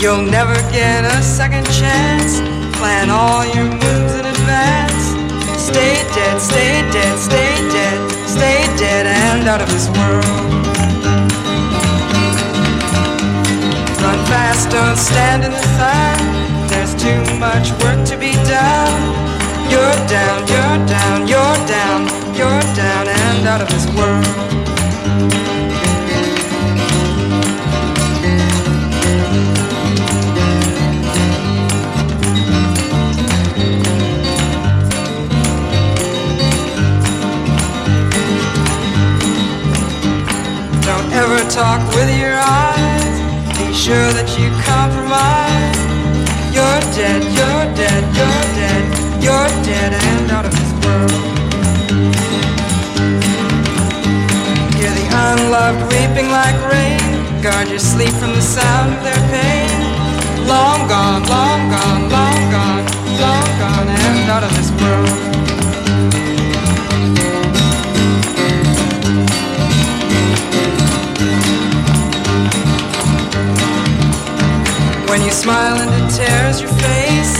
You'll 0.00 0.26
never 0.38 0.56
get 0.78 1.00
a 1.04 1.20
second 1.22 1.66
chance. 1.80 2.32
Plan 2.78 3.10
all 3.10 3.44
your 3.56 3.70
moves 3.84 4.14
in 4.20 4.24
advance. 4.34 5.04
Stay 5.68 5.94
dead, 6.16 6.36
stay 6.50 6.74
dead, 6.96 7.14
stay 7.28 7.52
dead, 7.76 7.98
stay 8.36 8.58
dead 8.82 9.04
and 9.06 9.46
out 9.52 9.60
of 9.60 9.68
this 9.74 9.86
world. 9.98 10.59
Fast, 14.60 14.72
don't 14.72 14.96
stand 14.96 15.44
in 15.44 15.52
the 15.52 15.62
sun. 15.78 16.68
There's 16.68 16.94
too 16.94 17.38
much 17.38 17.70
work 17.82 18.04
to 18.06 18.16
be 18.16 18.32
done. 18.44 19.00
You're 19.70 19.96
down, 20.06 20.46
you're 20.48 20.86
down, 20.86 21.28
you're 21.28 21.66
down, 21.66 22.08
you're 22.34 22.60
down 22.74 23.08
and 23.08 23.46
out 23.46 23.60
of 23.62 23.68
this 23.70 23.86
world. 23.96 24.24
Don't 40.84 41.12
ever 41.12 41.50
talk 41.50 41.80
with 41.94 42.18
your 42.18 42.34
eyes. 42.34 42.79
Sure 43.80 44.12
that 44.12 44.28
you 44.36 44.52
compromise. 44.60 45.80
You're 46.52 46.84
dead, 46.92 47.24
you're 47.32 47.64
dead, 47.72 48.04
you're 48.12 48.44
dead, 48.60 48.84
you're 49.24 49.50
dead 49.64 49.96
and 49.96 50.30
out 50.30 50.44
of 50.44 50.52
this 50.52 50.72
world. 50.84 51.16
Hear 54.76 54.92
the 54.92 55.08
unloved 55.32 55.80
weeping 55.88 56.28
like 56.28 56.60
rain. 56.68 57.00
Guard 57.40 57.72
your 57.72 57.80
sleep 57.80 58.12
from 58.20 58.36
the 58.36 58.44
sound 58.44 58.92
of 58.92 59.00
their 59.00 59.22
pain. 59.32 59.72
Long 60.44 60.84
gone, 60.84 61.24
long 61.24 61.60
gone, 61.72 62.02
long 62.12 62.40
gone, 62.52 62.84
long 63.16 63.48
gone 63.64 63.88
and 63.88 64.28
out 64.28 64.44
of 64.44 64.52
this 64.60 64.68
world. 64.76 65.39
Smile 75.40 75.80
and 75.80 75.90
it 75.96 76.14
tears 76.14 76.60
your 76.60 76.68
face, 76.68 77.34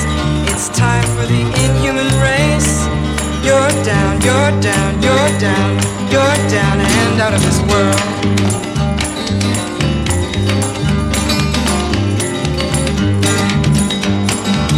it's 0.48 0.70
time 0.70 1.05
for 1.12 1.27
the 1.27 1.43
inhuman 1.64 2.09
race. 2.24 2.89
You're 3.44 3.72
down, 3.85 4.14
you're 4.24 4.52
down, 4.64 5.02
you're 5.05 5.32
down, 5.39 5.72
you're 6.09 6.39
down 6.48 6.81
and 6.81 7.20
out 7.20 7.35
of 7.35 7.43
this 7.44 7.60
world. 7.68 8.01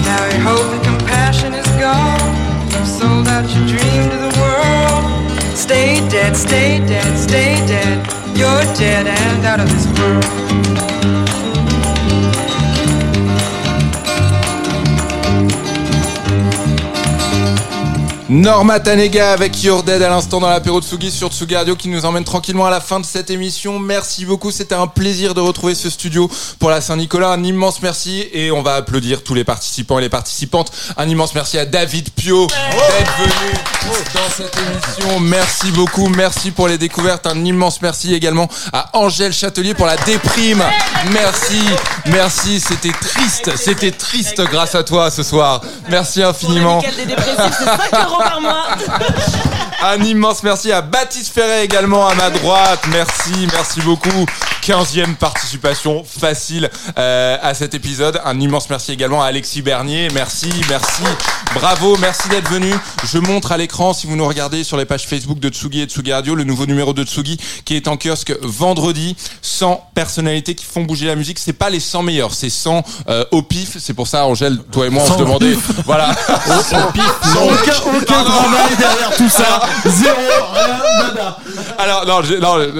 Now 0.02 0.22
your 0.26 0.42
hope 0.42 0.68
and 0.74 0.82
compassion 0.82 1.54
is 1.54 1.68
gone. 1.78 2.26
You've 2.72 2.88
sold 2.88 3.28
out 3.28 3.46
your 3.54 3.66
dream 3.70 4.02
to 4.10 4.18
the 4.26 4.32
world. 4.42 5.56
Stay 5.56 6.00
dead, 6.08 6.34
stay 6.36 6.80
dead, 6.88 7.16
stay 7.16 7.54
dead. 7.70 7.98
You're 8.36 8.64
dead 8.74 9.06
and 9.06 9.46
out 9.46 9.60
of 9.60 9.68
this 9.70 9.86
world. 9.96 11.21
Norma 18.32 18.80
Tanega 18.80 19.30
avec 19.32 19.62
Your 19.62 19.82
Dead 19.82 20.00
à 20.00 20.08
l'instant 20.08 20.40
dans 20.40 20.48
l'apéro 20.48 20.80
de 20.80 20.86
Tsugi 20.86 21.10
sur 21.10 21.28
Tsugi 21.28 21.54
Radio 21.54 21.76
qui 21.76 21.88
nous 21.88 22.06
emmène 22.06 22.24
tranquillement 22.24 22.64
à 22.64 22.70
la 22.70 22.80
fin 22.80 22.98
de 22.98 23.04
cette 23.04 23.28
émission. 23.28 23.78
Merci 23.78 24.24
beaucoup, 24.24 24.50
c'était 24.50 24.74
un 24.74 24.86
plaisir 24.86 25.34
de 25.34 25.42
retrouver 25.42 25.74
ce 25.74 25.90
studio 25.90 26.30
pour 26.58 26.70
la 26.70 26.80
Saint-Nicolas. 26.80 27.28
Un 27.32 27.44
immense 27.44 27.82
merci 27.82 28.26
et 28.32 28.50
on 28.50 28.62
va 28.62 28.76
applaudir 28.76 29.22
tous 29.22 29.34
les 29.34 29.44
participants 29.44 29.98
et 29.98 30.00
les 30.00 30.08
participantes. 30.08 30.72
Un 30.96 31.10
immense 31.10 31.34
merci 31.34 31.58
à 31.58 31.66
David 31.66 32.08
Pio 32.08 32.46
d'être 32.46 33.18
venu 33.18 33.52
dans 34.14 34.30
cette 34.34 34.56
émission. 34.56 35.20
Merci 35.20 35.70
beaucoup, 35.72 36.08
merci 36.08 36.52
pour 36.52 36.68
les 36.68 36.78
découvertes. 36.78 37.26
Un 37.26 37.44
immense 37.44 37.82
merci 37.82 38.14
également 38.14 38.48
à 38.72 38.88
Angèle 38.94 39.34
Châtelier 39.34 39.74
pour 39.74 39.84
la 39.84 39.98
déprime. 39.98 40.64
Merci, 41.12 41.60
merci, 42.06 42.60
c'était 42.60 42.92
triste, 42.92 43.50
c'était 43.58 43.90
triste 43.90 44.40
grâce 44.50 44.74
à 44.74 44.84
toi 44.84 45.10
ce 45.10 45.22
soir. 45.22 45.60
Merci 45.90 46.22
infiniment. 46.22 46.80
Des 48.24 48.30
dépressifs, 48.30 48.30
c'est 48.30 48.30
5 48.30 48.30
euros 48.30 48.30
par 48.30 48.40
mois. 48.40 48.66
Un 49.84 50.00
immense 50.04 50.44
merci 50.44 50.70
à 50.70 50.80
Baptiste 50.80 51.32
Ferret 51.34 51.64
également 51.64 52.06
à 52.06 52.14
ma 52.14 52.30
droite. 52.30 52.84
Merci, 52.92 53.48
merci 53.52 53.80
beaucoup. 53.80 54.26
15e 54.62 55.16
participation 55.16 56.04
facile 56.04 56.70
euh, 56.96 57.36
à 57.42 57.52
cet 57.54 57.74
épisode. 57.74 58.20
Un 58.24 58.38
immense 58.38 58.70
merci 58.70 58.92
également 58.92 59.24
à 59.24 59.26
Alexis 59.26 59.60
Bernier. 59.60 60.06
Merci, 60.14 60.52
merci. 60.68 61.02
Bravo, 61.52 61.96
merci 61.98 62.28
d'être 62.28 62.48
venu. 62.48 62.72
Je 63.12 63.18
montre 63.18 63.50
à 63.50 63.56
l'écran, 63.56 63.92
si 63.92 64.06
vous 64.06 64.14
nous 64.14 64.26
regardez 64.28 64.62
sur 64.62 64.76
les 64.76 64.84
pages 64.84 65.04
Facebook 65.08 65.40
de 65.40 65.48
Tsugi 65.48 65.80
et 65.80 65.86
Tsugi 65.86 66.12
Radio, 66.12 66.36
le 66.36 66.44
nouveau 66.44 66.66
numéro 66.66 66.92
de 66.92 67.02
Tsugi 67.02 67.38
qui 67.64 67.74
est 67.74 67.88
en 67.88 67.96
kiosque 67.96 68.32
vendredi. 68.40 69.16
100 69.42 69.88
personnalités 69.96 70.54
qui 70.54 70.64
font 70.64 70.82
bouger 70.82 71.06
la 71.06 71.16
musique. 71.16 71.40
C'est 71.40 71.52
pas 71.52 71.70
les 71.70 71.80
100 71.80 72.04
meilleurs, 72.04 72.34
c'est 72.34 72.50
100 72.50 72.84
euh, 73.08 73.24
au 73.32 73.42
pif. 73.42 73.78
C'est 73.80 73.94
pour 73.94 74.06
ça, 74.06 74.26
Angèle, 74.26 74.58
toi 74.70 74.86
et 74.86 74.90
moi, 74.90 75.02
on 75.02 75.06
se 75.06 75.12
100 75.14 75.16
au 75.16 75.24
demandait. 75.24 75.56
Voilà. 75.86 76.10
Au 76.10 76.92
pif. 76.92 77.12
Non. 77.34 77.48
Aucun- 77.50 78.02
aucun 78.20 78.24
travail 78.24 78.76
derrière 78.78 79.16
tout 79.16 79.28
ça. 79.28 79.60
Zéro, 79.86 80.16
rien, 80.54 81.08
nada. 81.08 81.38
Alors 81.78 82.06
non, 82.06 82.16
non, 82.16 82.24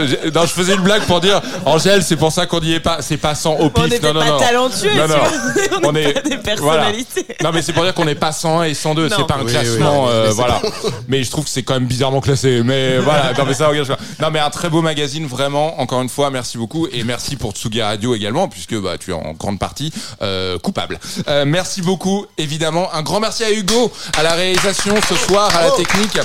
j'ai- 0.06 0.30
non, 0.30 0.42
je 0.42 0.52
faisais 0.52 0.74
une 0.74 0.82
blague 0.82 1.02
pour 1.06 1.20
dire 1.20 1.40
Angèle, 1.64 2.02
c'est 2.02 2.16
pour 2.16 2.32
ça 2.32 2.46
qu'on 2.46 2.60
n'y 2.60 2.74
est 2.74 2.80
pas. 2.80 2.98
C'est 3.00 3.16
pas 3.16 3.34
100 3.34 3.54
au 3.54 3.70
pif. 3.70 3.84
On 4.02 4.12
non, 4.12 4.20
pas 4.20 4.26
non. 4.30 4.38
talentueux, 4.38 4.94
Non, 4.96 5.08
non. 5.08 5.16
vois. 5.16 5.80
On 5.90 5.94
est 5.94 6.12
pas 6.12 6.20
des 6.20 6.36
voilà. 6.36 6.82
personnalités. 6.82 7.26
Non, 7.42 7.50
mais 7.52 7.62
c'est 7.62 7.72
pour 7.72 7.82
dire 7.84 7.94
qu'on 7.94 8.04
n'est 8.04 8.14
pas 8.14 8.32
101 8.32 8.64
et 8.64 8.74
102. 8.74 9.08
Non. 9.08 9.16
C'est 9.18 9.26
pas 9.26 9.34
un 9.40 9.44
Oui, 9.44 9.50
classement, 9.52 10.04
oui. 10.04 10.10
euh, 10.12 10.26
Mais 10.28 10.34
voilà. 10.34 10.60
bon. 10.62 10.70
Mais 11.08 11.24
je 11.24 11.30
trouve 11.30 11.44
que 11.44 11.50
c'est 11.50 11.62
quand 11.62 11.74
même 11.74 11.86
bizarrement 11.86 12.20
classé. 12.20 12.62
Mais 12.64 12.98
voilà. 13.04 13.32
Non, 13.36 13.44
mais 13.46 13.54
ça 13.54 13.68
regarde. 13.68 13.96
Non, 14.20 14.28
mais 14.32 14.38
un 14.38 14.50
très 14.50 14.68
beau 14.68 14.82
magazine, 14.82 15.26
vraiment. 15.26 15.80
Encore 15.80 16.02
une 16.02 16.08
fois, 16.08 16.30
merci 16.30 16.58
beaucoup 16.58 16.86
et 16.92 17.02
merci 17.04 17.36
pour 17.36 17.52
Tsugi 17.52 17.82
Radio 17.82 18.14
également, 18.14 18.48
puisque 18.48 18.74
bah 18.80 18.96
tu 18.98 19.10
es 19.10 19.14
en 19.14 19.32
grande 19.32 19.58
partie 19.58 19.92
euh, 20.22 20.58
coupable. 20.58 20.98
Euh, 21.28 21.44
merci 21.46 21.82
beaucoup, 21.82 22.26
évidemment. 22.38 22.88
Un 22.94 23.02
grand 23.02 23.20
merci 23.20 23.44
à 23.44 23.50
Hugo 23.52 23.90
à 24.18 24.22
la 24.22 24.32
réalisation 24.32 24.94
ce 25.08 25.14
soir, 25.14 25.21
à 25.30 25.62
la 25.62 25.70
technique. 25.72 26.18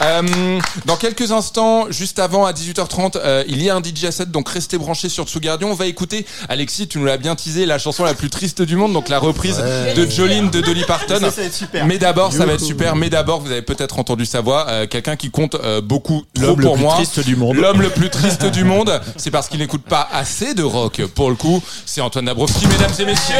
Euh, 0.00 0.60
dans 0.84 0.94
quelques 0.96 1.32
instants, 1.32 1.86
juste 1.90 2.20
avant 2.20 2.46
à 2.46 2.52
18h30, 2.52 3.16
euh, 3.16 3.42
il 3.48 3.60
y 3.60 3.68
a 3.68 3.74
un 3.74 3.80
DJ 3.82 4.10
set, 4.10 4.30
donc 4.30 4.48
restez 4.48 4.78
branchés 4.78 5.08
sur 5.08 5.24
Tsugi 5.26 5.48
Radio. 5.48 5.66
On 5.66 5.74
va 5.74 5.86
écouter, 5.86 6.24
Alexis, 6.48 6.86
tu 6.86 6.98
nous 6.98 7.04
l'as 7.04 7.16
bien 7.16 7.34
teasé, 7.34 7.66
la 7.66 7.78
chanson 7.80 8.04
la 8.04 8.14
plus 8.14 8.30
triste 8.30 8.62
du 8.62 8.76
monde, 8.76 8.92
donc 8.92 9.08
la 9.08 9.18
reprise 9.18 9.58
Ouais. 9.58 9.94
de 9.94 10.08
Jolene 10.08 10.50
de 10.50 10.60
Dolly 10.60 10.84
Parton. 10.84 11.14
Ça, 11.18 11.30
ça 11.32 11.40
va 11.40 11.46
être 11.48 11.54
super. 11.54 11.84
Mais 11.86 11.98
d'abord, 11.98 12.32
ça 12.32 12.46
va 12.46 12.52
être 12.52 12.60
super. 12.64 12.94
Mais 12.94 13.10
d'abord, 13.10 13.40
vous 13.40 13.50
avez 13.50 13.62
peut-être 13.62 13.98
entendu 13.98 14.24
sa 14.24 14.40
voix, 14.40 14.66
euh, 14.68 14.86
quelqu'un 14.86 15.16
qui 15.16 15.32
compte 15.32 15.56
euh, 15.56 15.80
beaucoup 15.80 16.22
trop 16.32 16.44
L'homme 16.46 16.60
le 16.60 16.66
pour 16.66 16.74
plus 16.76 16.82
moi. 16.84 16.94
triste 16.94 17.18
du 17.20 17.34
monde. 17.34 17.56
L'homme 17.56 17.82
le 17.82 17.90
plus 17.90 18.08
triste 18.10 18.44
du 18.46 18.62
monde. 18.62 19.00
C'est 19.16 19.32
parce 19.32 19.48
qu'il 19.48 19.58
n'écoute 19.58 19.82
pas 19.82 20.08
assez 20.12 20.54
de 20.54 20.62
rock. 20.62 21.02
Pour 21.16 21.28
le 21.28 21.34
coup, 21.36 21.60
c'est 21.86 22.00
Antoine 22.00 22.26
Dabrowski, 22.26 22.68
mesdames 22.68 22.92
et 23.00 23.04
messieurs. 23.04 23.34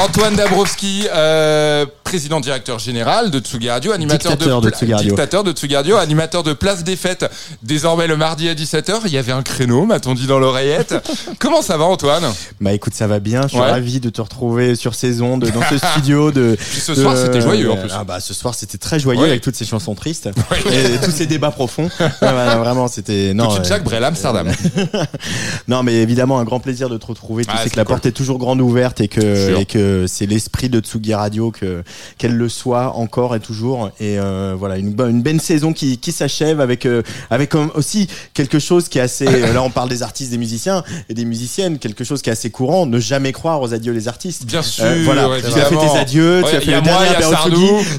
Antoine 0.00 0.34
Dabrowski, 0.34 1.06
euh, 1.14 1.86
président 2.02 2.40
directeur 2.40 2.78
général 2.78 3.30
de 3.30 3.38
Tsugi 3.38 3.70
Radio, 3.70 3.92
animateur 3.92 4.32
Dictateur 4.32 4.60
de 4.60 4.70
Tsugi 4.70 4.92
Radio. 4.94 5.10
dictateur 5.10 5.44
de 5.44 5.52
Tsugi 5.52 5.76
Radio, 5.76 5.96
animateur 5.96 6.42
de 6.42 6.52
Place 6.54 6.82
des 6.82 6.96
Fêtes, 6.96 7.24
désormais 7.62 8.06
le 8.06 8.16
mardi 8.16 8.48
à 8.48 8.54
17h. 8.54 9.00
Il 9.06 9.12
y 9.12 9.18
avait 9.18 9.32
un 9.32 9.42
créneau, 9.42 9.84
m'a-t-on 9.84 10.14
dit 10.14 10.26
dans 10.26 10.38
l'oreillette. 10.38 10.94
Comment 11.38 11.62
ça 11.62 11.76
va, 11.76 11.84
Antoine? 11.84 12.24
Bah 12.60 12.72
écoute, 12.72 12.94
ça 12.94 13.06
va 13.06 13.20
bien. 13.20 13.42
Je 13.42 13.48
suis 13.48 13.58
Ouais. 13.58 13.70
ravi 13.70 14.00
de 14.00 14.10
te 14.10 14.20
retrouver 14.20 14.74
sur 14.76 14.94
ces 14.94 15.20
ondes, 15.22 15.44
dans 15.54 15.62
ce 15.70 15.78
studio. 15.92 16.32
De, 16.32 16.56
Puis 16.58 16.80
ce 16.80 16.92
de- 16.92 17.02
soir, 17.02 17.16
c'était 17.16 17.40
joyeux, 17.40 17.70
en 17.70 17.76
plus. 17.76 17.90
Ah 17.94 18.04
bah 18.04 18.18
ce 18.20 18.34
soir, 18.34 18.54
c'était 18.54 18.78
très 18.78 18.98
joyeux 18.98 19.20
Ouais. 19.20 19.28
avec 19.28 19.42
toutes 19.42 19.56
ces 19.56 19.64
chansons 19.66 19.94
tristes 19.94 20.28
et 20.72 21.04
tous 21.04 21.10
ces 21.12 21.26
débats 21.26 21.50
profonds. 21.50 21.88
Ouais, 22.00 22.06
ouais, 22.28 22.56
vraiment, 22.56 22.88
c'était 22.88 23.34
non. 23.34 23.52
Euh, 23.54 23.62
Jacques 23.64 23.84
Brel, 23.84 24.02
Amsterdam. 24.04 24.50
non, 25.68 25.82
mais 25.82 25.94
évidemment, 25.94 26.38
un 26.40 26.44
grand 26.44 26.60
plaisir 26.60 26.88
de 26.88 26.96
te 26.98 27.06
retrouver. 27.06 27.44
Tu 27.44 27.50
Ah, 27.54 27.62
sais 27.62 27.70
que 27.70 27.76
la 27.76 27.84
porte 27.84 28.06
est 28.06 28.12
toujours 28.12 28.38
grande 28.38 28.60
ouverte 28.60 29.00
et 29.00 29.08
que, 29.08 29.20
Sûr. 29.48 29.58
et 29.60 29.64
que 29.66 29.81
c'est 30.06 30.26
l'esprit 30.26 30.68
de 30.68 30.80
Tsugi 30.80 31.14
Radio 31.14 31.50
que 31.50 31.82
qu'elle 32.18 32.36
le 32.36 32.48
soit 32.48 32.96
encore 32.96 33.34
et 33.34 33.40
toujours. 33.40 33.88
Et 34.00 34.18
euh, 34.18 34.54
voilà, 34.58 34.78
une, 34.78 34.94
une 35.08 35.22
belle 35.22 35.40
saison 35.40 35.72
qui, 35.72 35.98
qui 35.98 36.12
s'achève 36.12 36.60
avec 36.60 36.86
euh, 36.86 37.02
avec 37.30 37.54
aussi 37.74 38.08
quelque 38.34 38.58
chose 38.58 38.88
qui 38.88 38.98
est 38.98 39.02
assez. 39.02 39.26
euh, 39.26 39.52
là, 39.52 39.62
on 39.62 39.70
parle 39.70 39.88
des 39.88 40.02
artistes, 40.02 40.30
des 40.30 40.38
musiciens 40.38 40.82
et 41.08 41.14
des 41.14 41.24
musiciennes. 41.24 41.78
Quelque 41.78 42.04
chose 42.04 42.22
qui 42.22 42.30
est 42.30 42.32
assez 42.32 42.50
courant. 42.50 42.86
Ne 42.86 42.98
jamais 42.98 43.32
croire 43.32 43.60
aux 43.60 43.72
adieux 43.74 43.94
des 43.94 44.08
artistes. 44.08 44.44
Bien 44.46 44.62
sûr, 44.62 44.84
Euh, 44.84 45.02
voilà, 45.04 45.28
tu 45.40 45.46
as 45.60 45.64
fait 45.66 45.76
tes 45.76 45.98
adieux, 45.98 46.42
Ouais, 46.42 46.50
tu 46.50 46.56
as 46.56 46.60
fait 46.60 46.72
le 46.72 46.80
dernier 46.82 47.06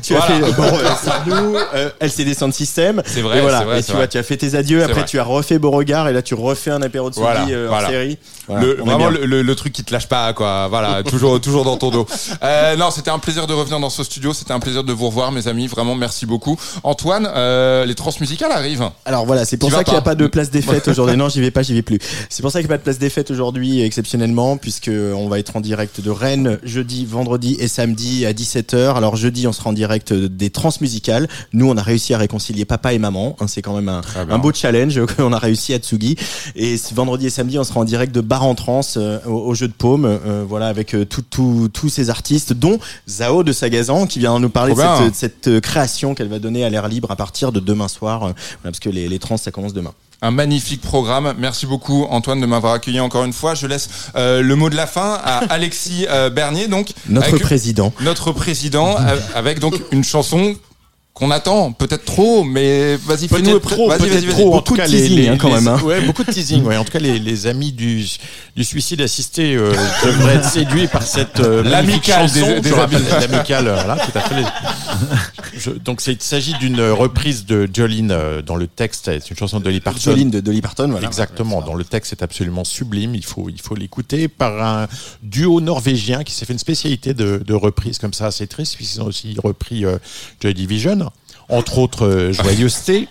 tu 0.01 0.15
as 0.15 0.19
voilà. 0.19 0.45
fait 0.47 0.53
bon, 0.53 0.63
euh, 0.77 0.89
Sardou, 1.03 1.57
euh, 1.75 1.89
LCD 1.99 2.33
Sound 2.33 2.53
System. 2.53 3.01
C'est 3.05 3.21
vrai, 3.21 3.37
et 3.37 3.41
voilà. 3.41 3.63
vrai, 3.63 3.79
et 3.79 3.83
tu 3.83 3.91
vrai. 3.91 3.99
vois, 4.01 4.07
tu 4.07 4.17
as 4.17 4.23
fait 4.23 4.37
tes 4.37 4.55
adieux. 4.55 4.81
Après, 4.83 4.93
vrai. 5.01 5.05
tu 5.05 5.19
as 5.19 5.23
refait 5.23 5.59
Beauregard 5.59 6.07
et 6.07 6.13
là, 6.13 6.21
tu 6.21 6.33
refais 6.33 6.71
un 6.71 6.81
apéro 6.81 7.09
Tsugi 7.09 7.21
Voilà, 7.21 7.45
euh, 7.49 7.69
en 7.69 7.87
série. 7.87 8.17
Voilà, 8.47 8.65
Le, 8.65 8.73
vraiment 8.75 9.09
le, 9.09 9.25
le- 9.25 9.41
le 9.41 9.55
truc 9.55 9.71
qui 9.73 9.83
te 9.85 9.93
lâche 9.93 10.07
pas 10.07 10.33
quoi 10.33 10.67
voilà 10.67 11.01
toujours 11.03 11.39
toujours 11.39 11.63
dans 11.63 11.72
ton 11.77 11.89
dos 11.91 12.05
euh, 12.43 12.75
non 12.75 12.91
c'était 12.91 13.11
un 13.11 13.19
plaisir 13.19 13.47
de 13.47 13.53
revenir 13.53 13.79
dans 13.79 13.89
ce 13.89 14.03
studio 14.03 14.33
c'était 14.33 14.53
un 14.53 14.59
plaisir 14.59 14.83
de 14.83 14.93
vous 14.93 15.07
revoir 15.07 15.31
mes 15.31 15.47
amis 15.47 15.67
vraiment 15.67 15.95
merci 15.95 16.25
beaucoup 16.25 16.57
Antoine 16.83 17.29
euh, 17.35 17.85
les 17.85 17.95
transmusicales 17.95 18.51
arrivent 18.51 18.89
Alors 19.05 19.25
voilà, 19.25 19.45
c'est 19.45 19.57
pour 19.57 19.69
ça 19.71 19.83
qu'il 19.83 19.93
n'y 19.93 19.97
a 19.99 20.01
pas 20.01 20.15
de 20.15 20.27
place 20.27 20.49
des 20.51 20.61
fêtes 20.61 20.87
aujourd'hui. 20.87 21.17
Non, 21.17 21.29
j'y 21.29 21.41
vais 21.41 21.51
pas, 21.51 21.61
j'y 21.63 21.73
vais 21.73 21.81
plus. 21.81 21.99
C'est 22.29 22.41
pour 22.41 22.51
ça 22.51 22.59
qu'il 22.59 22.67
n'y 22.67 22.73
a 22.73 22.75
pas 22.75 22.79
de 22.79 22.83
place 22.83 22.99
des 22.99 23.09
fêtes 23.09 23.31
aujourd'hui 23.31 23.81
exceptionnellement 23.81 24.57
puisque 24.57 24.89
on 24.89 25.27
va 25.27 25.39
être 25.39 25.55
en 25.55 25.61
direct 25.61 26.01
de 26.01 26.09
Rennes 26.09 26.59
jeudi, 26.63 27.05
vendredi 27.05 27.55
et 27.59 27.67
samedi 27.67 28.25
à 28.25 28.33
17h. 28.33 28.95
Alors 28.95 29.15
jeudi, 29.15 29.47
on 29.47 29.51
sera 29.53 29.69
en 29.69 29.73
direct 29.73 30.13
des 30.13 30.49
transmusicales. 30.49 31.27
Nous, 31.53 31.69
on 31.69 31.77
a 31.77 31.81
réussi 31.81 32.13
à 32.13 32.17
réconcilier 32.17 32.65
papa 32.65 32.93
et 32.93 32.99
maman. 32.99 33.35
hein, 33.39 33.47
c'est 33.47 33.61
quand 33.61 33.75
même 33.75 33.89
un, 33.89 34.01
beau 34.39 34.51
challenge 34.53 34.99
qu'on 35.17 35.33
a 35.33 35.37
réussi 35.39 35.73
à 35.73 35.77
Tsugi. 35.77 36.15
Et 36.55 36.75
vendredi 36.93 37.27
et 37.27 37.29
samedi, 37.29 37.57
on 37.59 37.63
sera 37.63 37.79
en 37.79 37.85
direct 37.85 38.13
de 38.13 38.21
Bar 38.21 38.43
en 38.43 38.55
Trans 38.55 38.81
euh, 38.97 39.19
au, 39.25 39.31
au 39.49 39.53
jeu 39.53 39.67
de 39.67 39.73
Paume. 39.73 40.05
euh, 40.05 40.43
voilà, 40.47 40.67
avec 40.67 40.93
euh, 40.95 41.05
tout- 41.05 41.21
tout- 41.29 41.62
tous 41.67 41.89
ces 41.89 42.09
artistes, 42.09 42.53
dont 42.53 42.79
Zao 43.07 43.43
de 43.43 43.51
Sagazan 43.51 44.07
qui 44.07 44.19
vient 44.19 44.39
nous 44.39 44.49
parler 44.49 44.73
de 44.73 44.79
cette, 44.79 45.15
cette, 45.15 45.47
euh, 45.47 45.59
création 45.59 46.15
qu'elle 46.15 46.27
va 46.29 46.39
donner 46.39 46.63
à 46.63 46.69
l'air 46.69 46.87
libre 46.87 47.11
à 47.11 47.15
partir 47.15 47.51
de 47.51 47.59
demain 47.59 47.87
soir. 47.87 48.23
euh, 48.23 48.31
voilà, 48.61 48.71
parce 48.71 48.79
que 48.79 48.89
les, 48.89 49.07
les 49.07 49.19
trans, 49.19 49.37
ça 49.37 49.51
commence 49.51 49.73
demain. 49.73 49.93
un 50.21 50.31
magnifique 50.31 50.81
programme 50.81 51.33
merci 51.37 51.65
beaucoup 51.65 52.05
Antoine 52.09 52.39
de 52.39 52.45
m'avoir 52.45 52.73
accueilli 52.73 52.99
encore 53.01 53.25
une 53.25 53.33
fois 53.33 53.55
je 53.55 53.67
laisse 53.67 53.89
euh, 54.15 54.41
le 54.41 54.55
mot 54.55 54.69
de 54.69 54.75
la 54.75 54.87
fin 54.87 55.19
à 55.23 55.37
Alexis 55.49 56.05
euh, 56.09 56.29
Bernier 56.29 56.67
donc 56.67 56.91
Notre 57.09 57.37
président. 57.39 57.91
notre 58.01 58.31
président 58.31 58.95
euh, 58.99 59.19
avec 59.35 59.59
donc 59.59 59.75
une 59.91 60.03
chanson 60.03 60.55
qu'on 61.13 61.29
attend 61.29 61.71
peut-être 61.73 62.05
trop 62.05 62.43
mais 62.43 62.95
vas-y 62.95 63.27
fais-nous 63.27 63.53
le 63.53 63.59
trop, 63.59 63.87
vas-y, 63.87 63.99
vas-y, 63.99 64.25
vas-y. 64.25 64.33
trop. 64.33 64.53
En 64.53 64.55
Beaucoup 64.57 64.75
de 64.75 64.81
les, 64.81 64.87
teasing, 64.87 65.15
les- 65.19 65.27
hein, 65.27 65.37
quand 65.39 65.49
les- 65.49 65.53
même, 65.53 65.67
hein. 65.67 65.79
ouais, 65.83 66.01
beaucoup 66.01 66.23
de 66.23 66.31
teasing. 66.31 66.63
Ouais, 66.63 66.75
en 66.75 66.83
tout 66.83 66.91
cas, 66.91 66.97
les, 66.99 67.19
les 67.19 67.45
amis 67.45 67.71
du, 67.71 68.03
du 68.55 68.63
suicide 68.63 68.99
assisté 69.01 69.53
euh, 69.55 69.73
devraient 70.05 70.35
être 70.37 70.49
séduits 70.49 70.87
par 70.87 71.03
cette 71.03 71.39
euh, 71.39 71.61
L'amicale 71.63 72.27
chanson. 72.27 72.47
des- 72.47 72.61
des 72.61 72.69
Je 72.69 72.73
rappelle, 72.73 72.97
amis. 72.97 73.27
L'amicale, 73.31 73.63
voilà, 73.65 73.97
tout 73.97 74.17
à 74.17 74.21
fait. 74.21 74.35
Je- 75.57 75.71
donc, 75.71 76.01
c'est- 76.01 76.13
il 76.13 76.21
s'agit 76.21 76.53
d'une 76.59 76.81
reprise 76.81 77.45
de 77.45 77.69
Jolene 77.71 78.11
euh, 78.11 78.41
dans 78.41 78.55
le 78.55 78.67
texte. 78.67 79.05
C'est 79.05 79.29
une 79.29 79.37
chanson 79.37 79.59
de 79.59 79.63
Dolly 79.65 79.79
Parton. 79.79 79.99
Jolene 79.99 80.29
de 80.31 80.39
Dolly 80.39 80.61
Parton, 80.61 80.87
voilà. 80.89 81.07
Exactement. 81.07 81.61
Dans 81.61 81.73
le 81.75 81.83
texte, 81.83 82.09
c'est 82.11 82.23
absolument 82.23 82.63
sublime. 82.63 83.15
Il 83.15 83.25
faut, 83.25 83.49
il 83.49 83.61
faut 83.61 83.75
l'écouter 83.75 84.27
par 84.27 84.61
un 84.63 84.87
duo 85.21 85.61
norvégien 85.61 86.23
qui 86.23 86.33
s'est 86.33 86.45
fait 86.45 86.53
une 86.53 86.59
spécialité 86.59 87.13
de, 87.13 87.41
de 87.45 87.53
reprise 87.53 87.97
comme 87.97 88.13
ça 88.13 88.27
assez 88.27 88.47
triste, 88.47 88.75
puisqu'ils 88.75 89.01
ont 89.01 89.05
aussi 89.07 89.35
repris 89.43 89.85
euh, 89.85 89.97
Joy 90.41 90.53
Division. 90.53 91.11
Entre 91.49 91.77
autres 91.77 92.05
euh, 92.07 92.31
joyeuseté, 92.33 93.07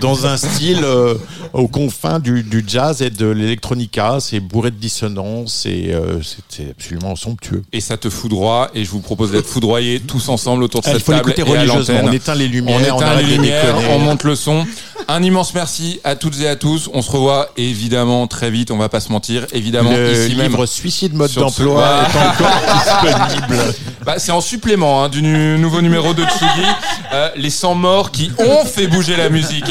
dans 0.00 0.26
un 0.26 0.36
style 0.36 0.80
euh, 0.82 1.14
aux 1.52 1.68
confins 1.68 2.18
du, 2.18 2.42
du 2.42 2.64
jazz 2.66 3.02
et 3.02 3.10
de 3.10 3.26
l'électronica. 3.26 4.16
C'est 4.20 4.40
bourré 4.40 4.70
de 4.70 4.76
dissonance 4.76 5.66
et 5.66 5.92
euh, 5.92 6.20
c'est 6.48 6.70
absolument 6.70 7.14
somptueux. 7.16 7.62
et 7.72 7.80
ça 7.80 7.96
te 7.96 8.08
foudroie 8.10 8.70
et 8.74 8.84
je 8.84 8.90
vous 8.90 9.00
propose 9.00 9.32
d'être 9.32 9.46
foudroyés 9.46 10.00
tous 10.00 10.28
ensemble 10.28 10.62
autour 10.62 10.80
de 10.80 10.86
Ah, 10.88 10.92
cette 10.94 11.02
faut 11.02 11.12
table 11.12 11.34
et 11.36 11.42
religieusement. 11.42 12.00
On 12.04 12.12
éteint 12.12 12.34
les 12.34 12.48
lumières, 12.48 12.76
on 12.92 12.94
on 12.94 12.98
éteint 12.98 13.06
arrête 13.06 13.26
les 13.26 13.34
lumières, 13.36 13.74
on 13.90 13.98
monte 13.98 14.24
le 14.24 14.34
son. 14.34 14.66
Un 15.08 15.22
immense 15.22 15.54
merci 15.54 16.00
à 16.02 16.16
toutes 16.16 16.40
et 16.40 16.48
à 16.48 16.56
tous. 16.56 16.88
On 16.92 17.00
se 17.02 17.10
revoit 17.12 17.50
évidemment 17.56 18.26
très 18.26 18.50
vite, 18.50 18.70
on 18.72 18.76
va 18.78 18.88
pas 18.88 19.00
se 19.00 19.12
mentir. 19.12 19.46
Évidemment 19.52 19.90
le 19.94 20.12
ici 20.12 20.34
même. 20.34 20.48
livre 20.48 20.66
Suicide 20.66 21.14
mode 21.14 21.30
ce- 21.30 21.38
d'emploi 21.40 21.84
est 22.02 22.18
encore 22.18 22.60
disponible. 22.74 23.74
Bah, 24.04 24.14
c'est 24.18 24.32
en 24.32 24.40
supplément 24.40 25.04
hein, 25.04 25.08
du 25.08 25.22
nu- 25.22 25.58
nouveau 25.58 25.80
numéro 25.82 26.12
de 26.14 26.22
Tsugi. 26.24 26.66
Euh, 27.12 27.28
les 27.36 27.50
100 27.66 27.74
morts 27.74 28.12
qui 28.12 28.30
ont 28.38 28.64
fait 28.64 28.86
bouger 28.86 29.16
la 29.16 29.28
musique. 29.28 29.64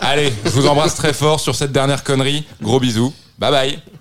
Allez, 0.00 0.32
je 0.44 0.50
vous 0.50 0.66
embrasse 0.66 0.96
très 0.96 1.12
fort 1.12 1.38
sur 1.38 1.54
cette 1.54 1.70
dernière 1.70 2.02
connerie. 2.02 2.44
Gros 2.60 2.80
bisous. 2.80 3.14
Bye 3.38 3.50
bye. 3.52 3.99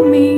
What 0.00 0.29